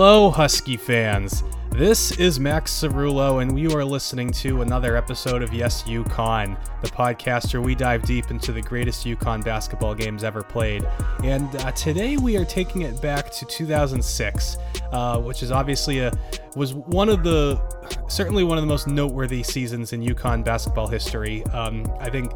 Hello, 0.00 0.30
Husky 0.30 0.76
fans. 0.76 1.42
This 1.70 2.16
is 2.20 2.38
Max 2.38 2.72
Cerullo, 2.72 3.42
and 3.42 3.58
you 3.58 3.76
are 3.76 3.84
listening 3.84 4.30
to 4.30 4.62
another 4.62 4.96
episode 4.96 5.42
of 5.42 5.52
Yes 5.52 5.82
UConn, 5.82 6.56
the 6.82 6.88
podcast 6.88 7.52
where 7.52 7.60
we 7.60 7.74
dive 7.74 8.02
deep 8.02 8.30
into 8.30 8.52
the 8.52 8.62
greatest 8.62 9.04
UConn 9.04 9.44
basketball 9.44 9.96
games 9.96 10.22
ever 10.22 10.44
played. 10.44 10.88
And 11.24 11.52
uh, 11.56 11.72
today 11.72 12.16
we 12.16 12.36
are 12.36 12.44
taking 12.44 12.82
it 12.82 13.02
back 13.02 13.32
to 13.32 13.44
2006, 13.44 14.56
uh, 14.92 15.20
which 15.20 15.42
is 15.42 15.50
obviously 15.50 15.98
a 15.98 16.12
was 16.54 16.74
one 16.74 17.08
of 17.08 17.24
the 17.24 17.60
certainly 18.08 18.44
one 18.44 18.56
of 18.56 18.62
the 18.62 18.68
most 18.68 18.86
noteworthy 18.86 19.42
seasons 19.42 19.92
in 19.92 20.00
UConn 20.00 20.44
basketball 20.44 20.86
history. 20.86 21.44
Um, 21.46 21.84
I 21.98 22.08
think 22.08 22.30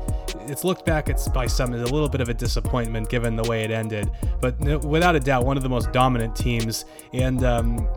it's 0.49 0.65
looked 0.65 0.85
back 0.85 1.09
at 1.09 1.21
by 1.33 1.47
some 1.47 1.75
as 1.75 1.83
a 1.83 1.93
little 1.93 2.09
bit 2.09 2.21
of 2.21 2.29
a 2.29 2.35
disappointment 2.35 3.09
given 3.09 3.37
the 3.37 3.43
way 3.45 3.63
it 3.65 3.71
ended, 3.71 4.11
but 4.41 4.59
without 4.85 5.17
a 5.17 5.21
doubt, 5.21 5.45
one 5.45 5.57
of 5.57 5.63
the 5.63 5.69
most 5.69 5.93
dominant 5.93 6.35
teams. 6.37 6.85
And 7.13 7.45
um, 7.45 7.89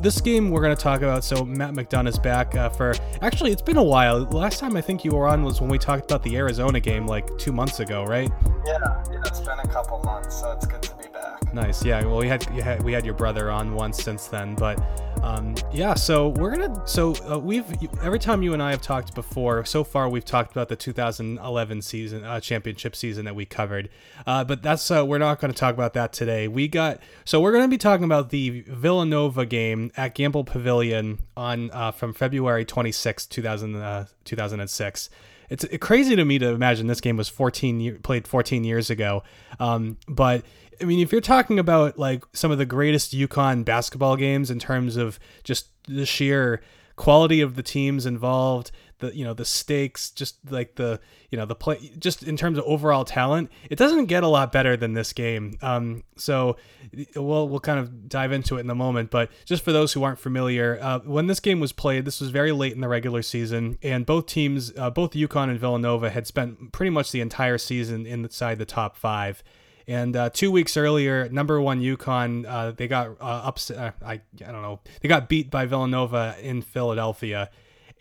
this 0.00 0.20
game 0.20 0.50
we're 0.50 0.62
going 0.62 0.74
to 0.74 0.82
talk 0.82 1.02
about. 1.02 1.24
So 1.24 1.44
Matt 1.44 1.74
McDonough 1.74 2.08
is 2.08 2.18
back 2.18 2.54
uh, 2.54 2.68
for 2.70 2.94
actually 3.20 3.52
it's 3.52 3.62
been 3.62 3.76
a 3.76 3.82
while. 3.82 4.20
Last 4.20 4.58
time 4.58 4.76
I 4.76 4.80
think 4.80 5.04
you 5.04 5.12
were 5.12 5.28
on 5.28 5.44
was 5.44 5.60
when 5.60 5.70
we 5.70 5.78
talked 5.78 6.04
about 6.04 6.22
the 6.22 6.36
Arizona 6.36 6.80
game 6.80 7.06
like 7.06 7.26
two 7.38 7.52
months 7.52 7.80
ago, 7.80 8.04
right? 8.04 8.30
Yeah, 8.66 9.04
yeah, 9.10 9.18
it's 9.24 9.40
been 9.40 9.58
a 9.58 9.68
couple 9.68 10.00
months, 10.04 10.40
so 10.40 10.52
it's 10.52 10.66
good 10.66 10.82
to. 10.82 10.91
Nice, 11.52 11.84
yeah. 11.84 12.02
Well, 12.06 12.16
we 12.16 12.28
had, 12.28 12.42
had 12.44 12.82
we 12.82 12.92
had 12.92 13.04
your 13.04 13.14
brother 13.14 13.50
on 13.50 13.74
once 13.74 14.02
since 14.02 14.26
then, 14.26 14.54
but 14.54 14.82
um, 15.22 15.54
yeah. 15.70 15.92
So 15.92 16.28
we're 16.28 16.50
gonna 16.50 16.86
so 16.86 17.14
uh, 17.30 17.38
we've 17.38 17.66
every 18.02 18.18
time 18.18 18.42
you 18.42 18.54
and 18.54 18.62
I 18.62 18.70
have 18.70 18.80
talked 18.80 19.14
before. 19.14 19.64
So 19.66 19.84
far, 19.84 20.08
we've 20.08 20.24
talked 20.24 20.52
about 20.52 20.70
the 20.70 20.76
2011 20.76 21.82
season 21.82 22.24
uh, 22.24 22.40
championship 22.40 22.96
season 22.96 23.26
that 23.26 23.34
we 23.34 23.44
covered, 23.44 23.90
uh, 24.26 24.44
but 24.44 24.62
that's 24.62 24.90
uh, 24.90 25.04
we're 25.04 25.18
not 25.18 25.40
going 25.40 25.52
to 25.52 25.58
talk 25.58 25.74
about 25.74 25.92
that 25.92 26.14
today. 26.14 26.48
We 26.48 26.68
got 26.68 27.00
so 27.26 27.38
we're 27.40 27.52
going 27.52 27.64
to 27.64 27.68
be 27.68 27.78
talking 27.78 28.04
about 28.04 28.30
the 28.30 28.62
Villanova 28.62 29.44
game 29.44 29.92
at 29.94 30.14
Gampel 30.14 30.46
Pavilion 30.46 31.18
on 31.36 31.70
uh, 31.72 31.90
from 31.90 32.14
February 32.14 32.64
26, 32.64 33.26
2000, 33.26 34.06
2006 34.24 35.10
it's 35.52 35.66
crazy 35.82 36.16
to 36.16 36.24
me 36.24 36.38
to 36.38 36.48
imagine 36.48 36.86
this 36.86 37.02
game 37.02 37.18
was 37.18 37.28
14 37.28 37.78
year, 37.78 37.98
played 38.02 38.26
14 38.26 38.64
years 38.64 38.88
ago. 38.88 39.22
Um, 39.60 39.98
but 40.08 40.46
I 40.80 40.84
mean, 40.84 41.00
if 41.00 41.12
you're 41.12 41.20
talking 41.20 41.58
about 41.58 41.98
like 41.98 42.24
some 42.32 42.50
of 42.50 42.58
the 42.58 42.66
greatest 42.66 43.12
UConn 43.12 43.64
basketball 43.64 44.16
games 44.16 44.50
in 44.50 44.58
terms 44.58 44.96
of 44.96 45.18
just 45.44 45.68
the 45.86 46.06
sheer 46.06 46.62
quality 46.96 47.40
of 47.40 47.56
the 47.56 47.62
teams 47.62 48.06
involved, 48.06 48.70
the 49.02 49.14
you 49.14 49.24
know 49.24 49.34
the 49.34 49.44
stakes, 49.44 50.10
just 50.10 50.36
like 50.50 50.76
the 50.76 50.98
you 51.30 51.36
know 51.36 51.44
the 51.44 51.54
play, 51.54 51.92
just 51.98 52.22
in 52.22 52.36
terms 52.36 52.56
of 52.56 52.64
overall 52.64 53.04
talent, 53.04 53.50
it 53.68 53.76
doesn't 53.76 54.06
get 54.06 54.22
a 54.22 54.28
lot 54.28 54.50
better 54.50 54.76
than 54.76 54.94
this 54.94 55.12
game. 55.12 55.58
Um, 55.60 56.04
so 56.16 56.56
we'll 57.14 57.48
we'll 57.48 57.60
kind 57.60 57.78
of 57.78 58.08
dive 58.08 58.32
into 58.32 58.56
it 58.56 58.60
in 58.60 58.70
a 58.70 58.74
moment. 58.74 59.10
But 59.10 59.30
just 59.44 59.62
for 59.62 59.72
those 59.72 59.92
who 59.92 60.02
aren't 60.02 60.18
familiar, 60.18 60.78
uh, 60.80 61.00
when 61.00 61.26
this 61.26 61.40
game 61.40 61.60
was 61.60 61.72
played, 61.72 62.06
this 62.06 62.20
was 62.20 62.30
very 62.30 62.52
late 62.52 62.72
in 62.72 62.80
the 62.80 62.88
regular 62.88 63.20
season, 63.20 63.78
and 63.82 64.06
both 64.06 64.26
teams, 64.26 64.72
uh, 64.78 64.88
both 64.88 65.12
UConn 65.12 65.50
and 65.50 65.60
Villanova, 65.60 66.08
had 66.10 66.26
spent 66.26 66.72
pretty 66.72 66.90
much 66.90 67.12
the 67.12 67.20
entire 67.20 67.58
season 67.58 68.06
inside 68.06 68.58
the 68.58 68.64
top 68.64 68.96
five. 68.96 69.42
And 69.86 70.14
uh, 70.14 70.30
two 70.30 70.50
weeks 70.50 70.76
earlier, 70.76 71.28
number 71.28 71.60
one 71.60 71.80
UConn, 71.80 72.46
uh, 72.46 72.70
they 72.72 72.88
got 72.88 73.20
uh, 73.20 73.42
upset. 73.44 73.78
Uh, 73.78 73.92
I, 74.04 74.12
I 74.12 74.52
don't 74.52 74.62
know. 74.62 74.80
They 75.00 75.08
got 75.08 75.28
beat 75.28 75.50
by 75.50 75.66
Villanova 75.66 76.36
in 76.40 76.62
Philadelphia. 76.62 77.50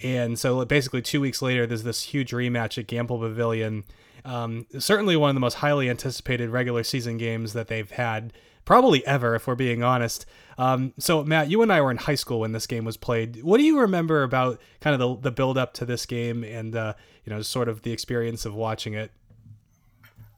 And 0.04 0.38
so 0.38 0.64
basically, 0.66 1.02
two 1.02 1.22
weeks 1.22 1.42
later, 1.42 1.66
there's 1.68 1.84
this 1.84 2.04
huge 2.04 2.32
rematch 2.32 2.78
at 2.78 2.88
Gampel 2.88 3.20
Pavilion. 3.20 3.84
Um, 4.26 4.68
certainly 4.78 5.16
one 5.16 5.30
of 5.30 5.36
the 5.36 5.40
most 5.40 5.56
highly 5.56 5.90
anticipated 5.90 6.50
regular 6.50 6.84
season 6.84 7.18
games 7.18 7.54
that 7.54 7.68
they've 7.68 7.90
had, 7.90 8.34
probably 8.66 9.06
ever, 9.06 9.36
if 9.36 9.48
we're 9.48 9.56
being 9.56 9.84
honest. 9.84 10.26
Um, 10.58 10.94
so, 11.00 11.24
Matt, 11.24 11.50
you 11.50 11.62
and 11.62 11.74
I 11.74 11.82
were 11.82 11.92
in 11.92 11.98
high 11.98 12.16
school 12.16 12.40
when 12.40 12.52
this 12.52 12.68
game 12.68 12.86
was 12.86 12.98
played. 12.98 13.44
What 13.44 13.58
do 13.58 13.64
you 13.64 13.80
remember 13.80 14.24
about 14.24 14.60
kind 14.80 14.94
of 14.94 15.00
the, 15.00 15.30
the 15.30 15.32
build 15.32 15.58
up 15.58 15.74
to 15.76 15.86
this 15.86 16.06
game 16.06 16.44
and, 16.44 16.76
uh, 16.76 16.94
you 17.26 17.34
know, 17.34 17.42
sort 17.42 17.68
of 17.68 17.82
the 17.82 17.92
experience 17.92 18.46
of 18.46 18.54
watching 18.54 18.94
it? 18.94 19.12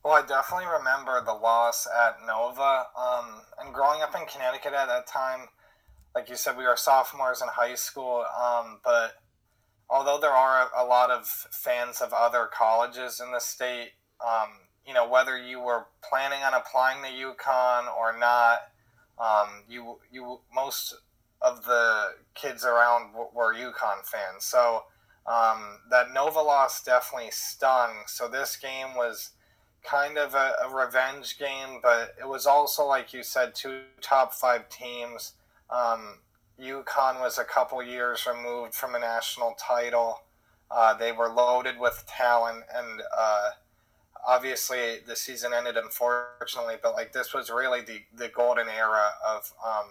Well, 0.04 0.22
I 0.22 0.26
definitely 0.26 0.66
remember 0.66 1.24
the 1.24 1.34
loss 1.34 1.88
at 1.88 2.18
Nova. 2.28 2.88
Um, 3.00 3.42
and 3.62 3.74
growing 3.74 4.02
up 4.02 4.14
in 4.14 4.26
Connecticut 4.26 4.74
at 4.74 4.88
that 4.88 5.08
time, 5.08 5.48
like 6.14 6.30
you 6.30 6.36
said, 6.36 6.58
we 6.58 6.66
were 6.66 6.76
sophomores 6.76 7.42
in 7.42 7.48
high 7.48 7.76
school. 7.76 8.26
Um, 8.38 8.80
but 8.84 9.14
although 9.90 10.20
there 10.20 10.32
are 10.32 10.70
a 10.78 10.84
lot 10.84 11.10
of 11.10 11.26
fans 11.26 12.02
of 12.02 12.12
other 12.12 12.50
colleges 12.54 13.22
in 13.24 13.32
the 13.32 13.40
state, 13.40 13.92
um, 14.26 14.50
you 14.86 14.94
know, 14.94 15.08
whether 15.08 15.38
you 15.38 15.62
were 15.62 15.86
planning 16.08 16.44
on 16.44 16.54
applying 16.54 17.02
to 17.04 17.10
UConn 17.10 17.86
or 17.96 18.18
not, 18.18 18.60
um, 19.18 19.64
you 19.70 20.00
you 20.12 20.42
most 20.54 20.96
of 21.42 21.64
the 21.64 22.16
kids 22.36 22.66
around 22.66 23.14
were 23.14 23.54
UConn 23.54 24.06
fans. 24.06 24.44
So 24.44 24.84
um, 25.26 25.80
that 25.90 26.12
Nova 26.14 26.42
loss 26.42 26.84
definitely 26.84 27.32
stung. 27.32 28.04
So 28.08 28.28
this 28.28 28.58
game 28.58 28.96
was 28.96 29.32
kind 29.84 30.18
of 30.18 30.34
a, 30.34 30.54
a, 30.66 30.74
revenge 30.74 31.38
game, 31.38 31.80
but 31.82 32.16
it 32.20 32.28
was 32.28 32.46
also, 32.46 32.86
like 32.86 33.14
you 33.14 33.24
said, 33.24 33.54
two 33.54 33.82
top 34.02 34.34
five 34.34 34.70
teams. 34.70 35.34
Um, 35.70 36.20
UConn 36.60 37.20
was 37.20 37.38
a 37.38 37.44
couple 37.44 37.82
years 37.84 38.26
removed 38.26 38.74
from 38.74 38.96
a 38.96 39.00
national 39.00 39.56
title. 39.60 40.22
Uh, 40.72 40.94
they 40.94 41.12
were 41.12 41.30
loaded 41.30 41.80
with 41.80 42.04
talent, 42.08 42.64
and 42.74 43.02
uh, 43.16 43.50
obviously 44.26 45.00
the 45.06 45.16
season 45.16 45.52
ended 45.54 45.78
unfortunately. 45.78 46.76
But 46.82 46.94
like 46.94 47.14
this 47.14 47.34
was 47.34 47.50
really 47.50 47.82
the 47.82 48.02
the 48.16 48.30
golden 48.30 48.70
era 48.70 49.12
of 49.28 49.54
um, 49.66 49.88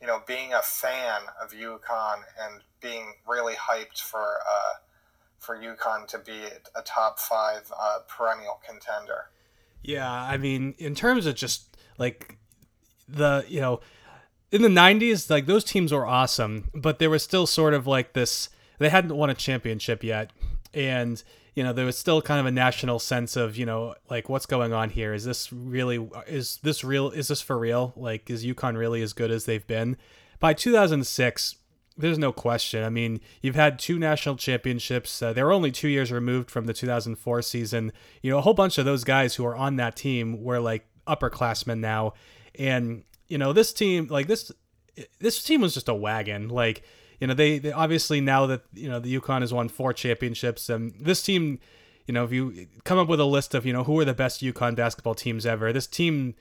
you 0.00 0.06
know 0.06 0.22
being 0.26 0.52
a 0.52 0.62
fan 0.62 1.22
of 1.42 1.52
UConn 1.52 2.22
and 2.40 2.60
being 2.80 3.14
really 3.26 3.54
hyped 3.54 4.00
for 4.00 4.22
uh, 4.22 4.74
for 5.42 5.56
UConn 5.56 6.06
to 6.08 6.18
be 6.18 6.40
a 6.74 6.82
top 6.82 7.18
five 7.18 7.70
uh, 7.78 7.98
perennial 8.08 8.60
contender. 8.66 9.30
Yeah, 9.82 10.10
I 10.10 10.36
mean, 10.36 10.74
in 10.78 10.94
terms 10.94 11.26
of 11.26 11.34
just 11.34 11.76
like 11.98 12.38
the 13.08 13.44
you 13.48 13.60
know 13.60 13.80
in 14.50 14.62
the 14.62 14.68
90s 14.68 15.28
like 15.28 15.46
those 15.46 15.64
teams 15.64 15.92
were 15.92 16.06
awesome 16.06 16.70
but 16.72 16.98
there 16.98 17.10
was 17.10 17.22
still 17.22 17.46
sort 17.46 17.74
of 17.74 17.86
like 17.86 18.14
this 18.14 18.48
they 18.82 18.88
hadn't 18.88 19.16
won 19.16 19.30
a 19.30 19.34
championship 19.34 20.04
yet. 20.04 20.30
And 20.74 21.22
you 21.54 21.62
know 21.62 21.72
there 21.72 21.84
was 21.86 21.98
still 21.98 22.22
kind 22.22 22.40
of 22.40 22.46
a 22.46 22.50
national 22.50 22.98
sense 22.98 23.36
of 23.36 23.56
you 23.56 23.66
know 23.66 23.94
like 24.10 24.28
what's 24.28 24.46
going 24.46 24.72
on 24.72 24.90
here? 24.90 25.14
Is 25.14 25.24
this 25.24 25.52
really 25.52 26.08
is 26.26 26.58
this 26.62 26.84
real 26.84 27.10
is 27.10 27.28
this 27.28 27.40
for 27.40 27.58
real? 27.58 27.92
Like 27.96 28.28
is 28.28 28.44
UConn 28.44 28.76
really 28.76 29.02
as 29.02 29.12
good 29.12 29.30
as 29.30 29.44
they've 29.44 29.66
been? 29.66 29.96
By 30.40 30.54
2006 30.54 31.56
there's 31.96 32.18
no 32.18 32.32
question. 32.32 32.84
I 32.84 32.90
mean, 32.90 33.20
you've 33.40 33.54
had 33.54 33.78
two 33.78 33.98
national 33.98 34.36
championships. 34.36 35.22
Uh, 35.22 35.32
they 35.32 35.42
were 35.42 35.52
only 35.52 35.70
two 35.70 35.88
years 35.88 36.10
removed 36.10 36.50
from 36.50 36.66
the 36.66 36.72
2004 36.72 37.42
season. 37.42 37.92
You 38.22 38.30
know, 38.30 38.38
a 38.38 38.40
whole 38.40 38.54
bunch 38.54 38.78
of 38.78 38.84
those 38.84 39.04
guys 39.04 39.34
who 39.34 39.44
are 39.46 39.56
on 39.56 39.76
that 39.76 39.96
team 39.96 40.42
were 40.42 40.60
like 40.60 40.86
upperclassmen 41.06 41.80
now, 41.80 42.14
and 42.58 43.04
you 43.28 43.38
know, 43.38 43.52
this 43.52 43.72
team, 43.72 44.08
like 44.08 44.26
this, 44.26 44.52
this 45.18 45.42
team 45.42 45.60
was 45.60 45.74
just 45.74 45.88
a 45.88 45.94
wagon. 45.94 46.48
Like, 46.48 46.82
you 47.20 47.26
know, 47.26 47.34
they, 47.34 47.58
they 47.58 47.72
obviously 47.72 48.20
now 48.20 48.46
that 48.46 48.62
you 48.74 48.88
know 48.88 48.98
the 48.98 49.18
UConn 49.18 49.40
has 49.40 49.52
won 49.52 49.68
four 49.68 49.92
championships, 49.92 50.68
and 50.68 50.92
this 51.00 51.22
team, 51.22 51.58
you 52.06 52.14
know, 52.14 52.24
if 52.24 52.32
you 52.32 52.66
come 52.84 52.98
up 52.98 53.08
with 53.08 53.20
a 53.20 53.24
list 53.24 53.54
of 53.54 53.64
you 53.64 53.72
know 53.72 53.84
who 53.84 53.98
are 54.00 54.04
the 54.04 54.14
best 54.14 54.42
UConn 54.42 54.76
basketball 54.76 55.14
teams 55.14 55.46
ever, 55.46 55.72
this 55.72 55.86
team, 55.86 56.34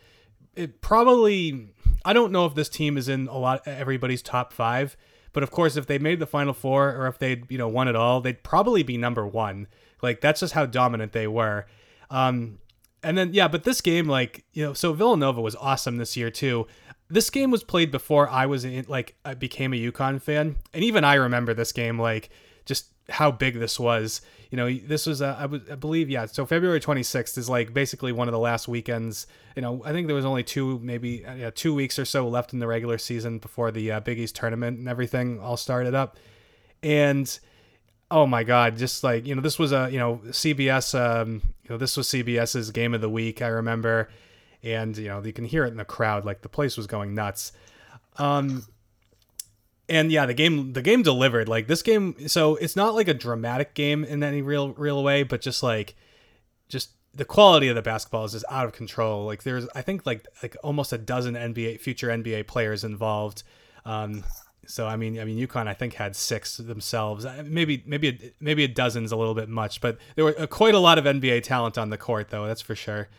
it 0.56 0.82
probably, 0.82 1.74
I 2.04 2.14
don't 2.14 2.32
know 2.32 2.46
if 2.46 2.56
this 2.56 2.70
team 2.70 2.98
is 2.98 3.08
in 3.08 3.28
a 3.28 3.38
lot 3.38 3.68
everybody's 3.68 4.22
top 4.22 4.54
five, 4.54 4.98
but 5.34 5.44
of 5.44 5.52
course, 5.52 5.78
if 5.78 5.88
they 5.88 6.00
made 6.00 6.20
the 6.20 6.28
Final 6.28 6.54
Four 6.54 6.96
or 6.96 7.08
if 7.08 7.18
they'd 7.20 7.50
you 7.50 7.58
know 7.58 7.68
won 7.68 7.88
it 7.88 7.96
all, 7.96 8.22
they'd 8.22 8.44
probably 8.44 8.84
be 8.84 8.98
number 8.98 9.26
one. 9.26 9.68
Like 10.02 10.22
that's 10.22 10.40
just 10.40 10.54
how 10.54 10.66
dominant 10.66 11.12
they 11.12 11.28
were. 11.28 11.66
Um, 12.10 12.60
and 13.04 13.18
then 13.18 13.34
yeah, 13.34 13.48
but 13.48 13.64
this 13.64 13.82
game, 13.82 14.08
like 14.08 14.44
you 14.54 14.64
know, 14.64 14.74
so 14.74 14.94
Villanova 14.94 15.42
was 15.42 15.56
awesome 15.56 15.98
this 15.98 16.16
year 16.18 16.30
too. 16.30 16.68
This 17.10 17.30
game 17.30 17.52
was 17.52 17.64
played 17.64 17.92
before 17.92 18.30
I 18.30 18.46
was 18.46 18.64
in, 18.64 18.86
like 18.88 19.16
I 19.26 19.34
became 19.34 19.74
a 19.74 19.78
UConn 19.78 20.22
fan, 20.22 20.58
and 20.74 20.84
even 20.84 21.04
I 21.04 21.16
remember 21.16 21.54
this 21.54 21.72
game 21.72 22.00
like 22.00 22.30
how 23.12 23.32
big 23.32 23.60
this 23.60 23.80
was. 23.80 24.22
You 24.50 24.58
know, 24.58 24.74
this 24.74 25.06
was 25.06 25.22
uh, 25.22 25.36
I, 25.40 25.76
believe 25.76 26.10
yeah. 26.10 26.26
So 26.26 26.46
February 26.46 26.80
26th 26.80 27.38
is 27.38 27.50
like 27.50 27.74
basically 27.74 28.12
one 28.12 28.28
of 28.28 28.32
the 28.32 28.40
last 28.40 28.68
weekends. 28.68 29.28
You 29.56 29.62
know, 29.62 29.82
I 29.86 29.92
think 29.92 30.08
there 30.08 30.16
was 30.16 30.26
only 30.26 30.44
two 30.44 30.80
maybe 30.80 31.26
uh, 31.26 31.52
two 31.54 31.74
weeks 31.74 31.98
or 32.00 32.06
so 32.06 32.28
left 32.28 32.54
in 32.54 32.60
the 32.60 32.68
regular 32.68 32.98
season 32.98 33.40
before 33.40 33.72
the 33.72 33.92
uh, 33.92 34.00
Big 34.00 34.20
East 34.20 34.36
tournament 34.36 34.80
and 34.80 34.88
everything 34.88 35.40
all 35.40 35.58
started 35.58 35.94
up, 35.94 36.18
and 36.84 37.40
oh 38.12 38.28
my 38.28 38.44
god 38.44 38.78
just 38.78 39.06
like 39.06 39.26
you 39.26 39.34
know 39.34 39.42
this 39.42 39.58
was 39.58 39.72
a 39.72 39.90
you 39.90 39.98
know 39.98 40.20
cbs 40.28 40.94
um 41.00 41.42
you 41.64 41.70
know 41.70 41.78
this 41.78 41.96
was 41.96 42.10
cbs's 42.10 42.70
game 42.70 42.94
of 42.94 43.00
the 43.00 43.10
week 43.10 43.42
i 43.42 43.48
remember 43.48 44.10
and 44.64 44.98
you 44.98 45.08
know 45.08 45.24
you 45.24 45.32
can 45.32 45.46
hear 45.46 45.64
it 45.64 45.70
in 45.70 45.78
the 45.78 45.86
crowd 45.86 46.26
like 46.26 46.42
the 46.42 46.50
place 46.50 46.76
was 46.76 46.88
going 46.88 47.16
nuts 47.16 47.54
um 48.18 48.66
and 49.90 50.12
yeah 50.12 50.26
the 50.26 50.34
game 50.34 50.74
the 50.74 50.82
game 50.82 51.02
delivered 51.04 51.48
like 51.50 51.68
this 51.68 51.82
game 51.82 52.28
so 52.28 52.56
it's 52.56 52.76
not 52.76 52.96
like 52.96 53.08
a 53.08 53.14
dramatic 53.14 53.74
game 53.74 54.04
in 54.04 54.24
any 54.24 54.42
real 54.42 54.74
real 54.74 55.04
way 55.04 55.24
but 55.24 55.42
just 55.42 55.64
like 55.64 55.96
just 56.70 56.92
the 57.14 57.26
quality 57.26 57.68
of 57.68 57.76
the 57.76 57.82
basketball 57.82 58.24
is 58.24 58.32
just 58.32 58.46
out 58.50 58.66
of 58.66 58.74
control 58.74 59.26
like 59.26 59.44
there's 59.44 59.68
i 59.76 59.82
think 59.82 60.06
like 60.06 60.28
like 60.42 60.56
almost 60.64 60.94
a 60.94 60.98
dozen 60.98 61.36
nba 61.36 61.80
future 61.80 62.08
nba 62.08 62.46
players 62.48 62.84
involved 62.84 63.44
Um, 63.86 64.24
so 64.68 64.88
I 64.88 64.96
mean, 64.96 65.20
I 65.20 65.26
mean, 65.26 65.38
UConn 65.46 65.68
I 65.68 65.74
think 65.74 65.96
had 65.96 66.16
six 66.16 66.58
themselves. 66.58 67.26
Maybe 67.44 67.84
maybe 67.86 68.34
maybe 68.40 68.64
a 68.64 68.68
dozen's 68.68 69.12
a 69.12 69.16
little 69.16 69.34
bit 69.34 69.50
much, 69.50 69.82
but 69.82 69.98
there 70.16 70.24
were 70.24 70.40
uh, 70.40 70.48
quite 70.48 70.76
a 70.76 70.80
lot 70.80 70.98
of 70.98 71.06
NBA 71.06 71.44
talent 71.44 71.78
on 71.78 71.90
the 71.90 71.98
court, 71.98 72.30
though. 72.30 72.46
That's 72.46 72.62
for 72.62 72.76
sure. 72.76 73.10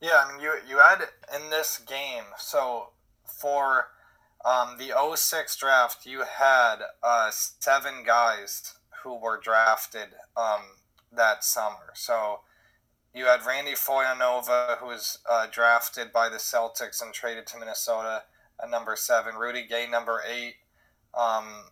Yeah, 0.00 0.22
I 0.24 0.32
mean, 0.32 0.40
you 0.42 0.52
you 0.68 0.78
had 0.78 1.02
in 1.34 1.50
this 1.50 1.78
game. 1.78 2.24
So 2.38 2.90
for 3.24 3.88
um, 4.44 4.76
the 4.78 4.92
06 5.16 5.56
draft, 5.56 6.06
you 6.06 6.22
had 6.38 6.76
uh, 7.02 7.30
seven 7.30 8.04
guys 8.06 8.74
who 9.02 9.14
were 9.18 9.40
drafted 9.42 10.08
um, 10.36 10.62
that 11.12 11.44
summer. 11.44 11.92
So 11.94 12.40
you 13.14 13.26
had 13.26 13.44
Randy 13.44 13.72
Foyanova, 13.72 14.78
who 14.78 14.86
was 14.86 15.18
uh, 15.28 15.46
drafted 15.50 16.12
by 16.12 16.28
the 16.28 16.36
Celtics 16.36 17.02
and 17.02 17.12
traded 17.12 17.46
to 17.48 17.58
Minnesota 17.58 18.22
at 18.62 18.70
number 18.70 18.96
seven. 18.96 19.34
Rudy 19.34 19.66
Gay, 19.66 19.86
number 19.90 20.22
eight, 20.28 20.54
um, 21.18 21.64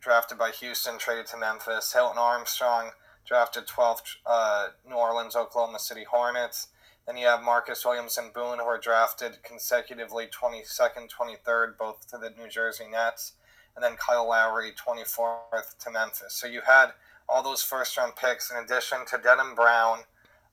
drafted 0.00 0.38
by 0.38 0.50
Houston, 0.50 0.98
traded 0.98 1.26
to 1.26 1.36
Memphis. 1.36 1.92
Hilton 1.92 2.18
Armstrong, 2.18 2.90
drafted 3.26 3.66
12th, 3.66 4.16
uh, 4.26 4.68
New 4.88 4.96
Orleans, 4.96 5.36
Oklahoma 5.36 5.78
City 5.78 6.04
Hornets. 6.10 6.68
Then 7.06 7.16
you 7.16 7.26
have 7.26 7.42
Marcus 7.42 7.84
Williams 7.84 8.18
and 8.18 8.32
Boone, 8.32 8.58
who 8.58 8.64
are 8.64 8.78
drafted 8.78 9.42
consecutively 9.42 10.26
22nd, 10.26 11.08
23rd, 11.10 11.76
both 11.78 12.08
to 12.10 12.18
the 12.18 12.30
New 12.30 12.48
Jersey 12.48 12.86
Nets. 12.90 13.32
And 13.74 13.84
then 13.84 13.96
Kyle 13.96 14.28
Lowry, 14.28 14.72
24th 14.72 15.78
to 15.78 15.90
Memphis. 15.90 16.34
So 16.34 16.46
you 16.46 16.62
had 16.66 16.92
all 17.28 17.42
those 17.42 17.62
first 17.62 17.96
round 17.96 18.16
picks 18.16 18.50
in 18.50 18.56
addition 18.56 18.98
to 19.06 19.18
Denham 19.18 19.54
Brown, 19.54 20.00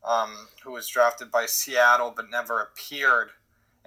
um, 0.06 0.48
who 0.64 0.72
was 0.72 0.88
drafted 0.88 1.32
by 1.32 1.46
Seattle 1.46 2.14
but 2.16 2.30
never 2.30 2.62
appeared 2.62 3.30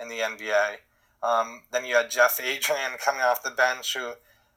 in 0.00 0.08
the 0.08 0.18
NBA. 0.18 0.76
Um, 1.22 1.62
then 1.70 1.84
you 1.84 1.94
had 1.94 2.10
Jeff 2.10 2.40
Adrien 2.40 2.98
coming 2.98 3.20
off 3.20 3.42
the 3.42 3.50
bench, 3.50 3.96
who 3.96 4.12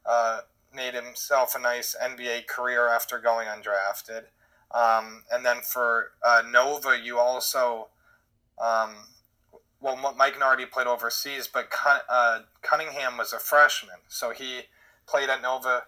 uh, 0.06 0.42
made 0.74 0.94
himself 0.94 1.56
a 1.56 1.60
nice 1.60 1.96
NBA 2.02 2.48
career 2.48 2.88
after 2.88 3.20
going 3.20 3.48
undrafted. 3.48 4.26
Um, 4.74 5.24
and 5.32 5.46
then 5.46 5.58
for 5.62 6.12
uh, 6.26 6.42
Nova, 6.50 6.98
you 7.02 7.20
also, 7.20 7.90
um, 8.60 8.96
well, 9.80 10.16
Mike 10.18 10.40
Nardi 10.40 10.66
played 10.66 10.88
overseas, 10.88 11.48
but 11.52 11.70
uh, 12.10 12.40
Cunningham 12.62 13.18
was 13.18 13.34
a 13.34 13.40
freshman, 13.40 13.98
so 14.08 14.32
he 14.32 14.62
played 15.06 15.30
at 15.30 15.42
Nova 15.42 15.84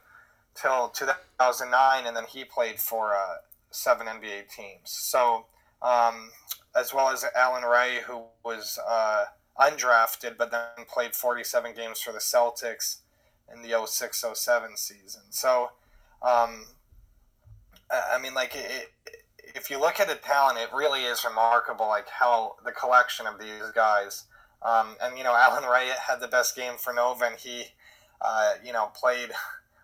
till 0.53 0.89
2009, 0.89 2.05
and 2.05 2.15
then 2.15 2.25
he 2.29 2.43
played 2.43 2.79
for 2.79 3.15
uh, 3.15 3.37
seven 3.71 4.07
NBA 4.07 4.49
teams. 4.55 4.91
So, 4.91 5.45
um, 5.81 6.31
as 6.75 6.93
well 6.93 7.09
as 7.09 7.25
Allan 7.35 7.63
Ray, 7.63 8.01
who 8.05 8.23
was 8.43 8.79
uh, 8.88 9.25
undrafted, 9.59 10.38
but 10.38 10.51
then 10.51 10.85
played 10.88 11.15
47 11.15 11.73
games 11.75 12.01
for 12.01 12.11
the 12.11 12.19
Celtics 12.19 12.97
in 13.53 13.61
the 13.61 13.85
06 13.85 14.25
07 14.33 14.77
season. 14.77 15.21
So, 15.29 15.71
um, 16.21 16.65
I 17.91 18.19
mean, 18.21 18.33
like, 18.33 18.55
it, 18.55 18.91
if 19.55 19.69
you 19.69 19.79
look 19.79 19.99
at 19.99 20.07
the 20.07 20.15
talent, 20.15 20.59
it 20.59 20.69
really 20.73 21.03
is 21.03 21.23
remarkable, 21.23 21.87
like, 21.87 22.09
how 22.09 22.55
the 22.65 22.71
collection 22.71 23.27
of 23.27 23.39
these 23.39 23.71
guys. 23.73 24.25
Um, 24.61 24.95
and, 25.01 25.17
you 25.17 25.23
know, 25.23 25.35
Allan 25.35 25.69
Ray 25.69 25.89
had 26.07 26.19
the 26.19 26.27
best 26.27 26.55
game 26.55 26.73
for 26.77 26.93
Nova, 26.93 27.25
and 27.25 27.37
he, 27.37 27.65
uh, 28.21 28.53
you 28.63 28.73
know, 28.73 28.91
played 28.99 29.29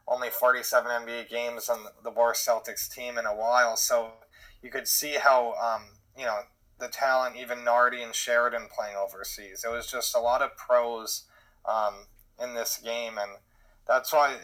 only 0.08 0.30
47 0.30 0.92
NBA 0.92 1.30
games 1.30 1.70
on 1.70 1.86
the 2.04 2.12
worst 2.12 2.48
Celtics 2.48 2.94
team 2.94 3.18
in 3.18 3.26
a 3.26 3.36
while. 3.36 3.78
So 3.78 4.12
you 4.62 4.70
could 4.70 4.88
see 4.88 5.14
how, 5.14 5.54
um, 5.54 5.84
you 6.18 6.26
know, 6.26 6.40
the 6.80 6.88
talent, 6.88 7.36
even 7.38 7.64
Nardi 7.64 8.02
and 8.02 8.14
Sheridan 8.14 8.68
playing 8.76 8.96
overseas. 8.98 9.64
It 9.66 9.72
was 9.72 9.90
just 9.90 10.16
a 10.16 10.20
lot 10.20 10.42
of 10.42 10.58
pros 10.58 11.26
um, 11.66 11.94
in 12.42 12.56
this 12.56 12.78
game, 12.84 13.18
and 13.18 13.32
that's 13.88 14.12
why, 14.12 14.36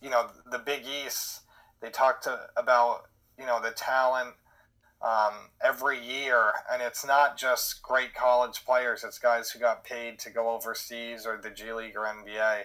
you 0.00 0.08
know, 0.08 0.28
the 0.50 0.58
Big 0.58 0.84
East. 0.86 1.42
They 1.80 1.90
talk 1.90 2.22
to, 2.22 2.48
about 2.56 3.02
you 3.38 3.46
know 3.46 3.60
the 3.60 3.70
talent 3.70 4.34
um, 5.02 5.50
every 5.62 6.02
year, 6.02 6.52
and 6.72 6.82
it's 6.82 7.04
not 7.04 7.36
just 7.36 7.82
great 7.82 8.14
college 8.14 8.64
players. 8.64 9.04
It's 9.04 9.18
guys 9.18 9.50
who 9.50 9.58
got 9.58 9.84
paid 9.84 10.18
to 10.20 10.30
go 10.30 10.50
overseas 10.50 11.26
or 11.26 11.38
the 11.42 11.50
G 11.50 11.72
League 11.72 11.96
or 11.96 12.02
NBA 12.02 12.64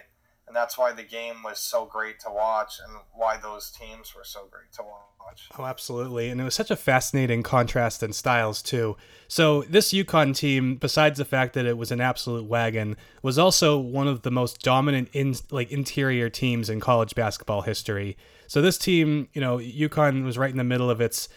and 0.52 0.56
that's 0.58 0.76
why 0.76 0.92
the 0.92 1.02
game 1.02 1.42
was 1.42 1.58
so 1.58 1.86
great 1.86 2.20
to 2.20 2.30
watch 2.30 2.74
and 2.86 2.98
why 3.14 3.38
those 3.38 3.70
teams 3.70 4.14
were 4.14 4.22
so 4.22 4.40
great 4.50 4.70
to 4.74 4.82
watch. 4.82 5.48
Oh, 5.58 5.64
absolutely. 5.64 6.28
And 6.28 6.38
it 6.38 6.44
was 6.44 6.54
such 6.54 6.70
a 6.70 6.76
fascinating 6.76 7.42
contrast 7.42 8.02
in 8.02 8.12
styles, 8.12 8.60
too. 8.60 8.98
So, 9.28 9.62
this 9.62 9.94
UConn 9.94 10.36
team, 10.36 10.76
besides 10.76 11.16
the 11.16 11.24
fact 11.24 11.54
that 11.54 11.64
it 11.64 11.78
was 11.78 11.90
an 11.90 12.02
absolute 12.02 12.44
wagon, 12.44 12.98
was 13.22 13.38
also 13.38 13.78
one 13.78 14.06
of 14.06 14.22
the 14.22 14.30
most 14.30 14.60
dominant 14.60 15.08
in 15.14 15.36
like 15.50 15.72
interior 15.72 16.28
teams 16.28 16.68
in 16.68 16.80
college 16.80 17.14
basketball 17.14 17.62
history. 17.62 18.18
So, 18.46 18.60
this 18.60 18.76
team, 18.76 19.28
you 19.32 19.40
know, 19.40 19.56
UConn 19.56 20.22
was 20.22 20.36
right 20.36 20.50
in 20.50 20.58
the 20.58 20.64
middle 20.64 20.90
of 20.90 21.00
its 21.00 21.30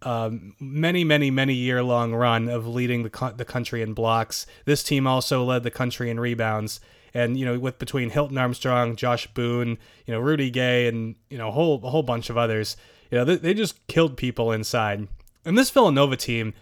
um, 0.00 0.54
many, 0.58 1.04
many, 1.04 1.30
many 1.30 1.52
year 1.52 1.82
long 1.82 2.14
run 2.14 2.48
of 2.48 2.66
leading 2.66 3.02
the, 3.02 3.10
co- 3.10 3.32
the 3.32 3.44
country 3.44 3.82
in 3.82 3.92
blocks. 3.92 4.46
This 4.64 4.82
team 4.82 5.06
also 5.06 5.44
led 5.44 5.64
the 5.64 5.70
country 5.70 6.08
in 6.08 6.18
rebounds 6.18 6.80
and 7.14 7.38
you 7.38 7.46
know 7.46 7.58
with 7.58 7.78
between 7.78 8.10
Hilton 8.10 8.36
Armstrong, 8.36 8.96
Josh 8.96 9.26
Boone, 9.28 9.78
you 10.06 10.12
know 10.12 10.20
Rudy 10.20 10.50
Gay, 10.50 10.88
and 10.88 11.14
you 11.30 11.38
know 11.38 11.48
a 11.48 11.52
whole 11.52 11.80
a 11.84 11.90
whole 11.90 12.02
bunch 12.02 12.28
of 12.28 12.36
others, 12.36 12.76
you 13.10 13.18
know 13.18 13.24
they, 13.24 13.36
they 13.36 13.54
just 13.54 13.86
killed 13.86 14.16
people 14.16 14.52
inside. 14.52 15.06
And 15.44 15.56
this 15.56 15.70
Villanova 15.70 16.16
team, 16.16 16.54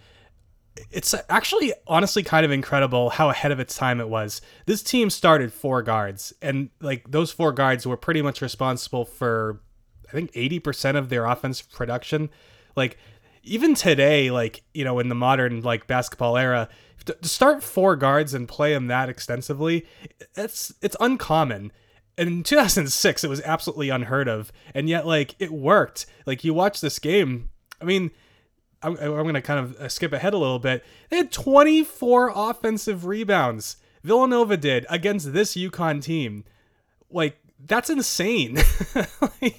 it's 0.91 1.15
actually 1.29 1.73
honestly 1.87 2.21
kind 2.21 2.45
of 2.45 2.51
incredible 2.51 3.09
how 3.11 3.29
ahead 3.29 3.51
of 3.51 3.59
its 3.59 3.75
time 3.75 3.99
it 3.99 4.09
was. 4.09 4.41
This 4.65 4.83
team 4.83 5.09
started 5.09 5.51
four 5.51 5.81
guards, 5.81 6.33
and 6.41 6.69
like 6.81 7.09
those 7.09 7.31
four 7.31 7.51
guards 7.51 7.87
were 7.87 7.97
pretty 7.97 8.21
much 8.21 8.41
responsible 8.41 9.05
for, 9.05 9.61
I 10.07 10.11
think, 10.11 10.31
eighty 10.35 10.59
percent 10.59 10.97
of 10.97 11.09
their 11.09 11.25
offensive 11.25 11.71
production. 11.71 12.29
Like 12.75 12.97
even 13.43 13.75
today, 13.75 14.31
like 14.31 14.63
you 14.73 14.83
know, 14.83 14.99
in 14.99 15.09
the 15.09 15.15
modern 15.15 15.61
like 15.61 15.87
basketball 15.87 16.37
era, 16.37 16.69
to 17.05 17.17
start 17.21 17.63
four 17.63 17.95
guards 17.95 18.33
and 18.33 18.47
play 18.47 18.73
them 18.73 18.87
that 18.87 19.09
extensively, 19.09 19.85
it's 20.35 20.73
it's 20.81 20.95
uncommon. 20.99 21.71
in 22.17 22.43
2006, 22.43 23.23
it 23.23 23.27
was 23.27 23.41
absolutely 23.41 23.89
unheard 23.89 24.27
of, 24.27 24.51
and 24.73 24.89
yet 24.89 25.05
like 25.05 25.35
it 25.39 25.51
worked. 25.51 26.05
Like 26.25 26.43
you 26.43 26.53
watch 26.53 26.81
this 26.81 26.99
game, 26.99 27.49
I 27.81 27.85
mean, 27.85 28.11
I'm, 28.81 28.97
I'm 28.97 29.11
going 29.11 29.33
to 29.33 29.41
kind 29.41 29.59
of 29.59 29.75
uh, 29.77 29.89
skip 29.89 30.13
ahead 30.13 30.33
a 30.33 30.37
little 30.37 30.59
bit. 30.59 30.83
They 31.09 31.17
had 31.17 31.31
24 31.31 32.31
offensive 32.35 33.05
rebounds. 33.05 33.77
Villanova 34.03 34.57
did 34.57 34.85
against 34.89 35.33
this 35.33 35.55
UConn 35.55 36.01
team. 36.01 36.43
Like 37.09 37.37
that's 37.67 37.89
insane. 37.89 38.55
like, 38.95 39.05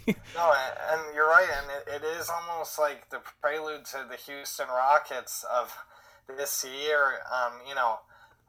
no, 0.34 0.52
and 0.90 1.14
you're 1.14 1.28
right, 1.28 1.48
and 1.58 1.66
it, 1.70 2.02
it 2.02 2.06
is 2.18 2.30
almost 2.30 2.78
like 2.78 3.08
the 3.10 3.20
prelude 3.40 3.84
to 3.86 4.06
the 4.08 4.16
Houston 4.16 4.68
Rockets 4.68 5.44
of 5.52 5.76
this 6.36 6.64
year, 6.64 7.20
um, 7.32 7.52
you 7.68 7.74
know, 7.74 7.98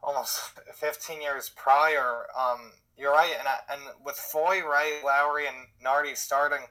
almost 0.02 0.52
15 0.74 1.20
years 1.20 1.50
prior. 1.56 2.26
Um, 2.38 2.72
you're 2.96 3.12
right, 3.12 3.32
and 3.38 3.48
and 3.70 3.96
with 4.04 4.16
Foy, 4.16 4.60
Ray, 4.66 5.00
Lowry, 5.04 5.46
and 5.46 5.56
Nardi 5.82 6.14
starting, 6.14 6.66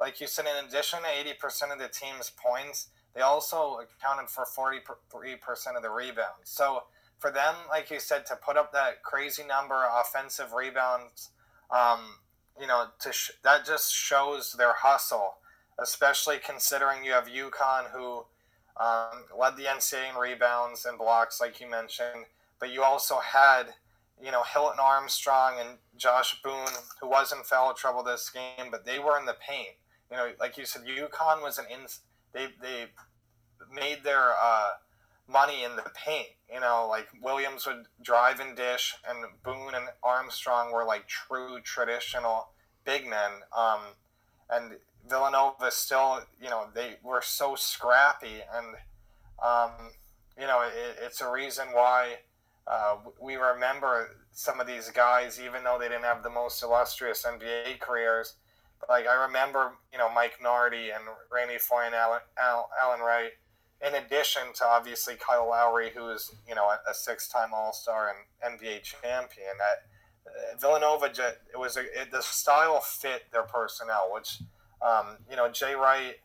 like 0.00 0.20
you 0.20 0.26
said, 0.26 0.46
in 0.46 0.66
addition 0.66 1.00
to 1.00 1.32
80% 1.48 1.72
of 1.72 1.78
the 1.78 1.88
team's 1.88 2.30
points, 2.30 2.88
they 3.14 3.20
also 3.22 3.78
accounted 3.80 4.28
for 4.28 4.44
43% 4.44 5.76
of 5.76 5.82
the 5.82 5.90
rebounds. 5.90 6.44
So 6.44 6.84
for 7.18 7.30
them, 7.30 7.54
like 7.70 7.90
you 7.90 7.98
said, 7.98 8.26
to 8.26 8.36
put 8.36 8.56
up 8.56 8.72
that 8.72 9.02
crazy 9.02 9.42
number 9.44 9.74
of 9.74 10.04
offensive 10.04 10.52
rebounds, 10.52 11.30
um, 11.70 12.00
you 12.60 12.66
know, 12.66 12.86
to 13.00 13.12
sh- 13.12 13.32
that 13.42 13.66
just 13.66 13.92
shows 13.92 14.52
their 14.52 14.74
hustle, 14.74 15.36
especially 15.78 16.38
considering 16.44 17.04
you 17.04 17.12
have 17.12 17.28
UConn 17.28 17.90
who 17.92 18.24
um, 18.78 19.24
led 19.38 19.56
the 19.56 19.64
NCAA 19.64 20.10
in 20.10 20.16
rebounds 20.16 20.84
and 20.84 20.98
blocks, 20.98 21.40
like 21.40 21.60
you 21.60 21.70
mentioned. 21.70 22.26
But 22.58 22.72
you 22.72 22.82
also 22.82 23.18
had, 23.18 23.64
you 24.22 24.30
know, 24.30 24.42
Hilton 24.42 24.78
Armstrong 24.80 25.54
and 25.60 25.78
Josh 25.96 26.40
Boone, 26.42 26.72
who 27.00 27.08
was 27.08 27.32
in 27.32 27.42
foul 27.42 27.74
trouble 27.74 28.02
this 28.02 28.30
game, 28.30 28.70
but 28.70 28.84
they 28.84 28.98
were 28.98 29.18
in 29.18 29.26
the 29.26 29.36
paint. 29.46 29.76
You 30.10 30.16
know, 30.16 30.30
like 30.38 30.56
you 30.56 30.64
said, 30.64 30.82
UConn 30.82 31.42
was 31.42 31.58
an 31.58 31.66
in. 31.70 31.86
They 32.32 32.48
they 32.60 32.86
made 33.74 34.04
their 34.04 34.32
uh, 34.42 34.72
money 35.28 35.64
in 35.64 35.76
the 35.76 35.84
paint. 35.94 36.28
You 36.52 36.60
know, 36.60 36.86
like 36.88 37.08
Williams 37.20 37.66
would 37.66 37.86
drive 38.02 38.40
and 38.40 38.56
dish, 38.56 38.94
and 39.08 39.24
Boone 39.44 39.74
and 39.74 39.88
Armstrong 40.02 40.72
were 40.72 40.84
like 40.84 41.08
true 41.08 41.60
traditional 41.62 42.48
big 42.84 43.06
men. 43.06 43.30
Um, 43.56 43.80
and 44.48 44.76
Villanova 45.08 45.70
still, 45.70 46.20
you 46.40 46.48
know, 46.48 46.66
they 46.74 46.96
were 47.02 47.22
so 47.22 47.54
scrappy, 47.56 48.42
and 48.54 48.76
um, 49.42 49.90
you 50.38 50.46
know, 50.46 50.62
it, 50.62 50.98
it's 51.02 51.20
a 51.20 51.30
reason 51.30 51.66
why 51.72 52.16
uh, 52.66 52.96
we 53.20 53.36
remember 53.36 54.16
some 54.32 54.60
of 54.60 54.66
these 54.66 54.90
guys, 54.90 55.40
even 55.40 55.64
though 55.64 55.78
they 55.78 55.88
didn't 55.88 56.04
have 56.04 56.22
the 56.22 56.30
most 56.30 56.62
illustrious 56.62 57.24
NBA 57.24 57.80
careers. 57.80 58.34
Like 58.88 59.06
I 59.06 59.26
remember, 59.26 59.72
you 59.92 59.98
know, 59.98 60.12
Mike 60.12 60.38
Nardi 60.42 60.90
and 60.90 61.04
Randy 61.32 61.58
Foy 61.58 61.84
and 61.86 61.94
Allan, 61.94 62.20
Allan 62.38 63.00
Ray, 63.00 63.30
in 63.84 63.94
addition 63.94 64.42
to 64.56 64.64
obviously 64.64 65.14
Kyle 65.16 65.48
Lowry, 65.48 65.90
who 65.94 66.10
is 66.10 66.34
you 66.48 66.54
know 66.54 66.64
a, 66.64 66.90
a 66.90 66.94
six-time 66.94 67.50
All-Star 67.54 68.12
and 68.42 68.58
NBA 68.58 68.82
champion. 68.82 69.58
That 69.58 69.86
Villanova, 70.60 71.06
it 71.06 71.58
was 71.58 71.76
a, 71.76 71.80
it, 71.80 72.10
the 72.10 72.22
style 72.22 72.80
fit 72.80 73.24
their 73.32 73.42
personnel, 73.42 74.10
which, 74.12 74.42
um, 74.82 75.18
you 75.30 75.36
know, 75.36 75.50
Jay 75.50 75.74
Wright, 75.74 76.16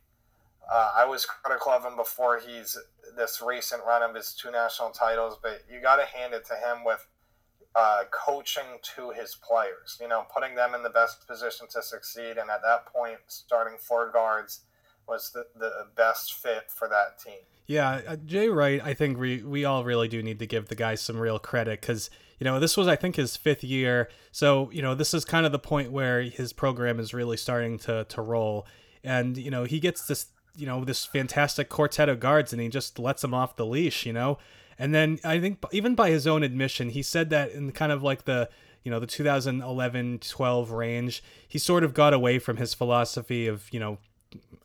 uh, 0.71 0.91
I 0.95 1.05
was 1.05 1.25
critical 1.25 1.71
of 1.71 1.83
him 1.83 1.95
before 1.95 2.39
he's 2.39 2.77
this 3.17 3.41
recent 3.45 3.81
run 3.85 4.03
of 4.03 4.15
his 4.15 4.33
two 4.33 4.51
national 4.51 4.91
titles, 4.91 5.37
but 5.41 5.63
you 5.71 5.81
got 5.81 5.97
to 5.97 6.05
hand 6.05 6.33
it 6.33 6.45
to 6.45 6.53
him 6.53 6.83
with 6.85 7.05
uh, 7.75 8.03
coaching 8.11 8.79
to 8.95 9.11
his 9.11 9.35
players, 9.35 9.97
you 9.99 10.07
know, 10.07 10.25
putting 10.33 10.55
them 10.55 10.73
in 10.75 10.83
the 10.83 10.89
best 10.89 11.27
position 11.27 11.67
to 11.71 11.81
succeed. 11.81 12.37
And 12.37 12.49
at 12.49 12.61
that 12.63 12.85
point, 12.85 13.19
starting 13.27 13.77
four 13.79 14.11
guards 14.11 14.61
was 15.11 15.31
the, 15.31 15.45
the 15.59 15.87
best 15.95 16.33
fit 16.33 16.71
for 16.71 16.87
that 16.87 17.19
team. 17.19 17.41
Yeah, 17.67 18.01
uh, 18.07 18.15
Jay 18.15 18.47
Wright, 18.47 18.81
I 18.83 18.93
think 18.93 19.19
we, 19.19 19.43
we 19.43 19.65
all 19.65 19.83
really 19.83 20.07
do 20.07 20.23
need 20.23 20.39
to 20.39 20.47
give 20.47 20.69
the 20.69 20.75
guy 20.75 20.95
some 20.95 21.19
real 21.19 21.37
credit 21.37 21.81
because, 21.81 22.09
you 22.39 22.45
know, 22.45 22.59
this 22.59 22.75
was, 22.75 22.87
I 22.87 22.95
think, 22.95 23.17
his 23.17 23.37
fifth 23.37 23.63
year. 23.63 24.09
So, 24.31 24.71
you 24.71 24.81
know, 24.81 24.95
this 24.95 25.13
is 25.13 25.25
kind 25.25 25.45
of 25.45 25.51
the 25.51 25.59
point 25.59 25.91
where 25.91 26.21
his 26.23 26.53
program 26.53 26.99
is 26.99 27.13
really 27.13 27.37
starting 27.37 27.77
to, 27.79 28.05
to 28.05 28.21
roll. 28.21 28.65
And, 29.03 29.37
you 29.37 29.51
know, 29.51 29.65
he 29.65 29.79
gets 29.79 30.07
this, 30.07 30.27
you 30.55 30.65
know, 30.65 30.83
this 30.83 31.05
fantastic 31.05 31.69
quartet 31.69 32.09
of 32.09 32.19
guards 32.19 32.51
and 32.51 32.61
he 32.61 32.69
just 32.69 32.97
lets 32.97 33.21
them 33.21 33.33
off 33.33 33.57
the 33.57 33.65
leash, 33.65 34.05
you 34.05 34.13
know? 34.13 34.37
And 34.79 34.95
then 34.95 35.19
I 35.23 35.39
think 35.39 35.63
even 35.71 35.93
by 35.93 36.09
his 36.09 36.25
own 36.25 36.41
admission, 36.41 36.89
he 36.89 37.03
said 37.03 37.29
that 37.29 37.51
in 37.51 37.71
kind 37.71 37.91
of 37.91 38.01
like 38.01 38.25
the 38.25 38.49
you 38.83 38.89
know 38.89 38.99
the 38.99 39.05
2011 39.05 40.19
12 40.19 40.71
range 40.71 41.23
he 41.47 41.59
sort 41.59 41.83
of 41.83 41.93
got 41.93 42.13
away 42.13 42.39
from 42.39 42.57
his 42.57 42.73
philosophy 42.73 43.45
of 43.45 43.71
you 43.71 43.79
know 43.79 43.99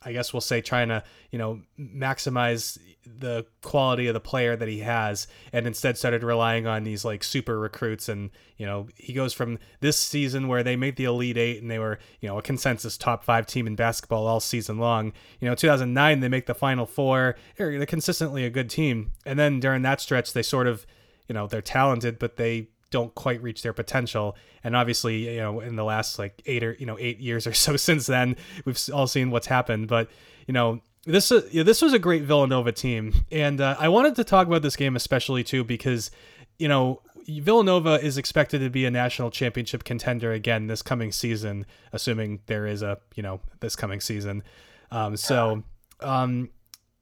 I 0.03 0.13
guess 0.13 0.31
we'll 0.31 0.41
say 0.41 0.61
trying 0.61 0.89
to 0.89 1.03
you 1.31 1.39
know 1.39 1.61
maximize 1.79 2.77
the 3.05 3.45
quality 3.61 4.07
of 4.07 4.13
the 4.13 4.19
player 4.19 4.55
that 4.55 4.67
he 4.67 4.79
has, 4.79 5.27
and 5.51 5.65
instead 5.65 5.97
started 5.97 6.23
relying 6.23 6.67
on 6.67 6.83
these 6.83 7.03
like 7.03 7.23
super 7.23 7.59
recruits. 7.59 8.07
And 8.07 8.29
you 8.57 8.65
know 8.65 8.87
he 8.95 9.13
goes 9.13 9.33
from 9.33 9.59
this 9.79 9.97
season 9.97 10.47
where 10.47 10.63
they 10.63 10.75
made 10.75 10.95
the 10.95 11.05
Elite 11.05 11.37
Eight 11.37 11.61
and 11.61 11.69
they 11.69 11.79
were 11.79 11.99
you 12.21 12.29
know 12.29 12.37
a 12.37 12.41
consensus 12.41 12.97
top 12.97 13.23
five 13.23 13.47
team 13.47 13.67
in 13.67 13.75
basketball 13.75 14.27
all 14.27 14.39
season 14.39 14.77
long. 14.77 15.13
You 15.39 15.49
know 15.49 15.55
2009 15.55 16.19
they 16.19 16.29
make 16.29 16.45
the 16.45 16.55
Final 16.55 16.85
Four. 16.85 17.35
They're 17.57 17.85
consistently 17.85 18.45
a 18.45 18.49
good 18.49 18.69
team, 18.69 19.11
and 19.25 19.37
then 19.37 19.59
during 19.59 19.81
that 19.81 20.01
stretch 20.01 20.33
they 20.33 20.43
sort 20.43 20.67
of 20.67 20.85
you 21.27 21.33
know 21.33 21.47
they're 21.47 21.61
talented, 21.61 22.19
but 22.19 22.37
they 22.37 22.69
don't 22.89 23.13
quite 23.15 23.41
reach 23.41 23.61
their 23.61 23.73
potential. 23.73 24.35
And 24.63 24.75
obviously, 24.75 25.33
you 25.33 25.37
know, 25.37 25.59
in 25.59 25.75
the 25.75 25.83
last 25.83 26.19
like 26.19 26.41
eight 26.45 26.63
or 26.63 26.73
you 26.79 26.85
know 26.85 26.97
eight 26.99 27.19
years 27.19 27.47
or 27.47 27.53
so 27.65 27.75
since 27.77 28.05
then, 28.05 28.35
we've 28.65 28.79
all 28.93 29.07
seen 29.07 29.31
what's 29.31 29.47
happened. 29.47 29.87
But 29.87 30.09
you 30.47 30.53
know, 30.53 30.81
this 31.05 31.31
uh, 31.31 31.41
this 31.53 31.81
was 31.81 31.93
a 31.93 31.99
great 31.99 32.23
Villanova 32.23 32.71
team, 32.71 33.13
and 33.31 33.61
uh, 33.61 33.75
I 33.79 33.89
wanted 33.89 34.15
to 34.15 34.23
talk 34.23 34.47
about 34.47 34.61
this 34.61 34.75
game 34.75 34.95
especially 34.95 35.43
too 35.43 35.63
because 35.63 36.11
you 36.59 36.67
know 36.67 37.01
Villanova 37.27 38.03
is 38.03 38.17
expected 38.17 38.59
to 38.59 38.69
be 38.69 38.85
a 38.85 38.91
national 38.91 39.31
championship 39.31 39.83
contender 39.83 40.31
again 40.31 40.67
this 40.67 40.81
coming 40.81 41.11
season, 41.11 41.65
assuming 41.93 42.41
there 42.45 42.67
is 42.67 42.81
a 42.81 42.99
you 43.15 43.23
know 43.23 43.41
this 43.59 43.75
coming 43.75 44.01
season. 44.01 44.43
Um, 44.91 45.17
so. 45.17 45.63
Um, 45.99 46.49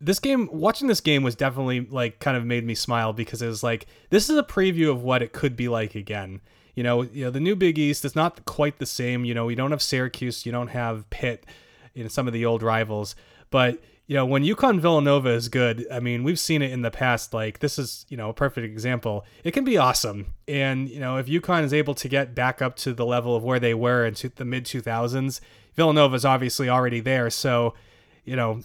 this 0.01 0.19
game 0.19 0.49
watching 0.51 0.87
this 0.87 1.01
game 1.01 1.23
was 1.23 1.35
definitely 1.35 1.81
like 1.81 2.19
kind 2.19 2.35
of 2.35 2.45
made 2.45 2.65
me 2.65 2.75
smile 2.75 3.13
because 3.13 3.41
it 3.41 3.47
was 3.47 3.63
like 3.63 3.87
this 4.09 4.29
is 4.29 4.37
a 4.37 4.43
preview 4.43 4.89
of 4.89 5.03
what 5.03 5.21
it 5.21 5.33
could 5.33 5.55
be 5.55 5.67
like 5.67 5.95
again. 5.95 6.41
You 6.75 6.83
know 6.83 7.03
you 7.03 7.25
know 7.25 7.31
the 7.31 7.39
new 7.39 7.55
big 7.55 7.77
east 7.77 8.03
is 8.03 8.15
not 8.15 8.43
quite 8.45 8.79
the 8.79 8.85
same 8.85 9.23
you 9.23 9.33
know 9.33 9.45
we 9.45 9.55
don't 9.55 9.71
have 9.71 9.81
syracuse 9.81 10.45
you 10.45 10.51
don't 10.51 10.67
have 10.67 11.09
pitt 11.09 11.45
you 11.93 12.03
know 12.03 12.09
some 12.09 12.27
of 12.27 12.33
the 12.33 12.45
old 12.45 12.61
rivals. 12.61 13.15
But 13.49 13.81
you 14.07 14.15
know 14.15 14.25
when 14.25 14.43
UConn 14.43 14.81
Villanova 14.81 15.29
is 15.29 15.47
good 15.47 15.87
I 15.89 16.01
mean 16.01 16.23
we've 16.23 16.39
seen 16.39 16.61
it 16.61 16.71
in 16.71 16.81
the 16.81 16.91
past 16.91 17.33
like 17.33 17.59
this 17.59 17.79
is 17.79 18.05
you 18.09 18.17
know 18.17 18.29
a 18.29 18.33
perfect 18.33 18.65
example. 18.65 19.25
It 19.45 19.51
can 19.51 19.63
be 19.63 19.77
awesome. 19.77 20.33
And 20.47 20.89
you 20.89 20.99
know 20.99 21.17
if 21.17 21.27
UConn 21.27 21.63
is 21.63 21.73
able 21.73 21.95
to 21.95 22.09
get 22.09 22.35
back 22.35 22.61
up 22.61 22.75
to 22.77 22.93
the 22.93 23.05
level 23.05 23.33
of 23.33 23.43
where 23.43 23.59
they 23.59 23.73
were 23.73 24.05
in 24.05 24.15
the 24.35 24.45
mid 24.45 24.65
2000s 24.65 25.39
Villanova 25.75 26.15
is 26.15 26.25
obviously 26.25 26.67
already 26.67 26.99
there. 26.99 27.29
So 27.29 27.75
you 28.25 28.35
know 28.35 28.59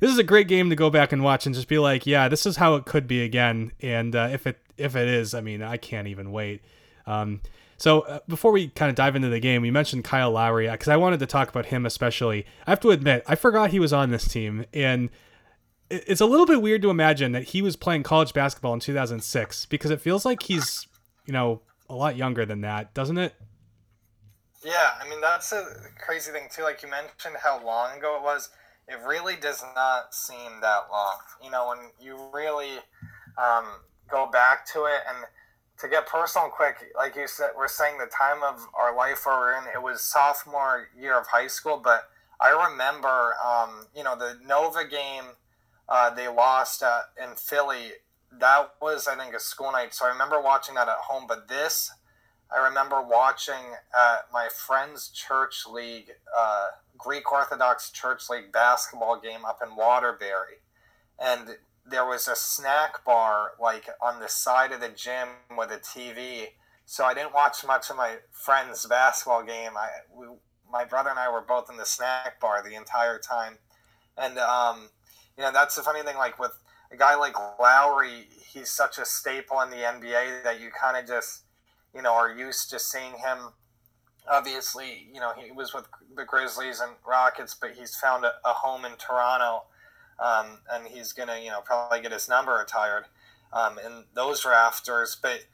this 0.00 0.10
is 0.10 0.18
a 0.18 0.24
great 0.24 0.48
game 0.48 0.70
to 0.70 0.76
go 0.76 0.90
back 0.90 1.12
and 1.12 1.22
watch 1.22 1.46
and 1.46 1.54
just 1.54 1.68
be 1.68 1.78
like, 1.78 2.06
yeah, 2.06 2.28
this 2.28 2.46
is 2.46 2.56
how 2.56 2.74
it 2.74 2.84
could 2.84 3.06
be 3.06 3.22
again. 3.22 3.72
And 3.80 4.14
uh, 4.14 4.28
if 4.32 4.46
it 4.46 4.58
if 4.76 4.96
it 4.96 5.08
is, 5.08 5.34
I 5.34 5.40
mean, 5.40 5.62
I 5.62 5.76
can't 5.76 6.08
even 6.08 6.32
wait. 6.32 6.62
Um, 7.06 7.40
so 7.76 8.00
uh, 8.00 8.18
before 8.28 8.52
we 8.52 8.68
kind 8.68 8.90
of 8.90 8.96
dive 8.96 9.16
into 9.16 9.28
the 9.28 9.40
game, 9.40 9.62
we 9.62 9.70
mentioned 9.70 10.04
Kyle 10.04 10.30
Lowry 10.30 10.68
because 10.68 10.88
uh, 10.88 10.92
I 10.92 10.96
wanted 10.96 11.20
to 11.20 11.26
talk 11.26 11.48
about 11.48 11.66
him 11.66 11.86
especially. 11.86 12.44
I 12.66 12.70
have 12.70 12.80
to 12.80 12.90
admit, 12.90 13.22
I 13.26 13.34
forgot 13.34 13.70
he 13.70 13.78
was 13.78 13.92
on 13.92 14.10
this 14.10 14.26
team, 14.26 14.66
and 14.74 15.10
it's 15.90 16.20
a 16.20 16.26
little 16.26 16.46
bit 16.46 16.60
weird 16.60 16.82
to 16.82 16.90
imagine 16.90 17.32
that 17.32 17.44
he 17.44 17.62
was 17.62 17.76
playing 17.76 18.02
college 18.02 18.34
basketball 18.34 18.74
in 18.74 18.80
2006 18.80 19.66
because 19.66 19.90
it 19.90 20.00
feels 20.00 20.24
like 20.24 20.42
he's, 20.42 20.86
you 21.24 21.32
know, 21.32 21.62
a 21.88 21.94
lot 21.94 22.16
younger 22.16 22.44
than 22.44 22.60
that, 22.62 22.92
doesn't 22.94 23.16
it? 23.16 23.34
Yeah, 24.64 24.90
I 25.00 25.08
mean 25.08 25.20
that's 25.20 25.52
a 25.52 25.64
crazy 26.04 26.32
thing 26.32 26.48
too. 26.50 26.62
Like 26.62 26.82
you 26.82 26.90
mentioned 26.90 27.36
how 27.42 27.64
long 27.64 27.96
ago 27.96 28.16
it 28.16 28.22
was 28.22 28.50
it 28.88 28.98
really 29.06 29.36
does 29.36 29.62
not 29.74 30.14
seem 30.14 30.60
that 30.62 30.84
long. 30.90 31.18
You 31.42 31.50
know, 31.50 31.68
when 31.68 31.90
you 32.00 32.18
really 32.32 32.78
um, 33.36 33.64
go 34.10 34.30
back 34.30 34.66
to 34.72 34.84
it 34.84 35.00
and 35.08 35.24
to 35.80 35.88
get 35.88 36.06
personal 36.06 36.48
quick, 36.48 36.76
like 36.96 37.14
you 37.14 37.28
said, 37.28 37.50
we're 37.56 37.68
saying 37.68 37.98
the 37.98 38.06
time 38.06 38.42
of 38.42 38.66
our 38.74 38.96
life 38.96 39.26
where 39.26 39.36
we're 39.36 39.58
in, 39.58 39.64
it 39.74 39.82
was 39.82 40.00
sophomore 40.00 40.88
year 40.98 41.18
of 41.18 41.26
high 41.26 41.46
school, 41.46 41.80
but 41.82 42.08
I 42.40 42.70
remember, 42.70 43.34
um, 43.44 43.86
you 43.94 44.02
know, 44.04 44.16
the 44.16 44.38
Nova 44.46 44.84
game 44.84 45.24
uh, 45.88 46.10
they 46.10 46.28
lost 46.28 46.82
uh, 46.82 47.00
in 47.22 47.34
Philly. 47.34 47.92
That 48.30 48.74
was, 48.80 49.08
I 49.08 49.16
think, 49.16 49.34
a 49.34 49.40
school 49.40 49.72
night. 49.72 49.94
So 49.94 50.04
I 50.04 50.10
remember 50.10 50.40
watching 50.40 50.74
that 50.74 50.88
at 50.88 50.96
home. 50.96 51.24
But 51.26 51.48
this, 51.48 51.90
I 52.54 52.62
remember 52.62 53.02
watching 53.02 53.74
at 53.96 54.26
my 54.32 54.48
friend's 54.54 55.08
church 55.08 55.64
league 55.70 56.10
uh, 56.36 56.68
Greek 56.98 57.30
Orthodox 57.30 57.90
Church 57.90 58.28
League 58.28 58.52
basketball 58.52 59.20
game 59.20 59.44
up 59.44 59.60
in 59.62 59.76
Waterbury, 59.76 60.58
and 61.18 61.56
there 61.86 62.04
was 62.04 62.28
a 62.28 62.36
snack 62.36 63.04
bar 63.04 63.52
like 63.60 63.88
on 64.02 64.20
the 64.20 64.28
side 64.28 64.72
of 64.72 64.80
the 64.80 64.88
gym 64.88 65.28
with 65.56 65.70
a 65.70 65.78
TV. 65.78 66.48
So 66.84 67.04
I 67.04 67.14
didn't 67.14 67.34
watch 67.34 67.64
much 67.66 67.90
of 67.90 67.96
my 67.96 68.16
friend's 68.32 68.84
basketball 68.86 69.42
game. 69.44 69.72
I 69.76 69.88
we, 70.14 70.26
my 70.70 70.84
brother 70.84 71.10
and 71.10 71.18
I 71.18 71.30
were 71.30 71.40
both 71.40 71.70
in 71.70 71.76
the 71.76 71.86
snack 71.86 72.40
bar 72.40 72.62
the 72.62 72.74
entire 72.74 73.18
time, 73.18 73.58
and 74.16 74.38
um, 74.38 74.90
you 75.36 75.44
know 75.44 75.52
that's 75.52 75.76
the 75.76 75.82
funny 75.82 76.02
thing. 76.02 76.16
Like 76.16 76.38
with 76.38 76.52
a 76.90 76.96
guy 76.96 77.14
like 77.14 77.34
Lowry, 77.60 78.28
he's 78.52 78.70
such 78.70 78.98
a 78.98 79.04
staple 79.04 79.60
in 79.60 79.70
the 79.70 79.76
NBA 79.76 80.42
that 80.44 80.60
you 80.60 80.70
kind 80.70 80.96
of 80.96 81.06
just 81.06 81.44
you 81.94 82.02
know 82.02 82.14
are 82.14 82.32
used 82.32 82.70
to 82.70 82.78
seeing 82.78 83.12
him 83.12 83.52
obviously, 84.30 85.08
you 85.12 85.20
know, 85.20 85.32
he 85.36 85.50
was 85.52 85.74
with 85.74 85.86
the 86.16 86.24
Grizzlies 86.24 86.80
and 86.80 86.92
Rockets, 87.06 87.54
but 87.54 87.72
he's 87.72 87.96
found 87.96 88.24
a, 88.24 88.32
a 88.44 88.52
home 88.52 88.84
in 88.84 88.92
Toronto, 88.92 89.64
um, 90.22 90.58
and 90.72 90.86
he's 90.86 91.12
gonna, 91.12 91.38
you 91.42 91.50
know, 91.50 91.60
probably 91.64 92.00
get 92.00 92.12
his 92.12 92.28
number 92.28 92.52
retired 92.52 93.04
um, 93.52 93.78
in 93.84 94.04
those 94.14 94.44
rafters. 94.44 95.16
But 95.20 95.46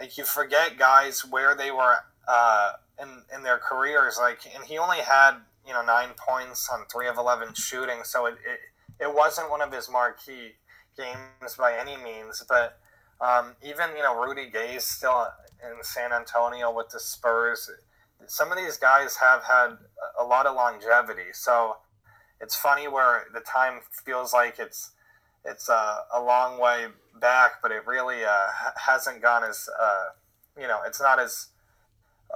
like, 0.00 0.16
you 0.18 0.24
forget 0.24 0.78
guys 0.78 1.24
where 1.24 1.54
they 1.54 1.70
were 1.70 1.96
uh, 2.28 2.72
in 3.00 3.08
in 3.34 3.42
their 3.42 3.58
careers. 3.58 4.18
Like, 4.20 4.40
and 4.54 4.64
he 4.64 4.78
only 4.78 4.98
had 4.98 5.36
you 5.66 5.72
know 5.72 5.84
nine 5.84 6.10
points 6.16 6.68
on 6.72 6.86
three 6.92 7.08
of 7.08 7.18
eleven 7.18 7.54
shooting, 7.54 8.00
so 8.04 8.26
it 8.26 8.34
it, 8.44 9.04
it 9.04 9.14
wasn't 9.14 9.50
one 9.50 9.62
of 9.62 9.72
his 9.72 9.90
marquee 9.90 10.52
games 10.96 11.56
by 11.58 11.74
any 11.78 11.96
means, 11.96 12.44
but. 12.48 12.78
Um, 13.18 13.56
even 13.62 13.96
you 13.96 14.02
know 14.02 14.14
Rudy 14.14 14.50
Gay 14.50 14.76
still 14.78 15.28
in 15.62 15.82
San 15.82 16.12
Antonio 16.12 16.70
with 16.70 16.90
the 16.90 17.00
Spurs 17.00 17.70
some 18.26 18.50
of 18.50 18.58
these 18.58 18.76
guys 18.76 19.16
have 19.16 19.44
had 19.44 19.76
a 20.18 20.24
lot 20.24 20.46
of 20.46 20.56
longevity. 20.56 21.32
So 21.32 21.76
it's 22.40 22.56
funny 22.56 22.88
where 22.88 23.24
the 23.32 23.40
time 23.40 23.80
feels 24.04 24.32
like 24.32 24.58
it's 24.58 24.92
it's 25.44 25.68
uh, 25.68 25.98
a 26.12 26.20
long 26.20 26.60
way 26.60 26.86
back, 27.20 27.62
but 27.62 27.70
it 27.70 27.86
really 27.86 28.24
uh, 28.24 28.46
hasn't 28.76 29.22
gone 29.22 29.44
as 29.44 29.68
uh, 29.80 30.06
you 30.58 30.66
know 30.66 30.80
it's 30.86 31.00
not 31.00 31.18
as 31.18 31.48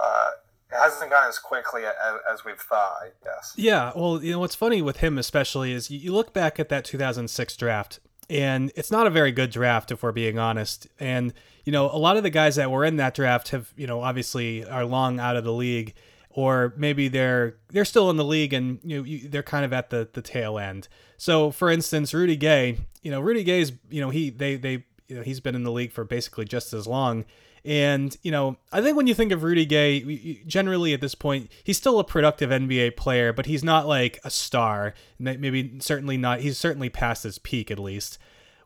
uh, 0.00 0.30
it 0.70 0.76
hasn't 0.76 1.10
gone 1.10 1.28
as 1.28 1.38
quickly 1.38 1.84
as, 1.84 1.94
as, 2.32 2.44
we've 2.44 2.58
thought. 2.58 2.98
I 3.02 3.08
guess. 3.24 3.54
Yeah. 3.56 3.92
Well, 3.94 4.22
you 4.22 4.32
know 4.32 4.38
what's 4.38 4.54
funny 4.54 4.80
with 4.82 4.98
him 4.98 5.18
especially 5.18 5.72
is 5.72 5.90
you 5.90 6.12
look 6.12 6.32
back 6.32 6.60
at 6.60 6.68
that 6.68 6.84
2006 6.84 7.56
draft, 7.56 8.00
and 8.28 8.72
it's 8.76 8.90
not 8.90 9.06
a 9.06 9.10
very 9.10 9.32
good 9.32 9.50
draft 9.50 9.90
if 9.90 10.02
we're 10.02 10.12
being 10.12 10.38
honest, 10.38 10.86
and 10.98 11.34
you 11.64 11.72
know, 11.72 11.86
a 11.90 11.98
lot 11.98 12.16
of 12.16 12.22
the 12.22 12.30
guys 12.30 12.56
that 12.56 12.70
were 12.70 12.84
in 12.84 12.96
that 12.96 13.14
draft 13.14 13.48
have, 13.50 13.72
you 13.76 13.86
know, 13.86 14.00
obviously 14.00 14.64
are 14.64 14.84
long 14.84 15.20
out 15.20 15.36
of 15.36 15.44
the 15.44 15.52
league, 15.52 15.94
or 16.30 16.72
maybe 16.76 17.08
they're 17.08 17.56
they're 17.68 17.84
still 17.84 18.08
in 18.10 18.16
the 18.16 18.24
league 18.24 18.52
and 18.52 18.78
you 18.84 18.98
know 18.98 19.04
you, 19.04 19.28
they're 19.28 19.42
kind 19.42 19.64
of 19.64 19.72
at 19.72 19.90
the 19.90 20.08
the 20.12 20.22
tail 20.22 20.58
end. 20.58 20.88
So, 21.16 21.50
for 21.50 21.70
instance, 21.70 22.14
Rudy 22.14 22.36
Gay, 22.36 22.78
you 23.02 23.10
know, 23.10 23.20
Rudy 23.20 23.44
Gay's, 23.44 23.72
you 23.90 24.00
know, 24.00 24.10
he 24.10 24.30
they 24.30 24.56
they 24.56 24.84
you 25.08 25.16
know 25.16 25.22
he's 25.22 25.40
been 25.40 25.54
in 25.54 25.64
the 25.64 25.72
league 25.72 25.92
for 25.92 26.04
basically 26.04 26.44
just 26.44 26.72
as 26.72 26.86
long. 26.86 27.24
And, 27.64 28.16
you 28.22 28.30
know, 28.30 28.56
I 28.72 28.80
think 28.80 28.96
when 28.96 29.06
you 29.06 29.14
think 29.14 29.32
of 29.32 29.42
Rudy 29.42 29.66
Gay, 29.66 30.40
generally 30.46 30.94
at 30.94 31.00
this 31.00 31.14
point, 31.14 31.50
he's 31.62 31.76
still 31.76 31.98
a 31.98 32.04
productive 32.04 32.50
NBA 32.50 32.96
player, 32.96 33.32
but 33.32 33.46
he's 33.46 33.62
not 33.62 33.86
like 33.86 34.18
a 34.24 34.30
star. 34.30 34.94
Maybe 35.18 35.78
certainly 35.80 36.16
not. 36.16 36.40
He's 36.40 36.56
certainly 36.56 36.88
past 36.88 37.24
his 37.24 37.38
peak, 37.38 37.70
at 37.70 37.78
least. 37.78 38.18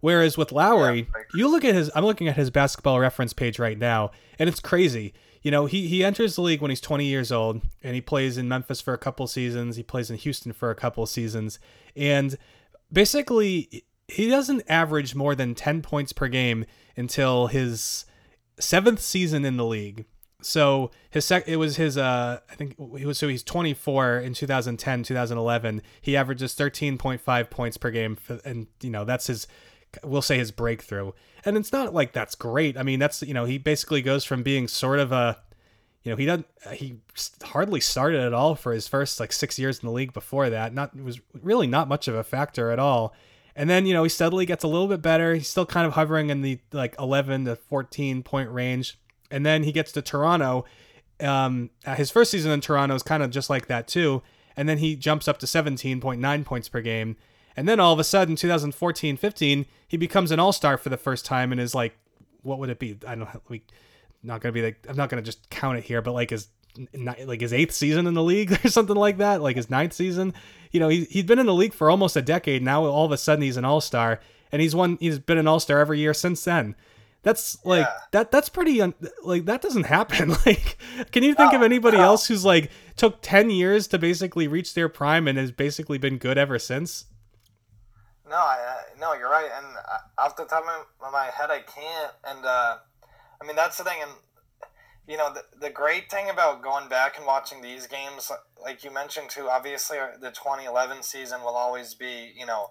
Whereas 0.05 0.37
with 0.37 0.53
Lowry, 0.53 1.09
yeah, 1.17 1.23
you 1.33 1.49
look 1.49 1.65
at 1.65 1.75
his 1.75 1.91
I'm 1.95 2.05
looking 2.05 2.29
at 2.29 2.37
his 2.37 2.51
basketball 2.51 3.01
reference 3.01 3.33
page 3.33 3.59
right 3.59 3.79
now, 3.79 4.11
and 4.39 4.51
it's 4.51 4.61
crazy. 4.61 5.15
you 5.41 5.51
know, 5.51 5.65
he 5.65 5.89
he 5.89 6.05
enters 6.05 6.37
the 6.37 6.43
league 6.43 6.61
when 6.61 6.71
he's 6.71 6.83
20 6.83 7.07
years 7.07 7.33
old, 7.33 7.63
and 7.83 7.95
he 7.95 8.03
plays 8.03 8.37
in 8.37 8.47
Memphis 8.47 8.83
for 8.83 8.93
a 8.93 8.99
couple 8.99 9.27
seasons. 9.27 9.77
He 9.77 9.83
plays 9.83 10.11
in 10.11 10.19
Houston 10.19 10.53
for 10.53 10.69
a 10.69 10.75
couple 10.75 11.07
seasons, 11.07 11.59
and 11.97 12.37
basically 12.93 13.87
he 14.07 14.29
doesn't 14.29 14.65
average 14.69 15.15
more 15.15 15.35
than 15.35 15.55
10 15.55 15.81
points 15.81 16.13
per 16.13 16.29
game 16.29 16.67
until 16.99 17.47
his 17.47 18.05
seventh 18.61 19.01
season 19.01 19.47
in 19.47 19.57
the 19.57 19.65
league. 19.65 20.05
So 20.43 20.91
his 21.09 21.25
sec 21.25 21.49
it 21.49 21.57
was 21.57 21.77
his 21.77 21.97
uh 21.97 22.41
I 22.51 22.55
think 22.57 22.77
he 22.99 23.07
was 23.07 23.17
so 23.17 23.29
he's 23.29 23.43
24 23.43 24.19
in 24.19 24.35
2010 24.35 25.03
2011 25.05 25.81
he 26.03 26.15
averages 26.15 26.55
13.5 26.55 27.49
points 27.49 27.79
per 27.79 27.91
game 27.91 28.17
for, 28.17 28.39
and 28.45 28.67
you 28.83 28.91
know 28.91 29.07
that's 29.07 29.29
his 29.29 29.47
we'll 30.03 30.23
say 30.23 30.39
his 30.39 30.51
breakthrough 30.51 31.13
and 31.45 31.57
it's 31.57 31.73
not 31.73 31.95
like 31.95 32.13
that's 32.13 32.35
great 32.35 32.77
I 32.77 32.83
mean 32.83 32.99
that's 32.99 33.23
you 33.23 33.35
know 33.35 33.45
he 33.45 33.59
basically 33.59 34.03
goes 34.03 34.25
from 34.25 34.43
being 34.43 34.69
sort 34.69 34.99
of 34.99 35.13
a 35.13 35.39
you 36.03 36.11
know 36.11 36.17
he 36.17 36.27
doesn't 36.27 36.47
he 36.73 36.97
hardly 37.43 37.81
started 37.81 38.21
at 38.21 38.33
all 38.33 38.55
for 38.55 38.73
his 38.73 38.89
first 38.89 39.21
like 39.21 39.33
6 39.33 39.59
years 39.59 39.79
in 39.81 39.87
the 39.87 39.93
league 39.93 40.13
before 40.13 40.51
that 40.51 40.75
not 40.75 40.99
was 41.01 41.21
really 41.43 41.67
not 41.67 41.89
much 41.89 42.09
of 42.09 42.15
a 42.15 42.25
factor 42.25 42.71
at 42.71 42.79
all 42.79 43.15
and 43.57 43.71
then 43.71 43.87
you 43.87 43.95
know 43.95 44.03
he 44.03 44.09
steadily 44.09 44.47
gets 44.47 44.65
a 44.65 44.69
little 44.69 44.89
bit 44.89 45.03
better 45.03 45.35
he's 45.35 45.49
still 45.49 45.67
kind 45.67 45.87
of 45.87 45.95
hovering 45.95 46.31
in 46.31 46.43
the 46.43 46.59
like 46.73 46.95
11 46.99 47.45
to 47.47 47.57
14 47.57 48.23
point 48.23 48.51
range 48.51 48.99
and 49.35 49.45
then 49.45 49.65
he 49.65 49.73
gets 49.73 49.91
to 49.93 50.01
Toronto. 50.01 50.65
Um, 51.21 51.71
his 51.97 52.11
first 52.11 52.31
season 52.31 52.53
in 52.53 52.61
Toronto 52.61 52.95
is 52.95 53.03
kind 53.03 53.23
of 53.23 53.31
just 53.31 53.51
like 53.51 53.67
that 53.67 53.89
too. 53.89 54.23
And 54.57 54.69
then 54.69 54.79
he 54.79 54.95
jumps 54.95 55.27
up 55.27 55.39
to 55.39 55.47
17.9 55.47 56.45
points 56.45 56.69
per 56.69 56.81
game. 56.81 57.17
And 57.57 57.69
then 57.69 57.81
all 57.81 57.93
of 57.93 57.99
a 57.99 58.05
sudden, 58.05 58.37
2014 58.37 59.17
15, 59.17 59.67
he 59.87 59.97
becomes 59.97 60.31
an 60.31 60.41
all 60.41 60.53
star 60.53 60.77
for 60.77 60.89
the 60.89 60.97
first 60.97 61.25
time 61.25 61.53
and 61.53 61.61
is 61.61 61.75
like, 61.75 61.97
what 62.43 62.59
would 62.59 62.69
it 62.69 62.79
be? 62.79 62.99
I 63.07 63.15
don't 63.15 63.33
know. 63.33 63.41
We, 63.49 63.63
not 64.23 64.41
going 64.41 64.53
to 64.53 64.59
be 64.59 64.65
like, 64.65 64.87
I'm 64.89 64.97
not 64.97 65.11
going 65.11 65.23
to 65.23 65.27
just 65.27 65.49
count 65.51 65.79
it 65.79 65.85
here, 65.85 66.03
but 66.03 66.13
like 66.13 66.31
his, 66.31 66.49
like 66.95 67.41
his 67.41 67.53
eighth 67.53 67.73
season 67.73 68.07
in 68.07 68.15
the 68.15 68.23
league 68.23 68.53
or 68.65 68.69
something 68.69 68.97
like 68.97 69.19
that, 69.19 69.43
like 69.43 69.57
his 69.57 69.71
ninth 69.71 69.93
season. 69.93 70.35
You 70.73 70.81
know, 70.81 70.89
he, 70.89 71.05
he'd 71.05 71.27
been 71.27 71.39
in 71.39 71.47
the 71.47 71.55
league 71.55 71.75
for 71.75 71.91
almost 71.91 72.17
a 72.17 72.23
decade. 72.23 72.63
Now 72.63 72.85
all 72.85 73.05
of 73.05 73.13
a 73.13 73.19
sudden 73.19 73.43
he's 73.43 73.57
an 73.57 73.65
all 73.65 73.81
star 73.81 74.21
and 74.51 74.61
he's 74.61 74.75
won, 74.75 74.99
he's 75.01 75.19
been 75.19 75.39
an 75.39 75.47
all 75.47 75.61
star 75.61 75.79
every 75.79 76.01
year 76.01 76.15
since 76.15 76.43
then. 76.45 76.75
That's 77.25 77.65
like 77.65 77.87
yeah. 77.87 77.99
that. 78.11 78.31
That's 78.31 78.51
pretty 78.51 78.83
un, 78.83 78.93
like 79.23 79.47
that 79.47 79.63
doesn't 79.63 79.85
happen. 79.85 80.35
Like, 80.47 80.77
can 81.11 81.23
you 81.23 81.35
think 81.35 81.55
of 81.55 81.63
anybody 81.63 81.97
else 81.97 82.27
who's 82.27 82.45
like 82.45 82.71
took 82.97 83.23
ten 83.23 83.49
years 83.49 83.87
to 83.89 83.99
basically 83.99 84.47
reach 84.47 84.75
their 84.75 84.91
prime 84.91 85.27
and 85.27 85.39
has 85.39 85.51
basically 85.51 85.97
been 85.97 86.19
good 86.19 86.37
ever 86.37 86.59
since? 86.59 87.07
No, 88.29 88.37
I, 88.37 88.77
no, 88.99 89.13
you're 89.13 89.31
right. 89.31 89.51
And 89.55 89.67
off 90.19 90.37
the 90.37 90.45
top 90.45 90.65
of 91.01 91.13
my 91.13 91.27
head, 91.27 91.51
I 91.51 91.61
can't. 91.61 92.13
And 92.27 92.45
uh, 92.45 92.79
I 93.41 93.47
mean, 93.47 93.57
that's 93.57 93.77
the 93.77 93.85
thing. 93.85 93.99
And 94.01 94.13
you 95.07 95.19
know, 95.19 95.33
the, 95.33 95.43
the 95.61 95.71
great 95.71 96.11
thing 96.11 96.31
about 96.31 96.63
going 96.63 96.89
back 96.89 97.19
and 97.19 97.27
watching 97.27 97.61
these 97.61 97.87
games, 97.87 98.33
like 98.63 98.83
you 98.85 98.93
mentioned 98.93 99.29
too, 99.29 99.49
obviously 99.51 99.99
uh, 99.99 100.17
the 100.19 100.31
2011 100.31 101.03
season 101.03 101.43
will 101.43 101.57
always 101.57 101.93
be, 101.95 102.33
you 102.35 102.47
know, 102.47 102.71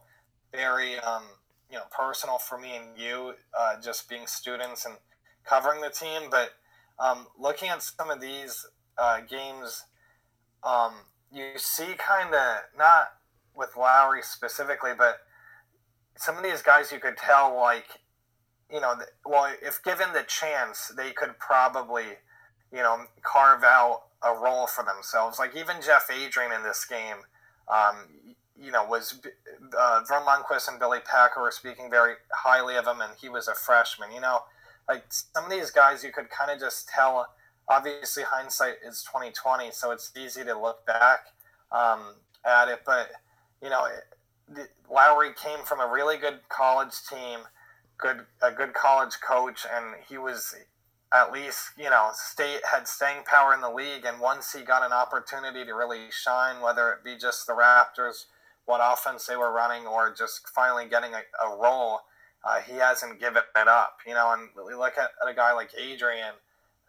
very 0.51 0.98
um, 1.00 1.24
you 1.70 1.77
know 1.77 1.83
personal 1.92 2.37
for 2.37 2.57
me 2.57 2.75
and 2.75 2.98
you, 2.98 3.33
uh, 3.57 3.79
just 3.81 4.09
being 4.09 4.25
students 4.27 4.85
and 4.85 4.96
covering 5.46 5.81
the 5.81 5.89
team. 5.89 6.24
But 6.31 6.51
um, 7.00 7.27
looking 7.39 7.70
at 7.70 7.83
some 7.83 8.09
of 8.09 8.20
these 8.20 8.66
uh, 8.98 9.22
games, 9.22 9.85
um, 10.63 10.94
you 11.31 11.51
see 11.57 11.96
kind 11.98 12.33
of 12.33 12.57
not 12.77 13.13
with 13.55 13.75
Lowry 13.77 14.22
specifically, 14.24 14.92
but 14.98 15.18
some 16.15 16.37
of 16.37 16.43
these 16.43 16.61
guys 16.61 16.91
you 16.91 16.99
could 16.99 17.17
tell 17.17 17.55
like 17.55 18.01
you 18.71 18.81
know 18.81 18.93
well 19.25 19.53
if 19.61 19.83
given 19.83 20.13
the 20.13 20.23
chance 20.23 20.91
they 20.95 21.11
could 21.11 21.37
probably 21.39 22.05
you 22.71 22.79
know 22.79 23.05
carve 23.21 23.63
out 23.63 24.03
a 24.23 24.33
role 24.33 24.67
for 24.67 24.83
themselves 24.83 25.37
like 25.39 25.55
even 25.55 25.77
jeff 25.81 26.09
adrien 26.09 26.51
in 26.51 26.63
this 26.63 26.85
game 26.85 27.17
um, 27.67 27.95
you 28.59 28.71
know, 28.71 28.85
was 28.85 29.19
uh, 29.77 30.01
Verne 30.07 30.25
Lundquist 30.25 30.69
and 30.69 30.79
Billy 30.79 30.99
Packer 30.99 31.41
were 31.41 31.51
speaking 31.51 31.89
very 31.89 32.15
highly 32.31 32.75
of 32.75 32.85
him, 32.85 33.01
and 33.01 33.11
he 33.19 33.29
was 33.29 33.47
a 33.47 33.53
freshman. 33.53 34.11
You 34.11 34.21
know, 34.21 34.39
like 34.87 35.03
some 35.09 35.45
of 35.45 35.51
these 35.51 35.71
guys, 35.71 36.03
you 36.03 36.11
could 36.11 36.29
kind 36.29 36.51
of 36.51 36.59
just 36.59 36.87
tell. 36.87 37.27
Obviously, 37.67 38.23
hindsight 38.23 38.75
is 38.85 39.03
twenty 39.03 39.31
twenty, 39.31 39.71
so 39.71 39.91
it's 39.91 40.11
easy 40.17 40.43
to 40.43 40.59
look 40.59 40.85
back 40.85 41.27
um, 41.71 42.15
at 42.45 42.67
it. 42.67 42.81
But 42.85 43.09
you 43.61 43.69
know, 43.69 43.85
the, 43.85 44.03
Lowry 44.90 45.32
came 45.34 45.60
from 45.66 45.79
a 45.79 45.88
really 45.92 46.18
good 46.18 46.40
college 46.50 46.94
team, 47.10 47.40
good 47.98 48.25
a 48.42 48.51
good 48.51 48.74
college 48.74 49.20
coach, 49.25 49.66
and 49.72 49.96
he 50.08 50.18
was 50.18 50.56
at 51.12 51.32
least 51.32 51.72
you 51.77 51.90
know 51.90 52.10
state 52.14 52.62
had 52.72 52.88
staying 52.88 53.24
power 53.25 53.53
in 53.53 53.62
the 53.62 53.70
league. 53.70 54.06
And 54.06 54.20
once 54.20 54.53
he 54.53 54.62
got 54.62 54.86
an 54.86 54.94
opportunity 54.94 55.66
to 55.66 55.74
really 55.74 56.12
shine, 56.12 56.62
whether 56.62 56.92
it 56.92 57.03
be 57.03 57.18
just 57.18 57.48
the 57.48 57.53
Raptors 57.53 58.25
what 58.66 58.79
offense 58.82 59.25
they 59.25 59.36
were 59.36 59.51
running 59.51 59.86
or 59.86 60.14
just 60.18 60.48
finally 60.48 60.88
getting 60.88 61.12
a, 61.14 61.22
a 61.46 61.58
role, 61.58 62.01
uh, 62.46 62.62
he 62.62 62.74
hasn't 62.74 63.20
given 63.20 63.44
it 63.56 63.68
up. 63.68 63.98
You 64.08 64.14
know, 64.14 64.32
and 64.34 64.50
we 64.66 64.74
look 64.74 64.98
at, 64.98 65.12
at 65.22 65.29
a 65.29 65.34
guy 65.34 65.53
like 65.53 65.72
Adrien. 65.77 66.36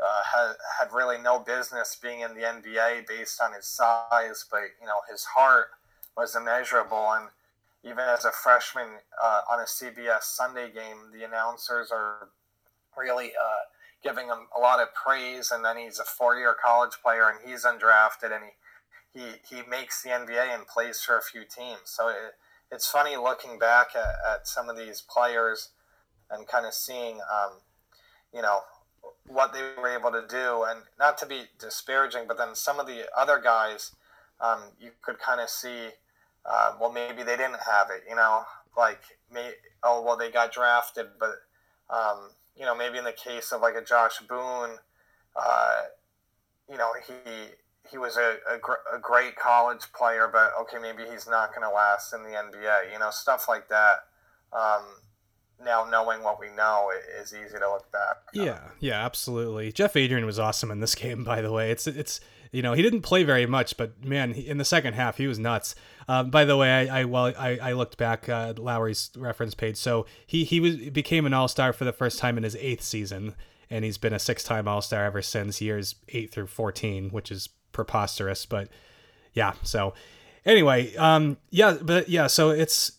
uh, 0.01 0.23
had, 0.33 0.55
had 0.81 0.93
really 0.93 1.19
no 1.19 1.39
business 1.39 1.97
being 2.01 2.21
in 2.21 2.35
the 2.35 2.41
NBA 2.41 3.07
based 3.07 3.41
on 3.41 3.53
his 3.53 3.67
size, 3.67 4.45
but, 4.51 4.63
you 4.81 4.87
know, 4.87 5.01
his 5.11 5.25
heart 5.25 5.67
was 6.17 6.35
immeasurable. 6.35 7.13
And 7.13 7.29
even 7.85 8.01
as 8.01 8.25
a 8.25 8.33
freshman 8.33 8.87
uh, 9.23 9.43
on 9.51 9.61
a 9.61 9.65
CBS 9.65 10.23
Sunday 10.23 10.71
game, 10.73 11.13
the 11.13 11.25
announcers 11.25 11.91
are 11.93 12.29
really 12.97 13.29
uh, 13.29 13.65
giving 14.03 14.27
him 14.27 14.49
a 14.57 14.61
lot 14.61 14.81
of 14.81 14.89
praise. 14.95 15.51
And 15.51 15.65
then 15.65 15.77
he's 15.77 15.99
a 15.99 16.05
four 16.05 16.37
year 16.37 16.55
college 16.63 16.95
player 17.03 17.29
and 17.29 17.39
he's 17.49 17.65
undrafted 17.65 18.33
and 18.35 18.45
he 18.45 18.51
he 19.15 19.57
he 19.57 19.63
makes 19.69 20.03
the 20.03 20.11
NBA 20.11 20.55
and 20.55 20.67
plays 20.67 21.01
for 21.01 21.17
a 21.17 21.23
few 21.23 21.43
teams. 21.45 21.83
So 21.85 22.09
it, 22.09 22.17
it's 22.71 22.91
funny 22.91 23.17
looking 23.17 23.59
back 23.59 23.89
at, 23.95 24.35
at 24.35 24.49
some 24.49 24.69
of 24.69 24.77
these 24.77 25.03
players 25.03 25.71
and 26.31 26.47
kind 26.49 26.67
of 26.67 26.75
seeing, 26.75 27.17
um, 27.17 27.53
you 28.35 28.43
know, 28.43 28.61
what 29.27 29.53
they 29.53 29.61
were 29.81 29.89
able 29.89 30.11
to 30.11 30.25
do, 30.27 30.65
and 30.69 30.81
not 30.99 31.19
to 31.19 31.27
be 31.27 31.43
disparaging, 31.59 32.25
but 32.27 32.39
then 32.39 32.55
some 32.55 32.81
of 32.81 32.87
the 32.87 33.05
other 33.17 33.41
guys, 33.43 33.93
um, 34.41 34.61
you 34.81 34.91
could 35.03 35.19
kind 35.19 35.41
of 35.41 35.49
see, 35.49 35.89
uh, 36.47 36.75
well, 36.81 36.93
maybe 36.93 37.23
they 37.23 37.37
didn't 37.37 37.61
have 37.61 37.89
it, 37.91 38.03
you 38.09 38.17
know, 38.17 38.43
like, 38.77 39.01
may, 39.33 39.53
oh, 39.83 40.03
well, 40.03 40.17
they 40.17 40.31
got 40.31 40.53
drafted, 40.53 41.07
but, 41.19 41.35
um, 41.91 42.31
you 42.57 42.65
know, 42.65 42.75
maybe 42.75 42.99
in 42.99 43.05
the 43.05 43.13
case 43.13 43.53
of 43.53 43.61
like 43.61 43.75
a 43.75 43.85
Josh 43.85 44.21
Boone, 44.29 44.79
uh, 45.37 45.83
you 46.71 46.77
know, 46.77 46.91
he 47.07 47.51
he 47.91 47.99
was 47.99 48.17
a, 48.17 48.37
a, 48.51 48.59
gr- 48.59 48.73
a, 48.95 48.99
great 48.99 49.37
college 49.37 49.93
player, 49.93 50.29
but 50.33 50.53
okay, 50.61 50.79
maybe 50.81 51.09
he's 51.11 51.29
not 51.29 51.51
going 51.55 51.69
to 51.69 51.75
last 51.75 52.15
in 52.15 52.23
the 52.23 52.31
NBA. 52.31 52.93
You 52.93 52.99
know, 52.99 53.11
stuff 53.11 53.47
like 53.49 53.69
that. 53.69 54.07
Um, 54.53 54.85
now 55.63 55.87
knowing 55.91 56.23
what 56.23 56.41
we 56.41 56.49
know, 56.51 56.91
it 56.95 57.21
is 57.21 57.35
easy 57.35 57.59
to 57.59 57.71
look 57.71 57.91
back. 57.93 58.17
Yeah, 58.33 58.61
yeah, 58.81 59.05
absolutely. 59.05 59.73
Jeff 59.73 59.97
Adrien 59.97 60.27
was 60.27 60.39
awesome 60.39 60.71
in 60.71 60.81
this 60.81 60.95
game, 60.95 61.25
by 61.25 61.41
the 61.41 61.53
way. 61.53 61.71
It's 61.71 61.87
it's 61.87 62.21
you 62.53 62.63
know 62.63 62.73
he 62.73 62.83
didn't 62.83 63.03
play 63.03 63.25
very 63.25 63.47
much, 63.47 63.77
but 63.77 64.05
man, 64.05 64.33
he, 64.33 64.49
in 64.49 64.59
the 64.59 64.65
second 64.65 64.95
half 64.95 65.19
he 65.19 65.27
was 65.27 65.39
nuts. 65.39 65.75
Um, 66.09 66.31
by 66.31 66.45
the 66.45 66.57
way, 66.57 66.71
I, 66.71 67.01
I 67.01 67.05
well 67.05 67.27
I, 67.27 67.59
I 67.63 67.73
looked 67.73 67.97
back 67.97 68.29
uh, 68.29 68.55
Lowry's 68.57 69.11
reference 69.17 69.55
page, 69.55 69.77
so 69.77 70.07
he 70.27 70.45
he 70.45 70.61
was 70.61 70.77
became 70.77 71.27
an 71.27 71.35
All 71.35 71.49
Star 71.49 71.73
for 71.73 71.85
the 71.85 71.93
first 71.93 72.19
time 72.19 72.37
in 72.37 72.45
his 72.45 72.57
eighth 72.57 72.83
season, 72.83 73.35
and 73.71 73.85
he's 73.85 73.99
been 73.99 74.13
a 74.13 74.19
six 74.19 74.45
time 74.45 74.69
All 74.69 74.83
Star 74.83 75.05
ever 75.05 75.23
since 75.23 75.61
years 75.61 75.95
eight 76.09 76.31
through 76.31 76.49
fourteen, 76.49 77.11
which 77.11 77.31
is 77.31 77.49
preposterous. 77.73 78.47
But 78.47 78.69
yeah, 79.33 79.55
so 79.63 79.95
anyway, 80.45 80.95
um, 80.97 81.37
yeah, 81.51 81.77
but 81.81 82.09
yeah, 82.09 82.27
so 82.27 82.51
it's 82.51 82.93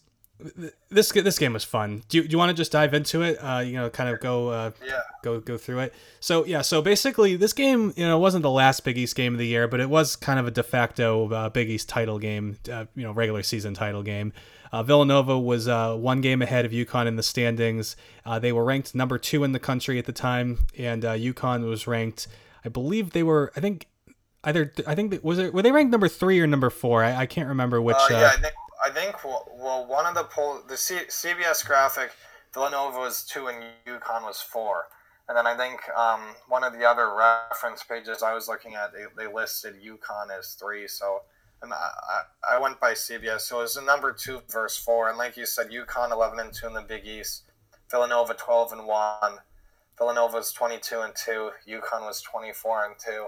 this 0.89 1.11
this 1.11 1.39
game 1.39 1.53
was 1.53 1.63
fun. 1.63 2.03
Do 2.09 2.17
you, 2.17 2.23
do 2.23 2.31
you 2.31 2.37
want 2.37 2.49
to 2.49 2.53
just 2.53 2.71
dive 2.71 2.93
into 2.93 3.21
it? 3.21 3.37
Uh, 3.37 3.59
you 3.59 3.73
know, 3.73 3.89
kind 3.89 4.09
of 4.09 4.19
go 4.19 4.49
uh, 4.49 4.71
yeah. 4.85 4.99
go 5.23 5.39
go 5.39 5.57
through 5.57 5.79
it. 5.79 5.93
So 6.19 6.45
yeah, 6.45 6.61
so 6.61 6.81
basically, 6.81 7.35
this 7.35 7.53
game 7.53 7.93
you 7.95 8.05
know 8.05 8.19
wasn't 8.19 8.43
the 8.43 8.51
last 8.51 8.83
Big 8.83 8.97
East 8.97 9.15
game 9.15 9.33
of 9.33 9.39
the 9.39 9.47
year, 9.47 9.67
but 9.67 9.79
it 9.79 9.89
was 9.89 10.15
kind 10.15 10.39
of 10.39 10.47
a 10.47 10.51
de 10.51 10.63
facto 10.63 11.31
uh, 11.31 11.49
Big 11.49 11.69
East 11.69 11.87
title 11.87 12.19
game. 12.19 12.57
Uh, 12.71 12.85
you 12.95 13.03
know, 13.03 13.11
regular 13.11 13.43
season 13.43 13.73
title 13.73 14.03
game. 14.03 14.33
Uh, 14.71 14.83
Villanova 14.83 15.39
was 15.39 15.69
uh, 15.69 15.95
one 15.95 16.19
game 16.19 16.41
ahead 16.41 16.65
of 16.65 16.71
UConn 16.71 17.07
in 17.07 17.15
the 17.15 17.23
standings. 17.23 17.95
Uh, 18.25 18.39
they 18.39 18.51
were 18.51 18.65
ranked 18.65 18.93
number 18.93 19.17
two 19.17 19.45
in 19.45 19.53
the 19.53 19.59
country 19.59 19.97
at 19.99 20.05
the 20.05 20.11
time, 20.11 20.59
and 20.77 21.05
uh, 21.05 21.13
UConn 21.13 21.67
was 21.69 21.87
ranked. 21.87 22.27
I 22.65 22.69
believe 22.69 23.11
they 23.11 23.23
were. 23.23 23.53
I 23.55 23.61
think 23.61 23.87
either 24.43 24.73
I 24.85 24.95
think 24.95 25.23
was 25.23 25.39
it 25.39 25.53
were 25.53 25.61
they 25.61 25.71
ranked 25.71 25.91
number 25.91 26.09
three 26.09 26.41
or 26.41 26.47
number 26.47 26.69
four? 26.69 27.05
I, 27.05 27.21
I 27.21 27.25
can't 27.25 27.47
remember 27.47 27.81
which. 27.81 27.95
Yeah, 28.09 28.33
uh, 28.43 28.49
I 28.85 28.91
think 28.91 29.23
well 29.23 29.85
one 29.87 30.05
of 30.05 30.13
the 30.13 30.25
poll 30.25 30.61
the 30.67 30.77
C, 30.77 30.99
CBS 31.09 31.65
graphic 31.65 32.11
Villanova 32.53 32.99
was 32.99 33.23
two 33.23 33.47
and 33.47 33.63
UConn 33.87 34.21
was 34.23 34.41
four, 34.41 34.87
and 35.27 35.35
then 35.35 35.47
I 35.47 35.57
think 35.57 35.81
um, 35.97 36.21
one 36.47 36.63
of 36.63 36.73
the 36.73 36.85
other 36.85 37.13
reference 37.15 37.83
pages 37.83 38.21
I 38.21 38.33
was 38.33 38.47
looking 38.47 38.75
at 38.75 38.93
they, 38.93 39.05
they 39.17 39.31
listed 39.31 39.75
UConn 39.83 40.37
as 40.37 40.53
three. 40.53 40.87
So 40.87 41.23
and 41.63 41.73
I, 41.73 42.57
I, 42.57 42.59
went 42.59 42.79
by 42.79 42.91
CBS, 42.91 43.41
so 43.41 43.59
it 43.59 43.63
was 43.63 43.75
the 43.75 43.81
number 43.81 44.13
two 44.13 44.41
versus 44.49 44.77
four, 44.77 45.09
and 45.09 45.17
like 45.17 45.35
you 45.35 45.47
said, 45.47 45.71
UConn 45.71 46.11
eleven 46.11 46.39
and 46.39 46.53
two 46.53 46.67
in 46.67 46.73
the 46.73 46.81
Big 46.81 47.07
East, 47.07 47.43
Villanova 47.89 48.35
twelve 48.35 48.71
and 48.71 48.85
one. 48.85 49.39
Villanova 49.97 50.37
was 50.37 50.51
22 50.51 50.99
and 50.99 51.13
2. 51.15 51.51
UConn 51.69 52.01
was 52.01 52.21
24 52.21 52.85
and 52.85 52.95
2. 52.99 53.27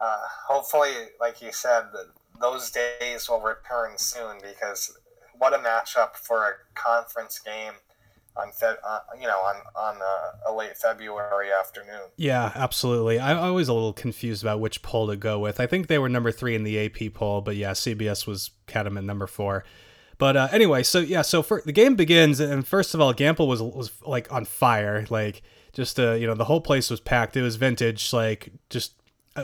Uh, 0.00 0.16
hopefully, 0.46 0.92
like 1.20 1.42
you 1.42 1.50
said, 1.50 1.86
that 1.92 2.06
those 2.40 2.70
days 2.70 3.28
will 3.28 3.40
return 3.40 3.98
soon 3.98 4.38
because 4.42 4.96
what 5.38 5.54
a 5.54 5.58
matchup 5.58 6.16
for 6.16 6.44
a 6.48 6.52
conference 6.74 7.38
game 7.38 7.74
on 8.36 8.52
Fe- 8.52 8.76
uh, 8.86 8.98
you 9.18 9.26
know 9.26 9.38
on 9.38 9.56
on 9.74 9.96
a 10.46 10.52
late 10.52 10.76
February 10.76 11.48
afternoon. 11.52 12.10
Yeah, 12.16 12.52
absolutely. 12.54 13.18
I, 13.18 13.48
I 13.48 13.50
was 13.50 13.68
a 13.68 13.72
little 13.72 13.92
confused 13.92 14.42
about 14.42 14.60
which 14.60 14.82
poll 14.82 15.08
to 15.08 15.16
go 15.16 15.38
with. 15.38 15.60
I 15.60 15.66
think 15.66 15.86
they 15.86 15.98
were 15.98 16.08
number 16.08 16.30
three 16.30 16.54
in 16.54 16.64
the 16.64 16.78
AP 16.78 17.14
poll, 17.14 17.40
but 17.40 17.56
yeah, 17.56 17.72
CBS 17.72 18.26
was 18.26 18.50
had 18.68 18.84
them 18.84 18.98
at 18.98 19.04
number 19.04 19.26
four. 19.26 19.64
But 20.18 20.36
uh, 20.36 20.48
anyway, 20.50 20.82
so 20.82 21.00
yeah, 21.00 21.22
so 21.22 21.42
for 21.42 21.62
the 21.64 21.72
game 21.72 21.94
begins, 21.94 22.40
and 22.40 22.66
first 22.66 22.94
of 22.94 23.00
all, 23.00 23.12
Gampel 23.12 23.46
was 23.46 23.62
was 23.62 23.90
like 24.06 24.32
on 24.32 24.44
fire, 24.44 25.06
like 25.10 25.42
just 25.72 26.00
uh, 26.00 26.12
you 26.12 26.26
know 26.26 26.34
the 26.34 26.44
whole 26.44 26.60
place 26.60 26.90
was 26.90 27.00
packed. 27.00 27.36
It 27.36 27.42
was 27.42 27.56
vintage, 27.56 28.12
like 28.12 28.50
just 28.70 28.94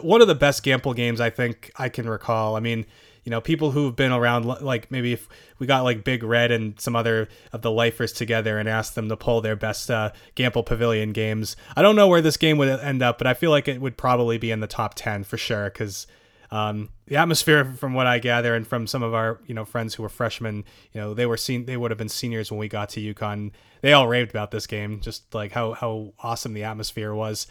one 0.01 0.23
of 0.23 0.29
the 0.29 0.35
best 0.35 0.65
Gampel 0.65 0.95
games 0.95 1.21
I 1.21 1.31
think 1.31 1.71
I 1.77 1.89
can 1.89 2.09
recall. 2.09 2.57
I 2.57 2.61
mean, 2.61 2.87
you 3.25 3.31
know, 3.31 3.41
people 3.41 3.71
who've 3.71 3.95
been 3.95 4.11
around, 4.11 4.45
like 4.47 4.91
maybe 4.91 5.13
if 5.13 5.29
we 5.59 5.67
got 5.67 5.85
like 5.85 6.03
Big 6.03 6.23
Red 6.23 6.51
and 6.51 6.79
some 6.81 6.97
other 6.97 7.29
of 7.53 7.63
the 7.63 7.71
lifers 7.71 8.13
together 8.13 8.59
and 8.59 8.69
asked 8.69 8.95
them 8.95 9.09
to 9.09 9.17
pull 9.17 9.41
their 9.41 9.55
best 9.55 9.91
uh, 9.91 10.11
Gampel 10.35 10.67
Pavilion 10.67 11.13
games. 11.13 11.57
I 11.77 11.83
don't 11.83 11.95
know 11.95 12.09
where 12.09 12.21
this 12.21 12.37
game 12.37 12.59
would 12.59 12.69
end 12.69 13.03
up, 13.03 13.19
but 13.19 13.27
I 13.27 13.35
feel 13.35 13.51
like 13.51 13.69
it 13.69 13.81
would 13.81 13.97
probably 13.97 14.39
be 14.39 14.51
in 14.51 14.61
the 14.61 14.67
top 14.67 14.95
ten 14.95 15.23
for 15.23 15.37
sure 15.37 15.65
because 15.67 16.07
um, 16.51 16.91
the 17.07 17.17
atmosphere, 17.17 17.65
from 17.65 17.95
what 17.95 18.07
I 18.07 18.19
gather, 18.19 18.55
and 18.55 18.67
from 18.67 18.87
some 18.87 19.03
of 19.03 19.15
our 19.15 19.41
you 19.47 19.55
know 19.55 19.65
friends 19.65 19.95
who 19.95 20.03
were 20.03 20.09
freshmen, 20.09 20.65
you 20.93 21.01
know 21.01 21.15
they 21.15 21.27
were 21.27 21.37
seen 21.37 21.65
they 21.65 21.77
would 21.77 21.91
have 21.91 21.99
been 21.99 22.09
seniors 22.09 22.51
when 22.51 22.59
we 22.59 22.69
got 22.69 22.91
to 22.91 23.15
UConn. 23.15 23.53
They 23.83 23.93
all 23.93 24.09
raved 24.09 24.31
about 24.31 24.51
this 24.51 24.67
game, 24.67 25.01
just 25.01 25.33
like 25.33 25.53
how 25.53 25.73
how 25.73 26.13
awesome 26.19 26.55
the 26.55 26.65
atmosphere 26.65 27.15
was. 27.15 27.47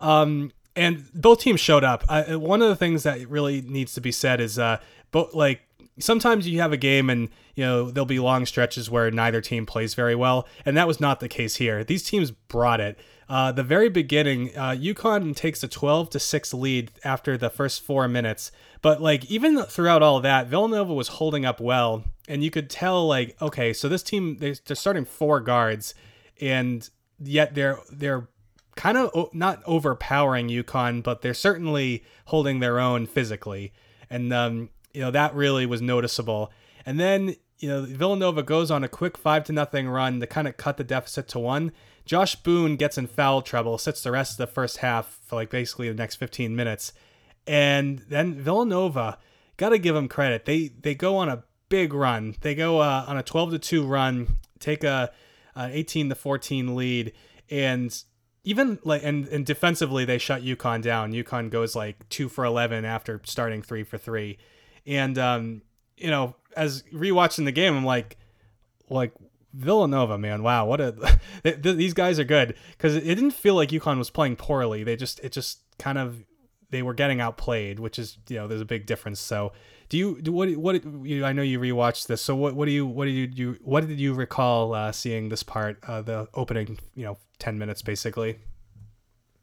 Um, 0.00 0.52
and 0.76 1.04
both 1.14 1.40
teams 1.40 1.60
showed 1.60 1.84
up. 1.84 2.04
I, 2.08 2.36
one 2.36 2.62
of 2.62 2.68
the 2.68 2.76
things 2.76 3.02
that 3.04 3.28
really 3.28 3.60
needs 3.62 3.94
to 3.94 4.00
be 4.00 4.12
said 4.12 4.40
is, 4.40 4.58
uh, 4.58 4.78
both 5.10 5.34
like 5.34 5.60
sometimes 5.98 6.48
you 6.48 6.60
have 6.60 6.72
a 6.72 6.76
game 6.76 7.08
and 7.08 7.28
you 7.54 7.64
know 7.64 7.90
there'll 7.90 8.06
be 8.06 8.18
long 8.18 8.46
stretches 8.46 8.90
where 8.90 9.10
neither 9.10 9.40
team 9.40 9.66
plays 9.66 9.94
very 9.94 10.14
well, 10.14 10.46
and 10.64 10.76
that 10.76 10.88
was 10.88 11.00
not 11.00 11.20
the 11.20 11.28
case 11.28 11.56
here. 11.56 11.84
These 11.84 12.02
teams 12.02 12.30
brought 12.30 12.80
it. 12.80 12.98
Uh, 13.28 13.52
the 13.52 13.62
very 13.62 13.88
beginning, 13.88 14.50
uh, 14.56 14.70
UConn 14.78 15.34
takes 15.34 15.62
a 15.62 15.68
12 15.68 16.10
to 16.10 16.18
6 16.18 16.54
lead 16.54 16.90
after 17.04 17.38
the 17.38 17.48
first 17.48 17.82
four 17.82 18.06
minutes. 18.06 18.52
But 18.82 19.00
like 19.00 19.24
even 19.30 19.62
throughout 19.62 20.02
all 20.02 20.20
that, 20.20 20.48
Villanova 20.48 20.92
was 20.92 21.08
holding 21.08 21.46
up 21.46 21.58
well, 21.60 22.04
and 22.28 22.44
you 22.44 22.50
could 22.50 22.68
tell 22.68 23.06
like 23.06 23.40
okay, 23.40 23.72
so 23.72 23.88
this 23.88 24.02
team 24.02 24.38
they're 24.38 24.54
starting 24.54 25.04
four 25.04 25.40
guards, 25.40 25.94
and 26.40 26.88
yet 27.18 27.54
they're 27.54 27.78
they're 27.90 28.28
kind 28.76 28.96
of 28.96 29.34
not 29.34 29.62
overpowering 29.66 30.48
UConn, 30.48 31.02
but 31.02 31.22
they're 31.22 31.34
certainly 31.34 32.04
holding 32.26 32.60
their 32.60 32.80
own 32.80 33.06
physically, 33.06 33.72
and 34.10 34.32
um, 34.32 34.70
you 34.92 35.00
know 35.00 35.10
that 35.10 35.34
really 35.34 35.66
was 35.66 35.82
noticeable. 35.82 36.52
And 36.86 37.00
then 37.00 37.36
you 37.58 37.68
know 37.68 37.82
Villanova 37.82 38.42
goes 38.42 38.70
on 38.70 38.84
a 38.84 38.88
quick 38.88 39.16
five 39.16 39.44
to 39.44 39.52
nothing 39.52 39.88
run 39.88 40.20
to 40.20 40.26
kind 40.26 40.48
of 40.48 40.56
cut 40.56 40.76
the 40.76 40.84
deficit 40.84 41.28
to 41.28 41.38
one 41.38 41.72
Josh 42.04 42.36
Boone 42.36 42.76
gets 42.76 42.98
in 42.98 43.06
foul 43.06 43.42
trouble, 43.42 43.78
sits 43.78 44.02
the 44.02 44.10
rest 44.10 44.32
of 44.32 44.36
the 44.38 44.52
first 44.52 44.78
half 44.78 45.18
for 45.24 45.36
like 45.36 45.50
basically 45.50 45.88
the 45.88 45.94
next 45.94 46.16
15 46.16 46.54
minutes. 46.54 46.92
And 47.46 48.00
then 48.08 48.34
Villanova, 48.34 49.18
got 49.56 49.70
to 49.70 49.78
give 49.78 49.94
them 49.94 50.08
credit. 50.08 50.44
They 50.44 50.68
they 50.68 50.94
go 50.94 51.16
on 51.16 51.28
a 51.28 51.44
big 51.68 51.92
run. 51.94 52.36
They 52.40 52.54
go 52.54 52.80
uh, 52.80 53.04
on 53.06 53.16
a 53.16 53.22
12 53.22 53.52
to 53.52 53.58
2 53.58 53.86
run, 53.86 54.38
take 54.58 54.84
a, 54.84 55.12
a 55.56 55.70
18 55.72 56.10
to 56.10 56.14
14 56.14 56.74
lead 56.74 57.12
and 57.50 58.04
even 58.44 58.78
like 58.84 59.02
and, 59.02 59.26
and 59.28 59.44
defensively 59.44 60.04
they 60.04 60.18
shut 60.18 60.42
UConn 60.42 60.82
down. 60.82 61.12
UConn 61.12 61.50
goes 61.50 61.74
like 61.74 62.08
2 62.10 62.28
for 62.28 62.44
11 62.44 62.84
after 62.84 63.20
starting 63.24 63.62
3 63.62 63.82
for 63.82 63.98
3. 63.98 64.38
And 64.86 65.18
um 65.18 65.62
you 65.96 66.10
know, 66.10 66.36
as 66.56 66.82
rewatching 66.92 67.44
the 67.44 67.52
game, 67.52 67.76
I'm 67.76 67.84
like 67.84 68.16
like 68.90 69.12
Villanova, 69.54 70.18
man, 70.18 70.42
wow, 70.42 70.66
what 70.66 70.80
a 70.80 71.18
these 71.62 71.94
guys 71.94 72.18
are 72.18 72.24
good 72.24 72.54
because 72.72 72.96
it 72.96 73.02
didn't 73.02 73.32
feel 73.32 73.54
like 73.54 73.70
UConn 73.70 73.98
was 73.98 74.10
playing 74.10 74.36
poorly. 74.36 74.84
They 74.84 74.96
just 74.96 75.20
it 75.20 75.32
just 75.32 75.60
kind 75.78 75.98
of 75.98 76.24
they 76.70 76.82
were 76.82 76.94
getting 76.94 77.20
outplayed, 77.20 77.78
which 77.78 77.98
is 77.98 78.18
you 78.28 78.36
know 78.36 78.48
there's 78.48 78.60
a 78.60 78.66
big 78.66 78.84
difference. 78.84 79.20
So 79.20 79.52
do 79.94 79.98
you 79.98 80.20
do 80.20 80.32
what 80.32 80.50
what 80.56 80.84
you, 81.06 81.24
I 81.24 81.32
know 81.32 81.42
you 81.42 81.60
rewatched 81.60 82.08
this. 82.08 82.20
So 82.20 82.34
what 82.34 82.56
what 82.56 82.66
do 82.66 82.72
you 82.72 82.84
what 82.84 83.04
did 83.04 83.14
you, 83.14 83.28
you 83.32 83.58
what 83.62 83.86
did 83.86 84.00
you 84.00 84.12
recall 84.12 84.74
uh, 84.74 84.90
seeing 84.90 85.28
this 85.28 85.44
part 85.44 85.78
uh, 85.86 86.02
the 86.02 86.26
opening 86.34 86.78
you 86.96 87.04
know 87.04 87.16
ten 87.38 87.58
minutes 87.58 87.80
basically? 87.80 88.40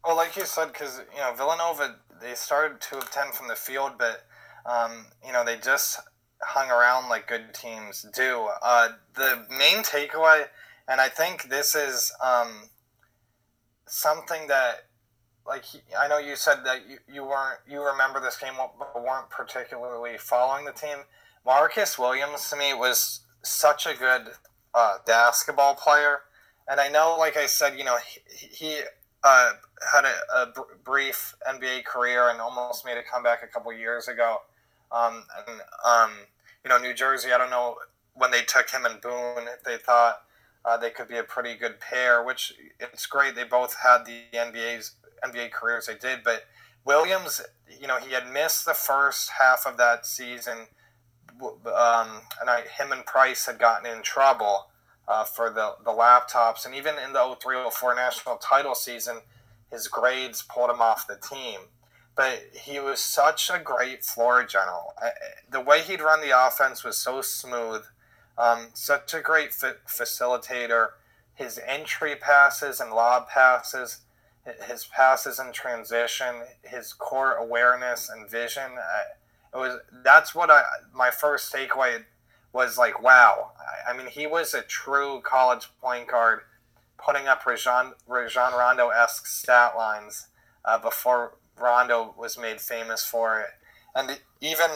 Well, 0.04 0.14
like 0.14 0.36
you 0.36 0.44
said, 0.44 0.66
because 0.66 1.00
you 1.14 1.20
know 1.20 1.32
Villanova 1.34 1.96
they 2.20 2.34
started 2.34 2.82
two 2.82 2.98
of 2.98 3.10
ten 3.10 3.32
from 3.32 3.48
the 3.48 3.56
field, 3.56 3.92
but 3.96 4.26
um, 4.66 5.06
you 5.26 5.32
know 5.32 5.42
they 5.42 5.56
just 5.56 6.00
hung 6.42 6.70
around 6.70 7.08
like 7.08 7.26
good 7.28 7.54
teams 7.54 8.04
do. 8.14 8.46
Uh, 8.62 8.88
the 9.14 9.46
main 9.48 9.82
takeaway, 9.82 10.48
and 10.86 11.00
I 11.00 11.08
think 11.08 11.44
this 11.48 11.74
is 11.74 12.12
um, 12.22 12.68
something 13.86 14.48
that, 14.48 14.84
like, 15.46 15.64
I 15.98 16.08
know 16.08 16.18
you 16.18 16.36
said 16.36 16.64
that 16.64 16.88
you, 16.88 16.98
you 17.12 17.24
weren't, 17.24 17.58
you 17.68 17.84
remember 17.84 18.20
this 18.20 18.36
game, 18.36 18.52
but 18.56 19.02
weren't 19.02 19.30
particularly 19.30 20.16
following 20.18 20.64
the 20.64 20.72
team. 20.72 20.98
Marcus 21.44 21.98
Williams 21.98 22.48
to 22.50 22.56
me 22.56 22.74
was 22.74 23.20
such 23.42 23.86
a 23.86 23.94
good 23.94 24.28
uh, 24.74 24.98
basketball 25.06 25.74
player, 25.74 26.20
and 26.68 26.80
I 26.80 26.88
know, 26.88 27.16
like 27.18 27.36
I 27.36 27.46
said, 27.46 27.76
you 27.76 27.84
know, 27.84 27.98
he, 28.28 28.46
he 28.46 28.80
uh, 29.24 29.52
had 29.92 30.04
a, 30.04 30.14
a, 30.34 30.52
brief 30.84 31.34
NBA 31.48 31.84
career 31.84 32.28
and 32.28 32.40
almost 32.40 32.84
made 32.84 32.96
a 32.96 33.02
comeback 33.02 33.42
a 33.42 33.46
couple 33.46 33.72
years 33.72 34.08
ago. 34.08 34.38
Um, 34.90 35.24
and 35.46 35.60
um, 35.84 36.10
you 36.64 36.68
know, 36.68 36.78
New 36.78 36.94
Jersey, 36.94 37.32
I 37.32 37.38
don't 37.38 37.50
know 37.50 37.76
when 38.14 38.30
they 38.30 38.42
took 38.42 38.70
him 38.70 38.84
and 38.84 39.00
Boone, 39.00 39.48
if 39.48 39.62
they 39.64 39.76
thought 39.76 40.22
uh, 40.64 40.76
they 40.76 40.90
could 40.90 41.08
be 41.08 41.16
a 41.16 41.22
pretty 41.22 41.54
good 41.54 41.80
pair, 41.80 42.22
which 42.22 42.54
it's 42.78 43.06
great. 43.06 43.34
They 43.34 43.44
both 43.44 43.76
had 43.82 44.04
the 44.04 44.22
NBA's 44.32 44.96
NBA 45.24 45.52
careers 45.52 45.86
they 45.86 45.94
did, 45.94 46.22
but 46.24 46.44
Williams, 46.84 47.40
you 47.80 47.86
know, 47.86 47.98
he 47.98 48.12
had 48.12 48.32
missed 48.32 48.64
the 48.64 48.74
first 48.74 49.30
half 49.40 49.66
of 49.66 49.76
that 49.76 50.04
season, 50.04 50.66
um, 51.40 52.22
and 52.40 52.48
I, 52.48 52.62
him 52.62 52.92
and 52.92 53.06
Price 53.06 53.46
had 53.46 53.58
gotten 53.58 53.90
in 53.90 54.02
trouble 54.02 54.66
uh, 55.06 55.24
for 55.24 55.50
the, 55.50 55.74
the 55.84 55.90
laptops, 55.90 56.66
and 56.66 56.74
even 56.74 56.94
in 56.98 57.12
the 57.12 57.18
03-04 57.18 57.96
national 57.96 58.36
title 58.36 58.74
season, 58.74 59.18
his 59.70 59.88
grades 59.88 60.42
pulled 60.42 60.70
him 60.70 60.80
off 60.80 61.06
the 61.06 61.16
team 61.16 61.60
but 62.14 62.42
he 62.52 62.78
was 62.78 63.00
such 63.00 63.50
a 63.50 63.58
great 63.58 64.04
floor 64.04 64.44
general. 64.44 64.94
The 65.50 65.60
way 65.60 65.82
he'd 65.82 66.00
run 66.00 66.20
the 66.20 66.46
offense 66.46 66.84
was 66.84 66.96
so 66.96 67.22
smooth, 67.22 67.84
um, 68.36 68.68
such 68.74 69.14
a 69.14 69.20
great 69.20 69.50
facilitator. 69.50 70.88
His 71.34 71.58
entry 71.66 72.14
passes 72.16 72.80
and 72.80 72.92
lob 72.92 73.28
passes, 73.28 73.98
his 74.66 74.84
passes 74.84 75.38
in 75.38 75.52
transition, 75.52 76.42
his 76.62 76.92
core 76.92 77.34
awareness 77.34 78.08
and 78.08 78.28
vision. 78.28 78.70
It 79.54 79.56
was 79.56 79.78
that's 80.04 80.34
what 80.34 80.50
I 80.50 80.62
my 80.94 81.10
first 81.10 81.52
takeaway 81.52 82.04
was 82.52 82.78
like. 82.78 83.02
Wow, 83.02 83.52
I 83.88 83.96
mean, 83.96 84.06
he 84.06 84.26
was 84.26 84.54
a 84.54 84.62
true 84.62 85.20
college 85.24 85.68
point 85.80 86.08
guard, 86.08 86.40
putting 86.98 87.28
up 87.28 87.46
Rajon 87.46 87.92
Rajon 88.06 88.52
Rondo 88.52 88.88
esque 88.88 89.26
stat 89.26 89.76
lines 89.76 90.28
uh, 90.64 90.78
before 90.78 91.34
Rondo 91.60 92.14
was 92.18 92.38
made 92.38 92.60
famous 92.60 93.04
for 93.04 93.40
it. 93.40 93.50
And 93.94 94.20
even 94.40 94.70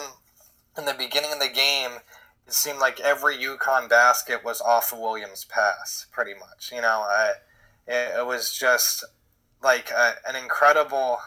in 0.77 0.85
the 0.85 0.93
beginning 0.93 1.31
of 1.33 1.39
the 1.39 1.49
game, 1.49 1.91
it 2.45 2.53
seemed 2.53 2.79
like 2.79 2.99
every 2.99 3.35
UConn 3.35 3.89
basket 3.89 4.43
was 4.43 4.61
off 4.61 4.93
of 4.93 4.99
Williams' 4.99 5.45
pass, 5.45 6.05
pretty 6.11 6.33
much. 6.33 6.71
You 6.71 6.81
know, 6.81 7.07
uh, 7.09 7.33
it, 7.87 8.19
it, 8.19 8.25
was 8.25 8.53
just 8.53 9.03
like 9.63 9.91
a, 9.91 10.15
an 10.27 10.35
incredible 10.35 11.19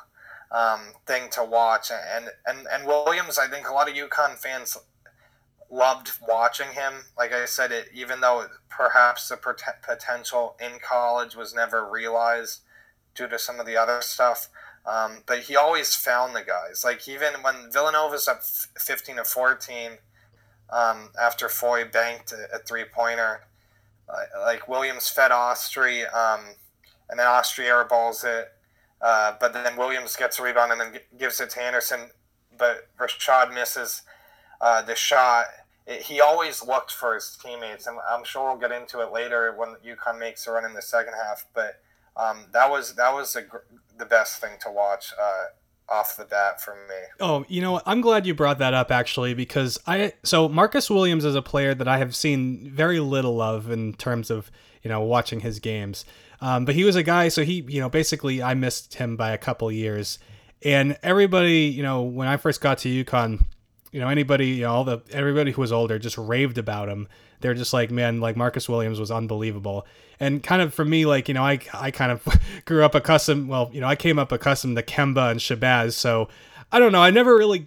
um, 0.50 0.80
thing 1.06 1.30
to 1.32 1.44
watch. 1.44 1.90
And, 1.90 2.26
and, 2.46 2.66
and 2.72 2.86
Williams, 2.86 3.38
I 3.38 3.48
think 3.48 3.68
a 3.68 3.72
lot 3.72 3.88
of 3.88 3.94
UConn 3.94 4.36
fans 4.36 4.76
loved 5.70 6.12
watching 6.26 6.68
him. 6.72 7.04
Like 7.16 7.32
I 7.32 7.44
said, 7.44 7.70
it 7.72 7.88
even 7.94 8.20
though 8.20 8.46
perhaps 8.68 9.28
the 9.28 9.36
potential 9.36 10.56
in 10.60 10.78
college 10.86 11.36
was 11.36 11.54
never 11.54 11.88
realized 11.88 12.60
due 13.14 13.28
to 13.28 13.38
some 13.38 13.60
of 13.60 13.66
the 13.66 13.76
other 13.76 14.00
stuff. 14.00 14.48
Um, 14.86 15.22
but 15.26 15.40
he 15.40 15.56
always 15.56 15.94
found 15.94 16.34
the 16.34 16.42
guys. 16.42 16.82
Like 16.84 17.06
even 17.08 17.34
when 17.42 17.70
Villanova's 17.70 18.26
up 18.26 18.42
15 18.42 19.16
to 19.16 19.24
14 19.24 19.98
um, 20.70 21.10
after 21.20 21.48
Foy 21.48 21.84
banked 21.84 22.32
a, 22.32 22.56
a 22.56 22.58
three 22.58 22.84
pointer, 22.84 23.42
uh, 24.08 24.40
like 24.40 24.68
Williams 24.68 25.08
fed 25.08 25.30
Austrie, 25.30 26.12
um, 26.14 26.40
and 27.10 27.18
then 27.18 27.26
Austrie 27.26 27.66
airballs 27.66 28.24
it. 28.24 28.48
Uh, 29.02 29.34
but 29.40 29.52
then 29.52 29.76
Williams 29.76 30.16
gets 30.16 30.38
a 30.38 30.42
rebound 30.42 30.72
and 30.72 30.80
then 30.80 30.92
gives 31.18 31.40
it 31.40 31.50
to 31.50 31.62
Anderson. 31.62 32.10
But 32.56 32.88
Rashad 32.98 33.52
misses 33.52 34.02
uh, 34.60 34.82
the 34.82 34.94
shot. 34.94 35.46
It, 35.86 36.02
he 36.02 36.20
always 36.20 36.64
looked 36.66 36.92
for 36.92 37.14
his 37.14 37.36
teammates, 37.42 37.86
and 37.86 37.98
I'm 38.08 38.24
sure 38.24 38.50
we'll 38.50 38.60
get 38.60 38.72
into 38.72 39.00
it 39.00 39.12
later 39.12 39.54
when 39.56 39.76
UConn 39.84 40.18
makes 40.18 40.46
a 40.46 40.52
run 40.52 40.64
in 40.64 40.74
the 40.74 40.82
second 40.82 41.14
half. 41.14 41.46
But 41.54 41.80
um, 42.16 42.46
that 42.52 42.70
was 42.70 42.94
that 42.96 43.12
was 43.12 43.34
a, 43.36 43.44
the 43.98 44.04
best 44.04 44.40
thing 44.40 44.52
to 44.62 44.70
watch 44.70 45.12
uh, 45.20 45.92
off 45.92 46.16
the 46.16 46.24
bat 46.24 46.60
for 46.60 46.74
me. 46.74 46.96
Oh, 47.18 47.44
you 47.48 47.60
know, 47.60 47.80
I'm 47.86 48.00
glad 48.00 48.26
you 48.26 48.34
brought 48.34 48.58
that 48.58 48.74
up 48.74 48.90
actually 48.90 49.34
because 49.34 49.78
I 49.86 50.12
so 50.22 50.48
Marcus 50.48 50.90
Williams 50.90 51.24
is 51.24 51.34
a 51.34 51.42
player 51.42 51.74
that 51.74 51.88
I 51.88 51.98
have 51.98 52.14
seen 52.14 52.70
very 52.70 53.00
little 53.00 53.40
of 53.40 53.70
in 53.70 53.94
terms 53.94 54.30
of 54.30 54.50
you 54.82 54.90
know 54.90 55.00
watching 55.00 55.40
his 55.40 55.58
games. 55.58 56.04
Um, 56.40 56.64
but 56.64 56.74
he 56.74 56.84
was 56.84 56.96
a 56.96 57.02
guy, 57.02 57.28
so 57.28 57.44
he 57.44 57.64
you 57.68 57.80
know 57.80 57.88
basically 57.88 58.42
I 58.42 58.54
missed 58.54 58.94
him 58.94 59.16
by 59.16 59.32
a 59.32 59.38
couple 59.38 59.70
years, 59.70 60.18
and 60.62 60.98
everybody 61.02 61.64
you 61.64 61.82
know 61.82 62.02
when 62.02 62.28
I 62.28 62.36
first 62.36 62.60
got 62.60 62.78
to 62.78 63.04
UConn, 63.04 63.44
you 63.92 64.00
know 64.00 64.08
anybody 64.08 64.48
you 64.48 64.62
know 64.62 64.72
all 64.72 64.84
the 64.84 65.02
everybody 65.12 65.52
who 65.52 65.60
was 65.60 65.72
older 65.72 65.98
just 65.98 66.18
raved 66.18 66.58
about 66.58 66.88
him. 66.88 67.08
They're 67.40 67.54
just 67.54 67.72
like 67.72 67.90
man, 67.90 68.20
like 68.20 68.36
Marcus 68.36 68.68
Williams 68.68 69.00
was 69.00 69.10
unbelievable 69.10 69.86
and 70.20 70.42
kind 70.42 70.60
of 70.60 70.72
for 70.72 70.84
me, 70.84 71.06
like 71.06 71.26
you 71.28 71.34
know, 71.34 71.42
I 71.42 71.58
I 71.72 71.90
kind 71.90 72.12
of 72.12 72.22
grew 72.66 72.84
up 72.84 72.94
accustomed. 72.94 73.48
Well, 73.48 73.70
you 73.72 73.80
know, 73.80 73.88
I 73.88 73.96
came 73.96 74.18
up 74.18 74.30
accustomed 74.30 74.76
to 74.76 74.82
Kemba 74.82 75.30
and 75.30 75.40
Shabazz, 75.40 75.94
so 75.94 76.28
I 76.70 76.78
don't 76.78 76.92
know. 76.92 77.02
I 77.02 77.10
never 77.10 77.34
really, 77.36 77.66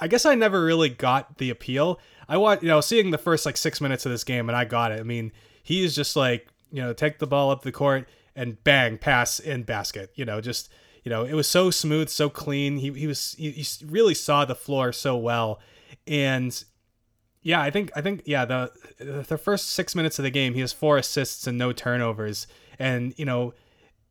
I 0.00 0.08
guess 0.08 0.26
I 0.26 0.34
never 0.34 0.62
really 0.62 0.88
got 0.88 1.38
the 1.38 1.48
appeal. 1.48 2.00
I 2.28 2.36
want 2.36 2.62
you 2.62 2.68
know, 2.68 2.80
seeing 2.80 3.12
the 3.12 3.18
first 3.18 3.46
like 3.46 3.56
six 3.56 3.80
minutes 3.80 4.04
of 4.04 4.12
this 4.12 4.24
game, 4.24 4.48
and 4.48 4.56
I 4.56 4.64
got 4.64 4.90
it. 4.90 4.98
I 4.98 5.04
mean, 5.04 5.32
he 5.62 5.84
is 5.84 5.94
just 5.94 6.16
like 6.16 6.48
you 6.72 6.82
know, 6.82 6.92
take 6.92 7.18
the 7.18 7.26
ball 7.26 7.50
up 7.50 7.62
the 7.62 7.70
court 7.70 8.08
and 8.34 8.62
bang, 8.64 8.98
pass 8.98 9.38
in 9.38 9.62
basket. 9.62 10.10
You 10.14 10.24
know, 10.24 10.40
just 10.40 10.70
you 11.04 11.10
know, 11.10 11.24
it 11.24 11.34
was 11.34 11.48
so 11.48 11.70
smooth, 11.70 12.08
so 12.08 12.28
clean. 12.28 12.78
He 12.78 12.90
he 12.92 13.06
was 13.06 13.34
he, 13.38 13.50
he 13.50 13.66
really 13.84 14.14
saw 14.14 14.44
the 14.44 14.54
floor 14.54 14.92
so 14.92 15.16
well, 15.16 15.60
and 16.06 16.64
yeah, 17.42 17.60
I 17.60 17.70
think 17.70 17.90
I 17.94 18.00
think 18.00 18.22
yeah 18.24 18.44
the 18.44 18.72
the 18.98 19.38
first 19.38 19.70
six 19.70 19.94
minutes 19.94 20.18
of 20.18 20.22
the 20.22 20.30
game 20.30 20.54
he 20.54 20.60
has 20.60 20.72
four 20.72 20.96
assists 20.96 21.46
and 21.46 21.58
no 21.58 21.72
turnovers, 21.72 22.46
and 22.78 23.14
you 23.16 23.24
know 23.24 23.52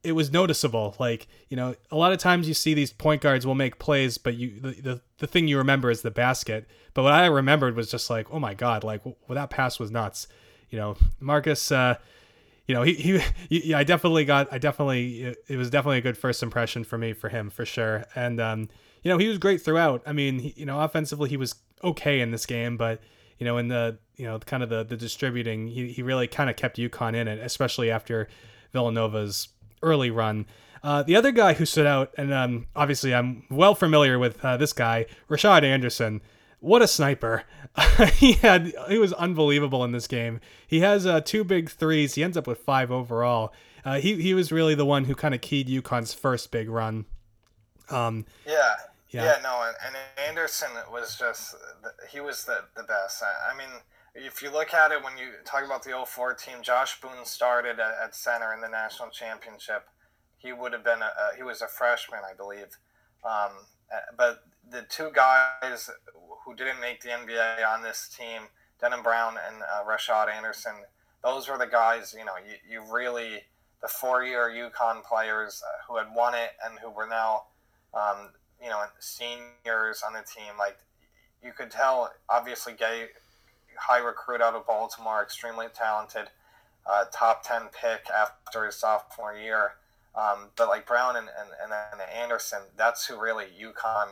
it 0.03 0.11
was 0.11 0.31
noticeable. 0.31 0.95
Like 0.99 1.27
you 1.49 1.57
know 1.57 1.75
a 1.89 1.95
lot 1.95 2.11
of 2.11 2.19
times 2.19 2.47
you 2.47 2.53
see 2.53 2.73
these 2.73 2.91
point 2.91 3.21
guards 3.21 3.47
will 3.47 3.55
make 3.55 3.79
plays, 3.79 4.17
but 4.17 4.35
you 4.35 4.59
the 4.59 4.71
the, 4.71 5.01
the 5.17 5.27
thing 5.27 5.47
you 5.47 5.57
remember 5.57 5.89
is 5.89 6.01
the 6.01 6.11
basket. 6.11 6.67
But 6.93 7.03
what 7.03 7.13
I 7.13 7.25
remembered 7.25 7.75
was 7.75 7.89
just 7.89 8.09
like 8.09 8.27
oh 8.31 8.39
my 8.39 8.53
god, 8.53 8.83
like 8.83 9.05
well, 9.05 9.15
that 9.29 9.49
pass 9.49 9.79
was 9.79 9.91
nuts. 9.91 10.27
You 10.69 10.77
know 10.77 10.97
Marcus. 11.19 11.71
Uh, 11.71 11.95
you 12.67 12.75
know, 12.75 12.83
he, 12.83 12.93
he, 12.93 13.21
he, 13.49 13.73
I 13.73 13.83
definitely 13.83 14.25
got, 14.25 14.51
I 14.51 14.57
definitely, 14.57 15.23
it, 15.23 15.37
it 15.47 15.57
was 15.57 15.69
definitely 15.69 15.97
a 15.97 16.01
good 16.01 16.17
first 16.17 16.43
impression 16.43 16.83
for 16.83 16.97
me, 16.97 17.13
for 17.13 17.29
him, 17.29 17.49
for 17.49 17.65
sure. 17.65 18.05
And, 18.15 18.39
um, 18.39 18.69
you 19.03 19.09
know, 19.09 19.17
he 19.17 19.27
was 19.27 19.37
great 19.37 19.61
throughout. 19.61 20.03
I 20.05 20.13
mean, 20.13 20.39
he, 20.39 20.53
you 20.55 20.65
know, 20.65 20.79
offensively, 20.81 21.29
he 21.29 21.37
was 21.37 21.55
okay 21.83 22.21
in 22.21 22.31
this 22.31 22.45
game, 22.45 22.77
but, 22.77 23.01
you 23.41 23.45
know, 23.45 23.57
in 23.57 23.69
the 23.69 23.97
you 24.17 24.27
know 24.27 24.37
kind 24.37 24.61
of 24.61 24.69
the 24.69 24.83
the 24.83 24.95
distributing, 24.95 25.67
he, 25.67 25.87
he 25.87 26.03
really 26.03 26.27
kind 26.27 26.47
of 26.47 26.55
kept 26.55 26.77
UConn 26.77 27.15
in 27.15 27.27
it, 27.27 27.39
especially 27.39 27.89
after 27.89 28.27
Villanova's 28.71 29.49
early 29.81 30.11
run. 30.11 30.45
Uh, 30.83 31.01
the 31.01 31.15
other 31.15 31.31
guy 31.31 31.53
who 31.53 31.65
stood 31.65 31.87
out, 31.87 32.13
and 32.17 32.31
um, 32.31 32.67
obviously 32.75 33.15
I'm 33.15 33.43
well 33.49 33.73
familiar 33.73 34.19
with 34.19 34.45
uh, 34.45 34.57
this 34.57 34.73
guy, 34.73 35.07
Rashad 35.27 35.63
Anderson. 35.63 36.21
What 36.61 36.83
a 36.83 36.87
sniper! 36.87 37.43
he 38.13 38.33
had 38.33 38.73
he 38.87 38.99
was 38.99 39.13
unbelievable 39.13 39.83
in 39.83 39.91
this 39.91 40.05
game. 40.05 40.39
He 40.67 40.81
has 40.81 41.07
uh, 41.07 41.19
two 41.19 41.43
big 41.43 41.71
threes. 41.71 42.13
He 42.13 42.23
ends 42.23 42.37
up 42.37 42.45
with 42.45 42.59
five 42.59 42.91
overall. 42.91 43.51
Uh, 43.83 43.99
he 43.99 44.21
he 44.21 44.35
was 44.35 44.51
really 44.51 44.75
the 44.75 44.85
one 44.85 45.05
who 45.05 45.15
kind 45.15 45.33
of 45.33 45.41
keyed 45.41 45.67
UConn's 45.67 46.13
first 46.13 46.51
big 46.51 46.69
run. 46.69 47.05
Um, 47.89 48.25
yeah, 48.45 48.75
yeah. 49.09 49.25
yeah, 49.25 49.37
no, 49.41 49.63
and, 49.63 49.75
and 49.87 50.29
Anderson 50.29 50.69
was 50.91 51.17
just 51.17 51.55
he 52.11 52.21
was 52.21 52.45
the 52.45 52.59
the 52.75 52.83
best. 52.83 53.23
I, 53.23 53.53
I, 53.53 53.57
mean, 53.57 53.69
if 54.13 54.43
you 54.43 54.51
look 54.51 54.71
at 54.71 54.91
it 54.91 55.03
when 55.03 55.17
you 55.17 55.29
talk 55.43 55.65
about 55.65 55.83
the 55.83 55.99
04 56.05 56.35
team, 56.35 56.57
Josh 56.61 57.01
Boone 57.01 57.25
started 57.25 57.79
at, 57.79 57.95
at 58.03 58.15
center 58.15 58.53
in 58.53 58.61
the 58.61 58.69
national 58.69 59.09
championship. 59.09 59.87
He 60.37 60.53
would 60.53 60.73
have 60.73 60.83
been 60.83 61.01
a, 61.01 61.05
a 61.05 61.35
he 61.37 61.41
was 61.43 61.63
a 61.63 61.67
freshman, 61.67 62.21
I 62.29 62.35
believe. 62.35 62.77
Um, 63.23 63.51
but 64.15 64.43
the 64.69 64.83
two 64.89 65.09
guys 65.13 65.89
who 66.45 66.55
didn't 66.55 66.79
make 66.79 67.01
the 67.01 67.09
NBA 67.09 67.67
on 67.67 67.83
this 67.83 68.09
team, 68.17 68.43
Denham 68.79 69.03
Brown 69.03 69.35
and 69.47 69.61
uh, 69.61 69.83
Rashad 69.83 70.29
Anderson, 70.33 70.73
those 71.23 71.47
were 71.47 71.57
the 71.57 71.67
guys. 71.67 72.15
You 72.17 72.25
know, 72.25 72.35
you, 72.37 72.55
you 72.69 72.93
really 72.93 73.43
the 73.81 73.87
four-year 73.87 74.49
UConn 74.49 75.03
players 75.03 75.61
uh, 75.65 75.83
who 75.87 75.97
had 75.97 76.07
won 76.15 76.35
it 76.35 76.51
and 76.65 76.79
who 76.79 76.89
were 76.91 77.07
now 77.07 77.43
um, 77.93 78.29
you 78.61 78.69
know 78.69 78.83
seniors 78.99 80.03
on 80.05 80.13
the 80.13 80.23
team. 80.23 80.53
Like 80.57 80.77
you 81.43 81.51
could 81.51 81.71
tell, 81.71 82.11
obviously, 82.29 82.73
Gay, 82.73 83.07
high 83.77 83.99
recruit 83.99 84.41
out 84.41 84.55
of 84.55 84.65
Baltimore, 84.65 85.21
extremely 85.21 85.67
talented, 85.73 86.29
uh, 86.89 87.05
top 87.11 87.43
ten 87.43 87.63
pick 87.73 88.09
after 88.09 88.65
his 88.65 88.75
sophomore 88.75 89.35
year. 89.35 89.73
Um, 90.13 90.49
but 90.57 90.67
like 90.67 90.85
Brown 90.85 91.15
and, 91.15 91.29
and, 91.39 91.71
and 91.71 92.01
Anderson, 92.21 92.59
that's 92.75 93.05
who 93.05 93.19
really 93.19 93.45
UConn 93.45 94.07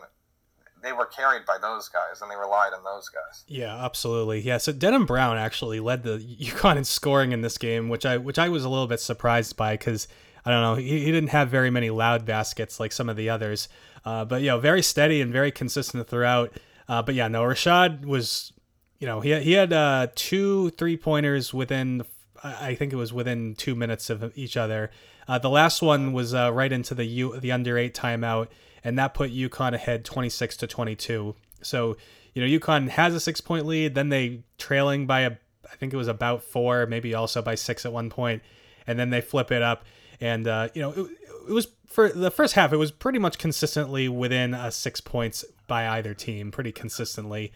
they 0.82 0.94
were 0.94 1.06
carried 1.06 1.46
by 1.46 1.58
those 1.62 1.90
guys 1.90 2.22
and 2.22 2.32
they 2.32 2.36
relied 2.36 2.74
on 2.74 2.84
those 2.84 3.10
guys. 3.10 3.44
Yeah, 3.48 3.84
absolutely. 3.84 4.40
Yeah, 4.42 4.58
so 4.58 4.72
Denham 4.72 5.06
Brown 5.06 5.38
actually 5.38 5.80
led 5.80 6.04
the 6.04 6.18
UConn 6.40 6.78
in 6.78 6.84
scoring 6.84 7.32
in 7.32 7.42
this 7.42 7.58
game, 7.58 7.90
which 7.90 8.06
I 8.06 8.18
which 8.18 8.40
I 8.40 8.50
was 8.50 8.64
a 8.64 8.70
little 8.70 8.88
bit 8.88 9.00
surprised 9.00 9.56
by 9.58 9.74
because 9.78 10.08
I 10.46 10.52
don't 10.52 10.62
know 10.62 10.76
he, 10.76 11.06
he 11.06 11.12
didn't 11.12 11.30
have 11.30 11.50
very 11.50 11.70
many 11.70 11.90
loud 11.90 12.26
baskets 12.26 12.80
like 12.80 12.92
some 12.92 13.10
of 13.10 13.16
the 13.16 13.30
others. 13.30 13.68
Uh, 14.06 14.26
but 14.26 14.42
you 14.42 14.48
know, 14.48 14.60
very 14.60 14.82
steady 14.82 15.22
and 15.22 15.32
very 15.32 15.52
consistent 15.52 16.08
throughout. 16.08 16.54
Uh, 16.88 17.02
but 17.02 17.16
yeah, 17.16 17.28
no, 17.28 17.44
Rashad 17.44 18.06
was, 18.06 18.52
you 19.00 19.08
know, 19.08 19.20
he 19.22 19.38
he 19.40 19.54
had 19.54 19.74
uh, 19.74 20.08
two 20.16 20.72
three 20.72 20.98
pointers 20.98 21.54
within, 21.54 22.04
I 22.44 22.76
think 22.76 22.94
it 22.94 22.96
was 22.96 23.14
within 23.14 23.56
two 23.56 23.76
minutes 23.76 24.10
of 24.10 24.36
each 24.38 24.58
other. 24.58 24.92
Uh, 25.28 25.38
the 25.38 25.50
last 25.50 25.84
one 25.84 26.14
was 26.14 26.34
uh, 26.34 26.52
right 26.52 26.72
into 26.72 26.96
the 26.96 27.06
U 27.06 27.40
the 27.40 27.52
under 27.52 27.78
eight 27.78 27.94
timeout, 27.94 28.48
and 28.90 28.98
that 28.98 29.14
put 29.14 29.32
UConn 29.32 29.74
ahead 29.74 30.04
twenty 30.04 30.30
six 30.30 30.58
to 30.58 30.68
twenty 30.68 30.96
two. 30.96 31.36
So 31.62 31.96
you 32.34 32.42
know, 32.42 32.60
UConn 32.60 32.90
has 32.90 33.14
a 33.14 33.20
six 33.20 33.40
point 33.40 33.66
lead. 33.66 33.96
Then 33.96 34.10
they 34.10 34.42
trailing 34.58 35.08
by 35.08 35.22
a, 35.22 35.32
I 35.72 35.76
think 35.78 35.94
it 35.94 35.98
was 35.98 36.08
about 36.08 36.44
four, 36.44 36.86
maybe 36.86 37.14
also 37.14 37.42
by 37.42 37.56
six 37.56 37.86
at 37.86 37.94
one 37.94 38.10
point, 38.10 38.42
and 38.88 39.00
then 39.00 39.10
they 39.10 39.22
flip 39.22 39.52
it 39.52 39.62
up. 39.62 39.86
And 40.20 40.48
uh, 40.48 40.70
you 40.74 40.82
know, 40.82 40.92
it, 40.92 41.12
it 41.50 41.54
was 41.54 41.68
for 41.86 42.10
the 42.10 42.32
first 42.32 42.56
half, 42.56 42.74
it 42.74 42.78
was 42.78 42.92
pretty 42.92 43.20
much 43.20 43.38
consistently 43.38 44.10
within 44.10 44.54
uh, 44.54 44.72
six 44.72 45.02
points 45.02 45.46
by 45.68 45.88
either 45.88 46.14
team, 46.14 46.52
pretty 46.52 46.72
consistently. 46.72 47.52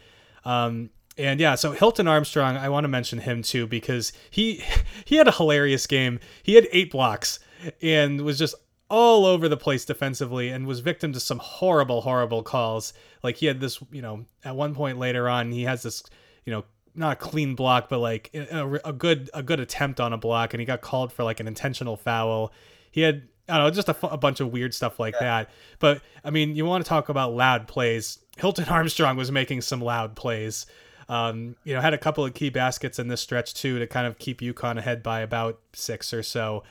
Um, 0.46 0.92
and 1.18 1.40
yeah, 1.40 1.56
so 1.56 1.72
Hilton 1.72 2.08
Armstrong, 2.08 2.58
I 2.58 2.70
want 2.70 2.86
to 2.86 2.88
mention 2.88 3.20
him 3.20 3.42
too 3.42 3.68
because 3.68 4.14
he 4.30 4.64
he 5.06 5.16
had 5.16 5.28
a 5.28 5.32
hilarious 5.32 5.88
game. 5.88 6.20
He 6.44 6.56
had 6.56 6.68
eight 6.72 6.92
blocks 6.92 7.40
and 7.82 8.22
was 8.22 8.38
just 8.38 8.56
all 8.94 9.26
over 9.26 9.50
the 9.50 9.58
place 9.58 9.86
defensively 9.86 10.50
and 10.50 10.68
was 10.68 10.80
victim 10.80 11.12
to 11.12 11.20
some 11.20 11.40
horrible, 11.40 12.02
horrible 12.02 12.44
calls. 12.44 12.94
Like 13.24 13.38
he 13.38 13.48
had 13.48 13.60
this, 13.60 13.80
you 13.92 14.04
know, 14.04 14.28
at 14.46 14.56
one 14.56 14.76
point 14.76 15.00
later 15.00 15.28
on, 15.28 15.52
he 15.52 15.64
has 15.64 15.82
this, 15.82 16.04
you 16.46 16.54
know, 16.54 16.64
not 16.94 17.14
a 17.14 17.16
clean 17.16 17.56
block, 17.56 17.90
but 17.90 17.98
like 17.98 18.30
a, 18.36 18.80
a 18.86 18.94
good 18.94 19.32
a 19.34 19.42
good 19.42 19.60
attempt 19.60 20.00
on 20.00 20.14
a 20.14 20.18
block, 20.18 20.54
and 20.54 20.60
he 20.60 20.66
got 20.66 20.82
called 20.82 21.12
for 21.12 21.24
like 21.24 21.40
an 21.40 21.48
intentional 21.48 21.98
foul. 21.98 22.54
He 22.92 23.02
had 23.02 23.24
I 23.50 23.58
don't 23.58 23.66
know, 23.66 23.72
just 23.72 23.90
a, 23.90 24.08
a 24.14 24.18
bunch 24.18 24.40
of 24.42 24.54
weird 24.54 24.76
stuff 24.76 25.00
like 25.00 25.16
yeah. 25.16 25.22
that. 25.22 25.50
But 25.80 26.02
I 26.24 26.30
mean, 26.30 26.56
you 26.56 26.64
want 26.64 26.86
to 26.86 26.88
talk 26.88 27.10
about 27.10 27.34
loud 27.34 27.68
plays? 27.68 28.20
Hilton 28.38 28.66
Armstrong 28.66 29.18
was 29.18 29.32
making 29.32 29.62
some 29.62 29.82
loud 29.82 30.16
plays. 30.16 30.68
Um, 31.10 31.56
you 31.64 31.74
know, 31.74 31.82
had 31.82 31.96
a 31.96 31.98
couple 31.98 32.24
of 32.24 32.36
key 32.36 32.52
baskets 32.52 33.00
in 33.00 33.08
this 33.08 33.22
stretch 33.22 33.56
too 33.56 33.80
to 33.80 33.88
kind 33.88 34.06
of 34.06 34.20
keep 34.20 34.40
UConn 34.40 34.78
ahead 34.78 35.02
by 35.02 35.22
about 35.22 35.60
six 35.74 36.14
or 36.14 36.22
so. 36.22 36.64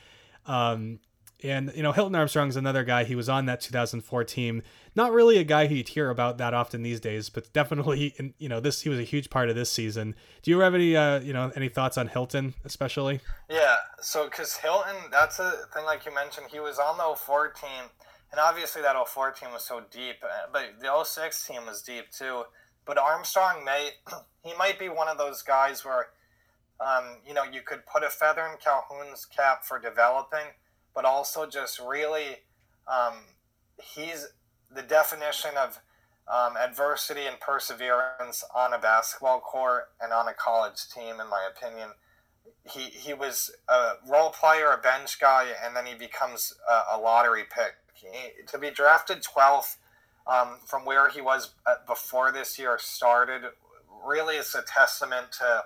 Um, 0.47 1.01
and 1.43 1.73
you 1.75 1.83
know, 1.83 1.93
Hilton 1.93 2.15
Armstrong's 2.15 2.57
another 2.57 2.85
guy. 2.85 3.05
He 3.05 3.15
was 3.15 3.29
on 3.29 3.47
that 3.47 3.61
2004 3.61 4.25
team. 4.25 4.63
Not 4.95 5.13
really 5.13 5.39
a 5.39 5.45
guy 5.45 5.67
who 5.67 5.75
you'd 5.75 5.89
hear 5.89 6.11
about 6.11 6.39
that 6.39 6.55
often 6.55 6.83
these 6.83 7.01
days, 7.01 7.29
but 7.29 7.53
definitely, 7.53 8.15
you 8.39 8.49
know, 8.49 8.61
this 8.61 8.83
he 8.83 8.89
was 8.89 8.99
a 8.99 9.05
huge 9.05 9.31
part 9.31 9.49
of 9.49 9.57
this 9.57 9.71
season. 9.71 10.15
Do 10.43 10.51
you 10.51 10.59
have 10.61 10.75
any, 10.75 10.97
uh, 10.97 11.21
you 11.21 11.33
know, 11.33 11.51
any 11.57 11.69
thoughts 11.69 11.97
on 11.97 12.09
Hilton, 12.09 12.55
especially? 12.65 13.21
Yeah. 13.51 13.77
So, 14.01 14.25
because 14.25 14.57
Hilton, 14.57 14.97
that's 15.11 15.39
a 15.39 15.53
thing, 15.75 15.85
like 15.85 16.05
you 16.05 16.15
mentioned, 16.15 16.49
he 16.51 16.61
was 16.61 16.79
on 16.79 16.99
the 16.99 17.15
04 17.17 17.53
team, 17.53 17.85
and 18.31 18.41
obviously 18.41 18.83
that 18.83 18.97
04 19.09 19.33
team 19.33 19.53
was 19.53 19.65
so 19.65 19.83
deep, 19.91 20.17
uh, 20.23 20.49
but 20.53 20.81
the 20.81 21.05
06 21.05 21.47
team 21.47 21.67
was 21.67 21.83
deep 21.83 22.11
too. 22.11 22.45
But 22.85 22.99
Armstrong 22.99 23.65
may, 23.65 23.91
he 24.45 24.53
might 24.55 24.79
be 24.79 24.89
one 24.89 25.09
of 25.09 25.19
those 25.19 25.43
guys 25.43 25.85
where, 25.85 26.09
um, 26.81 27.19
you 27.27 27.33
know, 27.33 27.45
you 27.45 27.63
could 27.63 27.87
put 27.87 28.03
a 28.03 28.11
feather 28.11 28.43
in 28.43 28.59
Calhoun's 28.59 29.25
cap 29.25 29.65
for 29.65 29.79
developing 29.79 30.47
but 30.95 31.05
also 31.05 31.47
just 31.47 31.81
really, 31.81 32.39
um, 32.87 33.15
he's 33.95 34.29
the 34.75 34.83
definition 34.83 35.51
of 35.57 35.81
um, 36.33 36.57
adversity 36.57 37.27
and 37.27 37.39
perseverance 37.41 38.45
on 38.55 38.73
a 38.73 38.79
basketball 38.79 39.41
court 39.41 39.91
and 40.01 40.13
on 40.13 40.29
a 40.29 40.35
college 40.35 40.89
team, 40.95 41.21
in 41.21 41.29
my 41.29 41.49
opinion. 41.51 41.91
He, 42.71 42.83
he 42.83 43.13
was 43.13 43.51
a 43.69 43.93
role 44.09 44.31
player, 44.31 44.73
a 44.73 44.79
bench 44.79 45.21
guy, 45.21 45.49
and 45.65 45.75
then 45.77 45.87
he 45.87 45.95
becomes 45.95 46.55
a, 46.71 46.97
a 46.97 46.99
lottery 46.99 47.43
pick. 47.43 47.75
He, 47.95 48.09
to 48.49 48.59
be 48.59 48.71
drafted 48.71 49.23
12th 49.23 49.77
um, 50.27 50.59
from 50.67 50.85
where 50.85 51.09
he 51.09 51.21
was 51.21 51.55
uh, 51.67 51.75
before 51.87 52.31
this 52.33 52.59
year 52.59 52.79
started 52.81 53.43
really 54.05 54.37
is 54.37 54.55
a 54.55 54.63
testament 54.63 55.27
to, 55.39 55.65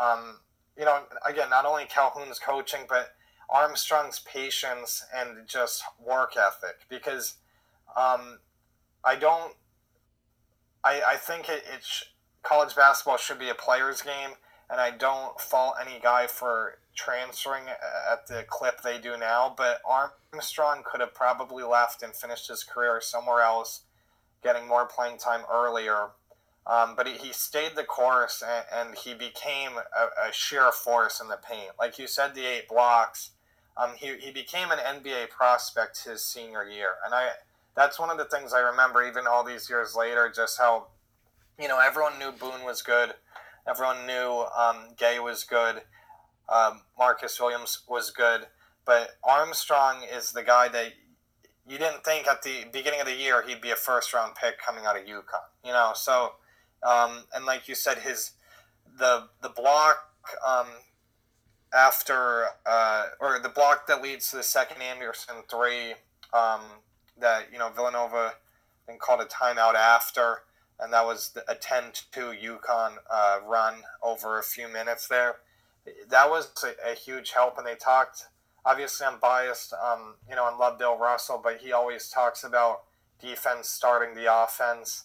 um, 0.00 0.40
you 0.76 0.84
know, 0.84 1.00
again, 1.28 1.50
not 1.50 1.64
only 1.64 1.84
Calhoun's 1.86 2.38
coaching, 2.38 2.80
but 2.88 3.14
Armstrong's 3.50 4.18
patience 4.20 5.04
and 5.14 5.46
just 5.46 5.82
work 6.04 6.36
ethic 6.36 6.80
because 6.88 7.36
um, 7.96 8.38
I 9.04 9.16
don't. 9.16 9.54
I, 10.84 11.02
I 11.06 11.16
think 11.16 11.48
it, 11.48 11.64
it's 11.74 12.04
college 12.42 12.76
basketball 12.76 13.16
should 13.16 13.38
be 13.38 13.48
a 13.48 13.54
player's 13.54 14.02
game, 14.02 14.30
and 14.70 14.80
I 14.80 14.90
don't 14.90 15.40
fault 15.40 15.74
any 15.80 15.98
guy 16.00 16.26
for 16.26 16.78
transferring 16.94 17.64
at 18.10 18.26
the 18.26 18.44
clip 18.48 18.82
they 18.82 18.98
do 18.98 19.16
now. 19.16 19.54
But 19.56 19.80
Armstrong 19.86 20.82
could 20.84 21.00
have 21.00 21.14
probably 21.14 21.64
left 21.64 22.02
and 22.02 22.14
finished 22.14 22.48
his 22.48 22.64
career 22.64 23.00
somewhere 23.00 23.40
else, 23.40 23.82
getting 24.42 24.68
more 24.68 24.86
playing 24.86 25.18
time 25.18 25.42
earlier. 25.50 26.10
Um, 26.68 26.94
but 26.96 27.06
he, 27.06 27.14
he 27.14 27.32
stayed 27.32 27.76
the 27.76 27.84
course 27.84 28.42
and, 28.46 28.64
and 28.70 28.98
he 28.98 29.14
became 29.14 29.70
a, 29.78 30.28
a, 30.28 30.32
sheer 30.32 30.70
force 30.70 31.18
in 31.18 31.28
the 31.28 31.38
paint. 31.38 31.70
Like 31.78 31.98
you 31.98 32.06
said, 32.06 32.34
the 32.34 32.44
eight 32.44 32.68
blocks. 32.68 33.30
Um, 33.78 33.90
he, 33.96 34.16
he 34.18 34.32
became 34.32 34.70
an 34.70 34.78
NBA 34.78 35.30
prospect 35.30 36.04
his 36.04 36.24
senior 36.24 36.64
year. 36.64 36.94
And 37.04 37.14
I 37.14 37.28
that's 37.76 37.98
one 37.98 38.10
of 38.10 38.18
the 38.18 38.24
things 38.24 38.52
I 38.52 38.58
remember 38.58 39.06
even 39.06 39.26
all 39.28 39.44
these 39.44 39.70
years 39.70 39.94
later, 39.94 40.32
just 40.34 40.58
how, 40.58 40.88
you 41.60 41.68
know, 41.68 41.78
everyone 41.78 42.18
knew 42.18 42.32
Boone 42.32 42.64
was 42.64 42.82
good. 42.82 43.14
Everyone 43.68 44.04
knew 44.04 44.46
um, 44.56 44.88
Gay 44.96 45.20
was 45.20 45.44
good. 45.44 45.82
Um, 46.48 46.80
Marcus 46.98 47.38
Williams 47.38 47.82
was 47.88 48.10
good. 48.10 48.46
But 48.84 49.10
Armstrong 49.22 50.02
is 50.12 50.32
the 50.32 50.42
guy 50.42 50.68
that 50.68 50.94
you 51.68 51.78
didn't 51.78 52.02
think 52.04 52.26
at 52.26 52.42
the 52.42 52.64
beginning 52.72 53.00
of 53.00 53.06
the 53.06 53.14
year 53.14 53.44
he'd 53.46 53.60
be 53.60 53.70
a 53.70 53.76
first 53.76 54.12
round 54.12 54.34
pick 54.34 54.58
coming 54.58 54.84
out 54.84 54.96
of 54.96 55.04
UConn. 55.04 55.46
You 55.64 55.72
know, 55.72 55.92
so 55.94 56.32
um, 56.82 57.24
and 57.34 57.44
like 57.44 57.68
you 57.68 57.74
said, 57.74 57.98
his 57.98 58.32
the 58.98 59.28
the 59.42 59.50
block 59.50 59.98
um, 60.46 60.66
after 61.74 62.46
uh, 62.66 63.06
or 63.20 63.38
the 63.42 63.48
block 63.48 63.86
that 63.86 64.02
leads 64.02 64.30
to 64.30 64.36
the 64.36 64.42
second 64.42 64.82
Anderson 64.82 65.36
three 65.50 65.92
um, 66.32 66.62
that 67.18 67.46
you 67.52 67.58
know 67.58 67.70
Villanova 67.70 68.34
then 68.86 68.98
called 68.98 69.20
a 69.20 69.26
timeout 69.26 69.74
after, 69.74 70.42
and 70.80 70.92
that 70.92 71.04
was 71.04 71.36
a 71.46 71.54
10-2 71.54 72.42
UConn 72.42 72.92
uh, 73.10 73.40
run 73.46 73.74
over 74.02 74.38
a 74.38 74.42
few 74.42 74.66
minutes 74.66 75.08
there. 75.08 75.36
That 76.08 76.30
was 76.30 76.50
a, 76.64 76.92
a, 76.92 76.94
huge 76.94 77.32
help, 77.32 77.58
and 77.58 77.66
they 77.66 77.74
talked. 77.74 78.24
Obviously, 78.64 79.06
I'm 79.06 79.18
biased, 79.20 79.74
um, 79.74 80.14
you 80.28 80.36
know, 80.36 80.48
and 80.48 80.58
love 80.58 80.78
Bill 80.78 80.96
Russell, 80.96 81.40
but 81.42 81.58
he 81.58 81.72
always 81.72 82.08
talks 82.08 82.44
about 82.44 82.82
defense 83.20 83.68
starting 83.68 84.14
the 84.14 84.32
offense 84.32 85.04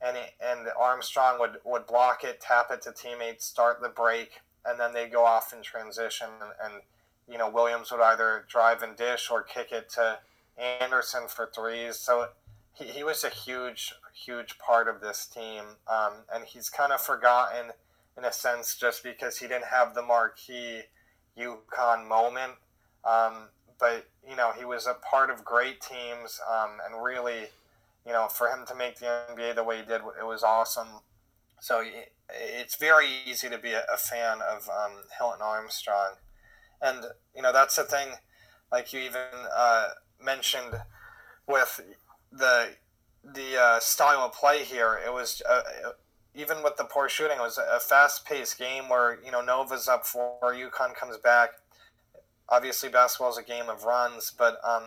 and 0.00 0.16
and 0.40 0.68
Armstrong 0.78 1.38
would, 1.40 1.58
would 1.64 1.86
block 1.86 2.24
it, 2.24 2.40
tap 2.40 2.70
it 2.70 2.82
to 2.82 2.92
teammates, 2.92 3.44
start 3.44 3.80
the 3.80 3.88
break, 3.88 4.40
and 4.64 4.78
then 4.78 4.92
they 4.92 5.08
go 5.08 5.24
off 5.24 5.52
in 5.52 5.62
transition. 5.62 6.28
And, 6.40 6.72
and, 6.72 6.82
you 7.30 7.36
know 7.36 7.50
Williams 7.50 7.92
would 7.92 8.00
either 8.00 8.46
drive 8.48 8.82
and 8.82 8.96
dish 8.96 9.28
or 9.30 9.42
kick 9.42 9.70
it 9.70 9.90
to 9.90 10.18
Anderson 10.56 11.28
for 11.28 11.50
threes. 11.54 11.98
So 11.98 12.28
he, 12.72 12.86
he 12.86 13.04
was 13.04 13.22
a 13.22 13.28
huge 13.28 13.92
huge 14.14 14.58
part 14.58 14.88
of 14.88 15.02
this 15.02 15.26
team, 15.26 15.62
um, 15.86 16.24
and 16.32 16.44
he's 16.44 16.70
kind 16.70 16.90
of 16.90 17.02
forgotten 17.02 17.72
in 18.16 18.24
a 18.24 18.32
sense 18.32 18.76
just 18.76 19.04
because 19.04 19.36
he 19.36 19.46
didn't 19.46 19.66
have 19.66 19.94
the 19.94 20.00
marquee 20.00 20.84
UConn 21.38 22.08
moment. 22.08 22.54
Um, 23.04 23.48
but 23.78 24.06
you 24.26 24.34
know 24.34 24.52
he 24.56 24.64
was 24.64 24.86
a 24.86 24.94
part 24.94 25.28
of 25.28 25.44
great 25.44 25.82
teams 25.82 26.40
um, 26.50 26.78
and 26.86 27.04
really 27.04 27.48
you 28.08 28.14
know, 28.14 28.26
for 28.26 28.48
him 28.48 28.64
to 28.66 28.74
make 28.74 28.98
the 28.98 29.04
NBA 29.04 29.54
the 29.54 29.62
way 29.62 29.76
he 29.76 29.82
did, 29.82 30.00
it 30.18 30.26
was 30.26 30.42
awesome. 30.42 30.88
So 31.60 31.82
it's 32.30 32.76
very 32.76 33.08
easy 33.26 33.48
to 33.48 33.58
be 33.58 33.72
a 33.72 33.96
fan 33.96 34.38
of 34.42 34.68
um, 34.68 34.92
Hilton 35.18 35.40
Armstrong, 35.42 36.14
and 36.80 37.04
you 37.34 37.42
know 37.42 37.52
that's 37.52 37.76
the 37.76 37.84
thing. 37.84 38.08
Like 38.70 38.92
you 38.92 39.00
even 39.00 39.22
uh, 39.54 39.88
mentioned 40.22 40.82
with 41.46 41.80
the 42.30 42.76
the 43.24 43.60
uh, 43.60 43.80
style 43.80 44.20
of 44.20 44.32
play 44.32 44.64
here, 44.64 45.00
it 45.04 45.12
was 45.12 45.42
uh, 45.48 45.62
even 46.34 46.62
with 46.62 46.76
the 46.76 46.84
poor 46.84 47.08
shooting, 47.08 47.38
it 47.38 47.42
was 47.42 47.58
a 47.58 47.80
fast 47.80 48.24
paced 48.24 48.58
game 48.58 48.88
where 48.88 49.18
you 49.24 49.32
know 49.32 49.40
Nova's 49.40 49.88
up 49.88 50.06
four, 50.06 50.38
UConn 50.42 50.94
comes 50.94 51.16
back. 51.18 51.50
Obviously, 52.50 52.88
basketball 52.88 53.30
is 53.30 53.36
a 53.36 53.42
game 53.42 53.68
of 53.68 53.84
runs, 53.84 54.32
but 54.36 54.58
um, 54.64 54.84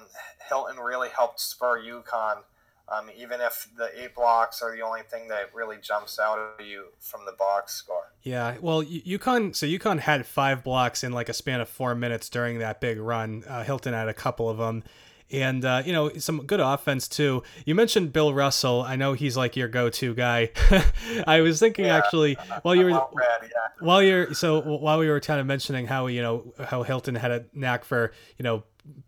Hilton 0.48 0.78
really 0.78 1.10
helped 1.10 1.40
spur 1.40 1.80
UConn 1.80 2.44
um, 2.92 3.10
even 3.18 3.40
if 3.40 3.70
the 3.78 3.90
eight 3.98 4.14
blocks 4.14 4.62
are 4.62 4.76
the 4.76 4.82
only 4.82 5.02
thing 5.04 5.30
that 5.30 5.54
really 5.54 5.78
jumps 5.82 6.20
out 6.20 6.56
at 6.60 6.66
you 6.66 6.88
from 7.00 7.22
the 7.26 7.32
box 7.32 7.74
score. 7.74 8.12
Yeah, 8.22 8.58
well, 8.60 8.84
UConn. 8.84 9.56
So 9.56 9.66
UConn 9.66 10.00
had 10.00 10.26
five 10.26 10.64
blocks 10.64 11.04
in 11.04 11.14
like 11.14 11.30
a 11.30 11.34
span 11.34 11.62
of 11.62 11.70
four 11.70 11.96
minutes 11.96 12.28
during 12.28 12.60
that 12.60 12.82
big 12.82 13.00
run. 13.00 13.44
Uh, 13.48 13.64
Hilton 13.64 13.94
had 13.94 14.10
a 14.10 14.14
couple 14.14 14.50
of 14.50 14.58
them, 14.58 14.84
and 15.32 15.64
uh, 15.64 15.84
you 15.86 15.94
know 15.94 16.12
some 16.18 16.46
good 16.46 16.60
offense 16.60 17.08
too. 17.08 17.44
You 17.66 17.76
mentioned 17.76 18.12
Bill 18.12 18.34
Russell. 18.34 18.82
I 18.82 18.98
know 18.98 19.14
he's 19.14 19.38
like 19.38 19.56
your 19.56 19.70
go-to 19.70 20.14
guy. 20.14 20.52
I 21.28 21.40
was 21.40 21.60
thinking 21.60 21.86
yeah, 21.86 21.96
actually 21.98 22.36
while 22.64 22.76
you 22.76 22.84
were 22.84 22.90
yeah. 22.90 23.48
while 23.80 24.04
you're 24.04 24.34
so 24.34 24.60
while 24.60 25.00
we 25.00 25.08
were 25.08 25.22
kind 25.22 25.40
of 25.40 25.46
mentioning 25.46 25.88
how 25.88 26.08
you 26.08 26.22
know 26.22 26.54
how 26.66 26.84
Hilton 26.84 27.16
had 27.16 27.32
a 27.32 27.46
knack 27.54 27.86
for 27.86 28.12
you 28.38 28.44
know 28.44 28.64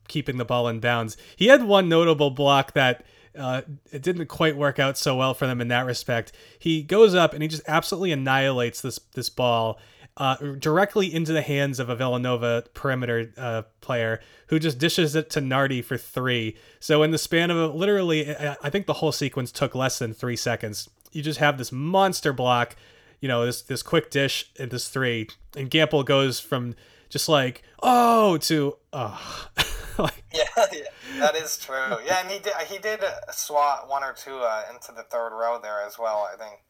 keeping 0.07 0.37
the 0.37 0.45
ball 0.45 0.69
in 0.69 0.79
bounds. 0.79 1.17
He 1.35 1.47
had 1.47 1.63
one 1.63 1.89
notable 1.89 2.29
block 2.29 2.73
that 2.73 3.03
uh, 3.37 3.61
it 3.91 4.01
didn't 4.01 4.27
quite 4.27 4.55
work 4.55 4.79
out 4.79 4.97
so 4.97 5.15
well 5.15 5.33
for 5.33 5.47
them 5.47 5.61
in 5.61 5.67
that 5.69 5.85
respect. 5.85 6.31
He 6.59 6.83
goes 6.83 7.15
up 7.15 7.33
and 7.33 7.41
he 7.41 7.47
just 7.47 7.63
absolutely 7.67 8.11
annihilates 8.11 8.81
this 8.81 8.99
this 9.13 9.29
ball 9.29 9.79
uh, 10.17 10.35
directly 10.59 11.13
into 11.13 11.33
the 11.33 11.41
hands 11.41 11.79
of 11.79 11.89
a 11.89 11.95
Villanova 11.95 12.63
perimeter 12.73 13.33
uh, 13.37 13.63
player 13.81 14.19
who 14.47 14.59
just 14.59 14.77
dishes 14.77 15.15
it 15.15 15.29
to 15.31 15.41
Nardi 15.41 15.81
for 15.81 15.97
three. 15.97 16.55
So 16.79 17.01
in 17.01 17.11
the 17.11 17.17
span 17.17 17.49
of 17.49 17.57
a, 17.57 17.67
literally, 17.67 18.35
I 18.35 18.69
think 18.69 18.85
the 18.85 18.93
whole 18.93 19.11
sequence 19.11 19.51
took 19.51 19.73
less 19.73 19.97
than 19.99 20.13
three 20.13 20.35
seconds. 20.35 20.89
You 21.11 21.23
just 21.23 21.39
have 21.39 21.57
this 21.57 21.71
monster 21.71 22.33
block, 22.33 22.75
you 23.21 23.27
know, 23.27 23.45
this 23.45 23.61
this 23.63 23.81
quick 23.81 24.11
dish 24.11 24.51
and 24.59 24.69
this 24.69 24.87
three, 24.87 25.29
and 25.55 25.69
Gampel 25.69 26.05
goes 26.05 26.39
from 26.39 26.75
just 27.13 27.29
like 27.29 27.61
oh 27.81 28.37
to 28.37 28.75
oh. 28.91 29.49
like, 29.99 30.23
yeah, 30.33 30.65
yeah, 30.71 30.81
that 31.19 31.35
is 31.35 31.57
true. 31.57 31.97
Yeah, 32.05 32.21
and 32.21 32.29
he 32.29 32.39
did 32.39 32.53
he 32.67 32.79
did 32.79 33.01
swat 33.31 33.87
one 33.87 34.03
or 34.03 34.13
two 34.13 34.37
uh, 34.37 34.63
into 34.73 34.91
the 34.91 35.03
third 35.03 35.29
row 35.29 35.59
there 35.61 35.81
as 35.85 35.97
well. 35.99 36.27
I 36.31 36.35
think, 36.35 36.61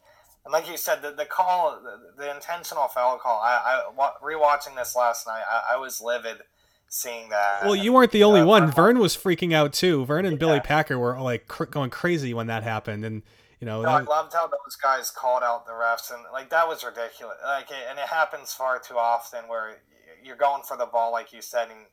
and 0.45 0.51
like 0.51 0.69
you 0.69 0.77
said, 0.77 1.01
the, 1.01 1.11
the 1.11 1.25
call, 1.25 1.79
the, 1.81 2.21
the 2.23 2.35
intentional 2.35 2.87
foul 2.89 3.17
call. 3.17 3.39
I, 3.39 3.83
I 3.97 4.09
rewatching 4.21 4.75
this 4.75 4.95
last 4.95 5.25
night, 5.25 5.43
I, 5.49 5.75
I 5.75 5.77
was 5.77 6.01
livid 6.01 6.41
seeing 6.89 7.29
that. 7.29 7.63
Well, 7.63 7.75
you 7.75 7.93
weren't 7.93 8.11
the 8.11 8.23
only 8.23 8.41
uh, 8.41 8.45
one. 8.45 8.69
Verne 8.69 8.99
was 8.99 9.15
freaking 9.15 9.53
out 9.53 9.71
too. 9.73 10.05
Verne 10.05 10.25
and 10.25 10.33
yeah. 10.33 10.39
Billy 10.39 10.59
Packer 10.59 10.99
were 10.99 11.19
like 11.19 11.47
cr- 11.47 11.65
going 11.65 11.89
crazy 11.89 12.33
when 12.33 12.47
that 12.47 12.63
happened, 12.63 13.05
and 13.05 13.23
you 13.61 13.65
know. 13.65 13.81
No. 13.81 13.89
I 13.89 14.01
loved 14.01 14.33
how 14.33 14.47
those 14.47 14.75
guys 14.81 15.09
called 15.09 15.43
out 15.43 15.65
the 15.65 15.71
refs, 15.71 16.13
and 16.13 16.23
like 16.33 16.49
that 16.49 16.67
was 16.67 16.83
ridiculous. 16.83 17.37
Like, 17.45 17.69
and 17.89 17.97
it 17.97 18.07
happens 18.07 18.53
far 18.53 18.79
too 18.79 18.97
often 18.97 19.47
where 19.47 19.77
you're 20.23 20.35
going 20.35 20.63
for 20.63 20.77
the 20.77 20.85
ball, 20.85 21.11
like 21.11 21.33
you 21.33 21.41
said, 21.41 21.69
and 21.69 21.85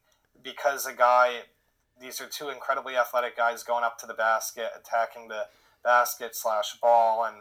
because 0.42 0.86
a 0.86 0.92
guy, 0.92 1.40
these 2.00 2.20
are 2.20 2.26
two 2.26 2.48
incredibly 2.48 2.96
athletic 2.96 3.36
guys 3.36 3.62
going 3.62 3.84
up 3.84 3.98
to 3.98 4.06
the 4.06 4.14
basket, 4.14 4.70
attacking 4.78 5.28
the 5.28 5.46
basket 5.84 6.34
slash 6.34 6.76
ball, 6.80 7.24
and 7.24 7.36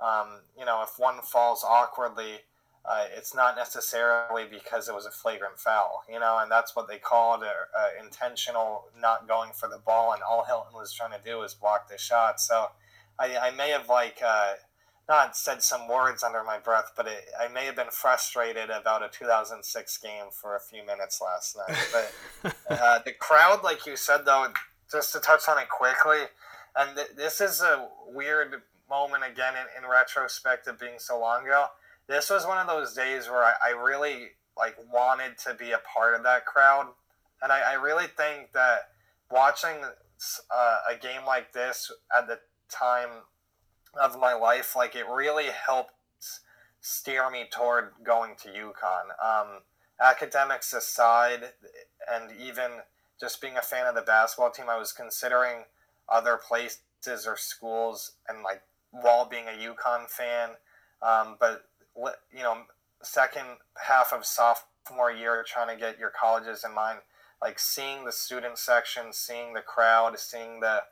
um, 0.00 0.40
you 0.58 0.64
know 0.64 0.82
if 0.82 0.98
one 0.98 1.20
falls 1.22 1.64
awkwardly, 1.66 2.40
uh, 2.84 3.04
it's 3.16 3.34
not 3.34 3.56
necessarily 3.56 4.44
because 4.50 4.88
it 4.88 4.94
was 4.94 5.06
a 5.06 5.10
flagrant 5.10 5.58
foul, 5.58 6.02
you 6.10 6.18
know, 6.18 6.38
and 6.40 6.50
that's 6.50 6.74
what 6.74 6.88
they 6.88 6.98
called 6.98 7.42
a, 7.42 8.02
intentional 8.02 8.84
not 8.98 9.28
going 9.28 9.50
for 9.52 9.68
the 9.68 9.78
ball, 9.78 10.12
and 10.12 10.22
all 10.22 10.44
Hilton 10.44 10.74
was 10.74 10.92
trying 10.92 11.12
to 11.12 11.24
do 11.24 11.38
was 11.38 11.54
block 11.54 11.88
the 11.88 11.98
shot. 11.98 12.40
So 12.40 12.68
I, 13.18 13.36
I 13.36 13.50
may 13.50 13.70
have 13.70 13.88
like. 13.88 14.20
Uh, 14.24 14.54
not 15.10 15.36
said 15.36 15.60
some 15.60 15.88
words 15.88 16.22
under 16.22 16.44
my 16.44 16.56
breath, 16.56 16.92
but 16.96 17.08
it, 17.08 17.24
I 17.38 17.48
may 17.48 17.66
have 17.66 17.74
been 17.74 17.90
frustrated 17.90 18.70
about 18.70 19.02
a 19.02 19.08
2006 19.08 19.98
game 19.98 20.26
for 20.30 20.54
a 20.54 20.60
few 20.60 20.86
minutes 20.86 21.20
last 21.20 21.58
night. 21.58 21.76
But 21.92 22.54
uh, 22.70 23.00
the 23.04 23.12
crowd, 23.12 23.64
like 23.64 23.86
you 23.86 23.96
said, 23.96 24.24
though, 24.24 24.46
just 24.90 25.12
to 25.12 25.18
touch 25.18 25.48
on 25.48 25.58
it 25.58 25.68
quickly, 25.68 26.20
and 26.76 26.96
th- 26.96 27.08
this 27.16 27.40
is 27.40 27.60
a 27.60 27.88
weird 28.06 28.62
moment 28.88 29.24
again 29.28 29.54
in, 29.54 29.82
in 29.82 29.90
retrospect 29.90 30.68
of 30.68 30.78
being 30.78 30.98
so 30.98 31.18
long 31.18 31.42
ago. 31.42 31.66
This 32.06 32.30
was 32.30 32.46
one 32.46 32.58
of 32.58 32.68
those 32.68 32.94
days 32.94 33.28
where 33.28 33.42
I, 33.42 33.54
I 33.66 33.70
really 33.70 34.28
like 34.56 34.76
wanted 34.92 35.38
to 35.38 35.54
be 35.54 35.72
a 35.72 35.80
part 35.92 36.14
of 36.14 36.22
that 36.22 36.46
crowd, 36.46 36.86
and 37.42 37.50
I, 37.50 37.72
I 37.72 37.74
really 37.74 38.06
think 38.16 38.52
that 38.52 38.90
watching 39.28 39.76
uh, 40.54 40.76
a 40.88 40.94
game 40.94 41.26
like 41.26 41.52
this 41.52 41.90
at 42.16 42.28
the 42.28 42.38
time 42.70 43.08
of 43.94 44.18
my 44.18 44.34
life, 44.34 44.74
like 44.76 44.94
it 44.94 45.06
really 45.08 45.46
helped 45.66 45.92
steer 46.80 47.30
me 47.30 47.44
toward 47.50 47.90
going 48.04 48.34
to 48.42 48.48
UConn. 48.48 49.10
Um, 49.22 49.60
academics 50.00 50.72
aside, 50.72 51.50
and 52.10 52.30
even 52.40 52.70
just 53.20 53.40
being 53.40 53.56
a 53.56 53.62
fan 53.62 53.86
of 53.86 53.94
the 53.94 54.02
basketball 54.02 54.50
team, 54.50 54.66
I 54.70 54.78
was 54.78 54.92
considering 54.92 55.64
other 56.08 56.36
places 56.36 57.26
or 57.26 57.36
schools, 57.36 58.12
and 58.28 58.42
like 58.42 58.62
while 58.90 59.26
being 59.26 59.44
a 59.46 59.50
UConn 59.50 60.08
fan. 60.08 60.50
Um, 61.02 61.36
but 61.38 61.64
you 62.32 62.42
know, 62.42 62.58
second 63.02 63.46
half 63.76 64.12
of 64.12 64.24
sophomore 64.24 65.12
year, 65.12 65.44
trying 65.46 65.74
to 65.74 65.80
get 65.80 65.98
your 65.98 66.10
colleges 66.10 66.64
in 66.64 66.74
mind, 66.74 67.00
like 67.42 67.58
seeing 67.58 68.04
the 68.04 68.12
student 68.12 68.58
section, 68.58 69.12
seeing 69.12 69.54
the 69.54 69.60
crowd, 69.60 70.18
seeing 70.18 70.60
the 70.60 70.82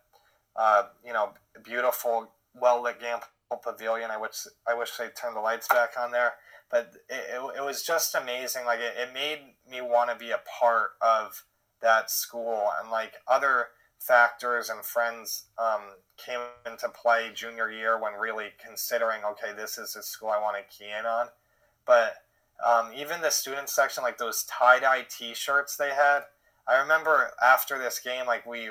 uh, 0.56 0.84
you 1.04 1.12
know 1.12 1.32
beautiful, 1.62 2.30
well 2.60 2.82
lit 2.82 3.00
Gampel 3.00 3.62
Pavilion. 3.62 4.10
I 4.10 4.18
wish 4.18 4.46
I 4.66 4.74
wish 4.74 4.96
they 4.96 5.08
turned 5.08 5.36
the 5.36 5.40
lights 5.40 5.68
back 5.68 5.90
on 5.98 6.10
there, 6.10 6.34
but 6.70 6.92
it, 7.08 7.34
it, 7.34 7.58
it 7.58 7.64
was 7.64 7.82
just 7.82 8.14
amazing. 8.14 8.64
Like 8.64 8.80
it, 8.80 8.94
it 8.98 9.14
made 9.14 9.54
me 9.70 9.80
want 9.80 10.10
to 10.10 10.16
be 10.16 10.30
a 10.30 10.40
part 10.60 10.90
of 11.00 11.44
that 11.80 12.10
school 12.10 12.70
and 12.80 12.90
like 12.90 13.14
other 13.26 13.68
factors 13.98 14.70
and 14.70 14.84
friends 14.84 15.46
um, 15.58 15.80
came 16.16 16.40
into 16.66 16.88
play 16.88 17.30
junior 17.34 17.70
year 17.70 18.00
when 18.00 18.12
really 18.14 18.48
considering 18.64 19.20
okay 19.24 19.52
this 19.54 19.76
is 19.76 19.92
the 19.94 20.02
school 20.02 20.28
i 20.28 20.40
want 20.40 20.56
to 20.56 20.76
key 20.76 20.90
in 20.98 21.04
on 21.04 21.26
but 21.86 22.14
um, 22.64 22.90
even 22.96 23.20
the 23.20 23.30
student 23.30 23.68
section 23.68 24.02
like 24.02 24.18
those 24.18 24.44
tie-dye 24.44 25.04
t-shirts 25.08 25.76
they 25.76 25.90
had 25.90 26.20
i 26.66 26.78
remember 26.78 27.32
after 27.42 27.78
this 27.78 27.98
game 27.98 28.26
like 28.26 28.46
we 28.46 28.70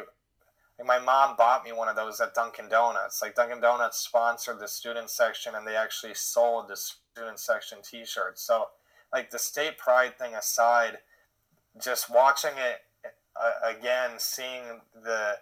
like 0.80 0.88
my 0.88 1.00
mom 1.00 1.36
bought 1.36 1.64
me 1.64 1.72
one 1.72 1.88
of 1.88 1.96
those 1.96 2.20
at 2.20 2.34
dunkin 2.34 2.70
donuts 2.70 3.22
like 3.22 3.36
dunkin 3.36 3.62
donuts 3.62 3.98
sponsored 3.98 4.60
the 4.60 4.68
student 4.68 5.10
section 5.10 5.56
and 5.56 5.66
they 5.68 5.76
actually 5.76 6.14
sold 6.14 6.68
the 6.68 6.76
student 6.76 7.40
section 7.40 7.80
t-shirts 7.82 8.42
so 8.42 8.68
like 9.14 9.30
the 9.32 9.40
state 9.40 9.78
pride 9.78 10.18
thing 10.18 10.36
aside 10.36 10.98
just 11.80 12.10
watching 12.10 12.52
it 12.58 12.82
uh, 13.40 13.76
again, 13.78 14.12
seeing 14.18 14.82
the 15.04 15.38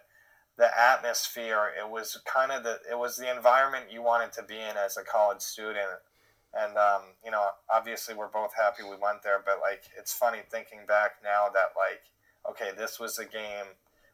the 0.58 0.68
atmosphere, 0.78 1.70
it 1.78 1.88
was 1.88 2.18
kind 2.24 2.50
of 2.50 2.62
the 2.64 2.78
it 2.90 2.98
was 2.98 3.16
the 3.16 3.30
environment 3.34 3.86
you 3.90 4.02
wanted 4.02 4.32
to 4.32 4.42
be 4.42 4.54
in 4.54 4.76
as 4.76 4.96
a 4.96 5.02
college 5.02 5.40
student. 5.40 6.00
And 6.54 6.76
um, 6.78 7.02
you 7.24 7.30
know, 7.30 7.48
obviously, 7.70 8.14
we're 8.14 8.28
both 8.28 8.54
happy 8.54 8.82
we 8.82 8.96
went 8.96 9.22
there. 9.22 9.42
But 9.44 9.60
like, 9.60 9.84
it's 9.98 10.12
funny 10.12 10.38
thinking 10.50 10.80
back 10.86 11.16
now 11.22 11.46
that 11.52 11.72
like, 11.76 12.02
okay, 12.48 12.76
this 12.76 12.98
was 12.98 13.18
a 13.18 13.24
game, 13.24 13.66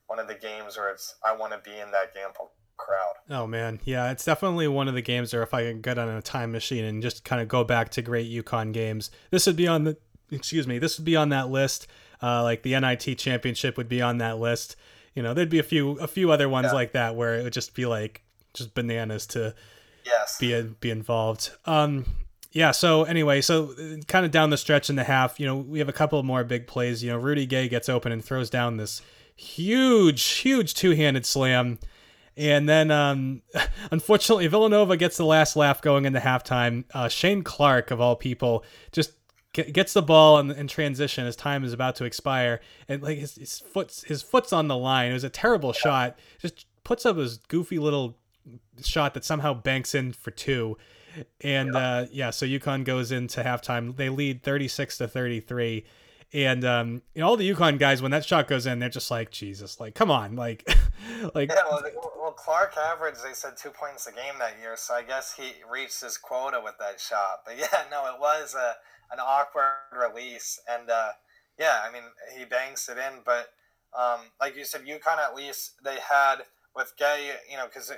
one 0.06 0.18
of 0.18 0.28
the 0.28 0.34
games 0.34 0.76
where 0.76 0.90
it's 0.90 1.14
I 1.24 1.34
want 1.36 1.52
to 1.52 1.58
be 1.58 1.76
in 1.78 1.90
that 1.92 2.14
game 2.14 2.28
crowd. 2.76 3.14
Oh 3.30 3.46
man, 3.46 3.80
yeah, 3.84 4.10
it's 4.10 4.24
definitely 4.24 4.68
one 4.68 4.88
of 4.88 4.94
the 4.94 5.02
games 5.02 5.32
where 5.32 5.42
if 5.42 5.54
I 5.54 5.64
could 5.64 5.82
get 5.82 5.98
on 5.98 6.08
a 6.08 6.22
time 6.22 6.52
machine 6.52 6.84
and 6.84 7.02
just 7.02 7.24
kind 7.24 7.40
of 7.40 7.48
go 7.48 7.64
back 7.64 7.90
to 7.90 8.02
great 8.02 8.30
UConn 8.30 8.72
games, 8.72 9.10
this 9.30 9.46
would 9.46 9.56
be 9.56 9.68
on 9.68 9.84
the 9.84 9.96
excuse 10.30 10.66
me, 10.66 10.78
this 10.78 10.98
would 10.98 11.04
be 11.04 11.16
on 11.16 11.30
that 11.30 11.50
list. 11.50 11.86
Uh, 12.22 12.42
like 12.42 12.62
the 12.62 12.78
NIT 12.78 13.18
championship 13.18 13.76
would 13.76 13.88
be 13.88 14.00
on 14.00 14.18
that 14.18 14.38
list. 14.38 14.76
You 15.14 15.22
know, 15.22 15.34
there'd 15.34 15.50
be 15.50 15.58
a 15.58 15.64
few 15.64 15.98
a 15.98 16.06
few 16.06 16.30
other 16.30 16.48
ones 16.48 16.66
yeah. 16.66 16.72
like 16.72 16.92
that 16.92 17.16
where 17.16 17.38
it 17.38 17.42
would 17.42 17.52
just 17.52 17.74
be 17.74 17.86
like 17.86 18.22
just 18.54 18.74
bananas 18.74 19.26
to 19.28 19.54
yes. 20.04 20.38
be 20.38 20.52
a, 20.52 20.62
be 20.62 20.90
involved. 20.90 21.50
Um, 21.64 22.04
yeah. 22.52 22.70
So 22.70 23.04
anyway, 23.04 23.40
so 23.40 23.74
kind 24.08 24.24
of 24.24 24.30
down 24.30 24.50
the 24.50 24.56
stretch 24.56 24.90
in 24.90 24.96
the 24.96 25.04
half, 25.04 25.40
you 25.40 25.46
know, 25.46 25.56
we 25.56 25.78
have 25.78 25.88
a 25.88 25.92
couple 25.92 26.22
more 26.22 26.44
big 26.44 26.66
plays. 26.66 27.02
You 27.02 27.10
know, 27.10 27.16
Rudy 27.16 27.46
Gay 27.46 27.68
gets 27.68 27.88
open 27.88 28.12
and 28.12 28.24
throws 28.24 28.50
down 28.50 28.76
this 28.76 29.02
huge, 29.42 30.22
huge 30.22 30.74
two 30.74 30.92
handed 30.92 31.26
slam. 31.26 31.78
And 32.36 32.68
then, 32.68 32.90
um, 32.90 33.42
unfortunately, 33.90 34.46
Villanova 34.46 34.96
gets 34.96 35.16
the 35.16 35.26
last 35.26 35.56
laugh 35.56 35.82
going 35.82 36.04
into 36.04 36.20
halftime. 36.20 36.84
Uh, 36.94 37.08
Shane 37.08 37.42
Clark, 37.42 37.90
of 37.90 38.00
all 38.00 38.16
people, 38.16 38.64
just 38.90 39.12
gets 39.52 39.92
the 39.92 40.02
ball 40.02 40.38
in, 40.38 40.50
in, 40.50 40.66
transition 40.66 41.26
as 41.26 41.36
time 41.36 41.62
is 41.62 41.74
about 41.74 41.94
to 41.96 42.04
expire, 42.04 42.60
and 42.88 43.02
like 43.02 43.18
his, 43.18 43.34
his 43.34 43.58
foot's 43.58 44.02
his 44.04 44.22
foot's 44.22 44.50
on 44.50 44.68
the 44.68 44.76
line. 44.76 45.10
It 45.10 45.14
was 45.14 45.24
a 45.24 45.30
terrible 45.30 45.74
shot. 45.74 46.18
Just 46.38 46.64
puts 46.84 47.04
up 47.04 47.18
his 47.18 47.36
goofy 47.36 47.78
little 47.78 48.16
shot 48.82 49.12
that 49.12 49.24
somehow 49.24 49.52
banks 49.52 49.94
in 49.94 50.12
for 50.12 50.30
two. 50.30 50.78
And 51.42 51.76
uh, 51.76 52.06
yeah, 52.10 52.30
so 52.30 52.46
UConn 52.46 52.84
goes 52.84 53.12
into 53.12 53.42
halftime. 53.42 53.94
They 53.96 54.08
lead 54.08 54.42
36 54.42 54.96
to 54.98 55.08
33. 55.08 55.84
And 56.34 56.64
um, 56.64 57.02
you 57.14 57.20
know, 57.20 57.28
all 57.28 57.36
the 57.36 57.48
UConn 57.48 57.78
guys, 57.78 58.00
when 58.00 58.10
that 58.12 58.24
shot 58.24 58.48
goes 58.48 58.66
in, 58.66 58.78
they're 58.78 58.88
just 58.88 59.10
like, 59.10 59.30
Jesus, 59.30 59.78
like, 59.78 59.94
come 59.94 60.10
on, 60.10 60.34
like, 60.34 60.66
like. 61.34 61.50
Yeah, 61.50 61.62
well, 61.70 61.82
well, 62.18 62.32
Clark 62.32 62.74
averaged, 62.76 63.22
they 63.22 63.34
said 63.34 63.56
two 63.56 63.70
points 63.70 64.06
a 64.06 64.12
game 64.12 64.34
that 64.38 64.56
year, 64.58 64.74
so 64.76 64.94
I 64.94 65.02
guess 65.02 65.34
he 65.34 65.52
reached 65.70 66.00
his 66.00 66.16
quota 66.16 66.60
with 66.62 66.74
that 66.78 66.98
shot. 66.98 67.40
But 67.44 67.56
yeah, 67.58 67.84
no, 67.90 68.06
it 68.06 68.18
was 68.18 68.54
a 68.54 68.74
an 69.12 69.18
awkward 69.20 69.74
release, 69.92 70.58
and 70.70 70.88
uh, 70.88 71.10
yeah, 71.58 71.80
I 71.86 71.92
mean 71.92 72.04
he 72.36 72.44
banks 72.46 72.88
it 72.88 72.96
in. 72.96 73.20
But 73.26 73.50
um, 73.98 74.20
like 74.40 74.56
you 74.56 74.64
said, 74.64 74.82
UConn 74.82 75.18
at 75.18 75.34
least 75.34 75.74
they 75.84 75.98
had 76.00 76.44
with 76.74 76.94
Gay, 76.98 77.32
you 77.50 77.58
know, 77.58 77.66
because 77.66 77.92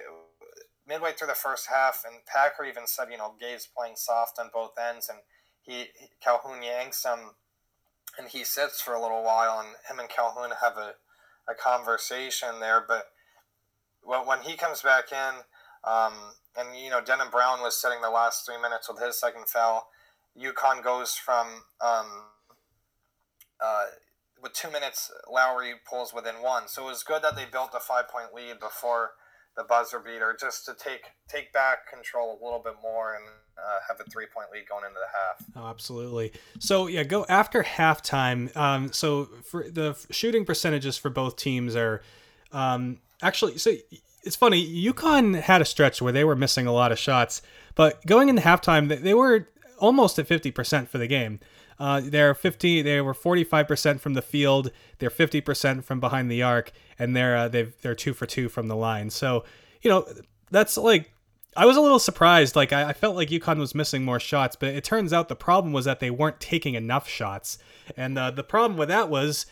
midway 0.87 1.13
through 1.13 1.29
the 1.29 1.35
first 1.35 1.69
half, 1.69 2.03
and 2.05 2.25
Packer 2.27 2.65
even 2.65 2.87
said, 2.87 3.09
you 3.11 3.19
know, 3.19 3.35
Gay's 3.41 3.69
playing 3.77 3.95
soft 3.97 4.39
on 4.39 4.51
both 4.53 4.73
ends, 4.79 5.09
and 5.09 5.19
he, 5.63 5.91
he 5.99 6.09
Calhoun 6.23 6.63
yanks 6.63 7.05
him, 7.05 7.31
and 8.19 8.29
he 8.29 8.45
sits 8.45 8.81
for 8.81 8.95
a 8.95 9.01
little 9.01 9.23
while, 9.23 9.61
and 9.61 9.77
him 9.89 9.99
and 9.99 10.09
Calhoun 10.09 10.51
have 10.63 10.77
a, 10.77 10.95
a 11.49 11.55
conversation 11.55 12.61
there. 12.61 12.85
But 12.87 13.05
when 14.03 14.41
he 14.43 14.57
comes 14.57 14.83
back 14.83 15.13
in, 15.13 15.43
um, 15.85 16.13
and 16.57 16.77
you 16.77 16.91
know, 16.91 17.01
Denham 17.01 17.31
Brown 17.31 17.61
was 17.61 17.81
sitting 17.81 18.01
the 18.01 18.11
last 18.11 18.47
three 18.47 18.61
minutes 18.61 18.89
with 18.89 19.03
his 19.03 19.19
second 19.19 19.49
foul. 19.49 19.89
UConn 20.39 20.83
goes 20.83 21.15
from 21.15 21.65
um, 21.81 22.07
uh, 23.63 23.85
with 24.43 24.53
two 24.53 24.71
minutes, 24.71 25.11
Lowry 25.31 25.73
pulls 25.89 26.13
within 26.13 26.37
one. 26.43 26.69
So 26.69 26.83
it 26.83 26.91
was 26.91 27.03
good 27.03 27.23
that 27.23 27.35
they 27.35 27.47
built 27.51 27.71
a 27.75 27.81
five 27.81 28.09
point 28.09 28.35
lead 28.35 28.61
before 28.61 29.13
the 29.57 29.65
buzzer 29.65 29.99
beater, 29.99 30.37
just 30.39 30.67
to 30.67 30.75
take 30.75 31.03
take 31.29 31.53
back 31.53 31.91
control 31.91 32.39
a 32.39 32.45
little 32.45 32.61
bit 32.63 32.75
more 32.83 33.15
and 33.15 33.25
uh, 33.59 33.79
have 33.89 34.01
a 34.01 34.11
three 34.11 34.27
point 34.27 34.49
lead 34.53 34.69
going 34.69 34.85
into 34.85 34.99
the 34.99 35.07
half. 35.13 35.65
Oh, 35.65 35.69
absolutely. 35.69 36.33
So 36.59 36.87
yeah, 36.87 37.05
go 37.05 37.25
after 37.29 37.63
halftime. 37.63 38.55
Um, 38.57 38.93
so 38.93 39.27
for 39.43 39.69
the 39.69 39.97
shooting 40.11 40.45
percentages 40.45 40.97
for 40.97 41.11
both 41.11 41.37
teams 41.37 41.77
are 41.77 42.03
um, 42.53 42.99
actually 43.23 43.59
so. 43.59 43.73
It's 44.27 44.37
funny. 44.37 44.67
UConn 44.87 45.39
had 45.39 45.61
a 45.61 45.67
stretch 45.67 46.01
where 46.01 46.13
they 46.13 46.25
were 46.25 46.35
missing 46.35 46.67
a 46.67 46.73
lot 46.73 46.93
of 46.93 46.99
shots, 46.99 47.43
but 47.75 48.05
going 48.07 48.31
into 48.31 48.41
halftime, 48.41 48.89
they 49.03 49.13
were 49.13 49.49
almost 49.79 50.19
at 50.19 50.27
50% 50.27 50.89
for 50.89 50.97
the 50.97 51.07
game. 51.07 51.41
Uh, 51.79 52.01
they're 52.03 52.35
50. 52.35 52.83
They 52.83 53.01
were 53.01 53.15
45% 53.15 54.01
from 54.01 54.15
the 54.15 54.23
field. 54.23 54.71
They're 54.99 55.11
50% 55.11 55.85
from 55.85 56.01
behind 56.01 56.31
the 56.31 56.43
arc, 56.43 56.73
and 56.99 57.15
they're 57.17 57.37
uh, 57.37 57.49
they've 57.49 57.75
they're 57.83 57.95
two 57.95 58.15
for 58.15 58.27
two 58.27 58.49
from 58.49 58.69
the 58.69 58.77
line. 58.77 59.11
So 59.11 59.45
you 59.83 59.91
know 59.91 60.07
that's 60.51 60.77
like 60.77 61.11
I 61.57 61.67
was 61.67 61.77
a 61.77 61.81
little 61.81 61.99
surprised. 61.99 62.57
Like 62.57 62.73
I, 62.73 62.91
I 62.91 62.93
felt 62.93 63.17
like 63.17 63.29
UConn 63.29 63.59
was 63.59 63.75
missing 63.75 64.05
more 64.05 64.21
shots, 64.21 64.57
but 64.57 64.71
it 64.71 64.85
turns 64.85 65.13
out 65.13 65.29
the 65.29 65.37
problem 65.37 65.73
was 65.73 65.85
that 65.85 66.01
they 66.01 66.11
weren't 66.11 66.41
taking 66.41 66.75
enough 66.75 67.09
shots, 67.09 67.59
and 67.97 68.19
uh, 68.19 68.31
the 68.31 68.45
problem 68.45 68.77
with 68.77 68.89
that 68.89 69.09
was 69.09 69.47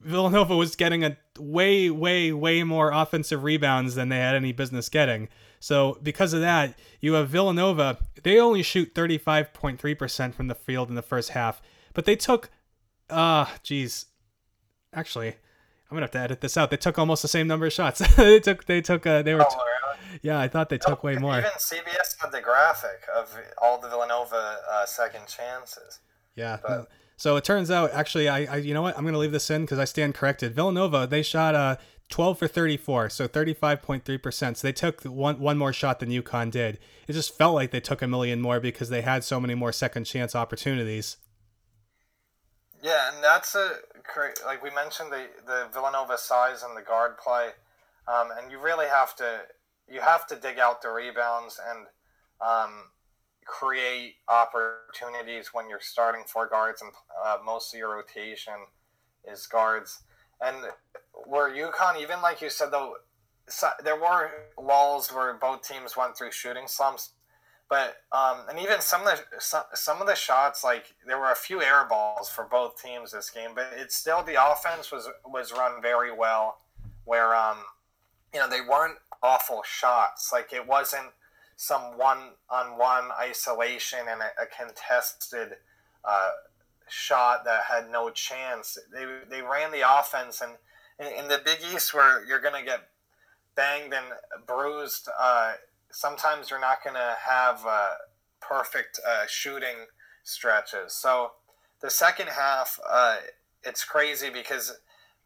Villanova 0.00 0.56
was 0.56 0.76
getting 0.76 1.04
a 1.04 1.16
way 1.38 1.90
way 1.90 2.32
way 2.32 2.62
more 2.62 2.90
offensive 2.90 3.44
rebounds 3.44 3.94
than 3.94 4.08
they 4.08 4.18
had 4.18 4.34
any 4.34 4.52
business 4.52 4.88
getting. 4.88 5.28
So 5.60 5.98
because 6.02 6.32
of 6.32 6.40
that, 6.40 6.76
you 7.00 7.12
have 7.14 7.28
Villanova. 7.28 7.98
They 8.22 8.40
only 8.40 8.62
shoot 8.62 8.94
35.3% 8.94 10.34
from 10.34 10.48
the 10.48 10.54
field 10.56 10.88
in 10.88 10.96
the 10.96 11.02
first 11.02 11.30
half, 11.30 11.62
but 11.94 12.04
they 12.04 12.16
took, 12.16 12.50
uh, 13.08 13.46
geez, 13.62 14.06
actually, 14.92 15.28
I'm 15.28 15.96
gonna 15.96 16.02
have 16.02 16.10
to 16.12 16.18
edit 16.18 16.40
this 16.40 16.56
out. 16.56 16.70
They 16.70 16.76
took 16.76 16.98
almost 16.98 17.22
the 17.22 17.28
same 17.28 17.46
number 17.46 17.66
of 17.66 17.72
shots. 17.72 18.00
they 18.16 18.40
took, 18.40 18.64
they 18.64 18.80
took, 18.80 19.06
uh, 19.06 19.22
they 19.22 19.34
were, 19.34 19.42
oh, 19.42 19.56
really? 19.56 19.71
Yeah, 20.20 20.38
I 20.38 20.48
thought 20.48 20.68
they 20.68 20.78
took 20.78 21.02
way 21.02 21.16
more. 21.16 21.38
Even 21.38 21.50
CBS 21.58 22.20
had 22.20 22.32
the 22.32 22.40
graphic 22.40 23.02
of 23.16 23.34
all 23.60 23.80
the 23.80 23.88
Villanova 23.88 24.58
uh, 24.70 24.86
second 24.86 25.26
chances. 25.26 26.00
Yeah. 26.34 26.58
But, 26.62 26.88
so 27.16 27.36
it 27.36 27.44
turns 27.44 27.70
out, 27.70 27.92
actually, 27.92 28.28
I, 28.28 28.44
I, 28.44 28.56
you 28.56 28.74
know 28.74 28.82
what? 28.82 28.98
I'm 28.98 29.04
gonna 29.04 29.18
leave 29.18 29.32
this 29.32 29.48
in 29.50 29.62
because 29.62 29.78
I 29.78 29.84
stand 29.84 30.14
corrected. 30.14 30.54
Villanova, 30.54 31.06
they 31.06 31.22
shot 31.22 31.54
uh 31.54 31.76
12 32.08 32.38
for 32.38 32.46
34, 32.46 33.08
so 33.08 33.26
35.3%. 33.26 34.56
So 34.56 34.66
they 34.66 34.72
took 34.72 35.02
one 35.02 35.40
one 35.40 35.56
more 35.56 35.72
shot 35.72 35.98
than 35.98 36.10
UConn 36.10 36.50
did. 36.50 36.78
It 37.08 37.14
just 37.14 37.36
felt 37.36 37.54
like 37.54 37.70
they 37.70 37.80
took 37.80 38.02
a 38.02 38.06
million 38.06 38.40
more 38.40 38.60
because 38.60 38.90
they 38.90 39.00
had 39.00 39.24
so 39.24 39.40
many 39.40 39.54
more 39.54 39.72
second 39.72 40.04
chance 40.04 40.34
opportunities. 40.34 41.16
Yeah, 42.82 43.12
and 43.14 43.22
that's 43.22 43.54
a 43.54 43.76
like 44.44 44.62
we 44.62 44.70
mentioned 44.70 45.10
the 45.10 45.26
the 45.46 45.68
Villanova 45.72 46.18
size 46.18 46.62
and 46.62 46.76
the 46.76 46.82
guard 46.82 47.16
play, 47.18 47.50
um, 48.06 48.28
and 48.36 48.50
you 48.50 48.58
really 48.60 48.86
have 48.86 49.16
to 49.16 49.42
you 49.92 50.00
have 50.00 50.26
to 50.28 50.36
dig 50.36 50.58
out 50.58 50.82
the 50.82 50.88
rebounds 50.88 51.60
and 51.70 51.86
um, 52.40 52.84
create 53.44 54.14
opportunities 54.28 55.50
when 55.52 55.68
you're 55.68 55.80
starting 55.80 56.22
four 56.26 56.48
guards 56.48 56.80
and 56.82 56.92
uh, 57.24 57.38
most 57.44 57.74
of 57.74 57.78
your 57.78 57.94
rotation 57.94 58.54
is 59.30 59.46
guards. 59.46 60.02
And 60.40 60.56
where 61.26 61.50
UConn, 61.50 62.00
even 62.00 62.22
like 62.22 62.40
you 62.40 62.50
said, 62.50 62.70
though, 62.70 62.94
so, 63.48 63.68
there 63.84 63.96
were 63.96 64.30
lulls 64.60 65.12
where 65.12 65.34
both 65.34 65.66
teams 65.66 65.96
went 65.96 66.16
through 66.16 66.32
shooting 66.32 66.66
slumps. 66.66 67.10
But 67.68 67.96
um, 68.12 68.40
and 68.50 68.58
even 68.58 68.80
some 68.80 69.06
of 69.06 69.06
the 69.06 69.40
some, 69.40 69.64
some 69.72 70.00
of 70.00 70.06
the 70.06 70.14
shots, 70.14 70.62
like 70.62 70.94
there 71.06 71.18
were 71.18 71.32
a 71.32 71.36
few 71.36 71.62
air 71.62 71.86
balls 71.88 72.28
for 72.28 72.44
both 72.44 72.80
teams 72.80 73.12
this 73.12 73.30
game, 73.30 73.50
but 73.54 73.70
it's 73.74 73.96
still 73.96 74.22
the 74.22 74.36
offense 74.50 74.92
was 74.92 75.08
was 75.24 75.52
run 75.52 75.80
very 75.80 76.14
well. 76.14 76.58
Where 77.04 77.34
um, 77.34 77.56
you 78.34 78.40
know 78.40 78.48
they 78.48 78.60
weren't 78.60 78.98
awful 79.22 79.62
shots. 79.64 80.30
Like 80.32 80.52
it 80.52 80.66
wasn't 80.66 81.12
some 81.56 81.96
one 81.96 82.30
on 82.50 82.78
one 82.78 83.10
isolation 83.20 84.00
and 84.08 84.20
a, 84.20 84.42
a 84.42 84.46
contested 84.46 85.56
uh, 86.04 86.30
shot 86.88 87.44
that 87.44 87.64
had 87.70 87.90
no 87.90 88.10
chance. 88.10 88.78
They 88.92 89.06
they 89.30 89.42
ran 89.42 89.70
the 89.70 89.82
offense, 89.98 90.40
and 90.40 90.52
in, 90.98 91.24
in 91.24 91.28
the 91.28 91.40
Big 91.44 91.58
East 91.72 91.94
where 91.94 92.24
you're 92.24 92.40
gonna 92.40 92.64
get 92.64 92.88
banged 93.54 93.92
and 93.94 94.06
bruised, 94.46 95.08
uh, 95.20 95.52
sometimes 95.90 96.50
you're 96.50 96.60
not 96.60 96.78
gonna 96.84 97.14
have 97.28 97.64
uh, 97.66 97.90
perfect 98.40 98.98
uh, 99.06 99.26
shooting 99.28 99.86
stretches. 100.24 100.92
So 100.92 101.32
the 101.80 101.90
second 101.90 102.28
half, 102.28 102.78
uh, 102.88 103.18
it's 103.62 103.84
crazy 103.84 104.30
because 104.30 104.78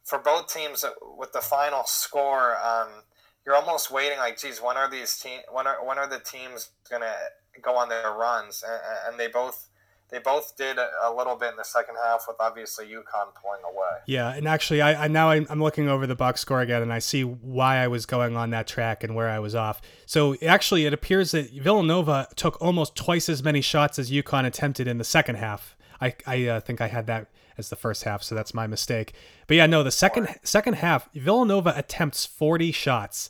for 0.03 0.19
both 0.19 0.53
teams 0.53 0.83
uh, 0.83 0.91
with 1.17 1.33
the 1.33 1.41
final 1.41 1.83
score. 1.85 2.57
Um, 2.63 3.03
you're 3.47 3.55
almost 3.55 3.89
waiting 3.89 4.17
like, 4.17 4.37
geez, 4.37 4.61
when 4.61 4.75
are 4.75 4.91
these 4.91 5.17
team 5.17 5.39
when 5.51 5.65
are 5.65 5.83
when 5.83 5.97
are 5.97 6.07
the 6.07 6.19
teams 6.19 6.69
gonna 6.91 7.13
go 7.61 7.77
on 7.77 7.87
their 7.87 8.11
runs? 8.11 8.61
And, 8.67 8.81
and 9.07 9.19
they 9.19 9.29
both 9.29 9.69
they 10.09 10.19
both 10.19 10.55
did 10.55 10.77
a, 10.77 11.11
little 11.11 11.35
bit 11.35 11.51
in 11.51 11.57
the 11.57 11.65
second 11.65 11.95
half, 12.01 12.25
with 12.29 12.37
obviously 12.39 12.85
UConn 12.85 13.33
pulling 13.41 13.61
away. 13.65 13.97
Yeah, 14.05 14.33
and 14.33 14.47
actually, 14.47 14.81
I, 14.81 15.03
I 15.05 15.07
now 15.09 15.31
I'm, 15.31 15.45
I'm 15.49 15.61
looking 15.61 15.89
over 15.89 16.07
the 16.07 16.15
box 16.15 16.39
score 16.39 16.61
again, 16.61 16.81
and 16.81 16.93
I 16.93 16.99
see 16.99 17.23
why 17.23 17.77
I 17.77 17.89
was 17.89 18.05
going 18.05 18.37
on 18.37 18.51
that 18.51 18.67
track 18.67 19.03
and 19.03 19.15
where 19.15 19.29
I 19.29 19.39
was 19.39 19.53
off. 19.53 19.81
So 20.05 20.37
actually, 20.41 20.85
it 20.85 20.93
appears 20.93 21.31
that 21.31 21.51
Villanova 21.51 22.29
took 22.37 22.61
almost 22.61 22.95
twice 22.95 23.27
as 23.27 23.43
many 23.43 23.59
shots 23.59 23.99
as 23.99 24.09
UConn 24.09 24.45
attempted 24.45 24.87
in 24.87 24.97
the 24.97 25.03
second 25.03 25.35
half. 25.35 25.75
I 25.99 26.15
I 26.25 26.47
uh, 26.47 26.59
think 26.61 26.79
I 26.79 26.87
had 26.87 27.07
that 27.07 27.27
as 27.57 27.69
the 27.69 27.75
first 27.75 28.03
half, 28.03 28.23
so 28.23 28.33
that's 28.33 28.53
my 28.53 28.65
mistake. 28.65 29.13
But 29.45 29.57
yeah, 29.57 29.65
no, 29.65 29.83
the 29.83 29.91
second 29.91 30.29
second 30.43 30.75
half, 30.75 31.09
Villanova 31.13 31.73
attempts 31.75 32.25
40 32.25 32.71
shots 32.71 33.29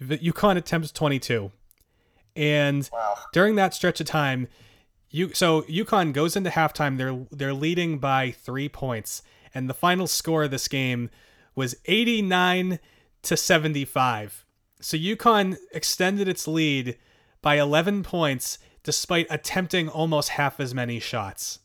UConn 0.00 0.56
attempts 0.56 0.92
22. 0.92 1.50
And 2.36 2.88
wow. 2.92 3.16
during 3.32 3.56
that 3.56 3.74
stretch 3.74 4.00
of 4.00 4.06
time, 4.06 4.48
you 5.10 5.32
so 5.34 5.62
UConn 5.62 6.12
goes 6.12 6.36
into 6.36 6.50
halftime. 6.50 6.96
They're 6.96 7.26
they're 7.30 7.54
leading 7.54 7.98
by 7.98 8.30
three 8.30 8.68
points, 8.68 9.22
and 9.52 9.68
the 9.68 9.74
final 9.74 10.06
score 10.06 10.44
of 10.44 10.50
this 10.50 10.68
game 10.68 11.10
was 11.54 11.74
89 11.86 12.78
to 13.22 13.36
75. 13.36 14.44
So 14.80 14.96
UConn 14.96 15.56
extended 15.72 16.28
its 16.28 16.46
lead 16.48 16.96
by 17.42 17.56
11 17.56 18.02
points 18.02 18.58
despite 18.82 19.26
attempting 19.28 19.88
almost 19.88 20.30
half 20.30 20.58
as 20.58 20.74
many 20.74 21.00
shots. 21.00 21.58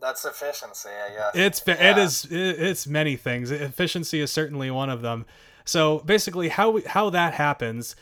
That's 0.00 0.24
efficiency, 0.24 0.90
I 0.90 1.14
guess. 1.14 1.34
It's 1.34 1.62
yeah. 1.66 1.90
it 1.90 1.98
is 1.98 2.26
it's 2.30 2.86
many 2.86 3.16
things. 3.16 3.50
Efficiency 3.50 4.20
is 4.20 4.30
certainly 4.30 4.70
one 4.70 4.90
of 4.90 5.00
them. 5.00 5.24
So 5.64 6.00
basically, 6.00 6.48
how 6.48 6.80
how 6.86 7.10
that 7.10 7.34
happens. 7.34 7.96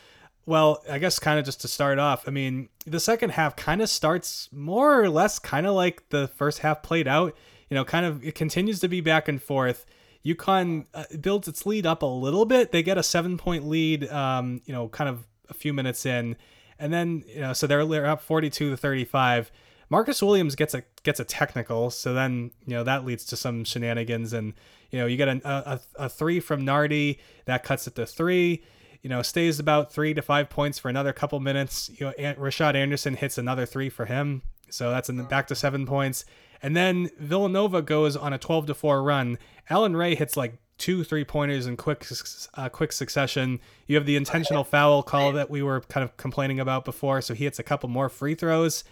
Well, 0.44 0.82
I 0.90 0.98
guess 0.98 1.20
kind 1.20 1.38
of 1.38 1.44
just 1.44 1.60
to 1.60 1.68
start 1.68 2.00
off, 2.00 2.26
I 2.26 2.32
mean, 2.32 2.68
the 2.84 2.98
second 2.98 3.30
half 3.30 3.54
kind 3.54 3.80
of 3.80 3.88
starts 3.88 4.48
more 4.50 5.00
or 5.00 5.08
less 5.08 5.38
kind 5.38 5.68
of 5.68 5.74
like 5.74 6.08
the 6.08 6.26
first 6.26 6.58
half 6.60 6.82
played 6.82 7.06
out. 7.06 7.36
You 7.70 7.76
know, 7.76 7.84
kind 7.84 8.04
of 8.04 8.24
it 8.24 8.34
continues 8.34 8.80
to 8.80 8.88
be 8.88 9.00
back 9.00 9.28
and 9.28 9.40
forth. 9.40 9.86
UConn 10.24 10.86
uh, 10.94 11.04
builds 11.20 11.48
its 11.48 11.66
lead 11.66 11.86
up 11.86 12.02
a 12.02 12.06
little 12.06 12.44
bit. 12.44 12.72
They 12.72 12.82
get 12.82 12.98
a 12.98 13.02
seven 13.02 13.38
point 13.38 13.68
lead, 13.68 14.08
um, 14.08 14.60
you 14.64 14.72
know, 14.72 14.88
kind 14.88 15.08
of 15.08 15.26
a 15.48 15.54
few 15.54 15.72
minutes 15.72 16.06
in. 16.06 16.36
And 16.78 16.92
then, 16.92 17.24
you 17.26 17.40
know, 17.40 17.52
so 17.52 17.66
they're, 17.66 17.84
they're 17.84 18.06
up 18.06 18.22
42 18.22 18.70
to 18.70 18.76
35. 18.76 19.52
Marcus 19.92 20.22
Williams 20.22 20.54
gets 20.54 20.72
a 20.72 20.82
gets 21.02 21.20
a 21.20 21.24
technical, 21.24 21.90
so 21.90 22.14
then 22.14 22.50
you 22.64 22.72
know 22.74 22.82
that 22.82 23.04
leads 23.04 23.26
to 23.26 23.36
some 23.36 23.62
shenanigans, 23.62 24.32
and 24.32 24.54
you 24.90 24.98
know 24.98 25.04
you 25.04 25.18
get 25.18 25.28
a, 25.28 25.40
a, 25.44 25.80
a 25.96 26.08
three 26.08 26.40
from 26.40 26.64
Nardi 26.64 27.18
that 27.44 27.62
cuts 27.62 27.86
it 27.86 27.94
to 27.96 28.06
three. 28.06 28.64
You 29.02 29.10
know, 29.10 29.20
stays 29.20 29.58
about 29.60 29.92
three 29.92 30.14
to 30.14 30.22
five 30.22 30.48
points 30.48 30.78
for 30.78 30.88
another 30.88 31.12
couple 31.12 31.38
minutes. 31.40 31.90
You 31.94 32.06
know, 32.06 32.12
Rashad 32.36 32.74
Anderson 32.74 33.16
hits 33.16 33.36
another 33.36 33.66
three 33.66 33.90
for 33.90 34.06
him, 34.06 34.40
so 34.70 34.90
that's 34.90 35.10
in 35.10 35.18
the, 35.18 35.24
back 35.24 35.46
to 35.48 35.54
seven 35.54 35.84
points. 35.84 36.24
And 36.62 36.74
then 36.74 37.10
Villanova 37.18 37.82
goes 37.82 38.16
on 38.16 38.32
a 38.32 38.38
12 38.38 38.68
to 38.68 38.74
four 38.74 39.02
run. 39.02 39.36
Allan 39.68 39.94
Ray 39.94 40.14
hits 40.14 40.38
like 40.38 40.54
two 40.78 41.04
three 41.04 41.24
pointers 41.26 41.66
in 41.66 41.76
quick 41.76 42.06
uh, 42.54 42.70
quick 42.70 42.92
succession. 42.92 43.60
You 43.86 43.96
have 43.96 44.06
the 44.06 44.16
intentional 44.16 44.64
foul 44.64 45.02
call 45.02 45.32
that 45.32 45.50
we 45.50 45.62
were 45.62 45.82
kind 45.82 46.02
of 46.02 46.16
complaining 46.16 46.60
about 46.60 46.86
before, 46.86 47.20
so 47.20 47.34
he 47.34 47.44
hits 47.44 47.58
a 47.58 47.62
couple 47.62 47.90
more 47.90 48.08
free 48.08 48.34
throws. 48.34 48.84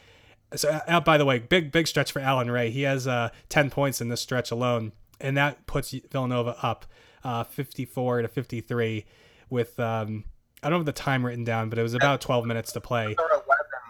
So, 0.57 0.69
uh, 0.69 0.81
uh, 0.87 1.01
by 1.01 1.19
the 1.19 1.25
way, 1.25 1.39
big 1.39 1.71
big 1.71 1.87
stretch 1.87 2.13
for 2.13 2.21
Allan 2.21 2.51
Ray. 2.51 2.71
He 2.71 2.83
has 2.83 3.07
uh, 3.07 3.31
ten 3.49 3.71
points 3.71 4.01
in 4.01 4.09
this 4.09 4.21
stretch 4.21 4.51
alone, 4.51 4.93
and 5.21 5.37
that 5.37 5.67
puts 5.67 5.93
Villanova 5.93 6.57
up 6.63 6.87
uh, 7.23 7.45
54 7.45 8.23
to 8.23 8.29
53 8.29 9.05
with 9.49 9.79
um, 9.79 10.25
I 10.63 10.69
don't 10.71 10.81
have 10.81 10.87
the 10.87 10.93
time 10.93 11.25
written 11.25 11.45
down, 11.45 11.71
but 11.71 11.79
it 11.79 11.83
was 11.83 11.95
about 11.95 12.21
12 12.21 12.47
minutes 12.47 12.73
to 12.73 12.81
play. 12.81 13.07
Under 13.07 13.23
11, 13.23 13.45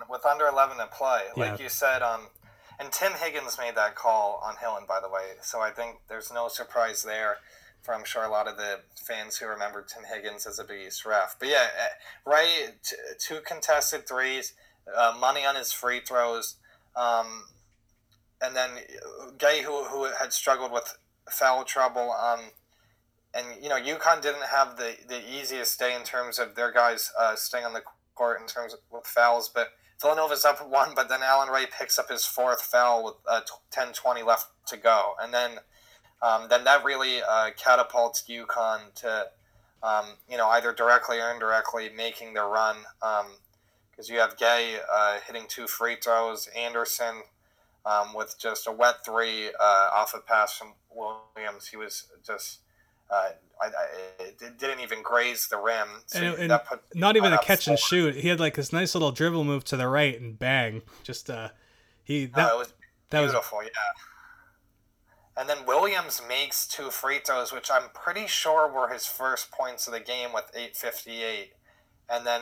with 0.09 0.27
under 0.27 0.47
11 0.47 0.79
to 0.79 0.87
play, 0.87 1.23
like 1.37 1.59
yeah. 1.59 1.65
you 1.65 1.69
said, 1.69 2.03
um, 2.03 2.29
and 2.79 2.91
Tim 2.93 3.13
Higgins 3.13 3.59
made 3.59 3.75
that 3.75 3.95
call 3.95 4.41
on 4.45 4.57
Hilton, 4.57 4.85
by 4.89 5.01
the 5.01 5.09
way. 5.09 5.33
So 5.43 5.61
I 5.61 5.71
think 5.71 5.97
there's 6.09 6.33
no 6.33 6.49
surprise 6.49 7.03
there 7.03 7.39
for 7.83 7.95
I'm 7.95 8.05
sure 8.05 8.25
a 8.25 8.31
lot 8.31 8.47
of 8.47 8.57
the 8.57 8.81
fans 8.95 9.39
who 9.39 9.47
remember 9.47 9.83
Tim 9.83 10.05
Higgins 10.05 10.47
as 10.47 10.59
a 10.59 10.65
Big 10.65 10.87
East 10.87 11.05
ref. 11.07 11.37
But 11.39 11.49
yeah, 11.49 11.67
uh, 11.79 12.31
Ray, 12.31 12.69
t- 12.83 12.97
two 13.19 13.41
contested 13.47 14.07
threes 14.07 14.53
uh, 14.95 15.17
money 15.19 15.45
on 15.45 15.57
his 15.57 15.73
free 15.73 16.01
throws. 16.01 16.57
Um, 16.97 17.45
and 18.43 18.57
then 18.57 18.71
Gay, 19.39 19.63
who, 19.63 19.85
who 19.85 20.05
had 20.19 20.33
struggled 20.33 20.73
with 20.73 20.99
foul 21.31 21.65
trouble. 21.65 22.13
Um, 22.13 22.41
and, 23.35 23.47
you 23.63 23.69
know, 23.69 23.77
UConn 23.77 24.23
didn't 24.23 24.47
have 24.47 24.77
the, 24.77 24.97
the 25.09 25.21
easiest 25.21 25.79
day 25.79 25.95
in 25.95 26.03
terms 26.03 26.39
of 26.39 26.55
their 26.55 26.73
guys 26.73 27.13
uh, 27.19 27.37
staying 27.37 27.65
on 27.65 27.73
the 27.73 27.83
court 28.15 28.41
in 28.41 28.47
terms 28.47 28.73
of 28.73 28.81
with 28.91 29.07
fouls. 29.07 29.49
But 29.49 29.69
Villanova's 30.01 30.45
up 30.45 30.67
one, 30.67 30.95
but 30.95 31.09
then 31.09 31.21
Allan 31.23 31.51
Ray 31.51 31.67
picks 31.67 31.99
up 31.99 32.09
his 32.09 32.25
fourth 32.25 32.63
foul 32.63 33.05
with 33.05 33.15
uh, 33.29 33.43
10 33.71 33.93
20 33.93 34.23
left 34.23 34.49
to 34.67 34.77
go. 34.77 35.13
And 35.21 35.33
then 35.33 35.59
um, 36.23 36.47
then 36.51 36.65
that 36.65 36.85
really 36.85 37.23
uh, 37.23 37.51
catapults 37.57 38.25
UConn 38.29 38.93
to, 38.97 39.27
um, 39.83 40.05
you 40.29 40.37
know, 40.37 40.49
either 40.49 40.73
directly 40.73 41.19
or 41.19 41.33
indirectly 41.33 41.91
making 41.97 42.35
their 42.35 42.47
run. 42.47 42.77
Um, 43.03 43.27
because 44.01 44.09
you 44.09 44.19
have 44.19 44.35
Gay 44.39 44.79
uh, 44.91 45.19
hitting 45.27 45.45
two 45.47 45.67
free 45.67 45.97
throws, 46.03 46.49
Anderson 46.57 47.23
um, 47.85 48.15
with 48.15 48.35
just 48.39 48.67
a 48.67 48.73
wet 48.73 49.05
three 49.05 49.49
uh, 49.49 49.91
off 49.93 50.15
a 50.15 50.21
pass 50.21 50.57
from 50.57 50.73
Williams. 50.91 51.67
He 51.69 51.77
was 51.77 52.07
just. 52.27 52.61
Uh, 53.11 53.31
I, 53.61 53.67
I, 53.67 53.71
it 54.21 54.59
didn't 54.59 54.81
even 54.81 55.03
graze 55.03 55.49
the 55.49 55.59
rim. 55.59 55.89
So 56.07 56.19
and, 56.19 56.51
and 56.51 56.63
put, 56.67 56.81
not 56.95 57.17
even 57.17 57.35
a 57.35 57.39
catch 57.43 57.69
and 57.69 57.79
shoot. 57.79 58.15
He 58.15 58.29
had 58.29 58.41
like 58.41 58.55
this 58.55 58.73
nice 58.73 58.95
little 58.95 59.13
dribble 59.13 59.45
move 59.45 59.65
to 59.65 59.77
the 59.77 59.87
right 59.87 60.19
and 60.19 60.39
bang. 60.39 60.81
Just 61.03 61.29
uh, 61.29 61.51
he 62.03 62.25
that 62.27 62.57
was 62.57 62.73
that 63.11 63.21
beautiful. 63.21 63.59
Was, 63.59 63.67
yeah. 63.67 65.41
And 65.41 65.49
then 65.49 65.67
Williams 65.67 66.23
makes 66.27 66.67
two 66.67 66.91
free 66.91 67.19
throws, 67.19 67.53
which 67.53 67.71
I'm 67.71 67.91
pretty 67.93 68.27
sure 68.27 68.73
were 68.73 68.89
his 68.89 69.07
first 69.07 69.51
points 69.51 69.87
of 69.87 69.93
the 69.93 70.01
game 70.01 70.33
with 70.33 70.51
8:58. 70.57 71.49
And 72.09 72.27
then 72.27 72.41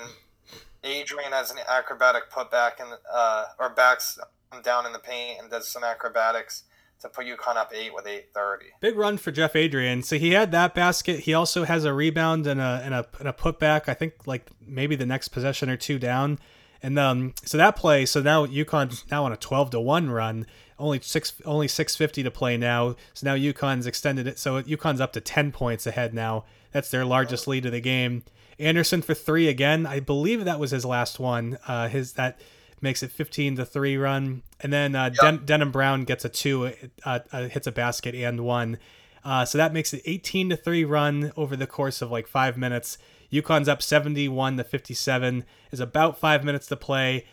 Adrien 0.84 1.32
has 1.32 1.50
an 1.50 1.58
acrobatic 1.68 2.30
putback 2.30 2.80
and 2.80 2.90
uh, 3.12 3.46
or 3.58 3.70
backs 3.70 4.18
down 4.62 4.86
in 4.86 4.92
the 4.92 4.98
paint 4.98 5.40
and 5.40 5.50
does 5.50 5.68
some 5.68 5.84
acrobatics 5.84 6.64
to 7.00 7.08
put 7.08 7.26
UConn 7.26 7.56
up 7.56 7.72
eight 7.74 7.94
with 7.94 8.06
eight 8.06 8.28
thirty. 8.34 8.66
Big 8.80 8.96
run 8.96 9.18
for 9.18 9.30
Jeff 9.30 9.54
Adrien. 9.54 10.02
So 10.02 10.18
he 10.18 10.32
had 10.32 10.52
that 10.52 10.74
basket. 10.74 11.20
He 11.20 11.34
also 11.34 11.64
has 11.64 11.84
a 11.84 11.92
rebound 11.92 12.46
and 12.46 12.60
a 12.60 12.80
and 12.84 12.94
a 12.94 13.06
and 13.18 13.28
a 13.28 13.32
putback. 13.32 13.88
I 13.88 13.94
think 13.94 14.26
like 14.26 14.50
maybe 14.60 14.96
the 14.96 15.06
next 15.06 15.28
possession 15.28 15.70
or 15.70 15.76
two 15.76 15.98
down. 15.98 16.38
And 16.82 16.98
um, 16.98 17.34
so 17.44 17.58
that 17.58 17.76
play. 17.76 18.06
So 18.06 18.22
now 18.22 18.46
UConn's 18.46 19.04
now 19.10 19.24
on 19.24 19.32
a 19.32 19.36
twelve 19.36 19.70
to 19.70 19.80
one 19.80 20.10
run. 20.10 20.46
Only 20.78 21.00
six 21.00 21.32
only 21.44 21.68
six 21.68 21.96
fifty 21.96 22.22
to 22.22 22.30
play 22.30 22.56
now. 22.56 22.96
So 23.14 23.26
now 23.26 23.36
UConn's 23.36 23.86
extended 23.86 24.26
it. 24.26 24.38
So 24.38 24.62
UConn's 24.62 25.00
up 25.00 25.12
to 25.14 25.20
ten 25.20 25.50
points 25.52 25.86
ahead 25.86 26.14
now. 26.14 26.44
That's 26.72 26.90
their 26.90 27.04
largest 27.04 27.48
lead 27.48 27.66
of 27.66 27.72
the 27.72 27.80
game. 27.80 28.24
Anderson 28.58 29.02
for 29.02 29.14
three 29.14 29.48
again. 29.48 29.86
I 29.86 30.00
believe 30.00 30.44
that 30.44 30.58
was 30.58 30.70
his 30.70 30.84
last 30.84 31.18
one. 31.18 31.58
Uh, 31.66 31.88
his 31.88 32.14
that 32.14 32.40
makes 32.80 33.02
it 33.02 33.10
15 33.10 33.56
to 33.56 33.64
three 33.64 33.96
run, 33.96 34.42
and 34.60 34.72
then 34.72 34.94
uh, 34.94 35.04
yep. 35.04 35.14
Den- 35.20 35.44
Denham 35.44 35.70
Brown 35.70 36.04
gets 36.04 36.24
a 36.24 36.28
two, 36.28 36.72
uh, 37.04 37.20
uh, 37.32 37.48
hits 37.48 37.66
a 37.66 37.72
basket 37.72 38.14
and 38.14 38.40
one. 38.40 38.78
Uh, 39.24 39.44
so 39.44 39.58
that 39.58 39.72
makes 39.72 39.92
it 39.92 40.02
18 40.04 40.50
to 40.50 40.56
three 40.56 40.84
run 40.84 41.32
over 41.36 41.56
the 41.56 41.66
course 41.66 42.00
of 42.00 42.10
like 42.10 42.26
five 42.26 42.56
minutes. 42.56 42.98
UConn's 43.32 43.68
up 43.68 43.82
71 43.82 44.56
to 44.56 44.64
57. 44.64 45.44
Is 45.70 45.80
about 45.80 46.18
five 46.18 46.44
minutes 46.44 46.66
to 46.68 46.76
play, 46.76 47.26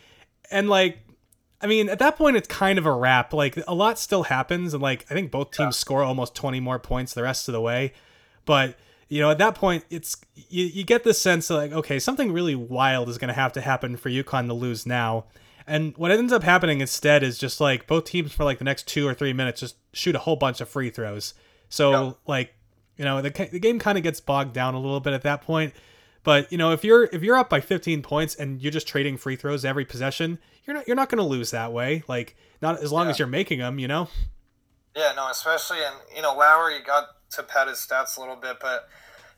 and 0.50 0.68
like 0.68 0.98
I 1.60 1.66
mean, 1.66 1.88
at 1.88 1.98
that 2.00 2.16
point, 2.16 2.36
it's 2.36 2.48
kind 2.48 2.78
of 2.78 2.84
a 2.84 2.92
wrap. 2.92 3.32
Like 3.32 3.58
a 3.66 3.74
lot 3.74 3.98
still 3.98 4.24
happens, 4.24 4.74
and 4.74 4.82
like 4.82 5.06
I 5.10 5.14
think 5.14 5.30
both 5.30 5.52
teams 5.52 5.76
yeah. 5.76 5.80
score 5.80 6.02
almost 6.02 6.34
20 6.34 6.60
more 6.60 6.78
points 6.78 7.14
the 7.14 7.22
rest 7.22 7.48
of 7.48 7.52
the 7.52 7.60
way. 7.60 7.94
But 8.44 8.78
you 9.08 9.20
know, 9.20 9.30
at 9.30 9.38
that 9.38 9.54
point, 9.54 9.84
it's 9.90 10.16
you, 10.34 10.64
you 10.64 10.84
get 10.84 11.04
the 11.04 11.14
sense 11.14 11.50
of 11.50 11.58
like, 11.58 11.72
okay, 11.72 11.98
something 11.98 12.32
really 12.32 12.54
wild 12.54 13.08
is 13.08 13.18
going 13.18 13.28
to 13.28 13.34
have 13.34 13.52
to 13.52 13.60
happen 13.60 13.96
for 13.96 14.10
UConn 14.10 14.46
to 14.48 14.54
lose 14.54 14.86
now. 14.86 15.26
And 15.66 15.96
what 15.96 16.10
ends 16.10 16.32
up 16.32 16.42
happening 16.42 16.80
instead 16.80 17.22
is 17.22 17.38
just 17.38 17.60
like 17.60 17.86
both 17.86 18.04
teams 18.04 18.32
for 18.32 18.44
like 18.44 18.58
the 18.58 18.64
next 18.64 18.86
two 18.86 19.06
or 19.06 19.14
three 19.14 19.32
minutes 19.32 19.60
just 19.60 19.76
shoot 19.92 20.14
a 20.14 20.20
whole 20.20 20.36
bunch 20.36 20.60
of 20.60 20.68
free 20.68 20.90
throws. 20.90 21.34
So 21.68 22.18
like, 22.26 22.54
you 22.96 23.04
know, 23.04 23.20
the 23.20 23.30
the 23.50 23.58
game 23.58 23.78
kind 23.78 23.98
of 23.98 24.04
gets 24.04 24.20
bogged 24.20 24.52
down 24.52 24.74
a 24.74 24.80
little 24.80 25.00
bit 25.00 25.12
at 25.12 25.22
that 25.22 25.42
point. 25.42 25.74
But 26.22 26.50
you 26.50 26.58
know, 26.58 26.72
if 26.72 26.84
you're 26.84 27.04
if 27.04 27.22
you're 27.22 27.36
up 27.36 27.50
by 27.50 27.60
15 27.60 28.02
points 28.02 28.34
and 28.34 28.60
you're 28.60 28.72
just 28.72 28.88
trading 28.88 29.16
free 29.16 29.36
throws 29.36 29.64
every 29.64 29.84
possession, 29.84 30.38
you're 30.64 30.74
not 30.74 30.86
you're 30.86 30.96
not 30.96 31.08
going 31.08 31.18
to 31.18 31.24
lose 31.24 31.50
that 31.50 31.72
way. 31.72 32.02
Like 32.08 32.36
not 32.62 32.80
as 32.82 32.92
long 32.92 33.06
yeah. 33.06 33.10
as 33.10 33.18
you're 33.18 33.28
making 33.28 33.58
them, 33.58 33.78
you 33.78 33.88
know. 33.88 34.08
Yeah, 34.96 35.12
no, 35.14 35.28
especially 35.30 35.78
and 35.78 35.94
you 36.14 36.22
know 36.22 36.34
Lowry 36.34 36.80
got 36.82 37.15
to 37.30 37.42
pad 37.42 37.68
his 37.68 37.78
stats 37.78 38.16
a 38.16 38.20
little 38.20 38.36
bit, 38.36 38.58
but 38.60 38.88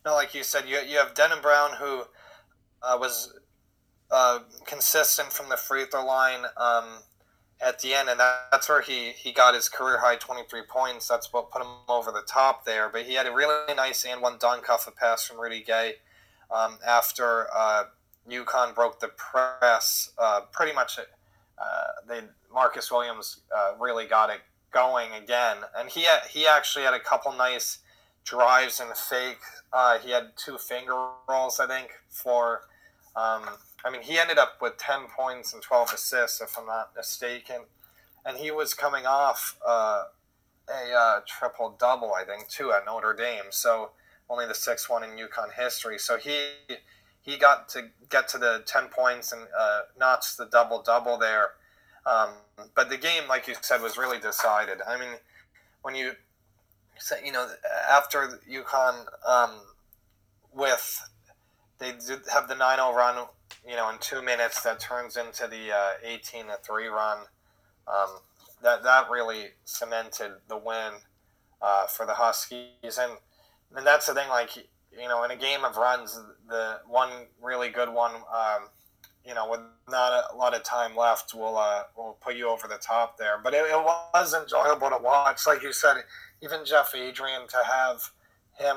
no, 0.04 0.14
like 0.14 0.34
you 0.34 0.42
said, 0.42 0.68
you 0.68 0.78
you 0.78 0.98
have 0.98 1.14
Denham 1.14 1.40
Brown 1.42 1.72
who 1.78 2.04
uh, 2.82 2.96
was 2.98 3.38
uh, 4.10 4.40
consistent 4.66 5.32
from 5.32 5.48
the 5.48 5.56
free 5.56 5.84
throw 5.84 6.04
line 6.04 6.44
um, 6.56 7.00
at 7.60 7.80
the 7.80 7.94
end, 7.94 8.08
and 8.08 8.20
that's 8.20 8.68
where 8.68 8.80
he, 8.80 9.10
he 9.10 9.32
got 9.32 9.54
his 9.54 9.68
career 9.68 9.98
high 9.98 10.16
23 10.16 10.62
points. 10.68 11.08
That's 11.08 11.32
what 11.32 11.50
put 11.50 11.62
him 11.62 11.68
over 11.88 12.10
the 12.10 12.22
top 12.26 12.64
there. 12.64 12.88
But 12.88 13.02
he 13.02 13.14
had 13.14 13.26
a 13.26 13.32
really 13.32 13.74
nice 13.74 14.04
and 14.04 14.22
one 14.22 14.36
dunk 14.38 14.70
off 14.70 14.86
a 14.86 14.90
pass 14.90 15.26
from 15.26 15.40
Rudy 15.40 15.62
Gay 15.62 15.94
um, 16.50 16.78
after 16.86 17.48
uh, 17.54 17.84
UConn 18.30 18.74
broke 18.74 19.00
the 19.00 19.08
press. 19.08 20.10
Uh, 20.18 20.42
pretty 20.52 20.72
much, 20.72 20.98
uh, 20.98 21.04
they 22.08 22.20
Marcus 22.52 22.90
Williams 22.90 23.40
uh, 23.54 23.72
really 23.78 24.06
got 24.06 24.30
it 24.30 24.40
going 24.72 25.12
again, 25.12 25.58
and 25.76 25.88
he 25.88 26.02
had, 26.02 26.20
he 26.30 26.46
actually 26.46 26.84
had 26.84 26.94
a 26.94 27.00
couple 27.00 27.32
nice 27.32 27.78
drives 28.24 28.80
and 28.80 28.96
fake. 28.96 29.38
Uh, 29.72 29.98
he 29.98 30.10
had 30.10 30.32
two 30.36 30.58
finger 30.58 30.94
rolls, 31.28 31.60
I 31.60 31.66
think, 31.66 31.90
for. 32.10 32.62
Um, 33.16 33.42
I 33.84 33.90
mean, 33.90 34.02
he 34.02 34.18
ended 34.18 34.38
up 34.38 34.58
with 34.60 34.76
10 34.76 35.06
points 35.16 35.52
and 35.52 35.62
12 35.62 35.92
assists, 35.94 36.40
if 36.40 36.58
I'm 36.58 36.66
not 36.66 36.90
mistaken. 36.96 37.62
And 38.24 38.36
he 38.36 38.50
was 38.50 38.74
coming 38.74 39.06
off 39.06 39.56
uh, 39.66 40.04
a 40.68 40.94
uh, 40.94 41.20
triple 41.26 41.76
double, 41.78 42.12
I 42.12 42.24
think, 42.24 42.48
too, 42.48 42.72
at 42.72 42.84
Notre 42.84 43.14
Dame. 43.14 43.50
So 43.50 43.90
only 44.28 44.46
the 44.46 44.54
sixth 44.54 44.90
one 44.90 45.02
in 45.02 45.10
UConn 45.10 45.54
history. 45.56 45.98
So 45.98 46.16
he 46.18 46.48
he 47.22 47.36
got 47.36 47.68
to 47.70 47.90
get 48.08 48.28
to 48.28 48.38
the 48.38 48.62
10 48.66 48.88
points 48.88 49.32
and 49.32 49.42
uh, 49.58 49.80
the 49.98 50.48
double 50.50 50.82
double 50.82 51.18
there. 51.18 51.50
Um, 52.08 52.30
but 52.74 52.88
the 52.88 52.96
game, 52.96 53.24
like 53.28 53.48
you 53.48 53.54
said, 53.60 53.82
was 53.82 53.98
really 53.98 54.18
decided. 54.18 54.78
I 54.88 54.98
mean, 54.98 55.16
when 55.82 55.94
you 55.94 56.12
say, 56.98 57.16
you 57.24 57.32
know, 57.32 57.48
after 57.90 58.40
UConn 58.50 59.04
um, 59.28 59.50
with 60.54 61.02
they 61.78 61.92
did 61.92 62.20
have 62.32 62.48
the 62.48 62.54
9-0 62.54 62.94
run 62.94 63.26
you 63.66 63.76
know, 63.76 63.90
in 63.90 63.98
two 63.98 64.22
minutes 64.22 64.62
that 64.62 64.80
turns 64.80 65.16
into 65.16 65.46
the 65.46 65.72
uh, 65.72 65.90
18 66.04 66.46
to 66.46 66.58
3 66.62 66.86
run. 66.86 67.18
Um, 67.86 68.08
that, 68.62 68.82
that 68.82 69.10
really 69.10 69.48
cemented 69.64 70.32
the 70.48 70.56
win 70.56 70.94
uh, 71.62 71.86
for 71.86 72.06
the 72.06 72.14
Huskies. 72.14 72.98
And, 72.98 73.12
and 73.76 73.86
that's 73.86 74.06
the 74.06 74.14
thing, 74.14 74.28
like, 74.28 74.56
you 74.56 75.08
know, 75.08 75.22
in 75.24 75.30
a 75.30 75.36
game 75.36 75.64
of 75.64 75.76
runs, 75.76 76.18
the 76.48 76.80
one 76.86 77.10
really 77.42 77.68
good 77.68 77.92
one, 77.92 78.12
um, 78.14 78.68
you 79.28 79.34
know, 79.34 79.46
with 79.50 79.60
not 79.90 80.24
a 80.32 80.36
lot 80.36 80.54
of 80.54 80.62
time 80.62 80.96
left, 80.96 81.34
we'll 81.34 81.58
uh, 81.58 81.82
will 81.94 82.16
put 82.22 82.34
you 82.34 82.48
over 82.48 82.66
the 82.66 82.78
top 82.78 83.18
there. 83.18 83.38
But 83.44 83.52
it, 83.52 83.58
it 83.58 83.76
was 83.76 84.34
enjoyable 84.34 84.88
to 84.88 84.96
watch. 85.02 85.46
Like 85.46 85.62
you 85.62 85.74
said, 85.74 85.96
even 86.42 86.64
Jeff 86.64 86.94
Adrien 86.94 87.46
to 87.48 87.58
have 87.70 88.10
him 88.58 88.76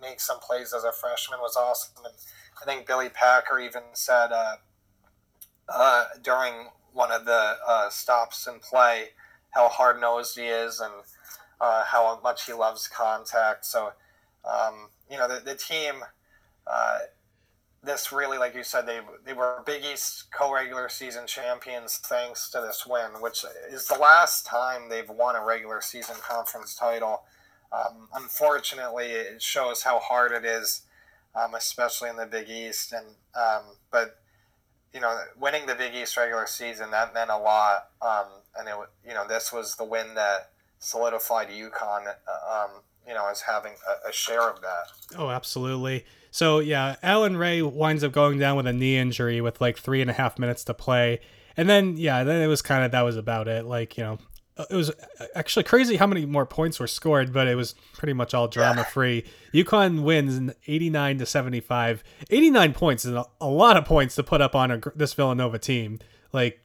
make 0.00 0.20
some 0.20 0.38
plays 0.38 0.72
as 0.72 0.84
a 0.84 0.92
freshman 0.92 1.40
was 1.40 1.56
awesome. 1.56 2.04
And 2.04 2.14
I 2.62 2.64
think 2.64 2.86
Billy 2.86 3.08
Packer 3.08 3.58
even 3.58 3.82
said 3.92 4.30
uh, 4.30 4.56
uh, 5.68 6.04
during 6.22 6.68
one 6.92 7.10
of 7.10 7.24
the 7.24 7.56
uh, 7.66 7.90
stops 7.90 8.46
in 8.46 8.60
play 8.60 9.08
how 9.50 9.68
hard 9.68 10.00
nosed 10.00 10.38
he 10.38 10.46
is 10.46 10.78
and 10.78 10.92
uh, 11.60 11.84
how 11.84 12.20
much 12.22 12.46
he 12.46 12.52
loves 12.52 12.86
contact. 12.86 13.64
So, 13.64 13.92
um, 14.48 14.90
you 15.10 15.18
know, 15.18 15.26
the, 15.26 15.40
the 15.40 15.56
team, 15.56 16.04
uh, 16.66 16.98
this 17.82 18.12
really, 18.12 18.38
like 18.38 18.54
you 18.54 18.64
said, 18.64 18.86
they, 18.86 19.00
they 19.24 19.32
were 19.32 19.62
Big 19.64 19.84
East 19.84 20.32
co 20.32 20.52
regular 20.52 20.88
season 20.88 21.26
champions 21.26 21.98
thanks 21.98 22.50
to 22.50 22.60
this 22.60 22.84
win, 22.86 23.20
which 23.20 23.44
is 23.70 23.86
the 23.86 23.98
last 23.98 24.46
time 24.46 24.88
they've 24.88 25.08
won 25.08 25.36
a 25.36 25.44
regular 25.44 25.80
season 25.80 26.16
conference 26.20 26.74
title. 26.74 27.22
Um, 27.72 28.08
unfortunately, 28.14 29.06
it 29.06 29.42
shows 29.42 29.82
how 29.82 29.98
hard 29.98 30.32
it 30.32 30.44
is 30.44 30.82
um, 31.34 31.54
especially 31.54 32.10
in 32.10 32.16
the 32.16 32.26
Big 32.26 32.48
East. 32.48 32.92
And 32.92 33.06
um, 33.34 33.62
but 33.90 34.20
you 34.94 35.00
know, 35.00 35.16
winning 35.38 35.66
the 35.66 35.74
Big 35.74 35.94
East 35.94 36.16
regular 36.16 36.46
season 36.46 36.90
that 36.90 37.14
meant 37.14 37.30
a 37.30 37.38
lot. 37.38 37.90
Um, 38.02 38.26
and 38.58 38.68
it 38.68 38.74
you 39.06 39.14
know 39.14 39.26
this 39.26 39.52
was 39.52 39.76
the 39.76 39.84
win 39.84 40.14
that 40.14 40.50
solidified 40.78 41.48
UConn. 41.48 42.06
Uh, 42.06 42.64
um, 42.64 42.70
you 43.06 43.14
know, 43.14 43.26
as 43.30 43.40
having 43.40 43.72
a, 43.88 44.10
a 44.10 44.12
share 44.12 44.50
of 44.50 44.60
that. 44.60 45.16
Oh, 45.16 45.30
absolutely. 45.30 46.04
So 46.30 46.58
yeah, 46.58 46.96
Allan 47.02 47.36
Ray 47.36 47.62
winds 47.62 48.04
up 48.04 48.12
going 48.12 48.38
down 48.38 48.56
with 48.56 48.66
a 48.66 48.72
knee 48.72 48.96
injury 48.96 49.40
with 49.40 49.60
like 49.60 49.78
three 49.78 50.00
and 50.00 50.10
a 50.10 50.14
half 50.14 50.38
minutes 50.38 50.64
to 50.64 50.74
play. 50.74 51.20
And 51.56 51.68
then 51.68 51.96
yeah, 51.96 52.24
then 52.24 52.40
it 52.42 52.46
was 52.46 52.62
kind 52.62 52.84
of 52.84 52.92
that 52.92 53.02
was 53.02 53.16
about 53.16 53.48
it. 53.48 53.64
Like 53.64 53.96
you 53.96 54.04
know, 54.04 54.18
uh, 54.58 54.64
it 54.70 54.74
was 54.74 54.90
uh, 54.90 55.26
actually 55.34 55.62
crazy 55.62 55.96
how 55.96 56.06
many 56.06 56.26
more 56.26 56.44
points 56.44 56.80
were 56.80 56.86
scored, 56.86 57.32
but 57.32 57.46
it 57.46 57.54
was 57.54 57.74
pretty 57.94 58.12
much 58.12 58.34
all 58.34 58.48
drama 58.48 58.84
free. 58.84 59.24
UConn 59.54 60.02
wins 60.02 60.52
89 60.66 61.18
to 61.18 61.26
75. 61.26 62.02
89 62.30 62.72
points 62.74 63.04
is 63.04 63.14
a, 63.40 63.48
lot 63.48 63.76
of 63.76 63.84
points 63.84 64.16
to 64.16 64.22
put 64.22 64.40
up 64.40 64.54
on 64.54 64.70
a, 64.70 64.80
this 64.96 65.14
Villanova 65.14 65.58
team. 65.58 66.00
Like, 66.32 66.60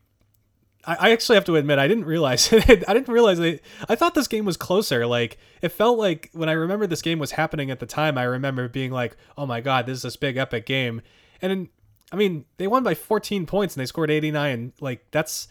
I, 0.86 1.12
actually 1.12 1.36
have 1.36 1.46
to 1.46 1.56
admit, 1.56 1.80
I 1.80 1.88
didn't 1.88 2.06
realize 2.06 2.52
it. 2.54 2.84
I 2.88 2.94
didn't 2.94 3.08
realize 3.08 3.38
they, 3.40 3.62
I 3.88 3.96
thought 3.96 4.16
this 4.16 4.28
game 4.28 4.46
was 4.46 4.58
closer. 4.58 5.06
Like, 5.06 5.38
it 5.62 5.70
felt 5.70 5.98
like 5.98 6.30
when 6.34 6.50
I 6.50 6.54
remember 6.54 6.88
this 6.88 7.02
game 7.02 7.20
was 7.20 7.32
happening 7.32 7.72
at 7.72 7.80
the 7.80 7.86
time, 7.86 8.18
I 8.18 8.24
remember 8.24 8.68
being 8.68 8.92
like, 8.92 9.16
oh 9.38 9.46
my 9.46 9.62
God, 9.62 9.86
this 9.86 9.98
is 9.98 10.02
this 10.04 10.16
big 10.18 10.38
epic 10.38 10.66
game. 10.66 11.02
And 11.42 11.70
I 12.12 12.16
mean, 12.16 12.46
they 12.58 12.68
won 12.68 12.84
by 12.84 12.96
14 12.96 13.46
points 13.46 13.76
and 13.76 13.82
they 13.82 13.86
scored 13.86 14.12
89. 14.12 14.74
Like, 14.80 15.06
that's 15.12 15.48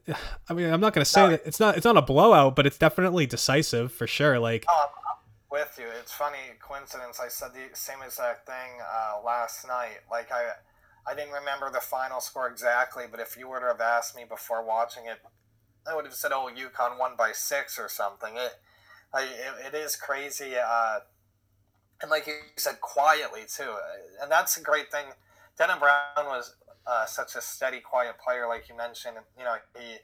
I 0.48 0.54
mean, 0.54 0.72
I'm 0.72 0.80
not 0.80 0.92
going 0.92 1.04
to 1.04 1.10
say 1.10 1.22
no, 1.22 1.30
that 1.30 1.42
it's 1.44 1.60
not 1.60 1.76
it's 1.76 1.84
not 1.84 1.96
a 1.96 2.02
blowout, 2.02 2.56
but 2.56 2.66
it's 2.66 2.78
definitely 2.78 3.26
decisive 3.26 3.92
for 3.92 4.06
sure. 4.06 4.38
Like, 4.38 4.64
oh, 4.68 4.90
I'm 5.10 5.16
with 5.50 5.76
you. 5.78 5.86
It's 6.00 6.12
funny 6.12 6.38
coincidence. 6.60 7.20
I 7.20 7.28
said 7.28 7.50
the 7.52 7.74
same 7.76 7.98
exact 8.04 8.46
thing 8.46 8.80
uh, 8.80 9.24
last 9.24 9.66
night. 9.66 10.00
Like 10.10 10.32
I, 10.32 10.52
I 11.06 11.14
didn't 11.14 11.32
remember 11.32 11.70
the 11.70 11.80
final 11.80 12.20
score 12.20 12.48
exactly, 12.48 13.04
but 13.10 13.20
if 13.20 13.36
you 13.36 13.48
were 13.48 13.60
to 13.60 13.66
have 13.66 13.80
asked 13.80 14.16
me 14.16 14.24
before 14.28 14.64
watching 14.64 15.04
it, 15.06 15.18
I 15.86 15.94
would 15.94 16.06
have 16.06 16.14
said, 16.14 16.32
"Oh, 16.32 16.50
UConn 16.54 16.98
won 16.98 17.16
by 17.16 17.32
six 17.32 17.78
or 17.78 17.88
something." 17.88 18.36
It, 18.36 18.52
like, 19.12 19.28
it, 19.28 19.74
it 19.74 19.76
is 19.76 19.96
crazy, 19.96 20.54
uh, 20.56 21.00
and 22.00 22.10
like 22.10 22.26
you 22.26 22.34
said, 22.56 22.80
quietly 22.80 23.42
too. 23.46 23.74
And 24.20 24.30
that's 24.30 24.56
a 24.56 24.62
great 24.62 24.90
thing. 24.90 25.06
Denham 25.58 25.78
Brown 25.78 26.26
was 26.26 26.56
uh, 26.86 27.06
such 27.06 27.34
a 27.34 27.40
steady, 27.40 27.80
quiet 27.80 28.16
player, 28.18 28.48
like 28.48 28.68
you 28.68 28.76
mentioned. 28.76 29.16
You 29.38 29.44
know, 29.44 29.56
he 29.78 29.98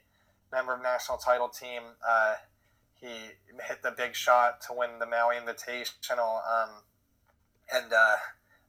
member 0.51 0.73
of 0.73 0.81
national 0.81 1.17
title 1.17 1.49
team. 1.49 1.81
Uh, 2.07 2.35
he 2.99 3.07
hit 3.67 3.81
the 3.81 3.91
big 3.91 4.15
shot 4.15 4.61
to 4.67 4.73
win 4.73 4.99
the 4.99 5.05
Maui 5.05 5.35
Invitational, 5.35 6.41
um, 6.45 6.69
and 7.73 7.91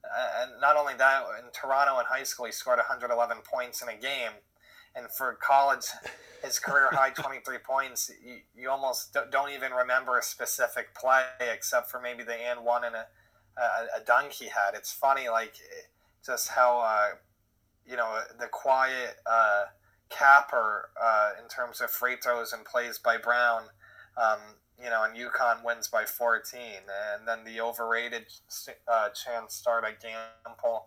uh, 0.03 0.43
and 0.43 0.61
not 0.61 0.75
only 0.75 0.93
that, 0.95 1.23
in 1.39 1.51
Toronto 1.51 1.99
in 1.99 2.05
high 2.05 2.23
school, 2.23 2.45
he 2.45 2.51
scored 2.51 2.77
111 2.77 3.37
points 3.49 3.81
in 3.81 3.89
a 3.89 3.95
game, 3.95 4.31
and 4.95 5.07
for 5.17 5.37
college, 5.41 5.85
his 6.43 6.59
career 6.59 6.89
high 6.91 7.11
23 7.11 7.57
points. 7.59 8.11
You, 8.23 8.37
you 8.55 8.69
almost 8.69 9.17
don't 9.31 9.51
even 9.51 9.71
remember 9.71 10.17
a 10.17 10.23
specific 10.23 10.93
play 10.93 11.23
except 11.39 11.89
for 11.89 12.01
maybe 12.01 12.23
the 12.23 12.33
and 12.33 12.65
one 12.65 12.83
and 12.83 12.95
a, 12.95 13.05
a, 13.57 14.01
a 14.01 14.05
dunk 14.05 14.33
he 14.33 14.45
had. 14.45 14.75
It's 14.75 14.91
funny, 14.91 15.29
like 15.29 15.53
just 16.25 16.49
how 16.49 16.79
uh, 16.79 17.15
you 17.85 17.95
know, 17.95 18.19
the 18.39 18.47
quiet 18.47 19.15
uh, 19.25 19.65
capper 20.09 20.89
uh, 21.01 21.31
in 21.41 21.47
terms 21.47 21.81
of 21.81 21.89
free 21.89 22.15
throws 22.21 22.53
and 22.53 22.65
plays 22.65 22.97
by 22.97 23.17
Brown. 23.17 23.63
Um, 24.17 24.39
you 24.83 24.89
know, 24.89 25.03
and 25.03 25.15
UConn 25.15 25.63
wins 25.63 25.87
by 25.87 26.05
14. 26.05 26.59
And 27.17 27.27
then 27.27 27.43
the 27.45 27.61
overrated 27.61 28.25
uh, 28.87 29.09
chance 29.09 29.55
start 29.55 29.85
at 29.85 30.01
Gampel. 30.01 30.81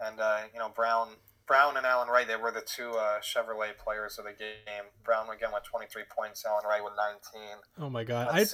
And, 0.00 0.18
uh, 0.18 0.38
you 0.52 0.58
know, 0.58 0.70
Brown 0.74 1.08
Brown 1.46 1.76
and 1.76 1.84
Allan 1.84 2.08
Ray, 2.08 2.24
they 2.24 2.36
were 2.36 2.50
the 2.50 2.62
two 2.62 2.92
uh, 2.92 3.20
Chevrolet 3.20 3.76
players 3.76 4.18
of 4.18 4.24
the 4.24 4.32
game. 4.32 4.84
Brown 5.04 5.28
again 5.28 5.50
with 5.52 5.62
23 5.64 6.04
points, 6.08 6.44
Allan 6.46 6.64
Ray 6.68 6.80
with 6.80 6.94
19. 7.34 7.58
Oh, 7.80 7.90
my 7.90 8.02
God. 8.02 8.28
I, 8.32 8.46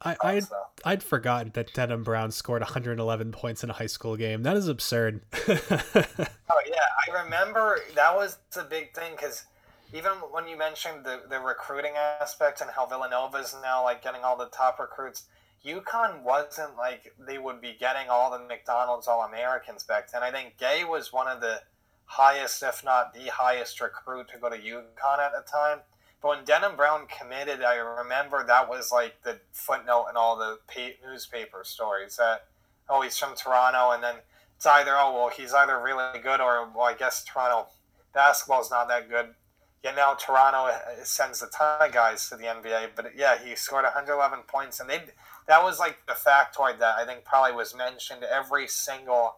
I, 0.00 0.16
I'd, 0.22 0.44
I'd 0.84 1.02
forgotten 1.02 1.50
that 1.54 1.72
Denham 1.72 2.04
Brown 2.04 2.30
scored 2.30 2.62
111 2.62 3.32
points 3.32 3.64
in 3.64 3.70
a 3.70 3.72
high 3.72 3.86
school 3.86 4.16
game. 4.16 4.44
That 4.44 4.56
is 4.56 4.68
absurd. 4.68 5.22
oh 5.48 5.48
yeah, 5.48 6.86
I 7.08 7.22
remember 7.24 7.80
that 7.94 8.14
was 8.14 8.38
the 8.52 8.64
big 8.64 8.94
thing 8.94 9.12
because 9.16 9.44
even 9.92 10.12
when 10.30 10.48
you 10.48 10.56
mentioned 10.56 11.04
the, 11.04 11.22
the 11.28 11.38
recruiting 11.38 11.92
aspect 11.96 12.60
and 12.60 12.70
how 12.70 12.86
Villanova 12.86 13.38
is 13.38 13.54
now 13.62 13.84
like 13.84 14.02
getting 14.02 14.22
all 14.22 14.36
the 14.36 14.46
top 14.46 14.78
recruits, 14.78 15.24
UConn 15.64 16.22
wasn't 16.22 16.76
like 16.76 17.14
they 17.18 17.38
would 17.38 17.60
be 17.60 17.76
getting 17.78 18.08
all 18.08 18.30
the 18.30 18.44
McDonald's 18.44 19.08
All 19.08 19.22
Americans 19.22 19.84
back 19.84 20.10
then. 20.10 20.22
I 20.22 20.30
think 20.30 20.58
Gay 20.58 20.84
was 20.84 21.12
one 21.12 21.28
of 21.28 21.40
the 21.40 21.62
highest, 22.06 22.62
if 22.62 22.84
not 22.84 23.14
the 23.14 23.30
highest 23.30 23.80
recruit 23.80 24.28
to 24.28 24.38
go 24.38 24.48
to 24.48 24.56
UConn 24.56 25.18
at 25.18 25.32
the 25.32 25.44
time. 25.50 25.80
But 26.22 26.28
when 26.28 26.44
Denham 26.44 26.76
Brown 26.76 27.06
committed, 27.06 27.62
I 27.62 27.76
remember 27.76 28.44
that 28.44 28.68
was 28.68 28.90
like 28.90 29.22
the 29.22 29.38
footnote 29.52 30.06
in 30.10 30.16
all 30.16 30.36
the 30.36 30.58
newspaper 31.04 31.62
stories 31.64 32.16
that 32.16 32.46
oh 32.88 33.02
he's 33.02 33.18
from 33.18 33.34
Toronto, 33.36 33.90
and 33.90 34.02
then 34.02 34.16
it's 34.56 34.66
either 34.66 34.92
oh 34.94 35.14
well 35.14 35.28
he's 35.28 35.52
either 35.52 35.80
really 35.80 36.20
good 36.20 36.40
or 36.40 36.68
well 36.74 36.86
I 36.86 36.94
guess 36.94 37.24
Toronto 37.24 37.68
basketball 38.14 38.62
is 38.62 38.70
not 38.70 38.88
that 38.88 39.08
good. 39.08 39.34
Yet 39.84 39.94
now 39.94 40.14
Toronto 40.14 40.66
uh, 40.66 41.04
sends 41.04 41.42
a 41.42 41.48
ton 41.48 41.86
of 41.86 41.92
guys 41.92 42.28
to 42.28 42.36
the 42.36 42.44
NBA, 42.44 42.90
but 42.96 43.12
yeah, 43.16 43.38
he 43.38 43.54
scored 43.54 43.84
111 43.84 44.40
points, 44.48 44.80
and 44.80 44.90
they 44.90 45.02
that 45.46 45.62
was 45.62 45.78
like 45.78 45.98
the 46.06 46.14
factoid 46.14 46.78
that 46.78 46.96
I 46.96 47.04
think 47.04 47.24
probably 47.24 47.52
was 47.52 47.74
mentioned 47.74 48.24
every 48.24 48.66
single 48.66 49.36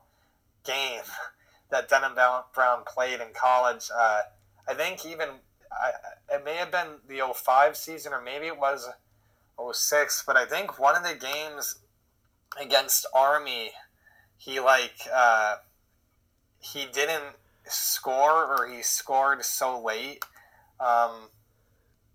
game 0.64 1.02
that 1.70 1.88
Denham 1.88 2.14
Brown 2.54 2.82
played 2.86 3.20
in 3.20 3.28
college. 3.34 3.90
Uh, 3.94 4.22
I 4.66 4.74
think 4.74 5.04
even 5.04 5.28
I, 5.70 5.90
it 6.34 6.44
may 6.44 6.56
have 6.56 6.70
been 6.70 6.98
the 7.06 7.22
05 7.34 7.76
season 7.76 8.12
or 8.12 8.20
maybe 8.20 8.46
it 8.46 8.58
was 8.58 8.88
06, 9.72 10.24
but 10.26 10.36
I 10.36 10.46
think 10.46 10.78
one 10.78 10.96
of 10.96 11.02
the 11.02 11.14
games 11.14 11.76
against 12.60 13.06
Army, 13.14 13.72
he 14.36 14.60
like 14.60 15.06
uh, 15.12 15.56
he 16.60 16.86
didn't 16.86 17.36
score 17.68 18.44
or 18.44 18.68
he 18.68 18.82
scored 18.82 19.44
so 19.44 19.80
late. 19.80 20.24
Um, 20.80 21.28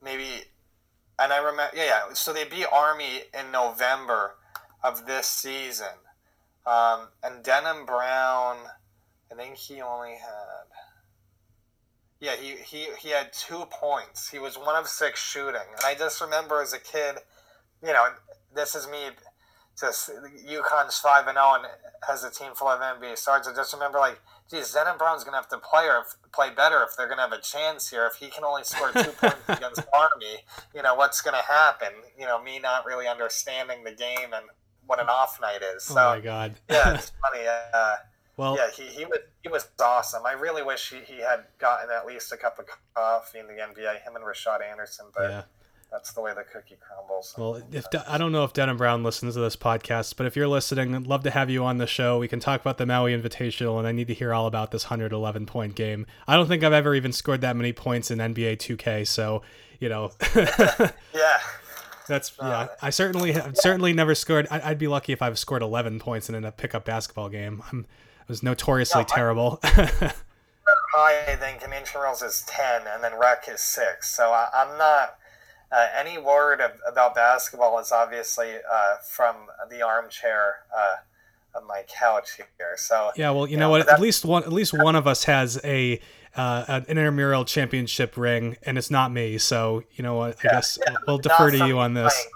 maybe, 0.03 0.25
and 1.19 1.33
I 1.33 1.37
remember, 1.37 1.75
yeah, 1.75 1.85
yeah. 1.85 2.13
So 2.13 2.33
they 2.33 2.45
beat 2.45 2.65
Army 2.71 3.23
in 3.37 3.51
November 3.51 4.35
of 4.83 5.05
this 5.05 5.27
season, 5.27 5.95
um, 6.65 7.07
and 7.23 7.43
Denham 7.43 7.85
Brown. 7.85 8.57
I 9.31 9.35
think 9.35 9.55
he 9.55 9.81
only 9.81 10.11
had. 10.11 10.67
Yeah, 12.19 12.35
he, 12.37 12.55
he, 12.63 12.87
he 13.01 13.09
had 13.09 13.33
two 13.33 13.65
points. 13.69 14.29
He 14.29 14.39
was 14.39 14.57
one 14.57 14.77
of 14.77 14.87
six 14.87 15.21
shooting. 15.21 15.55
And 15.55 15.81
I 15.83 15.93
just 15.93 16.21
remember 16.21 16.61
as 16.61 16.71
a 16.71 16.79
kid, 16.79 17.17
you 17.85 17.91
know, 17.91 18.07
this 18.55 18.75
is 18.75 18.87
me 18.87 19.09
just 19.79 20.09
UConn's 20.47 20.97
5 20.99 21.27
and 21.27 21.35
0 21.35 21.53
and 21.55 21.65
has 22.07 22.23
a 22.23 22.31
team 22.31 22.53
full 22.53 22.67
of 22.67 22.79
NBA 22.79 23.17
stars. 23.17 23.47
I 23.47 23.53
just 23.53 23.73
remember, 23.73 23.99
like, 23.99 24.21
geez, 24.49 24.73
Denham 24.73 24.97
Brown's 24.97 25.23
going 25.23 25.33
to 25.33 25.37
have 25.37 25.49
to 25.49 25.57
play, 25.57 25.85
or 25.85 26.05
play 26.31 26.49
better 26.49 26.83
if 26.83 26.95
they're 26.97 27.07
going 27.07 27.17
to 27.17 27.23
have 27.23 27.31
a 27.31 27.41
chance 27.41 27.89
here. 27.89 28.05
If 28.05 28.15
he 28.15 28.29
can 28.29 28.43
only 28.43 28.63
score 28.63 28.91
two 28.91 29.11
points 29.19 29.37
against 29.47 29.81
Army, 29.93 30.43
you 30.75 30.81
know, 30.81 30.95
what's 30.95 31.21
going 31.21 31.35
to 31.35 31.43
happen? 31.43 31.93
You 32.17 32.25
know, 32.25 32.41
me 32.41 32.59
not 32.59 32.85
really 32.85 33.07
understanding 33.07 33.83
the 33.83 33.93
game 33.93 34.33
and 34.33 34.45
what 34.85 34.99
an 34.99 35.07
off 35.07 35.39
night 35.41 35.61
is. 35.75 35.83
So, 35.83 35.93
oh, 35.93 36.15
my 36.15 36.19
God. 36.19 36.55
yeah, 36.69 36.95
it's 36.95 37.11
funny. 37.31 37.45
Uh, 37.73 37.95
well, 38.37 38.55
yeah, 38.57 38.69
he, 38.71 38.83
he 38.83 39.05
was 39.05 39.19
he 39.43 39.49
was 39.49 39.67
awesome. 39.79 40.25
I 40.25 40.31
really 40.33 40.63
wish 40.63 40.89
he, 40.89 40.97
he 41.05 41.21
had 41.21 41.45
gotten 41.59 41.89
at 41.91 42.05
least 42.05 42.31
a 42.31 42.37
cup 42.37 42.57
of 42.57 42.65
coffee 42.95 43.39
in 43.39 43.47
the 43.47 43.53
NBA. 43.53 44.01
Him 44.03 44.15
and 44.15 44.25
Rashad 44.25 44.63
Anderson, 44.67 45.05
but 45.15 45.29
yeah. 45.29 45.41
That's 45.93 46.11
the 46.11 46.21
way 46.21 46.33
the 46.33 46.43
cookie 46.43 46.77
crumbles. 46.81 47.35
Well, 47.37 47.61
if 47.71 47.89
De- 47.89 48.11
I 48.11 48.17
don't 48.17 48.31
know 48.31 48.43
if 48.43 48.51
Denham 48.51 48.77
Brown 48.77 49.03
listens 49.03 49.35
to 49.35 49.39
this 49.39 49.55
podcast, 49.55 50.15
but 50.17 50.25
if 50.25 50.35
you're 50.35 50.47
listening, 50.47 50.95
I'd 50.95 51.07
love 51.07 51.23
to 51.23 51.31
have 51.31 51.49
you 51.49 51.63
on 51.63 51.77
the 51.77 51.87
show. 51.87 52.17
We 52.17 52.27
can 52.27 52.39
talk 52.39 52.59
about 52.59 52.79
the 52.79 52.85
Maui 52.85 53.15
Invitational, 53.15 53.77
and 53.77 53.87
I 53.87 53.91
need 53.91 54.07
to 54.07 54.13
hear 54.13 54.33
all 54.33 54.47
about 54.47 54.71
this 54.71 54.85
111 54.85 55.45
point 55.45 55.75
game. 55.75 56.07
I 56.27 56.35
don't 56.35 56.47
think 56.47 56.63
I've 56.63 56.73
ever 56.73 56.95
even 56.95 57.13
scored 57.13 57.41
that 57.41 57.55
many 57.55 57.71
points 57.71 58.11
in 58.11 58.17
NBA 58.17 58.57
2K, 58.57 59.07
so 59.07 59.43
you 59.79 59.87
know. 59.87 60.11
yeah. 60.35 61.39
That's 62.07 62.33
uh, 62.39 62.67
yeah. 62.69 62.75
I 62.81 62.89
certainly 62.89 63.31
have 63.31 63.55
certainly 63.55 63.93
never 63.93 64.15
scored. 64.15 64.47
I, 64.51 64.69
would 64.69 64.79
be 64.79 64.89
lucky 64.89 65.13
if 65.13 65.21
I've 65.21 65.39
scored 65.39 65.61
11 65.61 65.99
points 65.99 66.27
in 66.27 66.43
a 66.43 66.51
pickup 66.51 66.83
basketball 66.83 67.29
game. 67.29 67.63
I'm 67.71 67.85
was 68.27 68.41
notoriously 68.41 69.01
no, 69.01 69.07
terrible. 69.07 69.59
high, 70.93 71.31
I 71.31 71.35
think, 71.35 71.63
in 71.63 71.71
intramurals 71.71 72.23
is 72.23 72.43
10, 72.47 72.83
and 72.87 73.03
then 73.03 73.19
rec 73.19 73.47
is 73.49 73.61
6. 73.61 74.09
So 74.09 74.31
I, 74.31 74.47
am 74.53 74.77
not. 74.77 75.17
Uh, 75.73 75.87
any 75.97 76.19
word 76.19 76.61
of, 76.61 76.71
about 76.87 77.15
basketball 77.15 77.79
is 77.79 77.91
obviously 77.91 78.51
uh, 78.71 78.95
from 79.09 79.35
the 79.71 79.81
armchair 79.81 80.57
uh, 80.75 80.95
of 81.55 81.65
my 81.65 81.83
couch 81.87 82.35
here. 82.35 82.75
So 82.77 83.11
yeah, 83.15 83.31
well, 83.31 83.47
you, 83.47 83.53
you 83.53 83.57
know, 83.57 83.65
know 83.65 83.71
what? 83.71 83.89
At 83.89 83.99
least 83.99 84.23
one, 84.23 84.43
at 84.43 84.53
least 84.53 84.71
one 84.71 84.95
of 84.95 85.07
us 85.07 85.23
has 85.23 85.59
a 85.63 85.99
uh, 86.35 86.65
an 86.67 86.85
intramural 86.87 87.43
championship 87.43 88.17
ring, 88.17 88.57
and 88.63 88.77
it's 88.77 88.91
not 88.91 89.11
me. 89.11 89.39
So 89.39 89.83
you 89.93 90.03
know 90.03 90.15
what? 90.15 90.37
I 90.37 90.41
yeah, 90.43 90.51
guess 90.51 90.77
yeah, 90.85 90.95
we'll 91.07 91.17
defer 91.17 91.49
to 91.49 91.67
you 91.67 91.79
on 91.79 91.95
this. 91.95 92.27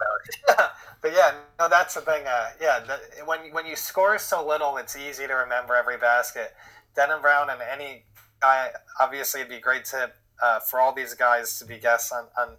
but 0.48 1.14
yeah, 1.14 1.34
no, 1.60 1.70
that's 1.70 1.94
the 1.94 2.02
thing. 2.02 2.26
Uh, 2.26 2.50
yeah, 2.60 2.80
the, 2.80 3.26
when 3.26 3.40
when 3.52 3.68
you 3.68 3.76
score 3.76 4.18
so 4.18 4.46
little, 4.46 4.78
it's 4.78 4.96
easy 4.96 5.28
to 5.28 5.34
remember 5.34 5.76
every 5.76 5.98
basket. 5.98 6.56
Denham 6.96 7.22
Brown 7.22 7.52
and 7.52 7.62
any 7.62 8.04
guy, 8.42 8.70
obviously, 9.00 9.42
it'd 9.42 9.52
be 9.52 9.60
great 9.60 9.86
to 9.86 10.12
uh, 10.42 10.60
for 10.60 10.80
all 10.80 10.94
these 10.94 11.14
guys 11.14 11.60
to 11.60 11.66
be 11.66 11.78
guests 11.78 12.12
on, 12.12 12.26
on 12.40 12.50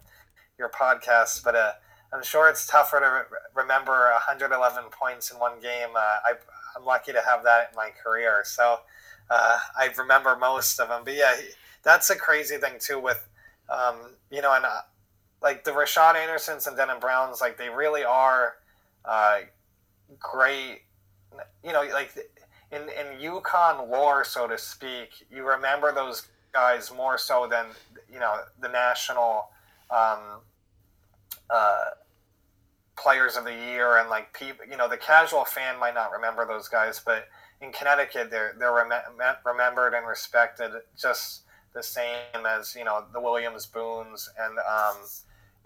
your 0.58 0.68
podcast. 0.68 1.44
But 1.44 1.54
uh, 1.54 1.72
I'm 2.12 2.22
sure 2.22 2.48
it's 2.48 2.66
tougher 2.66 3.00
to 3.00 3.06
re- 3.06 3.38
remember 3.62 4.10
111 4.12 4.84
points 4.90 5.30
in 5.30 5.38
one 5.38 5.60
game. 5.60 5.90
Uh, 5.94 5.98
I, 5.98 6.32
I'm 6.76 6.84
lucky 6.84 7.12
to 7.12 7.20
have 7.20 7.44
that 7.44 7.70
in 7.70 7.76
my 7.76 7.90
career, 8.02 8.42
so 8.44 8.78
uh, 9.30 9.58
I 9.76 9.90
remember 9.96 10.36
most 10.36 10.80
of 10.80 10.88
them. 10.88 11.02
But 11.04 11.14
yeah, 11.14 11.34
that's 11.82 12.10
a 12.10 12.16
crazy 12.16 12.56
thing 12.56 12.74
too. 12.78 13.00
With 13.00 13.28
um, 13.68 14.14
you 14.30 14.42
know, 14.42 14.54
and 14.54 14.64
uh, 14.64 14.80
like 15.42 15.64
the 15.64 15.70
Rashad 15.70 16.16
Andersons 16.16 16.66
and 16.66 16.76
Denham 16.76 17.00
Browns, 17.00 17.40
like 17.40 17.56
they 17.58 17.68
really 17.68 18.04
are 18.04 18.54
uh, 19.04 19.40
great. 20.18 20.82
You 21.62 21.72
know, 21.72 21.82
like 21.92 22.10
in 22.72 22.82
in 22.82 23.20
UConn 23.20 23.88
lore, 23.90 24.24
so 24.24 24.46
to 24.46 24.58
speak, 24.58 25.10
you 25.30 25.46
remember 25.46 25.92
those 25.92 26.26
guys 26.52 26.90
more 26.94 27.18
so 27.18 27.46
than 27.48 27.66
you 28.12 28.18
know 28.18 28.36
the 28.60 28.68
national 28.68 29.48
um, 29.90 30.40
uh, 31.50 31.84
players 32.96 33.36
of 33.36 33.44
the 33.44 33.54
year 33.54 33.98
and 33.98 34.10
like 34.10 34.32
people. 34.32 34.66
You 34.70 34.76
know, 34.76 34.88
the 34.88 34.96
casual 34.96 35.44
fan 35.44 35.78
might 35.78 35.94
not 35.94 36.10
remember 36.12 36.46
those 36.46 36.68
guys, 36.68 37.00
but 37.04 37.28
in 37.60 37.72
Connecticut, 37.72 38.30
they're 38.30 38.54
they're 38.58 38.74
rem- 38.74 38.92
remembered 39.44 39.94
and 39.94 40.06
respected 40.06 40.70
just 40.96 41.42
the 41.74 41.82
same 41.82 42.46
as 42.46 42.74
you 42.74 42.84
know 42.84 43.04
the 43.12 43.20
Williams 43.20 43.66
Boones 43.66 44.28
and 44.38 44.58
um, 44.58 44.96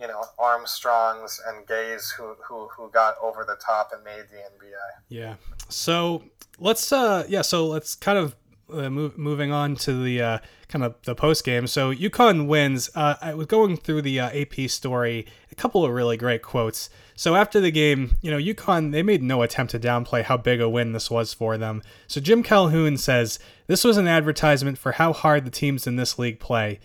you 0.00 0.06
know 0.06 0.24
Armstrongs 0.38 1.40
and 1.48 1.66
Gays 1.66 2.10
who 2.10 2.34
who 2.46 2.68
who 2.68 2.90
got 2.90 3.16
over 3.22 3.44
the 3.44 3.56
top 3.64 3.90
and 3.94 4.02
made 4.04 4.24
the 4.30 4.38
NBA. 4.38 4.72
Yeah. 5.08 5.34
So 5.68 6.24
let's 6.58 6.92
uh 6.92 7.24
yeah 7.28 7.42
so 7.42 7.66
let's 7.66 7.94
kind 7.94 8.18
of 8.18 8.36
uh, 8.72 8.88
move, 8.88 9.18
moving 9.18 9.52
on 9.52 9.76
to 9.76 10.02
the 10.02 10.20
uh, 10.22 10.38
kind 10.72 10.84
of 10.84 10.94
the 11.02 11.14
post 11.14 11.44
game. 11.44 11.66
So 11.66 11.94
UConn 11.94 12.46
wins. 12.46 12.90
Uh, 12.94 13.14
I 13.20 13.34
was 13.34 13.46
going 13.46 13.76
through 13.76 14.02
the 14.02 14.18
uh, 14.18 14.30
AP 14.30 14.70
story, 14.70 15.26
a 15.50 15.54
couple 15.54 15.84
of 15.84 15.92
really 15.92 16.16
great 16.16 16.42
quotes. 16.42 16.88
So 17.14 17.36
after 17.36 17.60
the 17.60 17.70
game, 17.70 18.16
you 18.22 18.30
know, 18.30 18.38
UConn 18.38 18.90
they 18.90 19.02
made 19.02 19.22
no 19.22 19.42
attempt 19.42 19.72
to 19.72 19.78
downplay 19.78 20.22
how 20.22 20.38
big 20.38 20.60
a 20.60 20.68
win 20.68 20.92
this 20.92 21.10
was 21.10 21.34
for 21.34 21.58
them. 21.58 21.82
So 22.06 22.20
Jim 22.20 22.42
Calhoun 22.42 22.96
says 22.96 23.38
this 23.66 23.84
was 23.84 23.98
an 23.98 24.08
advertisement 24.08 24.78
for 24.78 24.92
how 24.92 25.12
hard 25.12 25.44
the 25.44 25.50
teams 25.50 25.86
in 25.86 25.96
this 25.96 26.18
league 26.18 26.40
play. 26.40 26.80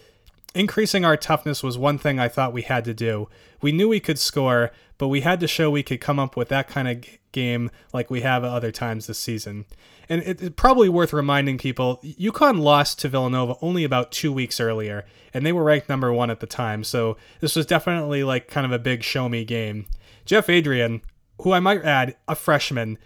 Increasing 0.54 1.06
our 1.06 1.18
toughness 1.18 1.64
was 1.64 1.78
one 1.78 1.98
thing 1.98 2.20
I 2.20 2.28
thought 2.28 2.52
we 2.52 2.64
had 2.64 2.84
to 2.86 2.94
do. 2.94 3.30
We 3.62 3.72
knew 3.72 3.88
we 3.88 4.00
could 4.00 4.20
score, 4.20 4.72
but 4.98 5.08
we 5.08 5.22
had 5.22 5.40
to 5.40 5.48
show 5.48 5.70
we 5.70 5.84
could 5.84 6.02
come 6.02 6.20
up 6.20 6.36
with 6.36 6.50
that 6.50 6.68
kind 6.68 6.88
of 6.88 7.06
game 7.38 7.70
like 7.94 8.10
we 8.10 8.22
have 8.22 8.44
at 8.44 8.50
other 8.50 8.72
times 8.72 9.06
this 9.06 9.20
season. 9.20 9.66
And 10.10 10.24
it's 10.24 10.50
probably 10.56 10.90
worth 10.90 11.14
reminding 11.14 11.60
people 11.60 12.00
UConn 12.04 12.60
lost 12.60 12.98
to 13.00 13.10
Villanova 13.10 13.56
only 13.62 13.84
about 13.84 14.12
two 14.12 14.34
weeks 14.34 14.60
earlier, 14.60 15.06
and 15.34 15.46
they 15.46 15.54
were 15.54 15.64
ranked 15.64 15.88
number 15.88 16.12
one 16.12 16.32
at 16.32 16.40
the 16.40 16.48
time, 16.48 16.84
so 16.84 17.16
this 17.40 17.56
was 17.56 17.68
definitely 17.68 18.24
like 18.24 18.48
kind 18.48 18.66
of 18.66 18.72
a 18.72 18.80
big 18.80 19.04
show 19.04 19.30
me 19.30 19.46
game. 19.46 19.86
Jeff 20.26 20.50
Adrien, 20.50 21.02
who 21.42 21.52
I 21.52 21.60
might 21.60 21.84
add, 21.84 22.16
a 22.28 22.34
freshman, 22.34 22.98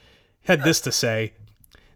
had 0.44 0.64
this 0.64 0.80
to 0.82 0.92
say. 0.92 1.34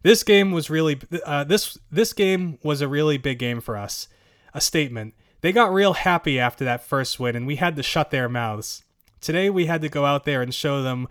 This 0.04 0.22
game 0.22 0.52
was 0.52 0.70
really 0.70 1.00
uh, 1.26 1.46
this 1.46 1.78
this 1.90 2.12
game 2.12 2.60
was 2.64 2.82
a 2.82 2.88
really 2.88 3.18
big 3.18 3.40
game 3.40 3.62
for 3.62 3.78
us. 3.78 4.08
A 4.54 4.60
statement. 4.60 5.14
They 5.42 5.52
got 5.52 5.74
real 5.74 5.94
happy 5.94 6.40
after 6.40 6.66
that 6.66 6.84
first 6.84 7.20
win, 7.20 7.36
and 7.36 7.48
we 7.48 7.56
had 7.56 7.76
to 7.76 7.84
shut 7.84 8.12
their 8.12 8.28
mouths. 8.28 8.84
Today, 9.22 9.50
we 9.50 9.68
had 9.68 9.82
to 9.82 9.90
go 9.90 10.06
out 10.06 10.26
there 10.26 10.42
and 10.42 10.54
show 10.54 10.84
them 10.84 11.08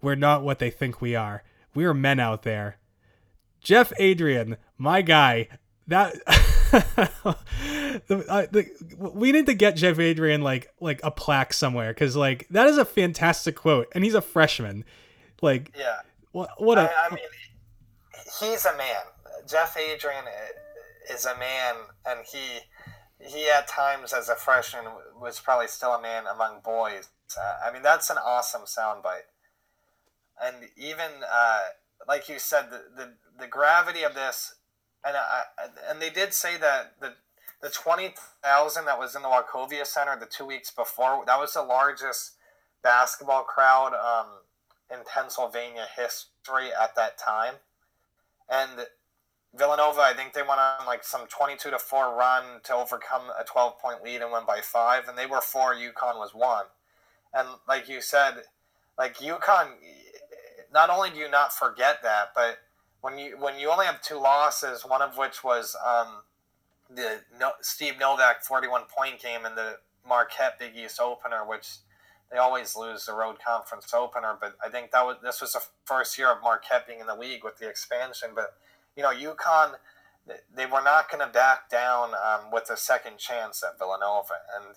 we're 0.00 0.14
not 0.14 0.42
what 0.42 0.58
they 0.58 0.70
think 0.70 1.00
we 1.00 1.14
are. 1.14 1.42
We 1.74 1.84
are 1.84 1.94
men 1.94 2.20
out 2.20 2.42
there. 2.42 2.78
Jeff 3.60 3.92
Adrien, 4.00 4.56
my 4.78 5.02
guy, 5.02 5.48
that. 5.86 6.14
the, 6.70 8.24
uh, 8.28 8.46
the, 8.50 8.66
we 8.98 9.32
need 9.32 9.46
to 9.46 9.54
get 9.54 9.76
Jeff 9.76 9.98
Adrien 9.98 10.42
like 10.42 10.72
like 10.80 11.00
a 11.02 11.10
plaque 11.10 11.52
somewhere 11.52 11.92
because 11.92 12.16
like 12.16 12.46
that 12.50 12.66
is 12.66 12.78
a 12.78 12.84
fantastic 12.84 13.56
quote, 13.56 13.88
and 13.92 14.04
he's 14.04 14.14
a 14.14 14.20
freshman. 14.20 14.84
Like, 15.42 15.72
yeah, 15.76 16.00
what 16.32 16.50
what 16.58 16.78
a. 16.78 16.82
I, 16.82 17.08
I 17.10 17.14
mean, 17.14 17.24
he's 18.40 18.64
a 18.64 18.76
man. 18.76 19.02
Jeff 19.48 19.76
Adrien 19.76 20.24
is 21.12 21.24
a 21.24 21.36
man, 21.38 21.74
and 22.06 22.20
he 22.26 22.60
he 23.20 23.48
at 23.48 23.68
times 23.68 24.12
as 24.12 24.28
a 24.28 24.36
freshman 24.36 24.84
was 25.20 25.40
probably 25.40 25.68
still 25.68 25.92
a 25.92 26.02
man 26.02 26.24
among 26.26 26.60
boys. 26.64 27.08
Uh, 27.38 27.68
I 27.68 27.72
mean, 27.72 27.82
that's 27.82 28.10
an 28.10 28.18
awesome 28.18 28.62
soundbite. 28.62 29.26
And 30.42 30.56
even 30.76 31.10
uh, 31.32 31.60
like 32.06 32.28
you 32.28 32.38
said, 32.38 32.70
the, 32.70 32.82
the 32.96 33.12
the 33.38 33.46
gravity 33.46 34.02
of 34.02 34.14
this, 34.14 34.54
and 35.04 35.16
I, 35.16 35.42
and 35.88 36.00
they 36.00 36.10
did 36.10 36.34
say 36.34 36.56
that 36.58 37.00
the 37.00 37.14
the 37.62 37.70
twenty 37.70 38.14
thousand 38.42 38.84
that 38.86 38.98
was 38.98 39.14
in 39.14 39.22
the 39.22 39.28
Wachovia 39.28 39.86
Center 39.86 40.16
the 40.18 40.26
two 40.26 40.44
weeks 40.44 40.70
before 40.70 41.24
that 41.26 41.38
was 41.38 41.54
the 41.54 41.62
largest 41.62 42.32
basketball 42.82 43.42
crowd 43.42 43.94
um, 43.94 44.26
in 44.90 45.04
Pennsylvania 45.12 45.86
history 45.96 46.68
at 46.72 46.94
that 46.96 47.18
time. 47.18 47.54
and 48.48 48.86
Villanova, 49.56 50.00
I 50.00 50.12
think 50.12 50.34
they 50.34 50.42
went 50.42 50.60
on 50.60 50.86
like 50.86 51.02
some 51.02 51.26
22 51.28 51.70
to 51.70 51.78
4 51.78 52.14
run 52.14 52.60
to 52.64 52.74
overcome 52.74 53.30
a 53.38 53.44
12 53.44 53.78
point 53.78 54.02
lead 54.04 54.20
and 54.20 54.30
win 54.30 54.42
by 54.46 54.60
five, 54.60 55.08
and 55.08 55.16
they 55.16 55.26
were 55.26 55.40
four, 55.40 55.74
UConn 55.74 56.16
was 56.16 56.34
one. 56.34 56.66
And 57.32 57.48
like 57.66 57.88
you 57.88 58.00
said, 58.00 58.42
like 58.98 59.16
UConn, 59.16 59.72
not 60.72 60.90
only 60.90 61.10
do 61.10 61.16
you 61.16 61.30
not 61.30 61.52
forget 61.52 62.02
that, 62.02 62.30
but 62.34 62.58
when 63.00 63.18
you 63.18 63.36
when 63.38 63.58
you 63.58 63.70
only 63.70 63.86
have 63.86 64.00
two 64.00 64.18
losses, 64.18 64.82
one 64.84 65.02
of 65.02 65.16
which 65.16 65.44
was 65.44 65.76
um, 65.86 66.22
the 66.90 67.20
no, 67.38 67.52
Steve 67.60 67.94
Novak 67.98 68.44
41 68.44 68.82
point 68.94 69.20
game 69.20 69.46
in 69.46 69.54
the 69.54 69.78
Marquette 70.06 70.58
Big 70.58 70.76
East 70.76 71.00
opener, 71.00 71.46
which 71.46 71.76
they 72.30 72.38
always 72.38 72.76
lose 72.76 73.06
the 73.06 73.14
road 73.14 73.36
conference 73.44 73.92
opener. 73.94 74.36
But 74.40 74.56
I 74.64 74.68
think 74.68 74.90
that 74.90 75.04
was 75.04 75.16
this 75.22 75.40
was 75.40 75.52
the 75.52 75.62
first 75.84 76.18
year 76.18 76.32
of 76.32 76.42
Marquette 76.42 76.86
being 76.86 77.00
in 77.00 77.06
the 77.06 77.14
league 77.14 77.44
with 77.44 77.58
the 77.58 77.68
expansion. 77.68 78.30
But 78.34 78.54
you 78.96 79.02
know, 79.02 79.10
UConn 79.10 79.74
they 80.52 80.66
were 80.66 80.82
not 80.82 81.10
going 81.10 81.24
to 81.24 81.32
back 81.32 81.68
down 81.70 82.10
um, 82.14 82.50
with 82.50 82.68
a 82.70 82.76
second 82.76 83.18
chance 83.18 83.62
at 83.62 83.78
Villanova, 83.78 84.34
and 84.56 84.74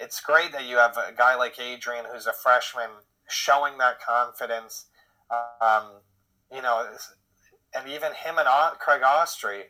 it's 0.00 0.20
great 0.20 0.52
that 0.52 0.64
you 0.64 0.76
have 0.76 0.96
a 0.96 1.12
guy 1.16 1.36
like 1.36 1.58
Adrien, 1.60 2.06
who's 2.12 2.26
a 2.26 2.32
freshman, 2.32 2.90
showing 3.28 3.78
that 3.78 4.00
confidence. 4.00 4.86
Um, 5.30 5.84
you 6.52 6.62
know, 6.62 6.86
and 7.74 7.88
even 7.88 8.12
him 8.12 8.38
and 8.38 8.48
Craig 8.78 9.02
Austrie, 9.02 9.64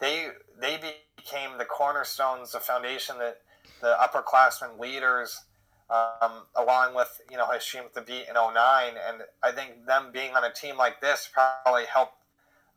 they 0.00 0.28
they 0.60 0.78
became 1.16 1.58
the 1.58 1.64
cornerstones, 1.64 2.52
the 2.52 2.60
foundation 2.60 3.18
that 3.18 3.38
the 3.80 3.96
upperclassmen 4.00 4.78
leaders, 4.78 5.42
um, 5.90 6.44
along 6.56 6.94
with 6.94 7.20
you 7.30 7.36
know 7.36 7.46
Hasheem 7.46 7.90
Thabeet 7.92 8.28
in 8.28 8.34
09. 8.34 8.94
and 9.06 9.22
I 9.42 9.52
think 9.52 9.86
them 9.86 10.10
being 10.12 10.34
on 10.34 10.44
a 10.44 10.52
team 10.52 10.76
like 10.76 11.00
this 11.00 11.28
probably 11.32 11.84
helped 11.86 12.14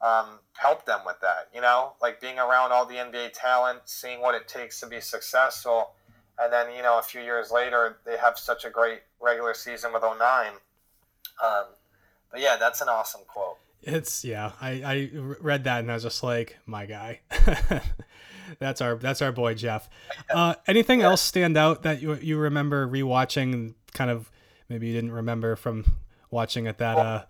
um, 0.01 0.39
help 0.57 0.85
them 0.85 1.01
with 1.05 1.17
that. 1.21 1.49
You 1.53 1.61
know, 1.61 1.93
like 2.01 2.21
being 2.21 2.39
around 2.39 2.71
all 2.71 2.85
the 2.85 2.95
NBA 2.95 3.33
talent, 3.33 3.81
seeing 3.85 4.21
what 4.21 4.35
it 4.35 4.47
takes 4.47 4.79
to 4.81 4.87
be 4.87 4.99
successful, 4.99 5.91
and 6.39 6.51
then 6.51 6.73
you 6.75 6.81
know 6.81 6.99
a 6.99 7.01
few 7.01 7.21
years 7.21 7.51
later 7.51 7.97
they 8.05 8.17
have 8.17 8.37
such 8.37 8.65
a 8.65 8.69
great 8.69 9.01
regular 9.19 9.53
season 9.53 9.93
with 9.93 10.03
09. 10.03 10.51
Um, 11.43 11.65
but 12.31 12.39
yeah, 12.39 12.57
that's 12.57 12.81
an 12.81 12.89
awesome 12.89 13.21
quote. 13.27 13.57
It's 13.83 14.23
yeah. 14.23 14.51
I 14.61 14.69
I 14.69 15.09
read 15.41 15.63
that 15.63 15.79
and 15.79 15.91
I 15.91 15.95
was 15.95 16.03
just 16.03 16.23
like, 16.23 16.57
my 16.65 16.85
guy. 16.85 17.21
that's 18.59 18.81
our 18.81 18.95
that's 18.95 19.21
our 19.21 19.31
boy 19.31 19.53
Jeff. 19.55 19.89
Uh, 20.29 20.55
anything 20.65 21.01
yeah. 21.01 21.07
else 21.07 21.21
stand 21.21 21.57
out 21.57 21.83
that 21.83 22.01
you 22.01 22.13
you 22.15 22.37
remember 22.37 22.87
rewatching? 22.87 23.73
Kind 23.93 24.09
of 24.09 24.31
maybe 24.69 24.87
you 24.87 24.93
didn't 24.93 25.11
remember 25.11 25.57
from 25.57 25.83
watching 26.29 26.67
at 26.67 26.77
that 26.77 26.95
well, 26.95 27.05
uh 27.05 27.23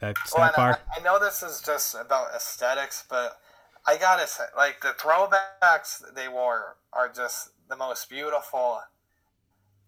that 0.00 0.16
snack 0.24 0.56
well, 0.56 0.72
bar. 0.72 0.80
I, 0.96 1.00
I, 1.00 1.02
know 1.02 1.18
this 1.18 1.42
is 1.42 1.60
just 1.60 1.94
about 1.94 2.34
aesthetics, 2.34 3.04
but 3.10 3.38
I 3.86 3.98
gotta 3.98 4.26
say, 4.26 4.44
like 4.56 4.80
the 4.80 4.94
throwbacks 4.98 6.02
they 6.14 6.28
wore 6.28 6.76
are 6.94 7.10
just 7.10 7.50
the 7.68 7.76
most 7.76 8.08
beautiful, 8.08 8.80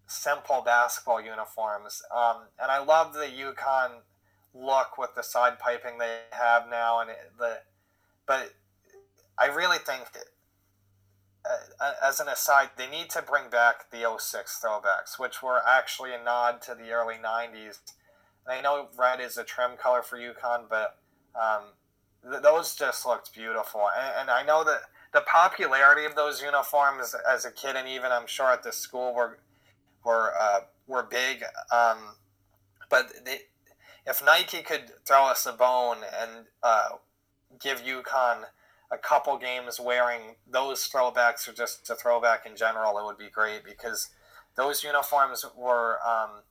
simple 0.07 0.61
basketball 0.65 1.21
uniforms. 1.21 2.01
Um, 2.15 2.43
and 2.61 2.71
I 2.71 2.83
love 2.83 3.13
the 3.13 3.27
UConn 3.27 4.01
look 4.53 4.97
with 4.97 5.15
the 5.15 5.23
side 5.23 5.59
piping 5.59 5.97
they 5.99 6.19
have 6.31 6.67
now, 6.69 6.99
and 7.01 7.09
it, 7.09 7.17
the 7.37 7.59
but 8.29 8.53
I 9.39 9.47
really 9.47 9.79
think 9.79 10.11
that, 10.11 10.25
uh, 11.79 11.93
as 12.03 12.19
an 12.19 12.27
aside, 12.27 12.69
they 12.77 12.87
need 12.87 13.09
to 13.09 13.23
bring 13.23 13.49
back 13.49 13.89
the 13.89 14.05
06 14.19 14.61
throwbacks, 14.63 15.17
which 15.17 15.41
were 15.41 15.61
actually 15.67 16.13
a 16.13 16.23
nod 16.23 16.61
to 16.63 16.75
the 16.75 16.91
early 16.91 17.15
90s. 17.15 17.79
And 18.45 18.53
I 18.53 18.61
know 18.61 18.89
red 18.95 19.19
is 19.19 19.35
a 19.35 19.43
trim 19.43 19.77
color 19.81 20.03
for 20.03 20.19
UConn, 20.19 20.69
but 20.69 20.99
um, 21.33 21.63
th- 22.29 22.43
those 22.43 22.75
just 22.75 23.03
looked 23.05 23.33
beautiful. 23.33 23.89
And, 23.97 24.13
and, 24.21 24.29
I 24.29 24.43
know 24.43 24.63
that 24.63 24.81
the 25.13 25.21
popularity 25.21 26.05
of 26.05 26.15
those 26.15 26.41
uniforms 26.41 27.15
as 27.29 27.45
a 27.45 27.51
kid, 27.51 27.75
and 27.75 27.87
even 27.87 28.11
I'm 28.11 28.27
sure 28.27 28.51
at 28.51 28.63
the 28.63 28.71
school, 28.71 29.13
were 29.13 29.39
were 30.05 30.33
uh, 30.39 30.61
were 30.87 31.03
big. 31.03 31.43
Um, 31.71 32.15
but 32.89 33.11
they, 33.25 33.39
if 34.05 34.23
Nike 34.25 34.61
could 34.61 34.91
throw 35.05 35.25
us 35.25 35.45
a 35.45 35.53
bone 35.53 35.97
and 36.19 36.45
uh, 36.63 36.89
give 37.61 37.83
UConn 37.83 38.43
a 38.91 38.97
couple 38.97 39.37
games 39.37 39.79
wearing 39.79 40.35
those 40.49 40.87
throwbacks 40.87 41.47
or 41.47 41.53
just 41.53 41.89
a 41.89 41.95
throwback 41.95 42.45
in 42.45 42.55
general, 42.55 42.97
it 42.97 43.05
would 43.05 43.17
be 43.17 43.29
great 43.29 43.63
because 43.63 44.09
those 44.55 44.83
uniforms 44.83 45.45
were, 45.55 45.99
um, 46.05 46.41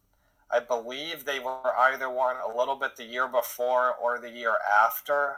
I 0.51 0.61
believe 0.61 1.25
they 1.25 1.41
were 1.41 1.77
either 1.77 2.09
worn 2.09 2.37
a 2.37 2.57
little 2.57 2.77
bit 2.77 2.97
the 2.97 3.05
year 3.05 3.27
before 3.27 3.93
or 3.95 4.21
the 4.21 4.31
year 4.31 4.55
after. 4.83 5.37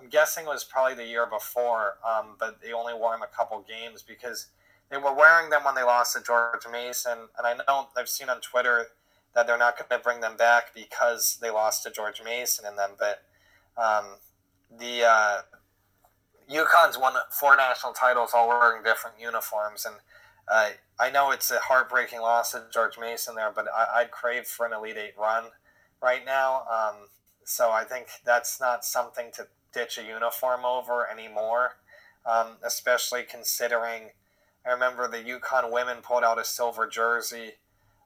I'm 0.00 0.08
guessing 0.08 0.44
it 0.44 0.48
was 0.48 0.64
probably 0.64 0.94
the 0.94 1.06
year 1.06 1.26
before, 1.26 1.98
um, 2.06 2.36
but 2.38 2.60
they 2.62 2.72
only 2.72 2.94
wore 2.94 3.12
them 3.12 3.22
a 3.22 3.36
couple 3.36 3.64
games 3.68 4.02
because 4.02 4.46
they 4.90 4.96
were 4.96 5.14
wearing 5.14 5.50
them 5.50 5.64
when 5.64 5.74
they 5.74 5.82
lost 5.82 6.16
to 6.16 6.22
George 6.22 6.66
Mason. 6.70 7.18
And 7.36 7.46
I 7.46 7.54
know 7.54 7.88
I've 7.96 8.08
seen 8.08 8.28
on 8.28 8.40
Twitter 8.40 8.86
that 9.34 9.46
they're 9.46 9.58
not 9.58 9.76
going 9.76 9.88
to 9.90 10.02
bring 10.02 10.20
them 10.20 10.36
back 10.36 10.74
because 10.74 11.38
they 11.40 11.50
lost 11.50 11.82
to 11.84 11.90
George 11.90 12.22
Mason 12.24 12.64
in 12.66 12.76
them. 12.76 12.92
But 12.98 13.22
um, 13.76 14.16
the 14.76 15.04
uh, 15.04 15.40
UConn's 16.50 16.98
won 16.98 17.14
four 17.30 17.56
national 17.56 17.92
titles, 17.92 18.30
all 18.34 18.48
wearing 18.48 18.82
different 18.82 19.20
uniforms, 19.20 19.84
and 19.84 19.96
uh, 20.50 20.70
I 20.98 21.10
know 21.10 21.30
it's 21.30 21.50
a 21.50 21.58
heartbreaking 21.58 22.20
loss 22.20 22.52
to 22.52 22.64
George 22.72 22.98
Mason 22.98 23.34
there, 23.34 23.52
but 23.54 23.66
I, 23.74 24.02
would 24.02 24.10
crave 24.10 24.46
for 24.46 24.66
an 24.66 24.72
Elite 24.72 24.96
Eight 24.96 25.14
run 25.18 25.44
right 26.02 26.24
now. 26.24 26.62
Um, 26.62 27.08
so 27.44 27.70
I 27.70 27.84
think 27.84 28.08
that's 28.24 28.60
not 28.60 28.84
something 28.84 29.30
to 29.34 29.46
a 29.78 30.02
uniform 30.02 30.64
over 30.64 31.08
anymore, 31.08 31.76
um, 32.26 32.56
especially 32.64 33.22
considering. 33.22 34.10
I 34.66 34.72
remember 34.72 35.08
the 35.08 35.18
UConn 35.18 35.72
women 35.72 35.98
pulled 36.02 36.24
out 36.24 36.38
a 36.38 36.44
silver 36.44 36.86
jersey 36.86 37.52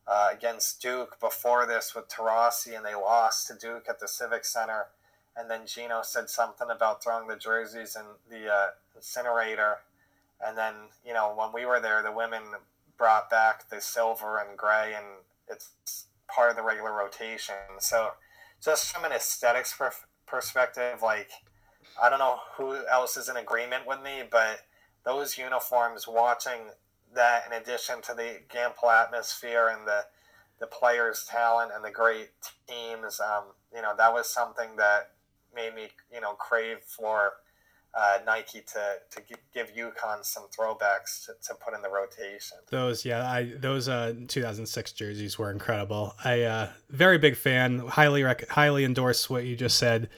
uh, 0.06 0.28
against 0.32 0.82
Duke 0.82 1.18
before 1.20 1.66
this 1.66 1.94
with 1.94 2.08
Taurasi, 2.08 2.76
and 2.76 2.84
they 2.84 2.94
lost 2.94 3.46
to 3.48 3.54
Duke 3.54 3.86
at 3.88 4.00
the 4.00 4.08
Civic 4.08 4.44
Center. 4.44 4.86
And 5.36 5.50
then 5.50 5.66
Gino 5.66 6.02
said 6.02 6.28
something 6.28 6.68
about 6.70 7.02
throwing 7.02 7.26
the 7.26 7.36
jerseys 7.36 7.96
in 7.96 8.04
the 8.30 8.52
uh, 8.52 8.66
incinerator. 8.94 9.78
And 10.44 10.58
then, 10.58 10.74
you 11.04 11.14
know, 11.14 11.32
when 11.36 11.52
we 11.54 11.64
were 11.64 11.80
there, 11.80 12.02
the 12.02 12.12
women 12.12 12.42
brought 12.98 13.30
back 13.30 13.70
the 13.70 13.80
silver 13.80 14.38
and 14.38 14.58
gray, 14.58 14.92
and 14.94 15.06
it's 15.48 16.06
part 16.28 16.50
of 16.50 16.56
the 16.56 16.62
regular 16.62 16.92
rotation. 16.92 17.54
So, 17.78 18.10
just 18.62 18.92
from 18.92 19.04
an 19.04 19.12
aesthetics 19.12 19.74
per- 19.74 19.92
perspective, 20.26 21.00
like, 21.02 21.30
I 22.00 22.10
don't 22.10 22.18
know 22.18 22.38
who 22.56 22.76
else 22.86 23.16
is 23.16 23.28
in 23.28 23.36
agreement 23.36 23.86
with 23.86 24.02
me, 24.02 24.22
but 24.30 24.60
those 25.04 25.36
uniforms, 25.36 26.06
watching 26.06 26.60
that 27.14 27.44
in 27.46 27.52
addition 27.52 28.00
to 28.02 28.14
the 28.14 28.40
Gampel 28.48 28.92
atmosphere 28.92 29.68
and 29.68 29.86
the 29.86 30.04
the 30.60 30.66
players' 30.68 31.26
talent 31.28 31.72
and 31.74 31.84
the 31.84 31.90
great 31.90 32.30
teams, 32.68 33.20
um, 33.20 33.46
you 33.74 33.82
know, 33.82 33.94
that 33.96 34.12
was 34.12 34.32
something 34.32 34.76
that 34.76 35.10
made 35.52 35.74
me, 35.74 35.88
you 36.12 36.20
know, 36.20 36.34
crave 36.34 36.78
for 36.86 37.32
uh, 37.94 38.18
Nike 38.24 38.60
to 38.60 38.94
to 39.10 39.22
give 39.52 39.74
UConn 39.74 40.24
some 40.24 40.44
throwbacks 40.56 41.26
to, 41.26 41.32
to 41.46 41.54
put 41.54 41.74
in 41.74 41.82
the 41.82 41.90
rotation. 41.90 42.58
Those, 42.70 43.04
yeah, 43.04 43.30
I 43.30 43.52
those 43.58 43.88
uh, 43.88 44.14
2006 44.28 44.92
jerseys 44.92 45.38
were 45.38 45.50
incredible. 45.50 46.14
I 46.24 46.42
uh, 46.42 46.68
very 46.88 47.18
big 47.18 47.36
fan. 47.36 47.80
Highly 47.80 48.22
rec- 48.22 48.48
highly 48.48 48.84
endorse 48.84 49.28
what 49.28 49.44
you 49.44 49.56
just 49.56 49.78
said. 49.78 50.08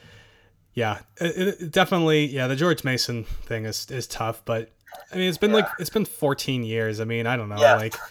Yeah, 0.75 1.01
it, 1.20 1.61
it 1.61 1.70
definitely. 1.70 2.27
Yeah, 2.27 2.49
the 2.49 2.57
George 2.57 2.85
Mason 2.85 3.25
thing 3.25 3.64
is 3.64 3.91
is 3.91 4.07
tough, 4.07 4.43
but 4.45 4.72
I 5.12 5.16
mean, 5.16 5.29
it's 5.29 5.39
been 5.39 5.51
yeah. 5.51 5.57
like 5.59 5.68
it's 5.79 5.91
been 5.91 6.05
14 6.05 6.64
years. 6.64 7.01
I 7.01 7.05
mean, 7.05 7.27
I 7.27 7.37
don't 7.37 7.49
know, 7.49 7.59
yeah. 7.59 7.77
like. 7.77 7.95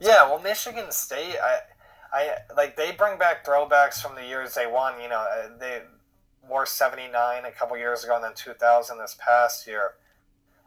Yeah, 0.00 0.28
well, 0.28 0.40
Michigan 0.40 0.90
State, 0.90 1.36
I, 1.42 1.60
I 2.12 2.36
like 2.54 2.76
they 2.76 2.92
bring 2.92 3.16
back 3.16 3.46
throwbacks 3.46 4.02
from 4.02 4.16
the 4.16 4.24
years 4.24 4.52
they 4.52 4.66
won. 4.66 5.00
You 5.00 5.08
know, 5.08 5.20
uh, 5.20 5.48
they 5.58 5.82
wore 6.46 6.66
79 6.66 7.44
a 7.44 7.50
couple 7.52 7.78
years 7.78 8.04
ago, 8.04 8.16
and 8.16 8.24
then 8.24 8.34
2000 8.34 8.98
this 8.98 9.16
past 9.18 9.66
year. 9.66 9.94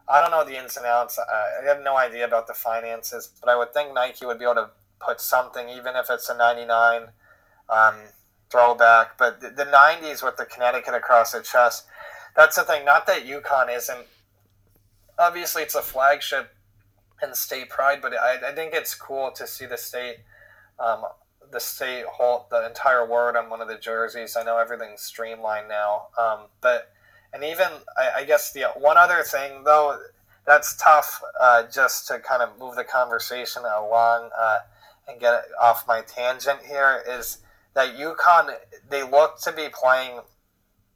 I 0.10 0.22
don't 0.22 0.32
know 0.32 0.46
the 0.46 0.58
ins 0.58 0.78
and 0.78 0.86
outs. 0.86 1.20
I 1.20 1.66
have 1.68 1.84
no 1.84 1.98
idea 1.98 2.26
about 2.26 2.48
the 2.48 2.54
finances, 2.54 3.30
but 3.40 3.50
I 3.50 3.58
would 3.58 3.74
think 3.74 3.94
Nike 3.94 4.26
would 4.26 4.40
be 4.40 4.46
able 4.46 4.56
to 4.56 4.70
put 5.00 5.20
something, 5.20 5.70
even 5.70 5.96
if 5.96 6.10
it's 6.10 6.30
a 6.30 6.38
99 6.38 7.10
um, 7.70 7.96
throwback. 8.50 9.18
But 9.18 9.42
the, 9.42 9.50
the 9.50 9.66
90s 9.66 10.24
with 10.24 10.38
the 10.38 10.46
Connecticut 10.46 10.94
across 10.94 11.32
the 11.32 11.42
chest, 11.42 11.86
that's 12.36 12.56
the 12.56 12.64
thing. 12.64 12.86
Not 12.86 13.08
that 13.08 13.26
UConn 13.26 13.76
isn't 13.76 14.08
obviously 15.18 15.64
it's 15.64 15.76
a 15.76 15.82
flagship 15.82 16.54
and 17.22 17.36
state 17.36 17.70
pride, 17.70 18.00
but 18.02 18.14
I, 18.14 18.50
I 18.50 18.52
think 18.54 18.74
it's 18.74 18.94
cool 18.94 19.32
to 19.32 19.48
see 19.48 19.66
the 19.66 19.78
state, 19.78 20.18
um, 20.80 21.04
the 21.52 21.60
state 21.60 22.06
hold 22.06 22.46
the 22.52 22.66
entire 22.66 23.06
word 23.06 23.36
on 23.36 23.50
one 23.50 23.62
of 23.62 23.68
the 23.68 23.78
jerseys. 23.78 24.38
I 24.38 24.44
know 24.44 24.58
everything's 24.58 25.02
streamlined 25.02 25.68
now, 25.68 26.08
um, 26.18 26.42
but 26.62 26.92
and 27.34 27.44
even 27.44 27.68
I, 27.98 28.10
I, 28.18 28.24
guess 28.24 28.54
the 28.54 28.68
one 28.78 28.98
other 28.98 29.22
thing 29.24 29.64
though 29.64 30.00
that's 30.46 30.78
tough 30.78 31.22
uh, 31.40 31.64
just 31.64 32.08
to 32.08 32.20
kind 32.20 32.42
of 32.42 32.58
move 32.58 32.76
the 32.76 32.84
conversation 32.84 33.64
along 33.64 34.30
uh, 34.38 34.60
and 35.08 35.20
get 35.20 35.46
off 35.62 35.88
my 35.88 36.02
tangent 36.02 36.60
here 36.66 37.04
is 37.08 37.40
that 37.78 37.96
UConn 37.96 38.56
they 38.90 39.04
look 39.04 39.40
to 39.42 39.52
be 39.52 39.68
playing 39.72 40.22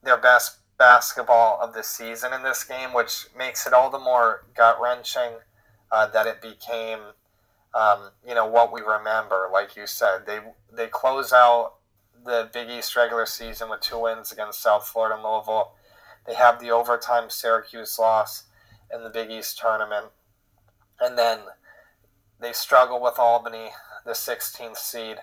their 0.02 0.18
best 0.18 0.58
basketball 0.80 1.60
of 1.62 1.76
the 1.76 1.84
season 1.84 2.34
in 2.34 2.42
this 2.42 2.64
game, 2.64 2.92
which 2.92 3.28
makes 3.38 3.68
it 3.68 3.74
all 3.74 3.92
the 3.92 4.00
more 4.00 4.46
gut 4.56 4.82
wrenching 4.82 5.34
uh, 5.92 6.08
that 6.08 6.26
it 6.26 6.42
became, 6.42 7.00
um, 7.76 8.10
you 8.28 8.34
know, 8.34 8.48
what 8.48 8.74
we 8.74 8.82
remember. 8.82 9.48
Like 9.54 9.76
you 9.76 9.86
said, 9.86 10.26
they 10.26 10.40
they 10.76 10.88
close 10.88 11.32
out 11.32 11.74
the 12.26 12.50
Big 12.52 12.68
East 12.68 12.96
regular 12.96 13.28
season 13.28 13.70
with 13.70 13.82
two 13.82 14.00
wins 14.00 14.32
against 14.32 14.64
South 14.64 14.88
Florida 14.88 15.14
and 15.14 15.24
Louisville. 15.24 15.74
They 16.26 16.34
have 16.34 16.60
the 16.60 16.72
overtime 16.72 17.30
Syracuse 17.30 18.00
loss 18.00 18.46
in 18.92 19.04
the 19.04 19.10
Big 19.12 19.30
East 19.30 19.60
tournament, 19.60 20.08
and 21.00 21.16
then 21.16 21.42
they 22.40 22.54
struggle 22.54 23.00
with 23.00 23.20
Albany, 23.20 23.70
the 24.04 24.14
16th 24.14 24.78
seed. 24.78 25.18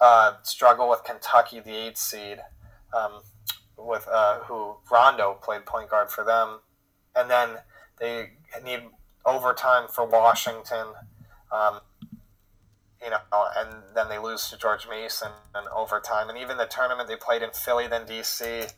Uh, 0.00 0.34
struggle 0.42 0.88
with 0.88 1.04
Kentucky, 1.04 1.60
the 1.60 1.70
8th 1.70 1.96
seed. 1.96 2.38
Um, 2.92 3.22
with 3.76 4.06
uh, 4.10 4.40
who 4.40 4.76
Rondo 4.90 5.38
played 5.42 5.66
point 5.66 5.90
guard 5.90 6.10
for 6.10 6.24
them, 6.24 6.60
and 7.14 7.30
then 7.30 7.50
they 7.98 8.30
need 8.64 8.80
overtime 9.24 9.88
for 9.88 10.06
Washington. 10.06 10.88
Um, 11.52 11.80
you 13.02 13.10
know, 13.10 13.18
and 13.56 13.82
then 13.94 14.08
they 14.08 14.18
lose 14.18 14.48
to 14.48 14.56
George 14.56 14.88
Mason 14.88 15.30
in 15.54 15.64
overtime, 15.74 16.28
and 16.30 16.38
even 16.38 16.56
the 16.56 16.66
tournament 16.66 17.08
they 17.08 17.16
played 17.16 17.42
in 17.42 17.50
Philly, 17.50 17.86
then 17.86 18.06
DC. 18.06 18.72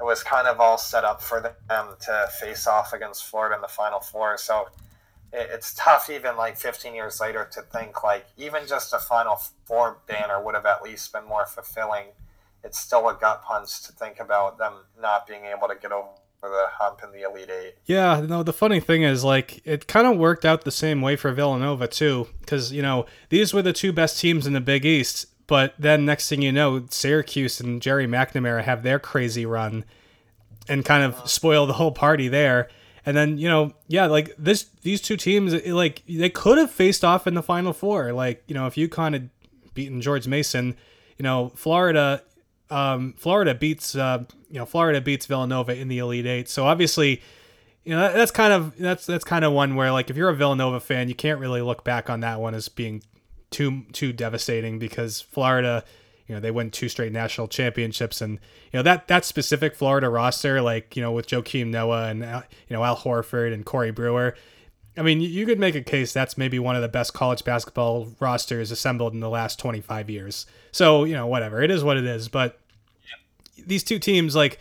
It 0.00 0.04
was 0.04 0.22
kind 0.22 0.48
of 0.48 0.58
all 0.58 0.78
set 0.78 1.04
up 1.04 1.22
for 1.22 1.40
them 1.40 1.86
to 2.06 2.28
face 2.40 2.66
off 2.66 2.92
against 2.92 3.24
Florida 3.24 3.54
in 3.56 3.60
the 3.60 3.68
Final 3.68 4.00
Four. 4.00 4.36
So 4.36 4.66
it's 5.32 5.74
tough, 5.74 6.10
even 6.10 6.36
like 6.36 6.56
15 6.56 6.94
years 6.94 7.20
later, 7.20 7.48
to 7.52 7.62
think 7.62 8.04
like 8.04 8.26
even 8.36 8.66
just 8.66 8.92
a 8.92 8.98
Final 8.98 9.40
Four 9.64 9.98
banner 10.06 10.42
would 10.42 10.54
have 10.54 10.66
at 10.66 10.82
least 10.82 11.12
been 11.12 11.24
more 11.26 11.46
fulfilling 11.46 12.06
it's 12.64 12.78
still 12.78 13.08
a 13.08 13.14
gut 13.14 13.42
punch 13.42 13.82
to 13.82 13.92
think 13.92 14.20
about 14.20 14.58
them 14.58 14.72
not 15.00 15.26
being 15.26 15.44
able 15.44 15.68
to 15.68 15.74
get 15.74 15.92
over 15.92 16.08
the 16.42 16.66
hump 16.70 17.00
in 17.04 17.12
the 17.12 17.22
Elite 17.22 17.50
Eight. 17.50 17.74
Yeah, 17.86 18.24
no, 18.28 18.42
the 18.42 18.52
funny 18.52 18.80
thing 18.80 19.02
is, 19.02 19.24
like, 19.24 19.60
it 19.64 19.86
kind 19.86 20.06
of 20.06 20.16
worked 20.16 20.44
out 20.44 20.62
the 20.62 20.70
same 20.70 21.00
way 21.00 21.16
for 21.16 21.32
Villanova, 21.32 21.86
too, 21.86 22.28
because, 22.40 22.72
you 22.72 22.82
know, 22.82 23.06
these 23.28 23.54
were 23.54 23.62
the 23.62 23.72
two 23.72 23.92
best 23.92 24.20
teams 24.20 24.46
in 24.46 24.52
the 24.52 24.60
Big 24.60 24.84
East, 24.84 25.26
but 25.46 25.74
then 25.78 26.04
next 26.04 26.28
thing 26.28 26.42
you 26.42 26.52
know, 26.52 26.86
Syracuse 26.90 27.60
and 27.60 27.82
Gerry 27.82 28.06
McNamara 28.06 28.62
have 28.64 28.82
their 28.82 28.98
crazy 28.98 29.46
run 29.46 29.84
and 30.68 30.84
kind 30.84 31.04
of 31.04 31.14
uh-huh. 31.14 31.26
spoil 31.26 31.66
the 31.66 31.74
whole 31.74 31.92
party 31.92 32.28
there. 32.28 32.68
And 33.04 33.16
then, 33.16 33.36
you 33.36 33.48
know, 33.48 33.72
yeah, 33.88 34.06
like 34.06 34.34
this, 34.38 34.64
these 34.82 35.00
two 35.00 35.16
teams, 35.16 35.52
it, 35.52 35.72
like, 35.72 36.02
they 36.08 36.30
could 36.30 36.58
have 36.58 36.70
faced 36.70 37.04
off 37.04 37.26
in 37.26 37.34
the 37.34 37.42
Final 37.42 37.72
Four. 37.72 38.12
Like, 38.12 38.44
you 38.46 38.54
know, 38.54 38.66
if 38.66 38.76
UConn 38.76 39.12
had 39.12 39.30
beaten 39.74 40.00
George 40.00 40.28
Mason, 40.28 40.76
you 41.18 41.22
know, 41.24 41.50
Florida, 41.56 42.22
um, 42.72 43.12
Florida 43.18 43.54
beats 43.54 43.94
uh, 43.94 44.24
you 44.48 44.58
know 44.58 44.64
Florida 44.64 45.00
beats 45.00 45.26
Villanova 45.26 45.76
in 45.76 45.88
the 45.88 45.98
Elite 45.98 46.26
Eight. 46.26 46.48
So 46.48 46.66
obviously, 46.66 47.20
you 47.84 47.94
know 47.94 48.00
that, 48.00 48.14
that's 48.14 48.30
kind 48.30 48.52
of 48.52 48.76
that's 48.78 49.04
that's 49.04 49.24
kind 49.24 49.44
of 49.44 49.52
one 49.52 49.76
where 49.76 49.92
like 49.92 50.08
if 50.08 50.16
you're 50.16 50.30
a 50.30 50.34
Villanova 50.34 50.80
fan, 50.80 51.08
you 51.08 51.14
can't 51.14 51.38
really 51.38 51.60
look 51.60 51.84
back 51.84 52.08
on 52.08 52.20
that 52.20 52.40
one 52.40 52.54
as 52.54 52.68
being 52.68 53.02
too 53.50 53.82
too 53.92 54.12
devastating 54.12 54.78
because 54.78 55.20
Florida, 55.20 55.84
you 56.26 56.34
know, 56.34 56.40
they 56.40 56.50
win 56.50 56.70
two 56.70 56.88
straight 56.88 57.12
national 57.12 57.48
championships, 57.48 58.20
and 58.20 58.38
you 58.72 58.78
know 58.78 58.82
that 58.82 59.08
that 59.08 59.24
specific 59.24 59.74
Florida 59.74 60.08
roster, 60.08 60.60
like 60.62 60.96
you 60.96 61.02
know 61.02 61.12
with 61.12 61.26
Joakim 61.26 61.68
Noah 61.68 62.08
and 62.08 62.24
uh, 62.24 62.42
you 62.68 62.76
know 62.76 62.84
Al 62.84 62.96
Horford 62.96 63.52
and 63.52 63.64
Corey 63.64 63.90
Brewer. 63.90 64.34
I 64.96 65.02
mean, 65.02 65.22
you 65.22 65.46
could 65.46 65.58
make 65.58 65.74
a 65.74 65.80
case 65.80 66.12
that's 66.12 66.36
maybe 66.36 66.58
one 66.58 66.76
of 66.76 66.82
the 66.82 66.88
best 66.88 67.14
college 67.14 67.44
basketball 67.44 68.08
rosters 68.20 68.70
assembled 68.70 69.14
in 69.14 69.20
the 69.20 69.30
last 69.30 69.58
25 69.58 70.10
years. 70.10 70.44
So, 70.70 71.04
you 71.04 71.14
know, 71.14 71.26
whatever. 71.26 71.62
It 71.62 71.70
is 71.70 71.82
what 71.82 71.96
it 71.96 72.04
is. 72.04 72.28
But 72.28 72.60
these 73.66 73.82
two 73.82 73.98
teams 73.98 74.36
like 74.36 74.58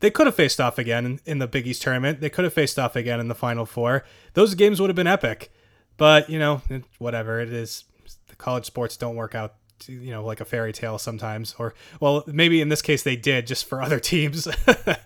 they 0.00 0.10
could 0.10 0.26
have 0.26 0.34
faced 0.34 0.60
off 0.60 0.78
again 0.78 1.04
in, 1.04 1.20
in, 1.26 1.38
the 1.40 1.46
Big 1.46 1.66
East 1.66 1.82
tournament. 1.82 2.20
They 2.20 2.30
could 2.30 2.44
have 2.44 2.54
faced 2.54 2.78
off 2.78 2.96
again 2.96 3.20
in 3.20 3.28
the 3.28 3.34
Final 3.34 3.66
Four. 3.66 4.04
Those 4.32 4.54
games 4.54 4.80
would 4.80 4.88
have 4.88 4.96
been 4.96 5.06
epic. 5.06 5.52
But 5.98 6.30
you 6.30 6.38
know, 6.38 6.62
whatever 6.98 7.40
it 7.40 7.52
is, 7.52 7.84
the 8.28 8.36
college 8.36 8.64
sports 8.64 8.96
don't 8.96 9.16
work 9.16 9.34
out. 9.34 9.56
You 9.88 10.10
know, 10.10 10.24
like 10.24 10.40
a 10.40 10.44
fairy 10.44 10.72
tale 10.72 10.98
sometimes, 10.98 11.54
or 11.58 11.74
well, 12.00 12.24
maybe 12.26 12.60
in 12.60 12.68
this 12.68 12.82
case 12.82 13.02
they 13.02 13.16
did, 13.16 13.46
just 13.46 13.64
for 13.64 13.82
other 13.82 14.00
teams. 14.00 14.46
it 14.46 14.98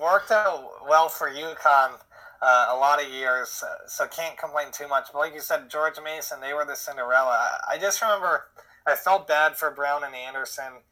worked 0.00 0.30
out 0.30 0.88
well 0.88 1.08
for 1.08 1.30
UConn 1.30 1.98
uh, 2.42 2.66
a 2.70 2.76
lot 2.76 3.02
of 3.02 3.08
years, 3.10 3.62
so 3.86 4.06
can't 4.06 4.36
complain 4.36 4.68
too 4.72 4.88
much. 4.88 5.08
But 5.12 5.18
like 5.18 5.34
you 5.34 5.40
said, 5.40 5.68
George 5.68 5.96
Mason, 6.02 6.40
they 6.40 6.52
were 6.54 6.64
the 6.64 6.76
Cinderella. 6.76 7.60
I 7.68 7.78
just 7.78 8.00
remember 8.02 8.46
I 8.86 8.94
felt 8.94 9.26
bad 9.26 9.56
for 9.56 9.70
Brown 9.70 10.04
and 10.04 10.14
Anderson 10.14 10.82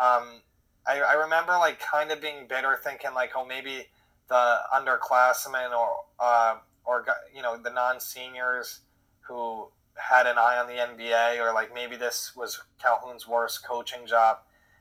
um, 0.00 0.40
I, 0.86 1.00
I 1.00 1.12
remember 1.14 1.52
like 1.52 1.78
kind 1.78 2.10
of 2.10 2.20
being 2.20 2.46
bitter, 2.48 2.78
thinking 2.82 3.10
like, 3.14 3.32
oh, 3.36 3.44
maybe 3.44 3.86
the 4.28 4.56
underclassmen 4.74 5.76
or 5.76 5.88
uh, 6.18 6.56
or 6.84 7.04
you 7.34 7.42
know 7.42 7.58
the 7.58 7.70
non-seniors 7.70 8.80
who 9.20 9.68
had 10.08 10.26
an 10.26 10.38
eye 10.38 10.58
on 10.58 10.66
the 10.66 10.74
NBA, 10.74 11.38
or 11.40 11.52
like 11.52 11.74
maybe 11.74 11.96
this 11.96 12.32
was 12.36 12.60
Calhoun's 12.82 13.28
worst 13.28 13.66
coaching 13.66 14.06
job. 14.06 14.38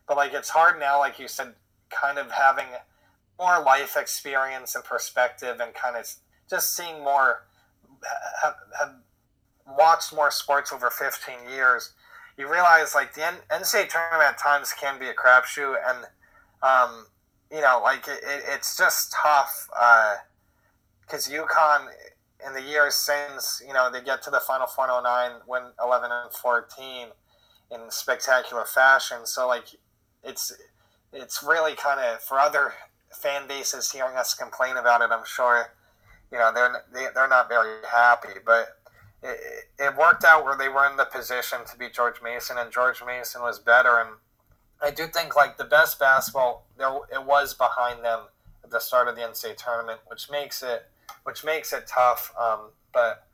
But 0.08 0.18
like 0.18 0.34
it's 0.34 0.50
hard 0.50 0.80
now, 0.80 1.00
like 1.00 1.20
you 1.20 1.28
said, 1.28 1.54
kind 1.90 2.18
of 2.18 2.32
having 2.32 2.68
more 3.38 3.62
life 3.62 3.96
experience 3.98 4.76
and 4.76 4.84
perspective, 4.84 5.60
and 5.60 5.74
kind 5.74 5.96
of 5.96 6.10
just 6.50 6.76
seeing 6.76 7.04
more, 7.04 7.46
have, 8.42 8.56
have 8.80 8.96
watched 9.78 10.14
more 10.14 10.32
sports 10.32 10.74
over 10.74 10.90
15 10.90 11.50
years 11.50 11.94
you 12.40 12.50
realize 12.50 12.96
like 12.96 13.14
the 13.14 13.22
NCAA 13.52 13.90
tournament 13.90 14.30
at 14.30 14.38
times 14.40 14.74
can 14.74 14.98
be 14.98 15.08
a 15.10 15.14
crapshoot, 15.14 15.76
and 15.86 16.06
um, 16.64 17.06
you 17.52 17.60
know, 17.60 17.82
like 17.84 18.08
it, 18.08 18.24
it, 18.24 18.44
it's 18.48 18.78
just 18.78 19.12
tough 19.12 19.68
because 21.06 21.30
uh, 21.30 21.34
UConn 21.34 21.88
in 22.46 22.54
the 22.54 22.62
years 22.62 22.96
since 22.96 23.62
you 23.66 23.74
know 23.74 23.92
they 23.92 24.02
get 24.02 24.22
to 24.24 24.30
the 24.30 24.40
Final 24.40 24.68
Four 24.68 24.86
in 24.86 25.04
09, 25.04 25.32
win 25.48 25.64
11 25.84 26.10
and 26.12 26.32
14 26.32 27.08
in 27.72 27.92
spectacular 27.92 28.66
fashion. 28.66 29.26
So 29.26 29.48
like 29.48 29.66
it's 30.24 30.54
it's 31.12 31.44
really 31.44 31.76
kind 31.76 32.00
of 32.00 32.22
for 32.22 32.40
other 32.40 32.74
fan 33.12 33.48
bases 33.48 33.92
hearing 33.92 34.16
us 34.16 34.34
complain 34.34 34.78
about 34.78 35.02
it. 35.02 35.10
I'm 35.12 35.26
sure 35.26 35.68
you 36.32 36.38
know 36.38 36.52
they're 36.54 36.84
they, 36.94 37.06
are 37.06 37.14
they 37.14 37.20
are 37.20 37.28
not 37.28 37.50
very 37.50 37.78
happy, 37.92 38.40
but 38.46 38.80
it, 39.22 39.66
it 39.78 39.98
worked 39.98 40.24
out 40.24 40.46
where 40.46 40.58
they 40.58 40.70
were 40.70 40.90
in 40.90 40.98
the 40.98 41.06
position 41.06 41.60
to 41.70 41.78
beat 41.78 41.94
George 41.94 42.22
Mason, 42.24 42.58
and 42.58 42.72
George 42.72 43.04
Mason 43.06 43.42
was 43.42 43.60
better. 43.60 44.00
And 44.00 44.10
I 44.82 44.92
do 44.92 45.08
think 45.08 45.36
like 45.36 45.58
the 45.58 45.66
best 45.66 46.00
basketball 46.00 46.68
there 46.78 46.96
it 47.12 47.26
was 47.26 47.54
behind 47.54 48.04
them 48.04 48.22
at 48.64 48.70
the 48.70 48.80
start 48.80 49.08
of 49.08 49.16
the 49.16 49.22
NCAA 49.22 49.58
tournament, 49.58 50.00
which 50.08 50.30
makes 50.32 50.64
it 50.64 50.90
which 51.24 51.44
makes 51.44 51.74
it 51.74 51.88
tough. 51.88 52.34
Um, 52.40 52.72
but 52.94 53.28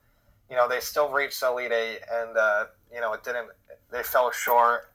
you 0.49 0.55
know 0.55 0.67
they 0.67 0.79
still 0.79 1.09
reached 1.09 1.39
the 1.39 1.49
Elite 1.49 1.71
Eight, 1.71 1.99
and 2.11 2.37
uh, 2.37 2.65
you 2.93 3.01
know 3.01 3.13
it 3.13 3.23
didn't. 3.23 3.49
They 3.91 4.03
fell 4.03 4.31
short, 4.31 4.91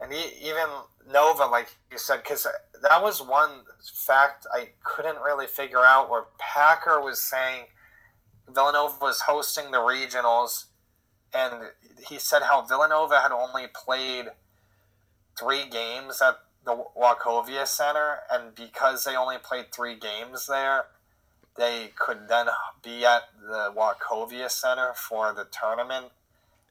and 0.00 0.12
even 0.12 0.66
Nova, 1.10 1.44
like 1.44 1.68
you 1.90 1.98
said, 1.98 2.22
because 2.22 2.46
that 2.82 3.02
was 3.02 3.22
one 3.22 3.50
fact 3.94 4.46
I 4.52 4.70
couldn't 4.82 5.18
really 5.24 5.46
figure 5.46 5.84
out 5.84 6.10
where 6.10 6.24
Packer 6.38 7.00
was 7.00 7.20
saying 7.20 7.66
Villanova 8.48 8.96
was 9.00 9.22
hosting 9.22 9.70
the 9.70 9.78
regionals, 9.78 10.66
and 11.34 11.70
he 12.08 12.18
said 12.18 12.42
how 12.42 12.62
Villanova 12.62 13.20
had 13.20 13.32
only 13.32 13.66
played 13.72 14.26
three 15.38 15.68
games 15.68 16.20
at 16.20 16.38
the 16.64 16.84
Wachovia 16.96 17.66
Center, 17.66 18.18
and 18.30 18.54
because 18.54 19.04
they 19.04 19.16
only 19.16 19.38
played 19.38 19.72
three 19.72 19.96
games 19.96 20.46
there, 20.46 20.86
they 21.60 21.90
could 21.94 22.28
then 22.28 22.46
be 22.82 23.04
at 23.04 23.24
the 23.38 23.70
Wachovia 23.76 24.50
Center 24.50 24.92
for 24.94 25.34
the 25.34 25.44
tournament. 25.44 26.06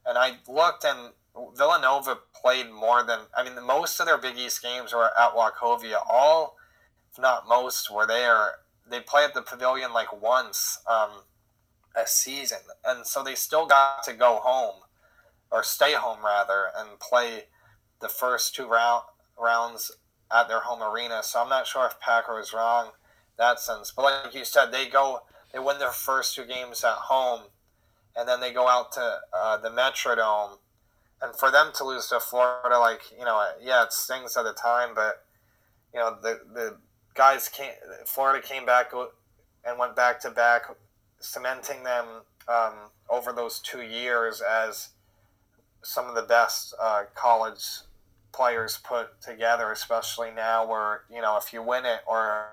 And 0.04 0.18
I 0.18 0.38
looked, 0.48 0.84
and 0.84 1.12
Villanova 1.56 2.18
played 2.34 2.70
more 2.70 3.04
than 3.04 3.20
I 3.36 3.44
mean, 3.44 3.54
most 3.64 4.00
of 4.00 4.06
their 4.06 4.18
Big 4.18 4.36
East 4.36 4.60
games 4.60 4.92
were 4.92 5.10
at 5.16 5.32
Wachovia. 5.32 6.02
All, 6.10 6.56
if 7.12 7.20
not 7.20 7.48
most, 7.48 7.88
were 7.90 8.06
there. 8.06 8.56
They 8.90 8.98
play 8.98 9.24
at 9.24 9.32
the 9.32 9.42
Pavilion 9.42 9.92
like 9.92 10.20
once. 10.20 10.80
Um, 10.90 11.10
a 11.96 12.06
season, 12.06 12.58
and 12.84 13.04
so 13.04 13.22
they 13.22 13.34
still 13.34 13.66
got 13.66 14.04
to 14.04 14.12
go 14.12 14.38
home 14.42 14.82
or 15.50 15.64
stay 15.64 15.94
home 15.94 16.24
rather 16.24 16.66
and 16.76 17.00
play 17.00 17.44
the 18.00 18.08
first 18.08 18.54
two 18.54 18.68
round 18.68 19.02
rounds 19.38 19.90
at 20.32 20.46
their 20.46 20.60
home 20.60 20.82
arena. 20.82 21.22
So 21.22 21.42
I'm 21.42 21.48
not 21.48 21.66
sure 21.66 21.86
if 21.86 21.98
Packer 21.98 22.36
was 22.36 22.52
wrong 22.52 22.92
that 23.40 23.58
sense, 23.58 23.92
but 23.94 24.02
like 24.02 24.34
you 24.34 24.44
said, 24.44 24.70
they 24.70 24.86
go 24.86 25.22
they 25.52 25.58
win 25.58 25.78
their 25.78 25.90
first 25.90 26.36
two 26.36 26.44
games 26.44 26.84
at 26.84 26.92
home, 26.92 27.40
and 28.16 28.28
then 28.28 28.40
they 28.40 28.52
go 28.52 28.68
out 28.68 28.92
to 28.92 29.18
uh, 29.32 29.56
the 29.56 29.70
Metrodome, 29.70 30.58
and 31.20 31.34
for 31.34 31.50
them 31.50 31.72
to 31.74 31.84
lose 31.84 32.06
to 32.08 32.20
Florida, 32.20 32.78
like 32.78 33.00
you 33.18 33.24
know, 33.24 33.44
yeah, 33.60 33.82
it 33.82 33.92
stings 33.92 34.36
at 34.36 34.44
the 34.44 34.52
time, 34.52 34.90
but 34.94 35.24
you 35.92 35.98
know 35.98 36.16
the 36.22 36.40
the 36.52 36.76
guys 37.14 37.48
came 37.48 37.72
Florida 38.06 38.46
came 38.46 38.64
back 38.64 38.92
and 39.64 39.78
went 39.78 39.96
back 39.96 40.20
to 40.20 40.30
back 40.30 40.62
cementing 41.18 41.82
them 41.82 42.06
um, 42.48 42.74
over 43.08 43.32
those 43.32 43.58
two 43.58 43.82
years 43.82 44.40
as 44.40 44.90
some 45.82 46.06
of 46.06 46.14
the 46.14 46.22
best 46.22 46.74
uh, 46.80 47.04
college 47.14 47.64
players 48.32 48.78
put 48.84 49.20
together, 49.20 49.72
especially 49.72 50.30
now 50.30 50.68
where 50.68 51.02
you 51.10 51.22
know 51.22 51.38
if 51.38 51.52
you 51.52 51.62
win 51.62 51.86
it 51.86 52.00
or 52.06 52.48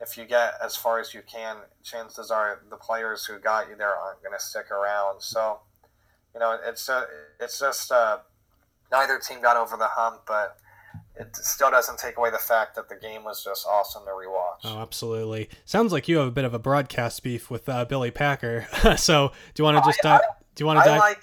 if 0.00 0.16
you 0.16 0.24
get 0.24 0.54
as 0.64 0.76
far 0.76 0.98
as 1.00 1.12
you 1.12 1.22
can, 1.30 1.56
chances 1.82 2.30
are 2.30 2.62
the 2.70 2.76
players 2.76 3.24
who 3.24 3.38
got 3.38 3.68
you 3.68 3.76
there 3.76 3.94
aren't 3.94 4.22
going 4.22 4.36
to 4.36 4.42
stick 4.42 4.70
around. 4.70 5.20
So, 5.20 5.60
you 6.34 6.40
know, 6.40 6.58
it's 6.64 6.88
a, 6.88 7.06
it's 7.38 7.58
just 7.58 7.92
uh, 7.92 8.18
neither 8.90 9.18
team 9.18 9.42
got 9.42 9.56
over 9.56 9.76
the 9.76 9.88
hump, 9.88 10.22
but 10.26 10.56
it 11.16 11.36
still 11.36 11.70
doesn't 11.70 11.98
take 11.98 12.16
away 12.16 12.30
the 12.30 12.38
fact 12.38 12.76
that 12.76 12.88
the 12.88 12.96
game 12.96 13.24
was 13.24 13.44
just 13.44 13.66
awesome 13.66 14.04
to 14.04 14.10
rewatch. 14.10 14.60
Oh, 14.64 14.78
absolutely. 14.80 15.50
Sounds 15.64 15.92
like 15.92 16.08
you 16.08 16.16
have 16.18 16.28
a 16.28 16.32
bit 16.32 16.44
of 16.44 16.54
a 16.54 16.58
broadcast 16.58 17.22
beef 17.22 17.50
with 17.50 17.68
uh, 17.68 17.84
Billy 17.84 18.10
Packer. 18.10 18.66
so, 18.96 19.32
do 19.54 19.62
you 19.62 19.64
want 19.64 19.84
to 19.84 19.88
just 19.88 20.00
dive? 20.02 20.22
Do 20.54 20.62
you 20.62 20.66
want 20.66 20.82
to 20.82 20.88
dive? 20.88 20.98
Like, 20.98 21.22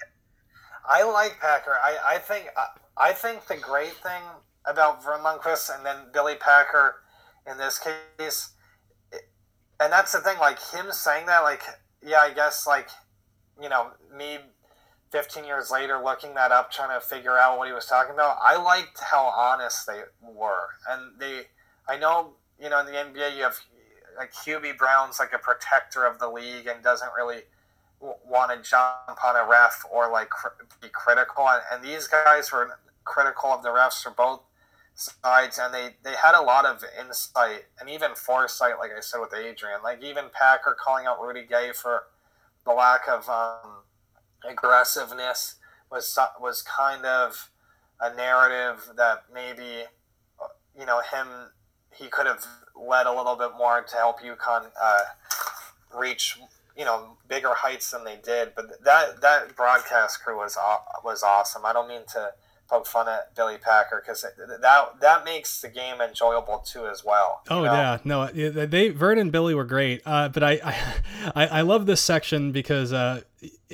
I 0.87 1.03
like 1.03 1.39
Packer. 1.39 1.77
I, 1.83 2.15
I 2.15 2.17
think 2.19 2.49
I 2.95 3.11
think 3.11 3.47
the 3.47 3.57
great 3.57 3.93
thing 3.93 4.21
about 4.65 5.03
Verne 5.03 5.21
Lundquist 5.21 5.75
and 5.75 5.85
then 5.85 5.97
Billy 6.13 6.35
Packer 6.35 6.97
in 7.49 7.57
this 7.57 7.79
case, 7.79 8.49
and 9.79 9.91
that's 9.91 10.11
the 10.11 10.19
thing. 10.19 10.37
Like 10.39 10.59
him 10.71 10.87
saying 10.91 11.25
that, 11.27 11.41
like 11.41 11.63
yeah, 12.01 12.19
I 12.19 12.33
guess 12.33 12.65
like 12.67 12.89
you 13.61 13.69
know 13.69 13.91
me 14.15 14.37
15 15.11 15.45
years 15.45 15.71
later 15.71 16.01
looking 16.03 16.33
that 16.35 16.51
up 16.51 16.71
trying 16.71 16.97
to 16.99 17.05
figure 17.05 17.37
out 17.37 17.57
what 17.57 17.67
he 17.67 17.73
was 17.73 17.85
talking 17.85 18.13
about 18.13 18.37
i 18.41 18.61
liked 18.61 18.99
how 18.99 19.25
honest 19.25 19.87
they 19.87 20.01
were 20.21 20.67
and 20.89 21.19
they 21.19 21.43
i 21.87 21.97
know 21.97 22.33
you 22.61 22.69
know 22.69 22.79
in 22.79 22.85
the 22.85 22.91
nba 22.91 23.35
you 23.35 23.43
have 23.43 23.57
like 24.17 24.33
hubie 24.33 24.77
brown's 24.77 25.19
like 25.19 25.33
a 25.33 25.37
protector 25.37 26.05
of 26.05 26.19
the 26.19 26.27
league 26.27 26.67
and 26.67 26.83
doesn't 26.83 27.11
really 27.17 27.41
want 27.99 28.51
to 28.51 28.69
jump 28.69 29.23
on 29.23 29.35
a 29.35 29.49
ref 29.49 29.83
or 29.91 30.11
like 30.11 30.29
cr- 30.29 30.63
be 30.81 30.89
critical 30.89 31.47
and, 31.47 31.61
and 31.71 31.83
these 31.83 32.07
guys 32.07 32.51
were 32.51 32.79
critical 33.05 33.49
of 33.49 33.63
the 33.63 33.69
refs 33.69 34.03
for 34.03 34.11
both 34.11 34.41
sides 34.99 35.59
and 35.61 35.73
they 35.73 35.95
they 36.03 36.15
had 36.15 36.33
a 36.33 36.41
lot 36.41 36.65
of 36.65 36.83
insight 36.99 37.65
and 37.79 37.87
even 37.89 38.15
foresight 38.15 38.79
like 38.79 38.89
i 38.97 38.99
said 38.99 39.19
with 39.19 39.31
adrien 39.31 39.79
like 39.83 40.03
even 40.03 40.25
packer 40.33 40.75
calling 40.79 41.05
out 41.05 41.21
rudy 41.21 41.45
gay 41.47 41.71
for 41.71 42.03
the 42.65 42.73
lack 42.73 43.07
of 43.07 43.29
um, 43.29 43.83
aggressiveness 44.49 45.55
was 45.91 46.17
was 46.41 46.63
kind 46.63 47.05
of 47.05 47.49
a 48.01 48.13
narrative 48.15 48.89
that 48.95 49.23
maybe 49.33 49.83
you 50.77 50.85
know 50.85 51.01
him 51.01 51.27
he 51.97 52.07
could 52.07 52.25
have 52.27 52.45
led 52.75 53.07
a 53.07 53.13
little 53.13 53.35
bit 53.35 53.51
more 53.57 53.81
to 53.81 53.95
help 53.95 54.19
UConn 54.21 54.67
uh, 54.81 54.99
reach 55.95 56.37
you 56.77 56.85
know 56.85 57.17
bigger 57.27 57.53
heights 57.53 57.91
than 57.91 58.03
they 58.03 58.17
did. 58.23 58.53
But 58.55 58.83
that 58.83 59.21
that 59.21 59.55
broadcast 59.55 60.23
crew 60.23 60.37
was 60.37 60.57
was 61.03 61.23
awesome. 61.23 61.65
I 61.65 61.73
don't 61.73 61.87
mean 61.87 62.03
to 62.13 62.31
poke 62.67 62.85
fun 62.85 63.07
at 63.07 63.35
Billy 63.35 63.57
Packer 63.57 64.03
because 64.05 64.21
that 64.21 64.99
that 65.01 65.25
makes 65.25 65.61
the 65.61 65.69
game 65.69 66.01
enjoyable 66.01 66.59
too 66.59 66.87
as 66.87 67.03
well. 67.03 67.41
Oh 67.49 67.63
know? 67.63 67.73
yeah, 67.73 67.97
no, 68.03 68.27
they 68.27 68.89
Verne 68.89 69.19
and 69.19 69.31
Billy 69.31 69.55
were 69.55 69.65
great. 69.65 70.01
Uh, 70.05 70.29
but 70.29 70.43
I, 70.43 70.59
I 71.35 71.47
I 71.47 71.61
love 71.61 71.85
this 71.85 72.01
section 72.01 72.51
because 72.51 72.93
uh, 72.93 73.21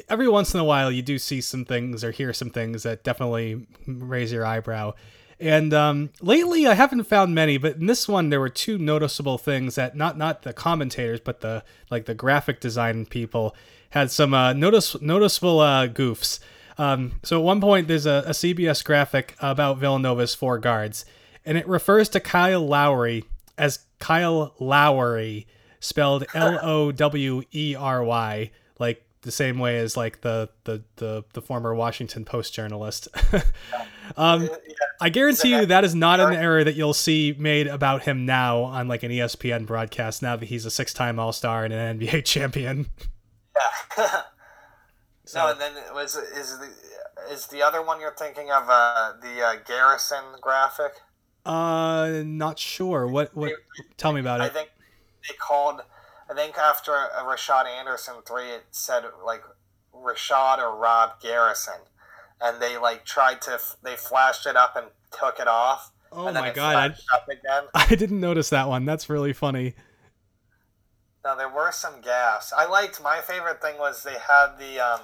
every 0.10 0.28
once 0.28 0.54
in 0.54 0.60
a 0.60 0.64
while 0.64 0.91
you 0.91 1.02
do 1.02 1.18
see 1.18 1.41
some 1.41 1.66
things 1.66 2.04
or 2.04 2.12
hear 2.12 2.34
some 2.34 2.50
things 2.50 2.84
that 2.84 3.04
definitely 3.04 3.68
raise 3.88 4.32
your 4.32 4.46
eyebrow. 4.46 4.94
And 5.39 5.74
um, 5.74 6.12
lately, 6.22 6.68
I 6.68 6.74
haven't 6.74 7.04
found 7.04 7.36
many, 7.36 7.58
but 7.58 7.76
in 7.76 7.88
this 7.88 8.08
one, 8.08 8.30
there 8.30 8.39
were 8.39 8.50
two 8.50 8.78
noticeable 8.78 9.38
things 9.38 9.76
that 9.76 9.96
not 9.96 10.18
not 10.18 10.44
the 10.44 10.54
commentators, 10.54 11.20
but 11.20 11.41
the 11.41 11.64
like 11.89 12.06
the 12.06 12.14
graphic 12.14 12.60
design 12.60 13.06
people 13.06 13.56
had 13.89 14.10
some 14.10 14.34
uh, 14.34 14.54
notice 14.54 15.00
noticeable 15.02 15.60
uh, 15.60 15.88
goofs. 15.88 16.39
Um, 16.78 17.13
so 17.24 17.39
at 17.39 17.43
one 17.43 17.61
point, 17.61 17.88
there's 17.88 18.05
a, 18.05 18.24
a 18.26 18.32
CBS 18.32 18.84
graphic 18.84 19.36
about 19.39 19.78
Villanova's 19.78 20.34
four 20.36 20.57
guards, 20.57 21.05
and 21.45 21.57
it 21.57 21.67
refers 21.67 22.09
to 22.09 22.19
Kyle 22.19 22.65
Lowry 22.65 23.26
as 23.57 23.80
Kyle 23.99 24.53
Lowery, 24.59 25.47
spelled 25.80 26.26
L 26.34 26.59
O 26.61 26.91
W 26.91 27.43
E 27.51 27.76
R 27.76 28.03
Y, 28.03 28.51
like 28.80 29.05
the 29.21 29.32
same 29.32 29.59
way 29.59 29.80
as 29.80 29.95
like 29.95 30.21
the 30.21 30.49
the 30.65 30.84
the, 30.97 31.24
the 31.34 31.41
former 31.41 31.74
Washington 31.74 32.26
Post 32.26 32.53
journalist. 32.53 33.07
um, 34.17 34.49
I 34.99 35.09
guarantee 35.09 35.49
you 35.49 35.65
that 35.65 35.84
is 35.84 35.95
not 35.95 36.19
an 36.19 36.34
error 36.34 36.63
that 36.63 36.76
you'll 36.76 36.93
see 36.93 37.36
made 37.38 37.67
about 37.67 38.03
him 38.03 38.26
now 38.26 38.63
on 38.63 38.88
like 38.88 39.03
an 39.03 39.11
ESPN 39.11 39.65
broadcast. 39.65 40.21
Now 40.21 40.36
that 40.36 40.45
he's 40.45 40.65
a 40.65 40.71
six-time 40.71 41.19
All 41.19 41.34
Star 41.34 41.65
and 41.65 41.74
an 41.74 41.99
NBA 41.99 42.26
champion. 42.26 42.88
Yeah. 43.97 44.21
So, 45.34 45.39
no, 45.39 45.51
and 45.51 45.59
then 45.59 45.73
was 45.95 46.15
is 46.15 46.59
the 46.59 46.69
is 47.31 47.47
the 47.47 47.63
other 47.63 47.81
one 47.81 47.99
you're 47.99 48.13
thinking 48.13 48.51
of 48.51 48.65
uh, 48.69 49.13
the 49.19 49.41
uh, 49.43 49.55
Garrison 49.65 50.23
graphic? 50.39 50.91
Uh, 51.43 52.21
not 52.23 52.59
sure. 52.59 53.07
What 53.07 53.36
what? 53.36 53.47
They, 53.47 53.84
tell 53.97 54.13
me 54.13 54.19
about 54.19 54.41
I 54.41 54.45
it. 54.45 54.51
I 54.51 54.53
think 54.53 54.69
they 55.27 55.34
called. 55.34 55.81
I 56.29 56.36
think 56.36 56.55
after 56.59 56.91
a 56.91 57.23
Rashad 57.23 57.65
Anderson 57.65 58.17
three, 58.27 58.49
it 58.49 58.65
said 58.69 59.05
like 59.25 59.41
Rashad 59.91 60.59
or 60.59 60.77
Rob 60.77 61.19
Garrison, 61.19 61.81
and 62.39 62.61
they 62.61 62.77
like 62.77 63.03
tried 63.03 63.41
to 63.41 63.59
they 63.81 63.95
flashed 63.95 64.45
it 64.45 64.55
up 64.55 64.75
and 64.75 64.86
took 65.19 65.39
it 65.39 65.47
off. 65.47 65.91
Oh 66.11 66.31
my 66.31 66.51
god! 66.51 66.95
I, 67.11 67.61
I 67.73 67.95
didn't 67.95 68.19
notice 68.19 68.51
that 68.51 68.67
one. 68.67 68.86
That's 68.86 69.09
really 69.09 69.34
funny. 69.34 69.73
Now 71.25 71.34
there 71.34 71.49
were 71.49 71.71
some 71.71 72.03
gaffes. 72.03 72.53
I 72.55 72.67
liked 72.67 73.01
my 73.01 73.19
favorite 73.21 73.63
thing 73.63 73.79
was 73.79 74.03
they 74.03 74.11
had 74.11 74.57
the 74.59 74.79
um, 74.79 75.01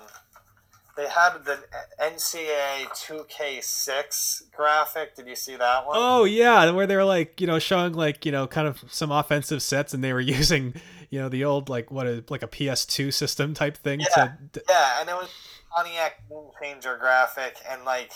they 1.00 1.08
had 1.08 1.45
the 1.45 1.58
NCAA 2.02 2.89
2K6 2.89 4.52
graphic. 4.52 5.16
Did 5.16 5.28
you 5.28 5.36
see 5.36 5.56
that 5.56 5.86
one? 5.86 5.95
Oh 5.97 6.26
yeah, 6.26 6.70
where 6.72 6.86
they 6.86 6.97
were 6.97 7.06
like 7.06 7.39
you 7.39 7.47
know 7.47 7.58
showing 7.58 7.93
like 7.93 8.26
you 8.26 8.34
know 8.34 8.47
kind 8.47 8.68
of 8.68 8.84
some 8.89 9.10
offensive 9.10 9.62
sets, 9.62 9.93
and 9.93 10.04
they 10.04 10.12
were 10.12 10.20
using 10.39 10.74
you 11.10 11.20
know 11.22 11.30
the 11.30 11.45
old 11.45 11.70
like 11.70 11.89
what 11.89 12.06
a 12.06 12.24
like 12.30 12.43
a 12.43 12.47
PS2 12.47 13.14
system 13.14 13.54
type 13.54 13.78
thing. 13.78 14.02
Yeah, 14.02 14.34
to... 14.52 14.64
yeah, 14.70 15.00
and 15.00 15.08
it 15.10 15.16
was 15.16 15.30
Pontiac 15.74 16.22
Changer 16.62 16.97
graphic, 16.97 17.56
and 17.69 17.86
like 17.86 18.11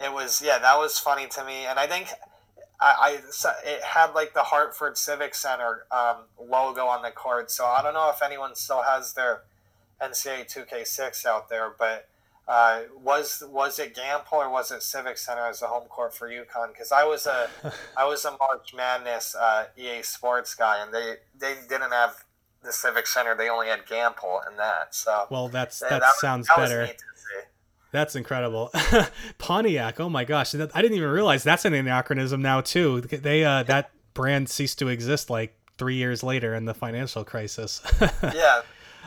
it 0.00 0.12
was 0.12 0.42
yeah 0.42 0.58
that 0.58 0.78
was 0.78 0.98
funny 0.98 1.28
to 1.28 1.44
me, 1.44 1.66
and 1.66 1.78
I 1.78 1.86
think 1.86 2.08
I, 2.80 3.20
I 3.22 3.70
it 3.70 3.82
had 3.84 4.14
like 4.14 4.34
the 4.34 4.42
Hartford 4.42 4.98
Civic 4.98 5.36
Center 5.36 5.84
um, 5.92 6.16
logo 6.40 6.86
on 6.86 7.02
the 7.02 7.12
card. 7.12 7.52
So 7.52 7.64
I 7.66 7.82
don't 7.84 7.94
know 7.94 8.10
if 8.10 8.20
anyone 8.20 8.56
still 8.56 8.82
has 8.82 9.12
their 9.12 9.42
NCAA 10.02 10.52
2K6 10.52 11.24
out 11.24 11.48
there, 11.48 11.72
but 11.78 12.08
uh, 12.48 12.82
was 13.02 13.42
was 13.48 13.78
it 13.78 13.94
Gampel 13.94 14.34
or 14.34 14.50
was 14.50 14.70
it 14.70 14.82
Civic 14.82 15.18
Center 15.18 15.46
as 15.46 15.60
the 15.60 15.66
home 15.66 15.88
court 15.88 16.14
for 16.14 16.28
UConn? 16.28 16.68
Because 16.68 16.92
I 16.92 17.04
was 17.04 17.26
a 17.26 17.48
I 17.96 18.04
was 18.04 18.24
a 18.24 18.36
March 18.36 18.74
Madness 18.74 19.34
uh, 19.34 19.66
EA 19.76 20.02
Sports 20.02 20.54
guy, 20.54 20.82
and 20.82 20.94
they 20.94 21.16
they 21.38 21.54
didn't 21.68 21.92
have 21.92 22.24
the 22.62 22.72
Civic 22.72 23.06
Center. 23.06 23.34
They 23.34 23.48
only 23.48 23.66
had 23.68 23.86
Gampel 23.86 24.46
and 24.46 24.58
that. 24.58 24.94
So 24.94 25.26
well, 25.30 25.48
that's 25.48 25.80
that, 25.80 26.00
that 26.00 26.14
sounds 26.14 26.46
that 26.48 26.56
better. 26.56 26.88
That's 27.92 28.14
incredible. 28.14 28.72
Pontiac. 29.38 30.00
Oh 30.00 30.08
my 30.08 30.24
gosh, 30.24 30.54
I 30.54 30.58
didn't 30.58 30.96
even 30.96 31.08
realize 31.08 31.42
that's 31.42 31.64
an 31.64 31.72
anachronism 31.72 32.42
now 32.42 32.60
too. 32.60 33.00
They 33.00 33.44
uh, 33.44 33.62
that 33.64 33.90
brand 34.12 34.48
ceased 34.48 34.78
to 34.80 34.88
exist 34.88 35.30
like 35.30 35.56
three 35.78 35.94
years 35.94 36.22
later 36.22 36.54
in 36.54 36.64
the 36.64 36.74
financial 36.74 37.24
crisis. 37.24 37.80
yeah. 38.22 38.62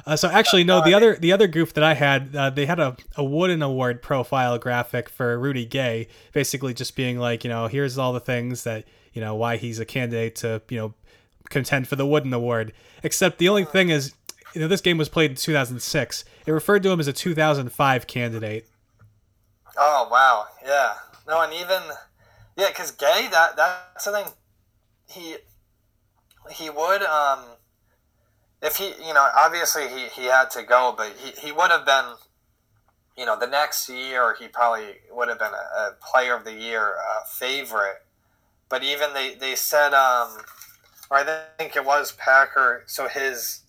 Uh, 0.09 0.15
so 0.15 0.27
actually, 0.27 0.63
no. 0.63 0.83
The 0.83 0.95
other 0.95 1.15
the 1.17 1.31
other 1.31 1.45
goof 1.45 1.73
that 1.75 1.83
I 1.83 1.93
had, 1.93 2.35
uh, 2.35 2.49
they 2.49 2.65
had 2.65 2.79
a, 2.79 2.97
a 3.15 3.23
Wooden 3.23 3.61
Award 3.61 4.01
profile 4.01 4.57
graphic 4.57 5.07
for 5.07 5.37
Rudy 5.37 5.67
Gay, 5.67 6.07
basically 6.33 6.73
just 6.73 6.95
being 6.95 7.19
like, 7.19 7.43
you 7.43 7.49
know, 7.49 7.67
here's 7.67 7.95
all 7.99 8.11
the 8.11 8.19
things 8.19 8.63
that 8.63 8.85
you 9.13 9.21
know 9.21 9.35
why 9.35 9.57
he's 9.57 9.79
a 9.79 9.85
candidate 9.85 10.35
to 10.37 10.63
you 10.67 10.77
know 10.77 10.93
contend 11.51 11.87
for 11.87 11.95
the 11.95 12.07
Wooden 12.07 12.33
Award. 12.33 12.73
Except 13.03 13.37
the 13.37 13.49
only 13.49 13.65
thing 13.65 13.89
is, 13.89 14.15
you 14.55 14.61
know, 14.61 14.67
this 14.67 14.81
game 14.81 14.97
was 14.97 15.09
played 15.09 15.29
in 15.29 15.37
2006. 15.37 16.25
It 16.47 16.51
referred 16.51 16.81
to 16.81 16.89
him 16.89 16.99
as 16.99 17.07
a 17.07 17.13
2005 17.13 18.07
candidate. 18.07 18.65
Oh 19.77 20.07
wow, 20.09 20.47
yeah. 20.65 20.95
No, 21.27 21.43
and 21.43 21.53
even 21.53 21.83
yeah, 22.57 22.69
because 22.69 22.89
Gay 22.89 23.27
that 23.31 23.55
that's 23.55 24.05
the 24.05 24.11
thing. 24.11 24.25
He 25.07 25.35
he 26.49 26.71
would 26.71 27.03
um 27.03 27.41
if 28.61 28.77
he 28.77 28.87
you 29.05 29.13
know 29.13 29.27
obviously 29.37 29.87
he 29.87 30.07
he 30.07 30.25
had 30.25 30.49
to 30.51 30.63
go, 30.63 30.93
but 30.95 31.13
he 31.17 31.47
he 31.47 31.51
would 31.51 31.71
have 31.71 31.85
been 31.85 32.15
you 33.17 33.25
know 33.25 33.37
the 33.37 33.47
next 33.47 33.89
year 33.89 34.35
he 34.39 34.47
probably 34.47 34.95
would 35.11 35.27
have 35.27 35.39
been 35.39 35.53
a, 35.53 35.79
a 35.79 35.95
player 36.01 36.35
of 36.35 36.43
the 36.43 36.53
year 36.53 36.95
uh, 36.97 37.23
favorite. 37.25 38.03
But 38.69 38.83
even 38.83 39.13
they 39.13 39.35
they 39.35 39.55
said 39.55 39.93
um 39.93 40.37
or 41.09 41.17
I 41.17 41.43
think 41.57 41.75
it 41.75 41.85
was 41.85 42.11
Packer. 42.11 42.83
So 42.85 43.07
his 43.07 43.61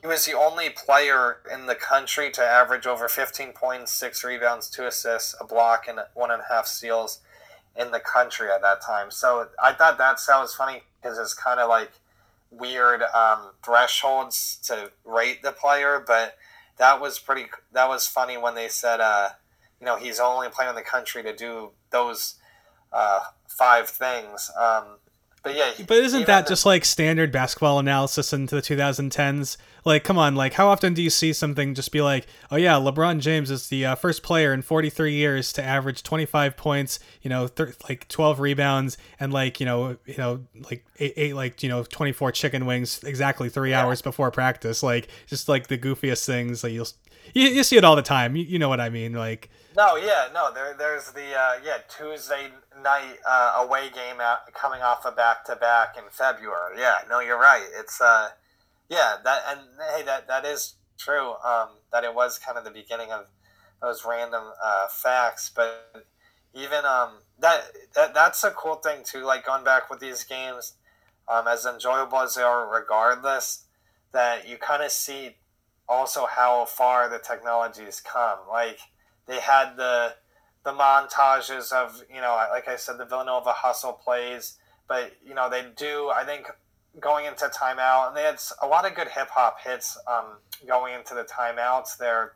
he 0.00 0.06
was 0.06 0.26
the 0.26 0.34
only 0.34 0.68
player 0.70 1.38
in 1.52 1.66
the 1.66 1.74
country 1.74 2.30
to 2.32 2.42
average 2.42 2.86
over 2.86 3.08
15 3.08 3.52
points, 3.52 3.92
six 3.92 4.22
rebounds, 4.22 4.68
two 4.68 4.86
assists, 4.86 5.34
a 5.40 5.44
block, 5.44 5.86
and 5.88 5.98
one 6.14 6.30
and 6.30 6.42
a 6.42 6.52
half 6.52 6.66
steals 6.66 7.20
in 7.74 7.90
the 7.92 8.00
country 8.00 8.50
at 8.50 8.60
that 8.62 8.82
time. 8.82 9.10
So 9.10 9.48
I 9.62 9.72
thought 9.72 9.98
that 9.98 10.18
was 10.28 10.54
funny 10.54 10.82
because 11.00 11.18
it's 11.18 11.34
kind 11.34 11.60
of 11.60 11.68
like 11.68 11.92
weird 12.50 13.02
um, 13.02 13.50
thresholds 13.64 14.56
to 14.64 14.90
rate 15.04 15.42
the 15.42 15.52
player, 15.52 16.02
but 16.06 16.36
that 16.78 17.00
was 17.00 17.18
pretty. 17.18 17.46
That 17.72 17.88
was 17.88 18.06
funny 18.06 18.36
when 18.36 18.54
they 18.54 18.68
said, 18.68 19.00
uh, 19.00 19.30
you 19.80 19.86
know, 19.86 19.96
he's 19.96 20.20
only 20.20 20.48
playing 20.48 20.70
in 20.70 20.76
the 20.76 20.82
country 20.82 21.22
to 21.22 21.34
do 21.34 21.70
those 21.90 22.36
uh, 22.92 23.20
five 23.48 23.88
things. 23.88 24.50
Um, 24.58 24.98
but 25.42 25.54
yeah, 25.54 25.72
but 25.86 25.98
isn't 25.98 26.26
that 26.26 26.46
the, 26.46 26.50
just 26.50 26.66
like 26.66 26.84
standard 26.84 27.30
basketball 27.30 27.78
analysis 27.78 28.32
into 28.32 28.54
the 28.54 28.62
2010s? 28.62 29.56
Like, 29.86 30.02
come 30.02 30.18
on, 30.18 30.34
like 30.34 30.54
how 30.54 30.66
often 30.66 30.94
do 30.94 31.02
you 31.02 31.10
see 31.10 31.32
something 31.32 31.72
just 31.72 31.92
be 31.92 32.02
like, 32.02 32.26
oh 32.50 32.56
yeah, 32.56 32.72
LeBron 32.72 33.20
James 33.20 33.52
is 33.52 33.68
the 33.68 33.86
uh, 33.86 33.94
first 33.94 34.24
player 34.24 34.52
in 34.52 34.62
43 34.62 35.14
years 35.14 35.52
to 35.52 35.62
average 35.62 36.02
25 36.02 36.56
points, 36.56 36.98
you 37.22 37.30
know, 37.30 37.48
like 37.88 38.08
12 38.08 38.40
rebounds 38.40 38.98
and 39.20 39.32
like 39.32 39.60
you 39.60 39.66
know, 39.66 39.96
you 40.04 40.16
know, 40.18 40.44
like 40.68 40.84
eight, 40.98 41.14
eight 41.16 41.34
like 41.36 41.62
you 41.62 41.68
know, 41.68 41.84
24 41.84 42.32
chicken 42.32 42.66
wings 42.66 43.04
exactly 43.04 43.48
three 43.48 43.70
yeah. 43.70 43.84
hours 43.84 44.02
before 44.02 44.32
practice, 44.32 44.82
like 44.82 45.06
just 45.28 45.48
like 45.48 45.68
the 45.68 45.78
goofiest 45.78 46.26
things. 46.26 46.64
Like 46.64 46.72
you'll 46.72 46.88
you, 47.32 47.48
you 47.48 47.62
see 47.62 47.76
it 47.76 47.84
all 47.84 47.94
the 47.94 48.02
time. 48.02 48.34
You, 48.34 48.42
you 48.42 48.58
know 48.58 48.68
what 48.68 48.80
I 48.80 48.90
mean, 48.90 49.12
like. 49.12 49.50
No, 49.76 49.94
yeah, 49.94 50.28
no. 50.34 50.52
There, 50.52 50.74
there's 50.76 51.12
the 51.12 51.32
uh, 51.32 51.60
yeah 51.64 51.78
Tuesday 51.88 52.48
night 52.82 53.18
uh, 53.28 53.62
away 53.64 53.90
game 53.94 54.20
out, 54.20 54.52
coming 54.52 54.82
off 54.82 55.04
a 55.04 55.12
back 55.12 55.44
to 55.44 55.54
back 55.54 55.96
in 55.96 56.04
February. 56.10 56.78
Yeah, 56.78 56.96
no, 57.08 57.20
you're 57.20 57.38
right. 57.38 57.66
It's 57.78 58.00
uh, 58.00 58.30
yeah, 58.88 59.16
that 59.24 59.42
and 59.48 59.60
hey, 59.96 60.02
that 60.04 60.28
that 60.28 60.44
is 60.44 60.74
true. 60.98 61.34
Um, 61.44 61.68
that 61.92 62.04
it 62.04 62.14
was 62.14 62.38
kind 62.38 62.58
of 62.58 62.64
the 62.64 62.70
beginning 62.70 63.12
of 63.12 63.26
those 63.82 64.04
random 64.04 64.52
uh, 64.62 64.86
facts, 64.88 65.50
but 65.54 66.06
even 66.54 66.84
um, 66.84 67.18
that 67.38 67.64
that 67.94 68.14
that's 68.14 68.44
a 68.44 68.50
cool 68.50 68.76
thing 68.76 69.02
too. 69.04 69.24
Like 69.24 69.44
going 69.44 69.64
back 69.64 69.90
with 69.90 70.00
these 70.00 70.24
games, 70.24 70.74
um, 71.28 71.46
as 71.46 71.66
enjoyable 71.66 72.18
as 72.18 72.34
they 72.34 72.42
are, 72.42 72.68
regardless, 72.68 73.64
that 74.12 74.48
you 74.48 74.56
kind 74.56 74.82
of 74.82 74.90
see 74.90 75.36
also 75.88 76.26
how 76.26 76.64
far 76.64 77.08
the 77.08 77.18
technology 77.18 77.84
has 77.84 78.00
come. 78.00 78.38
Like 78.48 78.78
they 79.26 79.40
had 79.40 79.76
the 79.76 80.14
the 80.64 80.72
montages 80.72 81.72
of 81.72 82.02
you 82.12 82.20
know, 82.20 82.34
like 82.50 82.68
I 82.68 82.76
said, 82.76 82.98
the 82.98 83.04
Villanova 83.04 83.52
hustle 83.52 83.92
plays, 83.92 84.56
but 84.88 85.12
you 85.24 85.34
know 85.34 85.50
they 85.50 85.64
do. 85.76 86.10
I 86.14 86.24
think 86.24 86.46
going 87.00 87.26
into 87.26 87.46
timeout, 87.46 88.08
and 88.08 88.16
they 88.16 88.22
had 88.22 88.38
a 88.62 88.66
lot 88.66 88.86
of 88.86 88.94
good 88.94 89.08
hip 89.08 89.28
hop 89.30 89.60
hits 89.60 89.98
um, 90.06 90.38
going 90.66 90.94
into 90.94 91.14
the 91.14 91.24
timeouts 91.24 91.96
there. 91.98 92.32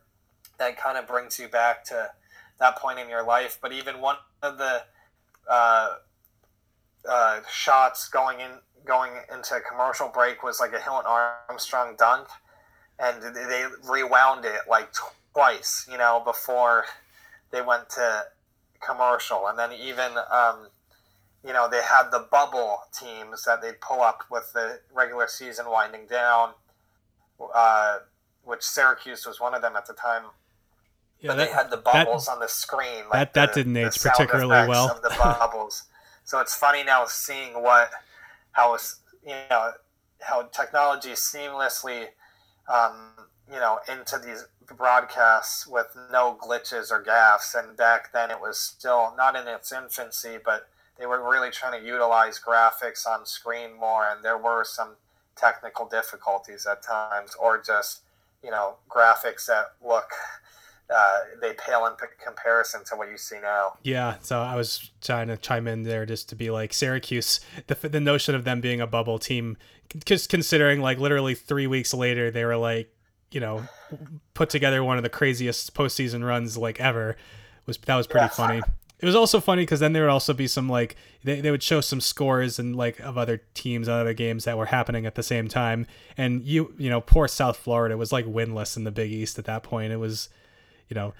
That 0.58 0.76
kind 0.76 0.98
of 0.98 1.06
brings 1.06 1.38
you 1.38 1.48
back 1.48 1.84
to 1.86 2.10
that 2.58 2.76
point 2.76 2.98
in 2.98 3.08
your 3.08 3.24
life. 3.24 3.58
But 3.60 3.72
even 3.72 4.00
one 4.00 4.16
of 4.42 4.58
the 4.58 4.82
uh, 5.48 5.94
uh, 7.08 7.40
shots 7.50 8.08
going 8.08 8.40
in 8.40 8.50
going 8.84 9.12
into 9.32 9.60
commercial 9.68 10.08
break 10.08 10.42
was 10.42 10.60
like 10.60 10.72
a 10.72 10.80
Hilton 10.80 11.06
Armstrong 11.06 11.96
dunk, 11.98 12.28
and 12.98 13.22
they 13.34 13.64
rewound 13.88 14.44
it 14.44 14.62
like 14.68 14.90
twice, 15.34 15.86
you 15.90 15.98
know, 15.98 16.22
before 16.24 16.84
they 17.50 17.62
went 17.62 17.88
to 17.90 18.24
commercial. 18.80 19.46
And 19.48 19.58
then 19.58 19.72
even, 19.72 20.12
um, 20.32 20.68
you 21.44 21.52
know, 21.52 21.68
they 21.68 21.82
had 21.82 22.10
the 22.10 22.26
bubble 22.30 22.80
teams 22.92 23.44
that 23.44 23.62
they'd 23.62 23.80
pull 23.80 24.02
up 24.02 24.24
with 24.30 24.52
the 24.52 24.80
regular 24.92 25.26
season 25.26 25.66
winding 25.70 26.06
down, 26.06 26.50
uh, 27.54 27.98
which 28.44 28.62
Syracuse 28.62 29.26
was 29.26 29.40
one 29.40 29.54
of 29.54 29.62
them 29.62 29.74
at 29.76 29.86
the 29.86 29.94
time. 29.94 30.24
Yeah, 31.20 31.28
but 31.28 31.36
that, 31.36 31.48
they 31.48 31.52
had 31.52 31.70
the 31.70 31.76
bubbles 31.76 32.26
that, 32.26 32.32
on 32.32 32.40
the 32.40 32.48
screen. 32.48 33.04
Like 33.10 33.12
that 33.12 33.34
that 33.34 33.54
the, 33.54 33.60
didn't 33.64 33.76
age 33.76 34.00
particularly 34.00 34.68
well. 34.68 34.90
of 34.90 35.02
the 35.02 35.14
bubbles. 35.18 35.84
so 36.24 36.40
it's 36.40 36.54
funny 36.54 36.82
now 36.82 37.04
seeing 37.06 37.62
what 37.62 37.90
how 38.52 38.76
you 39.26 39.34
know 39.50 39.72
how 40.20 40.42
technology 40.44 41.10
seamlessly 41.10 42.06
um, 42.72 43.12
you 43.50 43.58
know 43.58 43.78
into 43.88 44.18
these 44.18 44.46
broadcasts 44.76 45.66
with 45.66 45.96
no 46.10 46.38
glitches 46.40 46.90
or 46.90 47.02
gaffes. 47.02 47.54
And 47.54 47.76
back 47.76 48.12
then, 48.12 48.30
it 48.30 48.40
was 48.40 48.58
still 48.58 49.14
not 49.16 49.36
in 49.36 49.46
its 49.46 49.72
infancy, 49.72 50.38
but 50.42 50.68
they 51.00 51.06
were 51.06 51.28
really 51.28 51.50
trying 51.50 51.80
to 51.80 51.86
utilize 51.86 52.40
graphics 52.40 53.06
on 53.06 53.26
screen 53.26 53.78
more. 53.78 54.08
And 54.08 54.24
there 54.24 54.38
were 54.38 54.64
some 54.64 54.96
technical 55.36 55.86
difficulties 55.86 56.66
at 56.70 56.82
times, 56.82 57.34
or 57.40 57.60
just 57.60 58.02
you 58.42 58.50
know 58.50 58.76
graphics 58.88 59.46
that 59.46 59.72
look 59.84 60.10
uh, 60.94 61.18
they 61.40 61.52
pale 61.54 61.86
in 61.86 61.92
comparison 62.22 62.84
to 62.84 62.96
what 62.96 63.10
you 63.10 63.16
see 63.16 63.38
now. 63.40 63.74
Yeah, 63.82 64.16
so 64.22 64.40
I 64.40 64.56
was 64.56 64.90
trying 65.00 65.28
to 65.28 65.36
chime 65.36 65.68
in 65.68 65.84
there 65.84 66.04
just 66.04 66.28
to 66.30 66.36
be 66.36 66.50
like 66.50 66.72
Syracuse, 66.72 67.40
the 67.66 67.74
the 67.88 68.00
notion 68.00 68.34
of 68.34 68.44
them 68.44 68.60
being 68.60 68.80
a 68.80 68.86
bubble 68.86 69.18
team, 69.18 69.56
just 70.04 70.28
considering 70.28 70.80
like 70.80 70.98
literally 70.98 71.34
three 71.34 71.66
weeks 71.66 71.94
later 71.94 72.30
they 72.30 72.44
were 72.44 72.56
like 72.56 72.92
you 73.30 73.40
know, 73.40 73.62
put 74.34 74.50
together 74.50 74.82
one 74.82 74.96
of 74.96 75.02
the 75.02 75.08
craziest 75.08 75.74
postseason 75.74 76.24
runs 76.26 76.56
like 76.56 76.80
ever. 76.80 77.16
Was 77.66 77.78
that 77.78 77.96
was 77.96 78.06
pretty 78.06 78.24
yeah. 78.24 78.28
funny. 78.28 78.62
It 79.00 79.06
was 79.06 79.14
also 79.14 79.40
funny 79.40 79.62
because 79.62 79.80
then 79.80 79.94
there 79.94 80.02
would 80.02 80.10
also 80.10 80.34
be 80.34 80.46
some 80.46 80.68
like 80.68 80.94
they, 81.24 81.40
they 81.40 81.50
would 81.50 81.62
show 81.62 81.80
some 81.80 82.00
scores 82.00 82.58
and 82.58 82.76
like 82.76 83.00
of 83.00 83.16
other 83.16 83.42
teams 83.54 83.88
and 83.88 83.96
other 83.98 84.12
games 84.12 84.44
that 84.44 84.58
were 84.58 84.66
happening 84.66 85.06
at 85.06 85.14
the 85.14 85.22
same 85.22 85.48
time. 85.48 85.86
And 86.18 86.42
you 86.44 86.74
you 86.76 86.90
know 86.90 87.00
poor 87.00 87.26
South 87.26 87.56
Florida 87.56 87.96
was 87.96 88.12
like 88.12 88.26
winless 88.26 88.76
in 88.76 88.84
the 88.84 88.90
Big 88.90 89.10
East 89.10 89.38
at 89.38 89.46
that 89.46 89.62
point. 89.62 89.92
It 89.92 89.96
was, 89.96 90.28
you 90.88 90.94
know, 90.94 91.14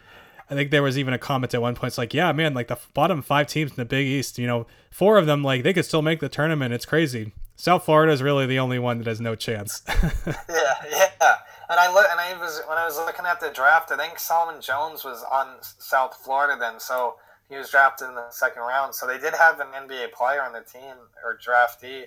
I 0.50 0.54
think 0.54 0.70
there 0.70 0.82
was 0.82 0.98
even 0.98 1.14
a 1.14 1.18
comment 1.18 1.54
at 1.54 1.62
one 1.62 1.74
point. 1.74 1.92
It's 1.92 1.98
like, 1.98 2.12
yeah, 2.12 2.32
man, 2.32 2.52
like 2.52 2.68
the 2.68 2.78
bottom 2.92 3.22
five 3.22 3.46
teams 3.46 3.70
in 3.70 3.76
the 3.76 3.84
Big 3.86 4.06
East, 4.06 4.38
you 4.38 4.46
know, 4.46 4.66
four 4.90 5.16
of 5.16 5.24
them 5.24 5.42
like 5.42 5.62
they 5.62 5.72
could 5.72 5.86
still 5.86 6.02
make 6.02 6.20
the 6.20 6.28
tournament. 6.28 6.74
It's 6.74 6.86
crazy. 6.86 7.32
South 7.56 7.84
Florida 7.84 8.12
is 8.12 8.22
really 8.22 8.46
the 8.46 8.58
only 8.58 8.78
one 8.78 8.98
that 8.98 9.06
has 9.06 9.20
no 9.20 9.34
chance. 9.34 9.82
yeah, 9.88 10.74
yeah. 10.90 11.36
And 11.70 11.78
I 11.78 11.92
look, 11.92 12.06
and 12.10 12.18
I 12.18 12.36
was 12.38 12.60
when 12.66 12.76
I 12.76 12.84
was 12.84 12.96
looking 12.96 13.26
at 13.26 13.40
the 13.40 13.50
draft, 13.50 13.92
I 13.92 13.96
think 13.96 14.18
Solomon 14.18 14.60
Jones 14.60 15.04
was 15.04 15.24
on 15.30 15.56
South 15.60 16.16
Florida 16.16 16.58
then, 16.58 16.80
so 16.80 17.16
he 17.50 17.56
was 17.56 17.68
drafted 17.68 18.08
in 18.08 18.14
the 18.14 18.30
second 18.30 18.62
round. 18.62 18.94
So 18.94 19.06
they 19.06 19.18
did 19.18 19.34
have 19.34 19.58
an 19.58 19.66
NBA 19.66 20.12
player 20.12 20.40
on 20.42 20.52
the 20.52 20.60
team 20.60 20.94
or 21.24 21.36
draftee. 21.36 22.04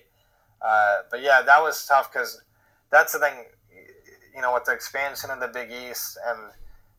Uh, 0.62 1.00
but 1.12 1.22
yeah, 1.22 1.42
that 1.42 1.62
was 1.62 1.86
tough 1.86 2.12
because 2.12 2.42
that's 2.90 3.12
the 3.12 3.20
thing, 3.20 3.46
you 4.34 4.42
know, 4.42 4.54
with 4.54 4.64
the 4.64 4.72
expansion 4.72 5.30
of 5.30 5.42
the 5.42 5.50
Big 5.50 5.70
East 5.70 6.18
and 6.26 6.52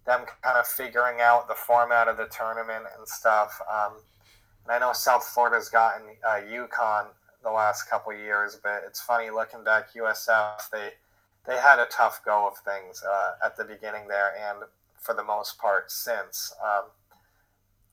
them 0.06 0.26
kind 0.42 0.58
of 0.58 0.66
figuring 0.66 1.20
out 1.22 1.48
the 1.48 1.54
format 1.54 2.06
of 2.06 2.18
the 2.18 2.26
tournament 2.26 2.84
and 2.98 3.08
stuff. 3.08 3.60
Um, 3.72 3.94
and 4.64 4.72
I 4.72 4.78
know 4.78 4.92
South 4.92 5.24
Florida's 5.24 5.70
gotten 5.70 6.02
uh, 6.26 6.40
UConn 6.46 7.06
the 7.42 7.50
last 7.50 7.88
couple 7.88 8.12
years, 8.12 8.58
but 8.62 8.82
it's 8.86 9.00
funny 9.00 9.30
looking 9.30 9.64
back. 9.64 9.94
USF 9.94 10.68
they 10.70 10.90
they 11.46 11.56
had 11.56 11.78
a 11.78 11.86
tough 11.86 12.20
go 12.24 12.46
of 12.46 12.56
things 12.58 13.02
uh, 13.02 13.32
at 13.44 13.56
the 13.56 13.64
beginning 13.64 14.08
there, 14.08 14.32
and 14.38 14.64
for 14.98 15.14
the 15.14 15.24
most 15.24 15.58
part 15.58 15.90
since 15.90 16.54
um, 16.62 16.84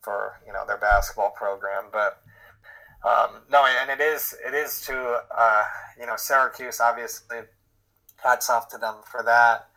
for 0.02 0.42
you 0.46 0.54
know 0.54 0.66
their 0.66 0.78
basketball 0.78 1.32
program. 1.32 1.86
But 1.92 2.22
um, 3.08 3.42
no, 3.50 3.66
and 3.66 3.90
it 3.90 4.04
is 4.04 4.36
it 4.46 4.54
is 4.54 4.82
to 4.82 5.22
uh, 5.36 5.64
you 6.00 6.06
know 6.06 6.16
Syracuse 6.16 6.80
obviously 6.80 7.40
hats 8.18 8.50
off 8.50 8.70
to 8.70 8.78
them 8.78 8.96
for 9.10 9.24
that 9.24 9.68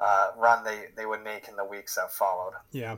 uh, 0.00 0.30
run 0.36 0.64
they 0.64 0.86
they 0.96 1.06
would 1.06 1.22
make 1.22 1.48
in 1.48 1.56
the 1.56 1.64
weeks 1.64 1.94
that 1.94 2.12
followed. 2.12 2.54
Yeah. 2.72 2.96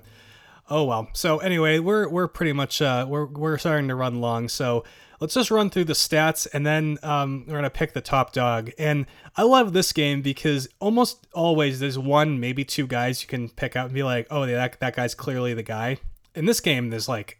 Oh 0.70 0.85
well. 0.85 1.09
So 1.12 1.39
anyway, 1.39 1.78
we're 1.78 2.09
we're 2.09 2.28
pretty 2.28 2.52
much 2.52 2.81
uh, 2.81 3.06
we're 3.09 3.27
we're 3.27 3.59
starting 3.59 3.89
to 3.89 3.94
run 3.94 4.20
long. 4.20 4.48
So 4.48 4.85
let's 5.20 5.35
just 5.35 5.51
run 5.51 5.70
through 5.70 5.85
the 5.85 5.93
stats 5.93 6.47
and 6.52 6.66
then 6.66 6.98
um, 7.02 7.44
we're 7.47 7.61
to 7.61 7.70
pick 7.70 7.93
the 7.93 8.01
top 8.01 8.32
dog. 8.32 8.70
And 8.78 9.06
I 9.36 9.43
love 9.43 9.73
this 9.73 9.93
game 9.93 10.23
because 10.23 10.69
almost 10.81 11.27
always 11.32 11.81
there's 11.81 11.98
one, 11.98 12.40
maybe 12.40 12.65
two 12.65 12.86
guys 12.86 13.23
you 13.23 13.28
can 13.28 13.48
pick 13.48 13.77
out 13.77 13.86
and 13.86 13.94
be 13.94 14.02
like, 14.02 14.27
oh, 14.31 14.47
that, 14.47 14.81
that 14.81 14.97
guy's 14.97 15.15
clearly 15.15 15.55
the 15.55 15.62
guy. 15.62 15.98
In 16.35 16.47
this 16.47 16.61
game, 16.61 16.90
there's 16.90 17.09
like 17.09 17.39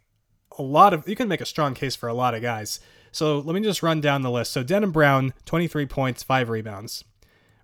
a 0.57 0.61
lot 0.61 0.93
of, 0.93 1.07
you 1.07 1.15
can 1.15 1.27
make 1.27 1.41
a 1.41 1.45
strong 1.45 1.73
case 1.73 1.95
for 1.95 2.07
a 2.07 2.13
lot 2.13 2.33
of 2.33 2.41
guys. 2.41 2.79
So 3.11 3.39
let 3.39 3.53
me 3.53 3.61
just 3.61 3.83
run 3.83 4.01
down 4.01 4.21
the 4.21 4.31
list. 4.31 4.51
So 4.51 4.63
Denham 4.63 4.91
Brown, 4.91 5.33
23 5.45 5.85
points, 5.85 6.23
5 6.23 6.49
rebounds. 6.49 7.03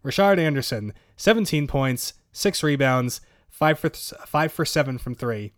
Rashad 0.04 0.40
Anderson, 0.40 0.94
17 1.18 1.68
points, 1.68 2.14
6 2.32 2.64
rebounds, 2.64 3.22
5 3.50 3.80
for, 3.80 3.90
5 3.90 4.52
for 4.52 4.66
7 4.66 4.98
from 4.98 5.16
3. 5.16 5.54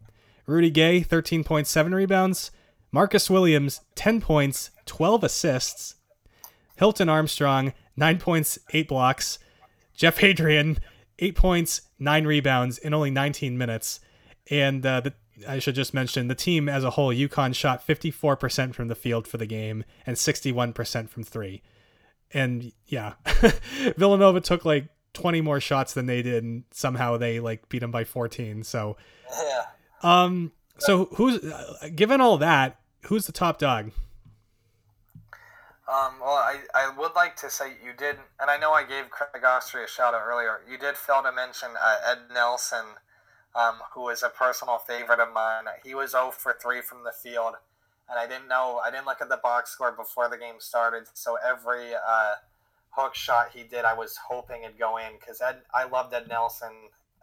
Rudy 0.45 0.69
Gay, 0.69 1.01
13.7 1.01 1.93
rebounds, 1.93 2.51
Marcus 2.91 3.29
Williams, 3.29 3.81
10 3.95 4.19
points, 4.19 4.71
12 4.85 5.23
assists. 5.23 5.95
Hilton 6.75 7.07
Armstrong, 7.07 7.73
9 7.95 8.19
points, 8.19 8.59
8 8.71 8.87
blocks. 8.87 9.39
Jeff 9.95 10.21
Adrien, 10.23 10.79
8 11.19 11.35
points, 11.35 11.81
9 11.99 12.25
rebounds 12.25 12.77
in 12.77 12.93
only 12.93 13.11
19 13.11 13.57
minutes. 13.57 13.99
And 14.49 14.85
uh, 14.85 15.01
the, 15.01 15.13
I 15.47 15.59
should 15.59 15.75
just 15.75 15.93
mention 15.93 16.27
the 16.27 16.35
team 16.35 16.69
as 16.69 16.83
a 16.83 16.91
whole, 16.91 17.13
UConn 17.13 17.55
shot 17.55 17.85
54% 17.85 18.73
from 18.73 18.87
the 18.87 18.95
field 18.95 19.27
for 19.27 19.37
the 19.37 19.45
game 19.45 19.83
and 20.05 20.15
61% 20.15 21.09
from 21.09 21.23
three. 21.23 21.61
And 22.31 22.71
yeah, 22.87 23.13
Villanova 23.97 24.41
took 24.41 24.65
like 24.65 24.87
20 25.13 25.41
more 25.41 25.59
shots 25.59 25.93
than 25.93 26.07
they 26.07 26.21
did, 26.21 26.43
and 26.43 26.63
somehow 26.71 27.17
they 27.17 27.39
like 27.39 27.69
beat 27.69 27.79
them 27.79 27.91
by 27.91 28.03
14. 28.03 28.63
So, 28.63 28.97
yeah. 29.31 29.61
Um, 30.01 30.51
so 30.79 31.05
who's 31.15 31.43
uh, 31.43 31.89
given 31.95 32.19
all 32.21 32.37
that? 32.39 32.79
who's 33.05 33.25
the 33.25 33.31
top 33.31 33.59
dog? 33.59 33.91
Um, 35.85 36.15
well, 36.19 36.35
I, 36.35 36.59
I 36.73 36.93
would 36.97 37.11
like 37.15 37.35
to 37.37 37.49
say 37.49 37.73
you 37.83 37.91
did, 37.97 38.15
and 38.39 38.49
I 38.49 38.57
know 38.57 38.71
I 38.71 38.83
gave 38.83 39.09
Craig 39.09 39.43
Austrie 39.43 39.83
a 39.83 39.87
shout 39.87 40.13
out 40.13 40.21
earlier. 40.25 40.61
You 40.69 40.77
did 40.77 40.95
fail 40.95 41.21
to 41.21 41.31
mention 41.31 41.69
uh, 41.79 42.11
Ed 42.11 42.33
Nelson, 42.33 42.85
um, 43.55 43.75
who 43.93 44.09
is 44.09 44.23
a 44.23 44.29
personal 44.29 44.77
favorite 44.77 45.19
of 45.19 45.33
mine. 45.33 45.65
He 45.83 45.93
was 45.95 46.11
0 46.11 46.31
for 46.31 46.55
3 46.59 46.81
from 46.81 47.03
the 47.03 47.11
field, 47.11 47.55
and 48.09 48.19
I 48.19 48.27
didn't 48.27 48.47
know. 48.47 48.81
I 48.83 48.91
didn't 48.91 49.05
look 49.05 49.21
at 49.21 49.29
the 49.29 49.39
box 49.41 49.71
score 49.71 49.91
before 49.91 50.29
the 50.29 50.37
game 50.37 50.55
started. 50.59 51.03
So 51.13 51.37
every 51.45 51.93
uh, 51.93 52.35
hook 52.89 53.15
shot 53.15 53.51
he 53.53 53.63
did, 53.63 53.85
I 53.85 53.93
was 53.93 54.17
hoping 54.29 54.63
it'd 54.63 54.79
go 54.79 54.97
in 54.97 55.13
because. 55.19 55.41
I 55.73 55.83
loved 55.85 56.13
Ed 56.13 56.27
Nelson, 56.27 56.71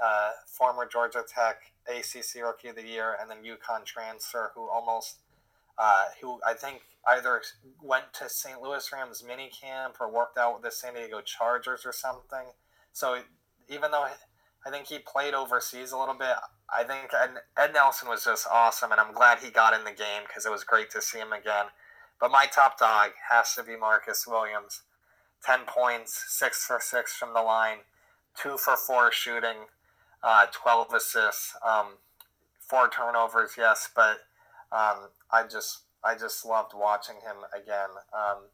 uh, 0.02 0.30
former 0.46 0.86
Georgia 0.86 1.24
Tech 1.26 1.72
ACC 1.88 2.42
Rookie 2.42 2.68
of 2.68 2.76
the 2.76 2.86
Year, 2.86 3.16
and 3.20 3.30
then 3.30 3.38
UConn 3.38 3.84
transfer 3.84 4.52
who 4.54 4.68
almost. 4.68 5.18
Uh, 5.78 6.04
who 6.20 6.38
I 6.46 6.52
think 6.52 6.82
either 7.06 7.40
went 7.82 8.12
to 8.12 8.28
St. 8.28 8.60
Louis 8.60 8.92
Rams 8.92 9.24
mini 9.26 9.48
camp 9.48 9.94
or 9.98 10.12
worked 10.12 10.36
out 10.36 10.52
with 10.52 10.62
the 10.62 10.70
San 10.70 10.92
Diego 10.92 11.22
Chargers 11.22 11.86
or 11.86 11.92
something. 11.92 12.48
So 12.92 13.20
even 13.66 13.90
though 13.90 14.06
I 14.66 14.70
think 14.70 14.86
he 14.86 14.98
played 14.98 15.34
overseas 15.34 15.92
a 15.92 15.98
little 15.98 16.14
bit, 16.14 16.36
I 16.72 16.84
think 16.84 17.10
Ed, 17.58 17.72
Nelson 17.72 18.08
was 18.08 18.24
just 18.24 18.46
awesome, 18.50 18.92
and 18.92 19.00
I'm 19.00 19.12
glad 19.12 19.38
he 19.38 19.50
got 19.50 19.74
in 19.74 19.84
the 19.84 19.90
game 19.90 20.22
because 20.26 20.46
it 20.46 20.52
was 20.52 20.62
great 20.62 20.90
to 20.90 21.02
see 21.02 21.18
him 21.18 21.32
again. 21.32 21.66
But 22.20 22.30
my 22.30 22.46
top 22.46 22.78
dog 22.78 23.10
has 23.30 23.54
to 23.56 23.64
be 23.64 23.76
Marcus 23.76 24.26
Williams. 24.26 24.82
10 25.44 25.60
points, 25.66 26.26
6 26.28 26.66
for 26.66 26.78
6 26.80 27.16
from 27.16 27.34
the 27.34 27.40
line, 27.40 27.78
2 28.40 28.58
for 28.58 28.76
4 28.76 29.10
shooting, 29.10 29.66
uh, 30.22 30.46
12 30.52 30.94
assists, 30.94 31.56
um, 31.66 31.94
4 32.60 32.90
turnovers, 32.90 33.52
yes, 33.56 33.88
but 33.94 34.18
um, 34.70 35.08
I 35.32 35.44
just 35.50 35.80
I 36.04 36.14
just 36.14 36.46
loved 36.46 36.72
watching 36.74 37.16
him 37.16 37.44
again. 37.52 37.90
Um, 38.14 38.44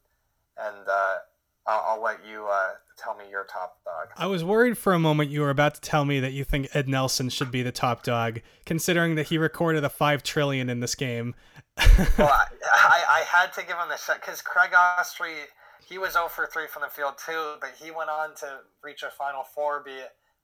and 0.57 0.87
uh, 0.87 1.17
I'll, 1.65 1.93
I'll, 1.93 2.01
let 2.01 2.25
you 2.25 2.47
uh, 2.47 2.73
tell 2.97 3.15
me 3.15 3.25
your 3.29 3.45
top 3.45 3.77
dog. 3.85 4.09
I 4.17 4.27
was 4.27 4.43
worried 4.43 4.77
for 4.77 4.93
a 4.93 4.99
moment 4.99 5.29
you 5.29 5.41
were 5.41 5.49
about 5.49 5.75
to 5.75 5.81
tell 5.81 6.05
me 6.05 6.19
that 6.19 6.33
you 6.33 6.43
think 6.43 6.75
Ed 6.75 6.89
Nelson 6.89 7.29
should 7.29 7.51
be 7.51 7.61
the 7.61 7.71
top 7.71 8.03
dog, 8.03 8.41
considering 8.65 9.15
that 9.15 9.27
he 9.27 9.37
recorded 9.37 9.83
a 9.83 9.89
five 9.89 10.23
trillion 10.23 10.69
in 10.69 10.79
this 10.79 10.95
game. 10.95 11.35
well, 12.17 12.27
I, 12.27 12.45
I, 12.63 13.03
I, 13.19 13.23
had 13.27 13.53
to 13.53 13.61
give 13.61 13.77
him 13.77 13.89
the 13.89 13.97
shot 13.97 14.19
because 14.19 14.41
Craig 14.41 14.71
Austrie, 14.71 15.45
he 15.87 15.99
was 15.99 16.13
0 16.13 16.27
for 16.27 16.47
3 16.47 16.65
from 16.65 16.81
the 16.81 16.87
field 16.87 17.13
too, 17.23 17.55
but 17.61 17.69
he 17.79 17.91
went 17.91 18.09
on 18.09 18.33
to 18.37 18.61
reach 18.83 19.03
a 19.03 19.11
Final 19.11 19.43
Four, 19.43 19.83
be 19.83 19.91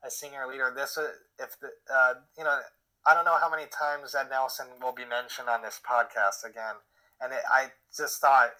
a 0.05 0.11
senior 0.11 0.45
leader. 0.47 0.71
This, 0.75 0.95
if 1.39 1.59
the, 1.59 1.69
uh, 1.91 2.13
you 2.37 2.43
know, 2.43 2.59
I 3.05 3.15
don't 3.15 3.25
know 3.25 3.37
how 3.41 3.49
many 3.49 3.63
times 3.65 4.13
Ed 4.13 4.27
Nelson 4.29 4.67
will 4.79 4.93
be 4.93 5.05
mentioned 5.05 5.49
on 5.49 5.63
this 5.63 5.81
podcast 5.83 6.47
again, 6.47 6.75
and 7.19 7.33
it, 7.33 7.41
I 7.51 7.71
just 7.95 8.21
thought 8.21 8.51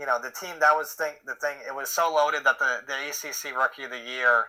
you 0.00 0.06
know, 0.06 0.18
the 0.18 0.30
team 0.30 0.56
that 0.60 0.74
was 0.74 0.92
thing, 0.92 1.12
the 1.26 1.34
thing. 1.34 1.58
It 1.68 1.74
was 1.74 1.90
so 1.90 2.12
loaded 2.12 2.42
that 2.44 2.58
the 2.58 2.80
the 2.86 2.94
ACC 3.10 3.54
Rookie 3.54 3.84
of 3.84 3.90
the 3.90 3.98
Year 3.98 4.46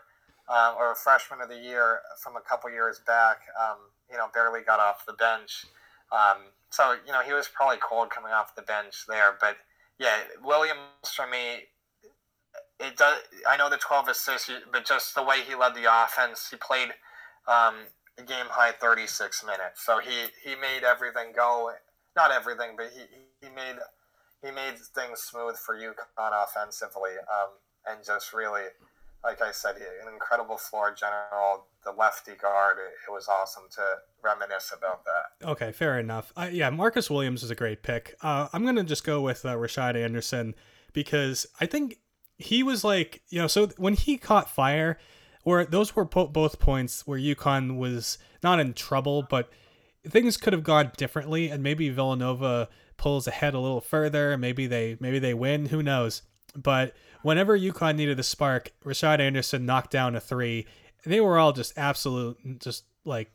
um, 0.48 0.76
or 0.80 0.96
Freshman 0.96 1.42
of 1.42 1.50
the 1.50 1.58
Year 1.58 2.00
from 2.24 2.38
a 2.38 2.42
couple 2.42 2.72
years 2.72 3.02
back, 3.06 3.40
um, 3.62 3.78
you 4.10 4.18
know, 4.18 4.28
barely 4.34 4.62
got 4.62 4.80
off 4.80 5.06
the 5.06 5.14
bench. 5.14 5.66
Um, 6.10 6.56
so 6.70 6.96
you 7.06 7.12
know, 7.12 7.20
he 7.20 7.34
was 7.34 7.50
probably 7.50 7.78
cold 7.84 8.10
coming 8.12 8.32
off 8.32 8.56
the 8.56 8.62
bench 8.62 9.04
there. 9.10 9.36
But 9.42 9.58
yeah, 10.00 10.16
Williams 10.42 11.12
for 11.14 11.28
me, 11.28 11.68
it 12.80 12.96
does. 12.96 13.20
I 13.46 13.58
know 13.58 13.70
the 13.70 13.78
twelve 13.78 14.08
assists, 14.08 14.50
but 14.72 14.86
just 14.86 15.16
the 15.16 15.24
way 15.24 15.42
he 15.46 15.54
led 15.54 15.76
the 15.76 15.84
offense, 15.84 16.48
he 16.50 16.56
played 16.56 16.92
um, 17.46 17.76
a 18.18 18.24
game 18.24 18.48
high 18.48 18.72
thirty 18.72 19.06
six 19.06 19.44
minutes. 19.44 19.86
So 19.86 20.00
he 20.00 20.28
he 20.46 20.56
made 20.56 20.86
everything 20.86 21.34
go. 21.36 21.72
Not 22.16 22.32
everything, 22.32 22.76
but 22.78 22.92
he 22.96 23.04
he 23.46 23.54
made 23.54 23.76
he 24.44 24.52
made 24.52 24.78
things 24.96 25.20
smooth 25.20 25.58
for 25.58 25.76
UConn 25.76 26.32
offensively, 26.44 27.12
um, 27.32 27.50
and 27.88 28.04
just 28.06 28.34
really, 28.34 28.64
like 29.24 29.42
I 29.42 29.52
said, 29.52 29.76
an 29.76 30.12
incredible 30.12 30.58
floor 30.58 30.94
general. 30.98 31.68
The 31.84 31.92
lefty 31.92 32.34
guard, 32.36 32.78
it, 32.78 33.10
it 33.10 33.12
was 33.12 33.28
awesome 33.28 33.64
to 33.76 33.82
reminisce 34.24 34.74
about 34.76 35.04
that. 35.06 35.48
Okay, 35.48 35.72
fair 35.72 36.00
enough. 36.00 36.32
Uh, 36.36 36.50
yeah, 36.52 36.70
Marcus 36.70 37.10
Williams 37.10 37.44
is 37.44 37.52
a 37.52 37.56
great 37.56 37.84
pick. 37.84 38.16
Uh, 38.22 38.48
I'm 38.54 38.66
gonna 38.66 38.84
just 38.84 39.04
go 39.04 39.22
with 39.22 39.46
uh, 39.46 39.56
Rashad 39.56 39.96
Anderson 39.96 40.56
because 40.94 41.46
I 41.60 41.66
think 41.66 41.98
he 42.38 42.64
was 42.64 42.84
like, 42.84 43.22
you 43.30 43.40
know, 43.40 43.48
so 43.48 43.68
when 43.78 43.94
he 43.94 44.18
caught 44.18 44.50
fire, 44.50 44.98
or 45.44 45.66
those 45.66 45.96
were 45.96 46.06
po- 46.06 46.28
both 46.28 46.60
points 46.60 47.06
where 47.08 47.20
UConn 47.20 47.78
was 47.78 48.18
not 48.44 48.60
in 48.60 48.74
trouble, 48.74 49.26
but 49.28 49.50
things 50.08 50.38
could 50.38 50.54
have 50.54 50.64
gone 50.64 50.92
differently, 50.98 51.50
and 51.50 51.64
maybe 51.64 51.90
Villanova 51.90 52.70
pulls 53.02 53.28
ahead 53.28 53.56
a 53.56 53.60
little 53.60 53.82
further. 53.82 54.38
Maybe 54.38 54.68
they 54.68 54.96
maybe 55.00 55.18
they 55.18 55.34
win. 55.34 55.66
Who 55.66 55.82
knows? 55.82 56.22
But 56.56 56.94
whenever 57.24 57.58
UConn 57.58 57.96
needed 57.96 58.20
a 58.20 58.24
spark, 58.24 58.72
Rashad 58.86 59.20
Anderson 59.20 59.66
knocked 59.66 59.90
down 59.90 60.16
a 60.16 60.20
three. 60.20 60.68
They 61.04 61.20
were 61.20 61.40
all 61.40 61.52
just 61.52 61.76
absolute, 61.78 62.38
just 62.60 62.84
like, 63.04 63.32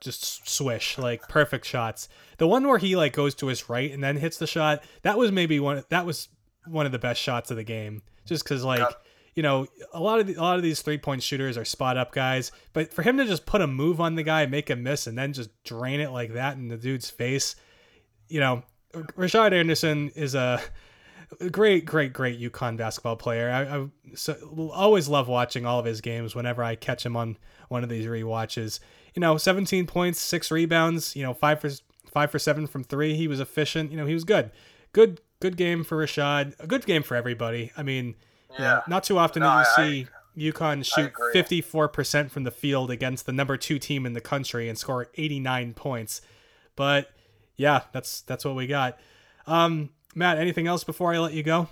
just 0.00 0.48
swish, 0.48 0.96
like 0.98 1.28
perfect 1.28 1.66
shots. 1.66 2.08
The 2.36 2.46
one 2.46 2.66
where 2.68 2.78
he 2.78 2.94
like 2.94 3.12
goes 3.12 3.34
to 3.36 3.48
his 3.48 3.68
right 3.68 3.90
and 3.90 4.04
then 4.04 4.16
hits 4.16 4.38
the 4.38 4.46
shot, 4.46 4.84
that 5.02 5.18
was 5.18 5.32
maybe 5.32 5.58
one. 5.58 5.82
That 5.88 6.06
was 6.06 6.28
one 6.64 6.86
of 6.86 6.92
the 6.92 7.00
best 7.00 7.20
shots 7.20 7.50
of 7.50 7.56
the 7.56 7.64
game. 7.64 8.02
Just 8.24 8.44
because 8.44 8.64
like. 8.64 8.88
You 9.34 9.42
know, 9.42 9.68
a 9.92 10.00
lot 10.00 10.18
of 10.18 10.26
the, 10.26 10.34
a 10.34 10.42
lot 10.42 10.56
of 10.56 10.64
these 10.64 10.82
three 10.82 10.98
point 10.98 11.22
shooters 11.22 11.56
are 11.56 11.64
spot 11.64 11.96
up 11.96 12.10
guys, 12.10 12.50
but 12.72 12.92
for 12.92 13.02
him 13.02 13.18
to 13.18 13.24
just 13.24 13.46
put 13.46 13.60
a 13.60 13.68
move 13.68 14.00
on 14.00 14.16
the 14.16 14.24
guy, 14.24 14.46
make 14.46 14.68
him 14.68 14.82
miss, 14.82 15.06
and 15.06 15.16
then 15.16 15.32
just 15.32 15.50
drain 15.62 16.00
it 16.00 16.10
like 16.10 16.32
that 16.32 16.56
in 16.56 16.66
the 16.66 16.76
dude's 16.76 17.08
face, 17.08 17.54
you 18.28 18.40
know, 18.40 18.64
Rashad 18.92 19.52
Anderson 19.52 20.10
is 20.14 20.34
a 20.34 20.60
great, 21.50 21.84
great, 21.84 22.12
great 22.12 22.40
UConn 22.40 22.76
basketball 22.76 23.16
player. 23.16 23.50
I, 23.50 23.78
I 23.78 23.86
so, 24.14 24.70
always 24.74 25.08
love 25.08 25.28
watching 25.28 25.66
all 25.66 25.78
of 25.78 25.84
his 25.84 26.00
games 26.00 26.34
whenever 26.34 26.62
I 26.62 26.74
catch 26.74 27.04
him 27.04 27.16
on 27.16 27.36
one 27.68 27.82
of 27.82 27.90
these 27.90 28.06
re-watches. 28.06 28.80
You 29.14 29.20
know, 29.20 29.36
17 29.36 29.86
points, 29.86 30.20
six 30.20 30.50
rebounds. 30.50 31.14
You 31.14 31.22
know, 31.22 31.34
five 31.34 31.60
for 31.60 31.70
five 32.10 32.30
for 32.30 32.38
seven 32.38 32.66
from 32.66 32.84
three. 32.84 33.14
He 33.14 33.28
was 33.28 33.40
efficient. 33.40 33.90
You 33.90 33.96
know, 33.96 34.06
he 34.06 34.14
was 34.14 34.24
good. 34.24 34.50
Good, 34.92 35.20
good 35.40 35.56
game 35.56 35.84
for 35.84 35.98
Rashad. 35.98 36.54
A 36.58 36.66
good 36.66 36.86
game 36.86 37.02
for 37.02 37.14
everybody. 37.14 37.72
I 37.76 37.82
mean, 37.82 38.14
yeah. 38.52 38.56
You 38.56 38.64
know, 38.64 38.82
not 38.88 39.04
too 39.04 39.18
often 39.18 39.40
no, 39.40 39.48
do 39.48 39.52
you 39.52 39.58
I, 39.58 39.64
see 39.76 40.06
I, 40.06 40.52
UConn 40.52 40.84
shoot 40.84 41.12
54% 41.34 42.30
from 42.30 42.44
the 42.44 42.50
field 42.50 42.90
against 42.90 43.26
the 43.26 43.32
number 43.32 43.56
two 43.56 43.78
team 43.78 44.06
in 44.06 44.14
the 44.14 44.20
country 44.20 44.68
and 44.68 44.78
score 44.78 45.08
89 45.16 45.74
points. 45.74 46.22
But 46.76 47.10
yeah, 47.58 47.82
that's 47.92 48.22
that's 48.22 48.44
what 48.44 48.54
we 48.54 48.66
got. 48.66 48.98
Um, 49.46 49.90
Matt, 50.14 50.38
anything 50.38 50.66
else 50.66 50.84
before 50.84 51.12
I 51.12 51.18
let 51.18 51.34
you 51.34 51.42
go? 51.42 51.68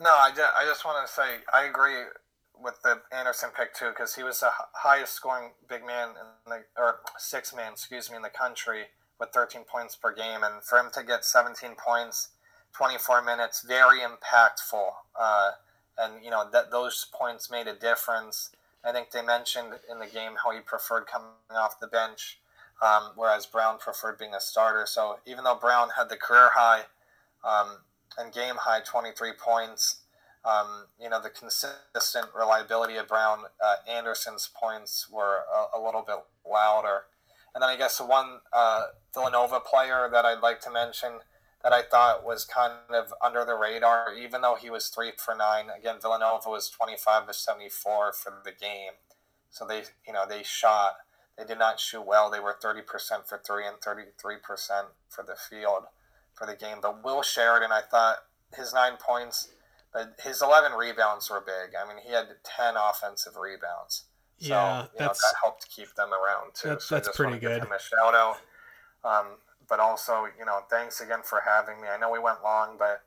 No, 0.00 0.10
I 0.10 0.30
just, 0.30 0.52
I 0.54 0.64
just 0.66 0.84
want 0.84 1.06
to 1.06 1.12
say 1.12 1.22
I 1.54 1.64
agree 1.64 2.02
with 2.60 2.82
the 2.82 3.00
Anderson 3.16 3.50
pick 3.56 3.72
too 3.74 3.90
because 3.90 4.14
he 4.14 4.22
was 4.22 4.40
the 4.40 4.50
highest 4.74 5.14
scoring 5.14 5.52
big 5.68 5.86
man 5.86 6.10
in 6.10 6.50
the 6.50 6.64
or 6.76 6.98
six 7.16 7.54
man, 7.54 7.72
excuse 7.72 8.10
me, 8.10 8.16
in 8.16 8.22
the 8.22 8.28
country 8.28 8.84
with 9.18 9.30
13 9.30 9.62
points 9.62 9.94
per 9.94 10.14
game, 10.14 10.42
and 10.42 10.62
for 10.62 10.78
him 10.78 10.90
to 10.94 11.04
get 11.04 11.24
17 11.24 11.76
points, 11.76 12.28
24 12.74 13.22
minutes, 13.22 13.64
very 13.66 14.00
impactful. 14.00 14.88
Uh, 15.18 15.52
and 15.98 16.24
you 16.24 16.30
know 16.30 16.48
that 16.52 16.72
those 16.72 17.06
points 17.14 17.50
made 17.50 17.68
a 17.68 17.74
difference. 17.74 18.50
I 18.84 18.90
think 18.90 19.12
they 19.12 19.22
mentioned 19.22 19.74
in 19.88 20.00
the 20.00 20.06
game 20.06 20.32
how 20.42 20.50
he 20.50 20.58
preferred 20.58 21.06
coming 21.06 21.28
off 21.52 21.78
the 21.78 21.86
bench 21.86 22.40
um, 22.82 23.12
whereas 23.14 23.46
Brown 23.46 23.78
preferred 23.78 24.18
being 24.18 24.34
a 24.34 24.40
starter. 24.40 24.84
So 24.86 25.18
even 25.24 25.44
though 25.44 25.54
Brown 25.54 25.90
had 25.96 26.08
the 26.08 26.16
career 26.16 26.50
high 26.54 26.82
um, 27.44 27.78
and 28.18 28.32
game 28.32 28.56
high 28.56 28.80
23 28.80 29.32
points, 29.38 30.02
um, 30.44 30.86
you 31.00 31.08
know, 31.08 31.22
the 31.22 31.30
consistent 31.30 32.26
reliability 32.36 32.96
of 32.96 33.06
Brown, 33.06 33.44
uh, 33.64 33.76
Anderson's 33.88 34.50
points 34.60 35.08
were 35.08 35.42
a, 35.54 35.78
a, 35.78 35.80
little 35.80 36.02
bit 36.02 36.16
louder. 36.44 37.02
And 37.54 37.62
then 37.62 37.70
I 37.70 37.76
guess 37.76 37.98
the 37.98 38.04
one 38.04 38.40
uh, 38.52 38.86
Villanova 39.14 39.60
player 39.60 40.08
that 40.10 40.24
I'd 40.24 40.40
like 40.40 40.60
to 40.62 40.70
mention 40.70 41.20
that 41.62 41.72
I 41.72 41.82
thought 41.82 42.24
was 42.24 42.44
kind 42.44 42.72
of 42.90 43.14
under 43.24 43.44
the 43.44 43.54
radar, 43.54 44.12
even 44.14 44.40
though 44.40 44.56
he 44.56 44.68
was 44.68 44.88
three 44.88 45.12
for 45.16 45.36
nine. 45.36 45.66
Again, 45.78 45.96
Villanova 46.02 46.50
was 46.50 46.68
25 46.68 47.28
to 47.28 47.32
74 47.32 48.12
for 48.12 48.42
the 48.44 48.50
game. 48.50 48.94
So 49.50 49.64
they, 49.64 49.82
you 50.04 50.12
know, 50.12 50.24
they 50.28 50.42
shot 50.42 50.94
they 51.38 51.44
did 51.44 51.58
not 51.58 51.80
shoot 51.80 52.02
well. 52.02 52.30
They 52.30 52.40
were 52.40 52.56
30% 52.62 52.84
for 53.26 53.38
three 53.38 53.66
and 53.66 53.76
33% 53.76 54.10
for 55.08 55.24
the 55.24 55.36
field 55.36 55.84
for 56.34 56.46
the 56.46 56.56
game. 56.56 56.78
But 56.82 57.02
Will 57.04 57.22
Sheridan, 57.22 57.72
I 57.72 57.80
thought 57.80 58.18
his 58.54 58.74
nine 58.74 58.94
points, 58.98 59.48
but 59.92 60.14
his 60.22 60.42
11 60.42 60.72
rebounds 60.72 61.30
were 61.30 61.40
big. 61.40 61.74
I 61.74 61.88
mean, 61.88 62.02
he 62.04 62.12
had 62.12 62.26
10 62.44 62.74
offensive 62.76 63.36
rebounds. 63.36 64.04
So, 64.38 64.48
yeah, 64.48 64.86
that's, 64.98 65.00
know, 65.00 65.06
that 65.06 65.34
helped 65.42 65.68
keep 65.68 65.94
them 65.94 66.10
around 66.12 66.54
too. 66.54 66.70
That, 66.70 66.82
so 66.82 66.96
that's 66.96 67.16
pretty 67.16 67.38
good. 67.38 67.60
Give 67.60 67.68
him 67.68 67.72
a 67.72 67.80
shout 67.80 68.14
out. 68.14 68.38
Um, 69.04 69.26
but 69.68 69.80
also, 69.80 70.26
you 70.38 70.44
know, 70.44 70.60
thanks 70.68 71.00
again 71.00 71.20
for 71.22 71.42
having 71.46 71.80
me. 71.80 71.88
I 71.88 71.98
know 71.98 72.10
we 72.10 72.18
went 72.18 72.42
long, 72.42 72.76
but 72.78 73.02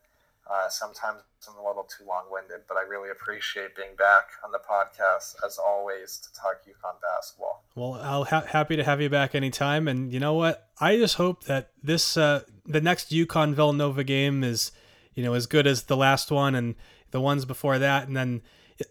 uh, 0.49 0.69
sometimes 0.69 1.21
I'm 1.47 1.57
a 1.57 1.67
little 1.67 1.83
too 1.83 2.05
long 2.07 2.25
winded, 2.29 2.61
but 2.67 2.77
I 2.77 2.81
really 2.81 3.09
appreciate 3.09 3.75
being 3.75 3.95
back 3.97 4.29
on 4.43 4.51
the 4.51 4.59
podcast 4.59 5.35
as 5.45 5.57
always 5.57 6.17
to 6.19 6.39
talk 6.39 6.61
UConn 6.67 7.01
basketball. 7.01 7.63
Well, 7.75 7.99
I'll 8.01 8.25
ha- 8.25 8.45
happy 8.47 8.75
to 8.75 8.83
have 8.83 9.01
you 9.01 9.09
back 9.09 9.33
anytime. 9.33 9.87
And 9.87 10.13
you 10.13 10.19
know 10.19 10.33
what? 10.33 10.69
I 10.79 10.97
just 10.97 11.15
hope 11.15 11.45
that 11.45 11.71
this 11.81 12.15
uh, 12.15 12.41
the 12.65 12.81
next 12.81 13.11
UConn 13.11 13.53
Villanova 13.53 14.03
game 14.03 14.43
is 14.43 14.71
you 15.15 15.23
know 15.23 15.33
as 15.33 15.47
good 15.47 15.65
as 15.65 15.83
the 15.83 15.97
last 15.97 16.31
one 16.31 16.53
and 16.53 16.75
the 17.11 17.21
ones 17.21 17.45
before 17.45 17.79
that, 17.79 18.07
and 18.07 18.15
then 18.15 18.41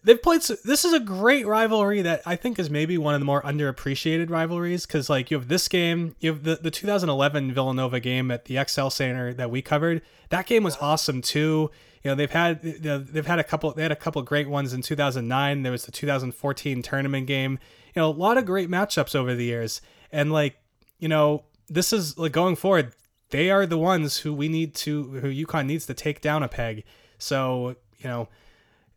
they've 0.02 0.20
played. 0.20 0.42
This 0.64 0.84
is 0.84 0.92
a 0.92 1.00
great 1.00 1.46
rivalry 1.46 2.02
that 2.02 2.22
I 2.24 2.36
think 2.36 2.58
is 2.58 2.70
maybe 2.70 2.96
one 2.96 3.14
of 3.14 3.20
the 3.20 3.26
more 3.26 3.42
underappreciated 3.42 4.30
rivalries 4.30 4.86
because 4.86 5.10
like 5.10 5.30
you 5.30 5.38
have 5.38 5.48
this 5.48 5.68
game, 5.68 6.14
you 6.20 6.32
have 6.32 6.44
the 6.44 6.56
the 6.56 6.70
2011 6.70 7.52
Villanova 7.52 8.00
game 8.00 8.30
at 8.30 8.46
the 8.46 8.62
XL 8.66 8.88
Center 8.88 9.34
that 9.34 9.50
we 9.50 9.62
covered. 9.62 10.02
That 10.30 10.46
game 10.46 10.62
was 10.62 10.76
awesome 10.78 11.20
too. 11.20 11.70
You 12.02 12.10
know 12.10 12.14
they've 12.14 12.30
had 12.30 12.62
they've 12.62 13.26
had 13.26 13.38
a 13.38 13.44
couple 13.44 13.72
they 13.72 13.82
had 13.82 13.92
a 13.92 13.96
couple 13.96 14.22
great 14.22 14.48
ones 14.48 14.72
in 14.72 14.82
2009. 14.82 15.62
There 15.62 15.72
was 15.72 15.86
the 15.86 15.92
2014 15.92 16.82
tournament 16.82 17.26
game. 17.26 17.58
You 17.94 18.00
know 18.00 18.08
a 18.08 18.12
lot 18.12 18.38
of 18.38 18.46
great 18.46 18.70
matchups 18.70 19.14
over 19.14 19.34
the 19.34 19.44
years, 19.44 19.80
and 20.10 20.32
like 20.32 20.56
you 20.98 21.08
know 21.08 21.44
this 21.68 21.92
is 21.92 22.18
like 22.18 22.32
going 22.32 22.56
forward. 22.56 22.92
They 23.30 23.50
are 23.50 23.66
the 23.66 23.78
ones 23.78 24.18
who 24.18 24.32
we 24.32 24.48
need 24.48 24.74
to 24.76 25.04
who 25.20 25.46
UConn 25.46 25.66
needs 25.66 25.86
to 25.86 25.94
take 25.94 26.20
down 26.20 26.42
a 26.42 26.48
peg. 26.48 26.84
So 27.18 27.76
you 27.98 28.08
know 28.08 28.28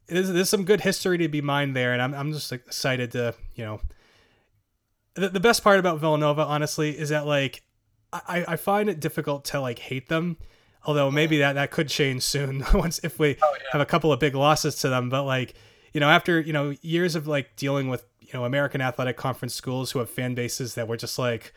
there's, 0.07 0.29
there's 0.29 0.49
some 0.49 0.63
good 0.63 0.81
history 0.81 1.17
to 1.17 1.27
be 1.27 1.41
mined 1.41 1.75
there, 1.75 1.93
and 1.93 2.01
I'm 2.01 2.13
I'm 2.13 2.33
just 2.33 2.51
excited 2.51 3.11
to 3.11 3.35
you 3.55 3.65
know. 3.65 3.81
The, 5.15 5.29
the 5.29 5.39
best 5.39 5.63
part 5.63 5.79
about 5.79 5.99
Villanova, 5.99 6.43
honestly, 6.43 6.97
is 6.97 7.09
that 7.09 7.25
like 7.25 7.63
I, 8.13 8.45
I 8.47 8.55
find 8.55 8.89
it 8.89 8.99
difficult 8.99 9.45
to 9.45 9.59
like 9.59 9.79
hate 9.79 10.09
them, 10.09 10.37
although 10.85 11.11
maybe 11.11 11.39
that 11.39 11.53
that 11.53 11.71
could 11.71 11.89
change 11.89 12.23
soon 12.23 12.63
once 12.73 12.99
if 13.03 13.19
we 13.19 13.35
oh, 13.41 13.55
yeah. 13.59 13.65
have 13.71 13.81
a 13.81 13.85
couple 13.85 14.13
of 14.13 14.19
big 14.19 14.35
losses 14.35 14.75
to 14.77 14.89
them. 14.89 15.09
But 15.09 15.23
like 15.23 15.55
you 15.93 15.99
know, 15.99 16.09
after 16.09 16.39
you 16.39 16.53
know 16.53 16.75
years 16.81 17.15
of 17.15 17.27
like 17.27 17.55
dealing 17.55 17.89
with 17.89 18.05
you 18.21 18.29
know 18.33 18.45
American 18.45 18.81
Athletic 18.81 19.17
Conference 19.17 19.53
schools 19.53 19.91
who 19.91 19.99
have 19.99 20.09
fan 20.09 20.35
bases 20.35 20.75
that 20.75 20.87
were 20.87 20.97
just 20.97 21.19
like, 21.19 21.53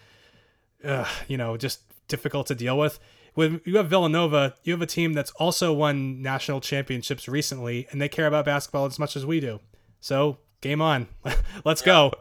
uh, 0.84 1.06
you 1.28 1.36
know, 1.36 1.56
just 1.56 1.80
difficult 2.08 2.48
to 2.48 2.54
deal 2.54 2.76
with 2.76 2.98
when 3.34 3.60
you 3.64 3.76
have 3.76 3.88
Villanova, 3.88 4.54
you 4.62 4.72
have 4.72 4.82
a 4.82 4.86
team 4.86 5.12
that's 5.12 5.30
also 5.32 5.72
won 5.72 6.22
national 6.22 6.60
championships 6.60 7.28
recently, 7.28 7.86
and 7.90 8.00
they 8.00 8.08
care 8.08 8.26
about 8.26 8.44
basketball 8.44 8.86
as 8.86 8.98
much 8.98 9.16
as 9.16 9.26
we 9.26 9.40
do. 9.40 9.60
So, 10.00 10.38
game 10.60 10.80
on. 10.80 11.08
Let's 11.64 11.82
go. 11.82 12.12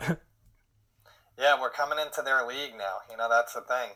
yeah, 1.38 1.60
we're 1.60 1.72
coming 1.72 2.00
into 2.00 2.22
their 2.22 2.46
league 2.46 2.74
now. 2.78 2.98
You 3.10 3.18
know, 3.18 3.30
that's 3.30 3.54
the 3.54 3.62
thing. 3.62 3.92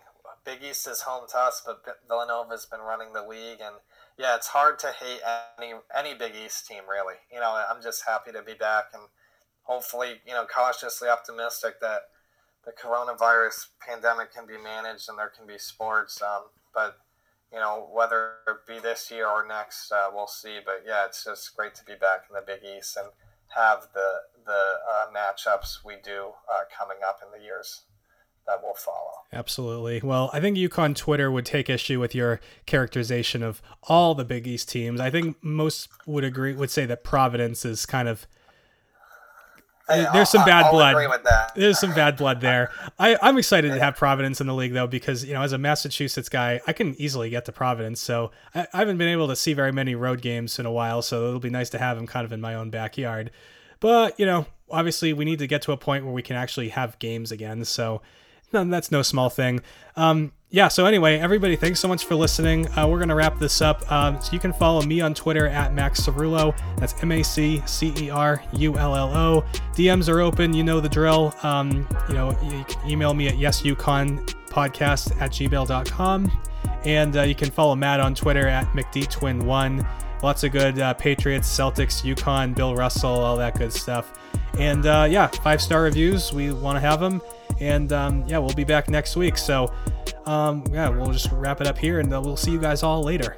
Big 0.46 0.60
East 0.62 0.88
is 0.88 1.02
home 1.02 1.26
to 1.30 1.38
us, 1.38 1.62
but 1.66 1.82
Villanova's 2.08 2.66
been 2.66 2.82
running 2.82 3.14
the 3.14 3.24
league, 3.24 3.60
and 3.64 3.76
yeah, 4.18 4.36
it's 4.36 4.48
hard 4.48 4.78
to 4.80 4.88
hate 4.88 5.22
any 5.58 5.74
any 5.98 6.14
Big 6.14 6.34
East 6.36 6.68
team, 6.68 6.84
really. 6.90 7.16
You 7.32 7.40
know, 7.40 7.64
I'm 7.70 7.82
just 7.82 8.04
happy 8.06 8.32
to 8.32 8.42
be 8.42 8.54
back, 8.54 8.86
and 8.94 9.04
hopefully, 9.64 10.22
you 10.26 10.34
know, 10.34 10.46
cautiously 10.46 11.08
optimistic 11.08 11.80
that 11.80 12.02
the 12.66 12.72
coronavirus 12.72 13.68
pandemic 13.86 14.34
can 14.34 14.46
be 14.46 14.58
managed 14.58 15.10
and 15.10 15.18
there 15.18 15.32
can 15.36 15.46
be 15.46 15.58
sports. 15.58 16.22
Um, 16.22 16.44
but 16.74 16.98
you 17.52 17.60
know, 17.60 17.88
whether 17.94 18.32
it 18.48 18.66
be 18.68 18.80
this 18.80 19.12
year 19.12 19.28
or 19.28 19.46
next, 19.46 19.92
uh, 19.92 20.10
we'll 20.12 20.28
see. 20.28 20.60
But 20.66 20.84
yeah, 20.88 21.06
it's 21.06 21.24
just 21.24 21.56
great 21.56 21.76
to 21.76 21.86
be 21.86 21.94
back 21.94 22.26
in 22.28 22.34
the 22.34 22.42
Big 22.42 22.62
East 22.78 22.98
and 22.98 23.08
have 23.50 23.88
the 23.94 24.14
the 24.46 24.52
uh, 24.52 25.06
matchups 25.16 25.86
we 25.86 25.96
do 26.04 26.32
uh, 26.52 26.64
coming 26.76 26.98
up 27.08 27.20
in 27.24 27.38
the 27.38 27.46
years 27.46 27.84
that 28.48 28.62
will 28.62 28.74
follow. 28.74 29.12
Absolutely. 29.32 30.02
Well, 30.04 30.30
I 30.34 30.40
think 30.40 30.58
UConn 30.58 30.96
Twitter 30.96 31.32
would 31.32 31.46
take 31.46 31.70
issue 31.70 32.00
with 32.00 32.14
your 32.14 32.42
characterization 32.66 33.42
of 33.42 33.62
all 33.84 34.16
the 34.16 34.26
Big 34.26 34.48
East 34.48 34.70
teams. 34.70 35.00
I 35.00 35.10
think 35.10 35.38
most 35.42 35.90
would 36.06 36.24
agree 36.24 36.54
would 36.54 36.72
say 36.72 36.86
that 36.86 37.04
Providence 37.04 37.64
is 37.64 37.86
kind 37.86 38.08
of 38.08 38.28
There's 39.88 40.30
some 40.30 40.46
bad 40.46 40.66
I'll 40.66 40.72
blood. 40.72 40.96
There's 41.56 41.80
some 41.80 41.94
bad 41.94 42.16
blood 42.16 42.40
there. 42.42 42.72
I, 42.98 43.18
I'm 43.22 43.38
excited 43.38 43.74
to 43.74 43.80
have 43.80 43.96
Providence 43.96 44.40
in 44.40 44.48
the 44.48 44.54
league 44.54 44.74
though 44.74 44.88
because 44.88 45.26
you 45.26 45.34
know 45.34 45.42
as 45.42 45.52
a 45.52 45.58
Massachusetts 45.58 46.30
guy, 46.30 46.62
I 46.66 46.74
can 46.74 46.96
easily 47.00 47.30
get 47.30 47.46
to 47.46 47.52
Providence. 47.52 48.00
So 48.00 48.32
I, 48.56 48.68
I 48.74 48.78
haven't 48.80 48.98
been 48.98 49.10
able 49.10 49.28
to 49.28 49.36
see 49.36 49.54
very 49.54 49.72
many 49.72 49.96
road 49.96 50.22
games 50.22 50.58
in 50.58 50.66
a 50.66 50.72
while. 50.72 51.02
So 51.02 51.28
it'll 51.28 51.40
be 51.40 51.50
nice 51.50 51.70
to 51.72 51.80
have 51.80 51.98
them 51.98 52.08
kind 52.08 52.26
of 52.26 52.32
in 52.32 52.40
my 52.40 52.56
own 52.56 52.70
backyard. 52.70 53.32
But 53.80 54.18
you 54.20 54.26
know, 54.26 54.46
obviously 54.70 55.12
we 55.12 55.26
need 55.26 55.40
to 55.40 55.48
get 55.48 55.62
to 55.64 55.74
a 55.74 55.78
point 55.78 56.06
where 56.06 56.14
we 56.14 56.22
can 56.22 56.38
actually 56.38 56.70
have 56.70 56.98
games 57.00 57.32
again. 57.32 57.66
So 57.66 58.02
that's 58.54 58.92
no 58.92 59.02
small 59.02 59.30
thing. 59.30 59.62
Um, 59.96 60.32
yeah, 60.54 60.68
so 60.68 60.86
anyway, 60.86 61.18
everybody, 61.18 61.56
thanks 61.56 61.80
so 61.80 61.88
much 61.88 62.06
for 62.06 62.14
listening. 62.14 62.68
Uh, 62.78 62.88
we're 62.88 63.00
going 63.00 63.10
to 63.10 63.16
wrap 63.16 63.40
this 63.40 63.60
up. 63.60 63.92
Um, 63.92 64.22
so 64.22 64.34
you 64.34 64.40
can 64.40 64.54
follow 64.54 64.84
me 64.84 65.02
on 65.02 65.16
Twitter 65.16 65.48
at 65.48 65.74
Max 65.74 66.02
Cerullo. 66.02 66.56
That's 66.78 66.94
M 67.02 67.12
A 67.12 67.24
C 67.24 67.64
C 67.66 67.92
E 67.98 68.12
R 68.12 68.44
U 68.54 68.78
L 68.78 68.96
L 68.96 69.18
O. 69.18 69.42
DMs 69.74 70.08
are 70.08 70.22
open. 70.22 70.54
You 70.54 70.64
know 70.64 70.80
the 70.80 70.90
drill. 70.90 71.34
Um, 71.42 71.88
you 72.08 72.14
know, 72.14 72.38
you 72.44 72.64
can 72.66 72.88
email 72.88 73.16
me 73.16 73.28
at 73.30 73.34
yesuconpodcast 73.34 75.20
at 75.20 75.32
gmail.com. 75.32 76.32
And 76.86 77.18
uh, 77.18 77.22
you 77.24 77.34
can 77.34 77.50
follow 77.50 77.76
Matt 77.76 78.00
on 78.00 78.14
Twitter 78.14 78.48
at 78.48 78.68
McDTwin1. 78.74 79.88
Lots 80.22 80.44
of 80.44 80.52
good 80.52 80.78
uh, 80.78 80.94
Patriots, 80.94 81.50
Celtics, 81.50 82.04
UConn, 82.04 82.54
Bill 82.54 82.76
Russell, 82.76 83.10
all 83.10 83.38
that 83.38 83.58
good 83.58 83.74
stuff. 83.74 84.14
And 84.60 84.86
uh, 84.86 85.08
yeah, 85.10 85.26
five 85.28 85.64
star 85.64 85.82
reviews. 85.82 86.32
We 86.32 86.52
want 86.52 86.76
to 86.76 86.80
have 86.80 87.00
them. 87.00 87.22
And 87.64 87.94
um, 87.94 88.24
yeah, 88.28 88.38
we'll 88.40 88.54
be 88.54 88.64
back 88.64 88.90
next 88.90 89.16
week. 89.16 89.38
So 89.38 89.74
um, 90.26 90.64
yeah, 90.72 90.90
we'll 90.90 91.12
just 91.12 91.32
wrap 91.32 91.62
it 91.62 91.68
up 91.68 91.78
here 91.78 92.00
and 92.00 92.14
uh, 92.14 92.22
we'll 92.22 92.38
see 92.38 92.52
you 92.52 92.60
guys 92.60 92.84
all 92.84 93.02
later. 93.02 93.38